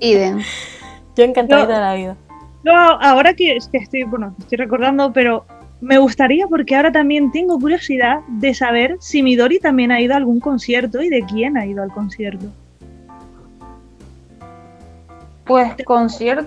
Idem. 0.00 0.42
Yo 1.16 1.24
encantada 1.24 1.66
de 1.66 1.72
la 1.72 1.94
vida. 1.94 2.16
No, 2.64 2.72
ahora 2.74 3.34
que, 3.34 3.58
que 3.70 3.78
estoy, 3.78 4.04
bueno, 4.04 4.34
estoy 4.38 4.58
recordando, 4.58 5.12
pero 5.12 5.44
me 5.80 5.98
gustaría 5.98 6.46
porque 6.46 6.76
ahora 6.76 6.92
también 6.92 7.32
tengo 7.32 7.58
curiosidad 7.58 8.20
de 8.28 8.54
saber 8.54 8.96
si 9.00 9.22
Midori 9.22 9.58
también 9.58 9.90
ha 9.90 10.00
ido 10.00 10.14
a 10.14 10.16
algún 10.16 10.38
concierto 10.38 11.02
y 11.02 11.08
de 11.08 11.22
quién 11.22 11.56
ha 11.56 11.66
ido 11.66 11.82
al 11.82 11.90
concierto. 11.90 12.46
Pues 15.44 15.74
conciertos, 15.84 16.46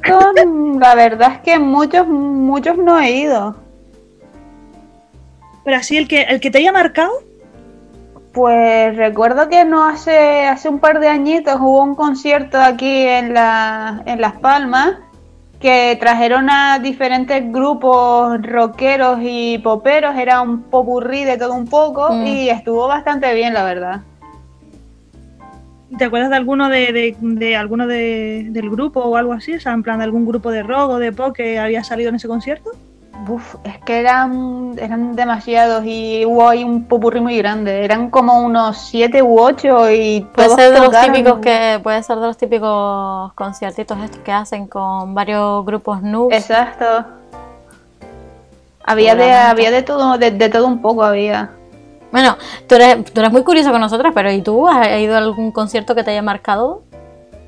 la 0.79 0.95
verdad 0.95 1.33
es 1.33 1.39
que 1.39 1.59
muchos, 1.59 2.07
muchos 2.07 2.77
no 2.77 2.97
he 2.97 3.11
ido. 3.11 3.57
Pero 5.65 5.77
así 5.77 5.97
el 5.97 6.07
que, 6.07 6.21
el 6.21 6.39
que 6.39 6.49
te 6.49 6.59
haya 6.59 6.71
marcado. 6.71 7.11
Pues 8.35 8.97
recuerdo 8.97 9.47
que 9.47 9.63
no 9.63 9.85
hace, 9.87 10.45
hace 10.45 10.67
un 10.67 10.79
par 10.79 10.99
de 10.99 11.07
añitos 11.07 11.55
hubo 11.61 11.81
un 11.81 11.95
concierto 11.95 12.59
aquí 12.59 13.07
en, 13.07 13.33
la, 13.33 14.03
en 14.05 14.19
Las 14.19 14.33
Palmas 14.33 14.97
que 15.61 15.95
trajeron 16.01 16.49
a 16.49 16.79
diferentes 16.79 17.49
grupos 17.49 18.37
rockeros 18.41 19.19
y 19.21 19.57
poperos, 19.59 20.17
era 20.17 20.41
un 20.41 20.63
popurrí 20.63 21.23
de 21.23 21.37
todo 21.37 21.53
un 21.53 21.65
poco 21.65 22.09
Mm. 22.11 22.27
y 22.27 22.49
estuvo 22.49 22.87
bastante 22.89 23.33
bien, 23.33 23.53
la 23.53 23.63
verdad. 23.63 24.01
¿Te 25.97 26.03
acuerdas 26.03 26.29
de 26.29 26.35
alguno 26.35 26.67
de, 26.67 26.91
de, 26.91 27.15
de 27.21 27.55
alguno 27.55 27.87
de, 27.87 28.47
del 28.49 28.69
grupo 28.69 28.99
o 28.99 29.15
algo 29.15 29.31
así? 29.31 29.53
O 29.53 29.59
sea, 29.61 29.71
en 29.71 29.81
plan 29.81 29.99
de 29.99 30.03
algún 30.03 30.25
grupo 30.25 30.51
de 30.51 30.61
rock 30.61 30.89
o 30.89 30.99
de 30.99 31.13
pop 31.13 31.33
que 31.33 31.57
había 31.57 31.85
salido 31.85 32.09
en 32.09 32.15
ese 32.15 32.27
concierto. 32.27 32.71
Uf, 33.27 33.55
es 33.63 33.79
que 33.79 33.99
eran, 33.99 34.75
eran 34.77 35.15
demasiados 35.15 35.83
y 35.85 36.25
hubo 36.25 36.47
ahí 36.47 36.63
un 36.63 36.83
popurrí 36.83 37.21
muy 37.21 37.37
grande. 37.37 37.83
Eran 37.83 38.09
como 38.09 38.41
unos 38.41 38.77
siete 38.77 39.23
u 39.23 39.39
ocho 39.39 39.89
y 39.89 40.21
Puede 40.33 40.47
todos 40.47 40.59
ser 40.59 40.73
de 40.73 40.79
los 40.79 41.01
típicos 41.01 41.39
que 41.39 41.79
puede 41.81 42.03
ser 42.03 42.17
de 42.17 42.27
los 42.27 42.37
típicos 42.37 43.33
conciertitos 43.33 43.97
estos 44.03 44.19
que 44.19 44.31
hacen 44.31 44.67
con 44.67 45.15
varios 45.15 45.65
grupos 45.65 46.01
noobs. 46.01 46.35
Exacto. 46.35 47.05
Había 48.83 49.15
de, 49.15 49.31
había 49.31 49.71
de 49.71 49.81
todo, 49.81 50.17
de, 50.17 50.31
de 50.31 50.49
todo 50.49 50.67
un 50.67 50.81
poco 50.81 51.03
había. 51.03 51.49
Bueno, 52.11 52.37
tú 52.67 52.75
eres, 52.75 53.05
tú 53.05 53.19
eres 53.19 53.31
muy 53.31 53.43
curioso 53.43 53.71
con 53.71 53.81
nosotras, 53.81 54.11
pero 54.13 54.31
¿y 54.31 54.41
tú 54.41 54.67
has 54.67 54.99
ido 54.99 55.15
a 55.15 55.17
algún 55.17 55.51
concierto 55.51 55.95
que 55.95 56.03
te 56.03 56.11
haya 56.11 56.21
marcado? 56.21 56.83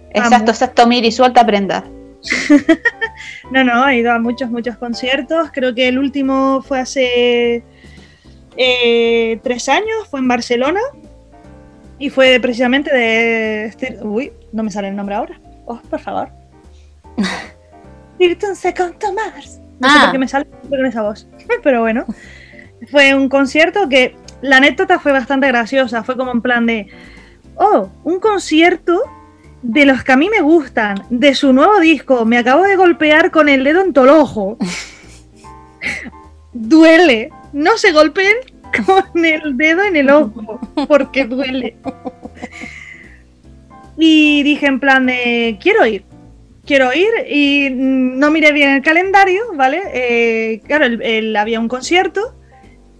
Exacto, 0.09 0.51
exacto, 0.51 0.87
Miri, 0.87 1.11
suelta 1.11 1.45
prenda. 1.45 1.83
No, 3.51 3.63
no, 3.63 3.87
he 3.87 3.97
ido 3.97 4.11
a 4.11 4.19
muchos, 4.19 4.49
muchos 4.49 4.77
conciertos. 4.77 5.49
Creo 5.53 5.73
que 5.73 5.87
el 5.87 5.97
último 5.97 6.61
fue 6.61 6.79
hace 6.79 7.63
eh, 8.57 9.39
tres 9.43 9.69
años, 9.69 10.07
fue 10.09 10.19
en 10.19 10.27
Barcelona. 10.27 10.81
Y 11.99 12.09
fue 12.09 12.39
precisamente 12.39 12.93
de. 12.93 13.65
este- 13.65 13.97
Uy, 14.03 14.31
no 14.51 14.63
me 14.63 14.69
sale 14.71 14.89
el 14.89 14.95
nombre 14.95 15.15
ahora. 15.15 15.39
Oh, 15.65 15.79
por 15.89 15.99
favor. 15.99 16.29
Irte 18.19 18.47
un 18.47 18.55
segundo 18.55 19.13
más. 19.13 19.59
No 19.79 19.89
sé 19.89 19.95
Ah. 19.97 20.01
por 20.03 20.11
qué 20.11 20.17
me 20.19 20.27
sale 20.27 20.47
con 20.69 20.85
esa 20.85 21.01
voz. 21.01 21.27
Pero 21.63 21.81
bueno. 21.81 22.05
Fue 22.91 23.15
un 23.15 23.27
concierto 23.29 23.89
que 23.89 24.15
la 24.41 24.57
anécdota 24.57 24.99
fue 24.99 25.11
bastante 25.11 25.47
graciosa. 25.47 26.03
Fue 26.03 26.15
como 26.15 26.31
en 26.31 26.41
plan 26.41 26.65
de. 26.67 26.87
Oh, 27.55 27.89
un 28.03 28.19
concierto 28.19 29.01
de 29.61 29.85
los 29.85 30.03
que 30.03 30.11
a 30.11 30.17
mí 30.17 30.29
me 30.29 30.41
gustan, 30.41 31.03
de 31.09 31.33
su 31.35 31.51
nuevo 31.53 31.79
disco. 31.79 32.25
Me 32.25 32.37
acabo 32.37 32.63
de 32.63 32.75
golpear 32.75 33.31
con 33.31 33.49
el 33.49 33.63
dedo 33.63 33.81
en 33.81 33.93
todo 33.93 34.05
el 34.05 34.11
ojo. 34.11 34.57
duele. 36.53 37.29
No 37.53 37.77
se 37.77 37.91
golpeen 37.91 38.35
con 38.85 39.25
el 39.25 39.57
dedo 39.57 39.83
en 39.83 39.95
el 39.95 40.09
ojo, 40.09 40.59
porque 40.87 41.25
duele. 41.25 41.77
Y 43.97 44.43
dije 44.43 44.67
en 44.67 44.79
plan 44.79 45.05
de, 45.07 45.57
quiero 45.61 45.85
ir. 45.85 46.03
Quiero 46.65 46.93
ir 46.93 47.07
y 47.29 47.69
mm, 47.69 48.19
no 48.19 48.29
miré 48.29 48.51
bien 48.51 48.69
el 48.69 48.81
calendario, 48.81 49.41
¿vale? 49.55 49.81
Eh, 49.93 50.61
claro, 50.67 50.85
el- 50.85 51.01
el- 51.01 51.35
había 51.35 51.59
un 51.59 51.69
concierto 51.69 52.35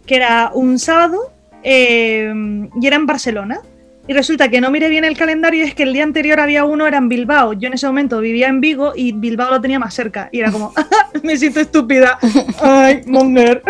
que 0.06 0.16
era 0.16 0.52
un 0.54 0.80
sábado 0.80 1.34
eh, 1.64 2.34
y 2.82 2.88
era 2.88 2.96
en 2.96 3.06
Barcelona. 3.06 3.60
Y 4.08 4.14
resulta 4.14 4.50
que 4.50 4.62
no 4.62 4.72
miré 4.72 4.90
bien 4.90 5.04
el 5.04 5.18
calendario 5.18 5.64
y 5.64 5.68
es 5.68 5.76
que 5.76 5.84
el 5.84 5.94
día 5.94 6.04
anterior 6.04 6.40
había 6.40 6.64
uno, 6.64 6.88
era 6.88 6.98
en 6.98 7.10
Bilbao. 7.10 7.54
Yo 7.54 7.68
en 7.68 7.74
ese 7.74 7.88
momento 7.88 8.22
vivía 8.22 8.48
en 8.48 8.62
Vigo 8.62 8.94
y 8.96 9.12
Bilbao 9.12 9.50
lo 9.52 9.60
tenía 9.60 9.80
más 9.80 9.94
cerca. 9.94 10.30
Y 10.32 10.40
era 10.40 10.52
como, 10.52 10.74
me 11.24 11.36
siento 11.38 11.60
estúpida. 11.60 12.18
Ay, 12.62 13.02
monger. 13.06 13.62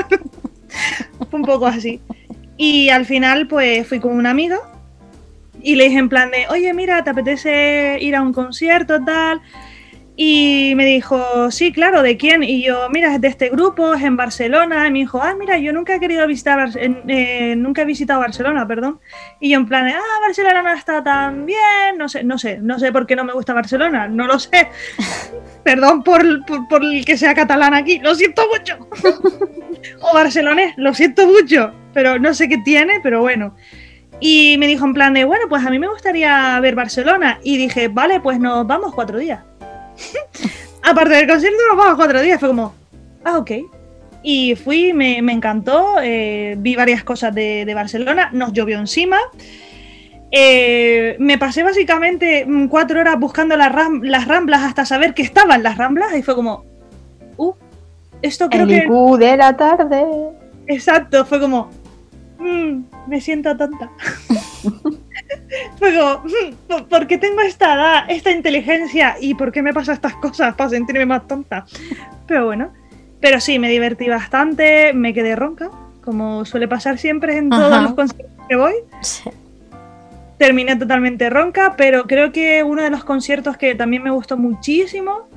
Fue 1.30 1.40
un 1.40 1.46
poco 1.46 1.66
así. 1.66 2.00
Y 2.56 2.90
al 2.90 3.06
final, 3.06 3.48
pues 3.48 3.88
fui 3.88 4.00
con 4.00 4.14
una 4.14 4.30
amiga 4.32 4.60
y 5.62 5.76
le 5.76 5.86
dije 5.86 5.98
en 5.98 6.10
plan 6.10 6.32
de, 6.32 6.48
oye, 6.50 6.74
mira, 6.74 7.04
¿te 7.04 7.10
apetece 7.10 7.98
ir 8.00 8.16
a 8.16 8.22
un 8.22 8.34
concierto, 8.34 9.04
tal? 9.04 9.42
Y 10.20 10.74
me 10.76 10.84
dijo, 10.84 11.52
sí, 11.52 11.72
claro, 11.72 12.02
¿de 12.02 12.18
quién? 12.18 12.42
Y 12.42 12.64
yo, 12.64 12.90
mira, 12.90 13.14
es 13.14 13.22
de 13.22 13.28
este 13.28 13.50
grupo, 13.50 13.94
es 13.94 14.02
en 14.02 14.18
Barcelona. 14.18 14.88
Y 14.88 14.92
me 14.92 15.00
dijo, 15.00 15.22
ah, 15.22 15.36
mira, 15.38 15.60
yo 15.60 15.72
nunca 15.72 15.94
he 15.94 16.00
querido 16.00 16.26
visitar, 16.26 16.72
eh, 16.76 17.54
nunca 17.56 17.84
he 17.84 17.86
visitado 17.86 18.22
Barcelona, 18.22 18.68
perdón. 18.68 19.00
Y 19.40 19.52
yo 19.52 19.60
en 19.60 19.68
plan, 19.68 19.86
de, 19.86 19.94
ah, 19.94 20.20
Barcelona 20.22 20.64
no 20.64 20.74
está 20.74 21.04
tan 21.04 21.46
bien, 21.46 22.00
no 22.00 22.10
sé, 22.10 22.24
no 22.24 22.40
sé, 22.40 22.58
no 22.58 22.80
sé 22.80 22.92
por 22.92 23.06
qué 23.06 23.16
no 23.16 23.26
me 23.26 23.34
gusta 23.34 23.54
Barcelona, 23.54 24.08
no 24.08 24.26
lo 24.26 24.40
sé. 24.40 24.70
Perdón 25.64 26.02
por, 26.02 26.44
por, 26.48 26.68
por 26.68 26.84
el 26.84 27.06
que 27.06 27.16
sea 27.16 27.36
catalán 27.36 27.76
aquí, 27.76 28.00
lo 28.00 28.16
siento 28.16 28.42
mucho. 28.48 28.90
o 30.02 30.14
barcelonés, 30.16 30.74
lo 30.78 30.96
siento 30.96 31.28
mucho, 31.28 31.74
pero 31.94 32.18
no 32.18 32.34
sé 32.34 32.50
qué 32.50 32.58
tiene, 32.58 33.02
pero 33.04 33.22
bueno. 33.22 33.56
Y 34.20 34.58
me 34.58 34.66
dijo 34.66 34.84
en 34.84 34.96
plan 34.96 35.14
de, 35.14 35.26
bueno, 35.26 35.46
pues 35.48 35.64
a 35.64 35.70
mí 35.70 35.78
me 35.78 35.88
gustaría 35.88 36.60
ver 36.60 36.74
Barcelona. 36.74 37.40
Y 37.44 37.58
dije, 37.58 37.88
vale, 37.88 38.20
pues 38.20 38.40
nos 38.40 38.66
vamos 38.66 38.96
cuatro 38.96 39.20
días. 39.20 39.42
Aparte 40.84 41.16
del 41.16 41.28
concierto, 41.28 41.58
nos 41.70 41.78
vamos 41.78 41.96
cuatro 41.98 42.22
días. 42.22 42.40
Fue 42.40 42.50
como, 42.50 42.74
ah, 43.24 43.38
ok. 43.38 43.52
Y 44.24 44.56
fui, 44.56 44.94
me, 44.94 45.22
me 45.22 45.32
encantó, 45.34 45.96
eh, 46.02 46.56
vi 46.58 46.76
varias 46.76 47.04
cosas 47.04 47.34
de, 47.34 47.66
de 47.66 47.74
Barcelona, 47.74 48.30
nos 48.34 48.52
llovió 48.54 48.80
encima. 48.80 49.18
Eh, 50.32 51.16
me 51.20 51.38
pasé 51.38 51.64
básicamente 51.64 52.46
mm, 52.46 52.68
cuatro 52.68 53.00
horas 53.00 53.18
buscando 53.18 53.56
las, 53.56 53.72
ram- 53.72 54.02
las 54.04 54.28
ramblas 54.28 54.64
hasta 54.64 54.86
saber 54.86 55.14
que 55.14 55.22
estaban 55.22 55.64
las 55.64 55.78
ramblas 55.78 56.14
y 56.18 56.22
fue 56.24 56.36
como, 56.36 56.66
uh, 57.38 57.54
esto 58.22 58.50
creo 58.50 58.64
El 58.64 58.70
que... 58.70 58.78
IQ 58.86 59.18
de 59.20 59.38
la 59.38 59.56
tarde. 59.56 60.06
Exacto, 60.68 61.24
fue 61.26 61.40
como, 61.40 61.70
"Mm, 62.40 62.82
me 63.08 63.22
siento 63.22 63.56
tonta. 63.56 63.90
fue 65.80 65.96
como, 65.96 66.24
"Mm, 66.26 66.54
¿por- 66.68 66.88
¿por 66.88 67.08
qué 67.08 67.18
tengo 67.18 67.42
esta 67.42 67.74
edad, 67.76 68.04
esta 68.10 68.32
inteligencia 68.32 69.16
y 69.20 69.34
por 69.36 69.52
qué 69.52 69.62
me 69.62 69.74
pasan 69.74 69.96
estas 69.96 70.16
cosas 70.16 70.56
para 70.56 70.70
sentirme 70.70 71.06
más 71.06 71.28
tonta? 71.28 71.66
Pero 72.28 72.46
bueno, 72.46 72.72
pero 73.20 73.40
sí, 73.40 73.60
me 73.60 73.70
divertí 73.70 74.08
bastante, 74.10 74.94
me 74.94 75.14
quedé 75.14 75.36
ronca, 75.36 75.70
como 76.04 76.46
suele 76.46 76.68
pasar 76.68 76.98
siempre 76.98 77.38
en 77.38 77.50
todos 77.50 77.72
Ajá. 77.72 77.82
los 77.82 77.94
conciertos 77.94 78.48
que 78.48 78.56
voy. 78.56 78.74
Sí. 79.02 79.30
Terminé 80.38 80.76
totalmente 80.76 81.30
ronca, 81.32 81.74
pero 81.76 82.04
creo 82.06 82.32
que 82.32 82.64
uno 82.64 82.84
de 82.84 82.90
los 82.92 83.04
conciertos 83.04 83.58
que 83.58 83.74
también 83.76 84.04
me 84.04 84.12
gustó 84.12 84.38
muchísimo 84.38 85.28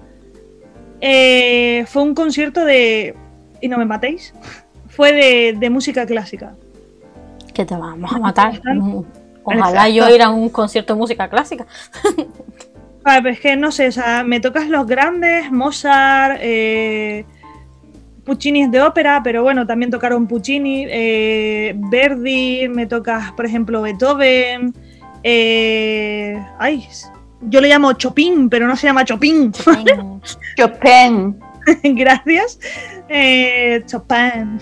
eh, 1.01 1.85
fue 1.89 2.03
un 2.03 2.15
concierto 2.15 2.65
de... 2.65 3.15
Y 3.63 3.69
no 3.69 3.79
me 3.79 3.85
matéis. 3.87 4.35
Fue 4.89 5.13
de, 5.13 5.57
de 5.59 5.71
música 5.71 6.05
clásica. 6.05 6.53
Que 7.55 7.65
te 7.65 7.75
vamos 7.77 8.13
a 8.13 8.19
matar. 8.19 8.61
Ojalá 9.45 9.89
yo 9.89 10.09
ir 10.09 10.23
a 10.23 10.31
un 10.31 10.49
concierto 10.49 10.95
de 10.95 10.99
música 10.99 11.29
clásica. 11.29 11.67
Ah, 13.03 13.21
pero 13.23 13.31
es 13.31 13.41
que 13.41 13.57
no 13.57 13.73
sé, 13.73 13.89
o 13.89 13.93
sea, 13.93 14.25
me 14.25 14.41
tocas 14.41 14.69
los 14.69 14.87
grandes, 14.87 15.51
Mozart, 15.51 16.39
eh, 16.43 17.25
Puccini 18.27 18.65
es 18.65 18.71
de 18.71 18.83
ópera, 18.83 19.23
pero 19.25 19.43
bueno, 19.43 19.67
también 19.67 19.91
tocaron 19.91 20.27
Puccini, 20.27 20.85
eh, 20.87 21.73
Verdi, 21.75 22.69
me 22.69 22.85
tocas, 22.85 23.33
por 23.33 23.47
ejemplo, 23.47 23.81
Beethoven, 23.81 24.75
eh, 25.23 26.39
ay, 26.59 26.87
yo 27.43 27.61
le 27.61 27.69
llamo 27.69 27.93
Chopin, 27.95 28.49
pero 28.49 28.67
no 28.67 28.77
se 28.77 28.87
llama 28.87 29.05
Chopin. 29.05 29.53
Chopin. 30.57 31.41
gracias. 31.83 32.59
Eh, 33.09 33.83
Chopin. 33.87 34.61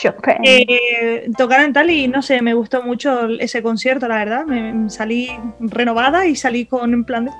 Chopin. 0.00 0.36
Eh, 0.42 1.28
tocaron 1.36 1.72
tal 1.72 1.90
y 1.90 2.08
no 2.08 2.22
sé, 2.22 2.42
me 2.42 2.54
gustó 2.54 2.82
mucho 2.82 3.28
ese 3.40 3.62
concierto, 3.62 4.08
la 4.08 4.16
verdad. 4.16 4.44
Me, 4.46 4.72
me 4.72 4.90
salí 4.90 5.30
renovada 5.60 6.26
y 6.26 6.36
salí 6.36 6.66
con 6.66 6.92
en 6.92 7.04
plan 7.04 7.26
de. 7.26 7.30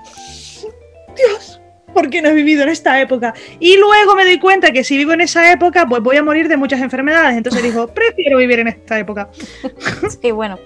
Dios, 1.16 1.60
¿por 1.94 2.10
qué 2.10 2.20
no 2.20 2.28
he 2.28 2.34
vivido 2.34 2.64
en 2.64 2.68
esta 2.68 3.00
época? 3.00 3.32
Y 3.60 3.76
luego 3.78 4.14
me 4.16 4.26
di 4.26 4.38
cuenta 4.38 4.72
que 4.72 4.84
si 4.84 4.96
vivo 4.98 5.12
en 5.12 5.22
esa 5.22 5.50
época, 5.50 5.86
pues 5.86 6.02
voy 6.02 6.16
a 6.16 6.22
morir 6.22 6.48
de 6.48 6.56
muchas 6.56 6.82
enfermedades. 6.82 7.36
Entonces 7.36 7.62
dijo, 7.62 7.86
prefiero 7.94 8.38
vivir 8.38 8.58
en 8.58 8.68
esta 8.68 8.98
época. 8.98 9.30
Sí, 10.20 10.30
bueno. 10.32 10.58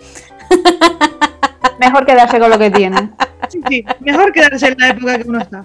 Mejor 1.79 2.07
quedarse 2.07 2.41
con 2.41 2.51
lo 2.51 2.59
que 2.59 2.71
tiene. 2.71 3.11
Sí, 3.49 3.61
sí, 3.69 3.85
mejor 4.01 4.33
quedarse 4.33 4.67
en 4.69 4.79
la 4.79 4.89
época 4.89 5.19
que 5.19 5.29
uno 5.29 5.39
está. 5.39 5.63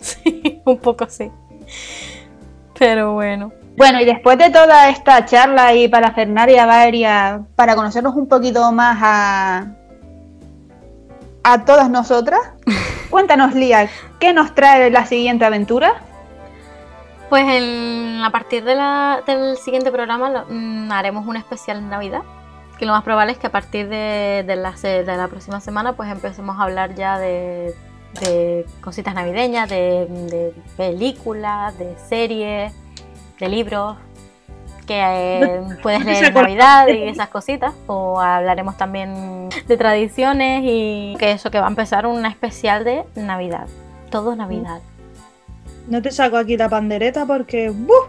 Sí, 0.00 0.60
un 0.64 0.78
poco 0.78 1.06
sí. 1.08 1.30
Pero 2.76 3.14
bueno. 3.14 3.52
Bueno, 3.78 4.00
y 4.00 4.04
después 4.04 4.36
de 4.38 4.50
toda 4.50 4.88
esta 4.90 5.24
charla 5.24 5.72
y 5.72 5.88
parafernaria 5.88 6.66
varia, 6.66 7.42
para 7.56 7.76
conocernos 7.76 8.14
un 8.16 8.26
poquito 8.28 8.70
más 8.72 8.98
a, 9.00 9.66
a 11.44 11.64
todas 11.64 11.88
nosotras, 11.88 12.40
cuéntanos, 13.10 13.54
Lía, 13.54 13.88
¿qué 14.18 14.32
nos 14.32 14.54
trae 14.54 14.90
la 14.90 15.06
siguiente 15.06 15.44
aventura? 15.44 15.94
Pues 17.28 17.44
en- 17.46 18.20
a 18.24 18.30
partir 18.30 18.64
de 18.64 18.74
la- 18.74 19.20
del 19.26 19.56
siguiente 19.58 19.92
programa 19.92 20.28
lo- 20.30 20.46
mm, 20.48 20.90
haremos 20.90 21.26
un 21.26 21.36
especial 21.36 21.78
en 21.78 21.88
Navidad. 21.88 22.22
Que 22.78 22.86
lo 22.86 22.92
más 22.92 23.02
probable 23.04 23.32
es 23.32 23.38
que 23.38 23.46
a 23.48 23.50
partir 23.52 23.88
de, 23.88 24.44
de 24.46 24.56
la, 24.56 24.72
de 24.72 25.04
la 25.16 25.28
próxima 25.28 25.60
semana 25.60 25.94
pues 25.94 26.10
empecemos 26.10 26.58
a 26.58 26.62
hablar 26.62 26.94
ya 26.94 27.18
de, 27.18 27.74
de 28.20 28.66
cositas 28.80 29.14
navideñas, 29.14 29.68
de, 29.68 30.06
de 30.30 30.54
películas, 30.76 31.76
de 31.78 31.96
series, 32.08 32.72
de 33.38 33.48
libros 33.48 33.96
que 34.86 34.98
eh, 34.98 35.60
puedes 35.82 36.04
leer 36.04 36.24
en. 36.24 36.34
Navidad 36.34 36.88
y 36.88 37.02
esas 37.04 37.28
cositas. 37.28 37.74
O 37.86 38.20
hablaremos 38.20 38.76
también 38.76 39.50
de 39.66 39.76
tradiciones 39.76 40.62
y 40.64 41.14
que 41.18 41.32
eso 41.32 41.50
que 41.50 41.60
va 41.60 41.66
a 41.66 41.70
empezar 41.70 42.06
una 42.06 42.28
especial 42.28 42.84
de 42.84 43.04
Navidad. 43.14 43.68
Todo 44.10 44.34
Navidad. 44.34 44.80
No 45.86 46.02
te 46.02 46.10
saco 46.10 46.36
aquí 46.36 46.56
la 46.56 46.68
pandereta 46.68 47.26
porque. 47.26 47.70
¡buf! 47.70 48.08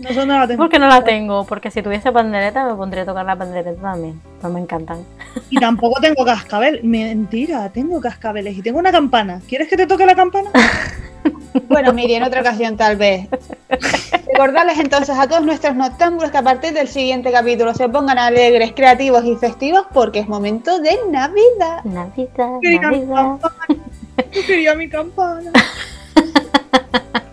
No 0.00 0.12
dónde 0.12 0.34
la 0.34 0.46
tengo. 0.46 0.62
Porque 0.62 0.78
no 0.78 0.88
la 0.88 1.04
tengo, 1.04 1.44
porque 1.46 1.70
si 1.70 1.80
tuviese 1.82 2.10
pandereta 2.12 2.64
me 2.66 2.74
pondría 2.74 3.04
a 3.04 3.06
tocar 3.06 3.24
la 3.24 3.36
pandereta 3.36 3.80
también. 3.80 4.20
Pues 4.40 4.52
me 4.52 4.60
encantan. 4.60 5.04
Y 5.50 5.58
tampoco 5.60 6.00
tengo 6.00 6.24
cascabel. 6.24 6.80
Mentira, 6.82 7.68
tengo 7.70 8.00
cascabeles 8.00 8.56
y 8.58 8.62
tengo 8.62 8.78
una 8.80 8.90
campana. 8.92 9.40
¿Quieres 9.48 9.68
que 9.68 9.76
te 9.76 9.86
toque 9.86 10.06
la 10.06 10.14
campana? 10.14 10.50
Bueno, 11.68 11.94
Miri, 11.94 12.14
en 12.16 12.22
otra 12.24 12.42
ocasión 12.42 12.76
tal 12.76 12.96
vez. 12.96 13.28
Recordarles 14.26 14.78
entonces 14.78 15.16
a 15.16 15.26
todos 15.26 15.42
nuestros 15.42 15.74
noctámbulos 15.74 16.30
que 16.30 16.36
a 16.36 16.42
partir 16.42 16.74
del 16.74 16.86
siguiente 16.88 17.32
capítulo 17.32 17.72
se 17.74 17.88
pongan 17.88 18.18
alegres, 18.18 18.72
creativos 18.72 19.24
y 19.24 19.34
festivos 19.36 19.86
porque 19.94 20.18
es 20.18 20.28
momento 20.28 20.80
de 20.80 20.98
Navidad. 21.10 21.82
Navidad, 21.84 22.58
Quería 22.60 22.90
mi 22.90 22.98
Navidad. 22.98 23.14
campana. 23.40 23.84
Yo 24.32 24.42
quería 24.46 24.74
mi 24.74 24.88
campana. 24.90 25.50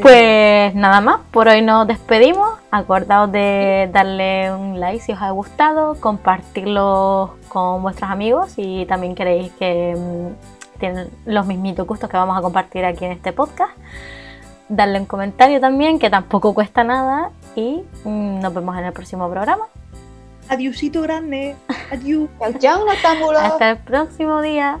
Pues 0.00 0.74
nada 0.74 1.00
más, 1.00 1.20
por 1.30 1.48
hoy 1.48 1.62
nos 1.62 1.86
despedimos. 1.86 2.58
Acordaos 2.70 3.32
de 3.32 3.88
darle 3.92 4.52
un 4.52 4.78
like 4.78 5.00
si 5.00 5.12
os 5.12 5.22
ha 5.22 5.30
gustado, 5.30 5.94
compartirlo 6.00 7.36
con 7.48 7.82
vuestros 7.82 8.10
amigos 8.10 8.54
y 8.56 8.84
también 8.86 9.14
queréis 9.14 9.52
que 9.52 9.94
mm, 9.96 10.78
tienen 10.78 11.08
los 11.24 11.46
mismitos 11.46 11.86
gustos 11.86 12.10
que 12.10 12.16
vamos 12.16 12.36
a 12.36 12.42
compartir 12.42 12.84
aquí 12.84 13.06
en 13.06 13.12
este 13.12 13.32
podcast. 13.32 13.72
Darle 14.68 15.00
un 15.00 15.06
comentario 15.06 15.60
también, 15.60 15.98
que 15.98 16.10
tampoco 16.10 16.52
cuesta 16.52 16.84
nada. 16.84 17.30
Y 17.54 17.82
mm, 18.04 18.40
nos 18.40 18.52
vemos 18.52 18.76
en 18.76 18.84
el 18.84 18.92
próximo 18.92 19.30
programa. 19.30 19.66
Adiosito 20.48 21.00
grande. 21.02 21.56
Adiós. 21.90 22.28
Chao. 22.58 22.84
Hasta 22.88 23.70
el 23.70 23.78
próximo 23.78 24.42
día. 24.42 24.78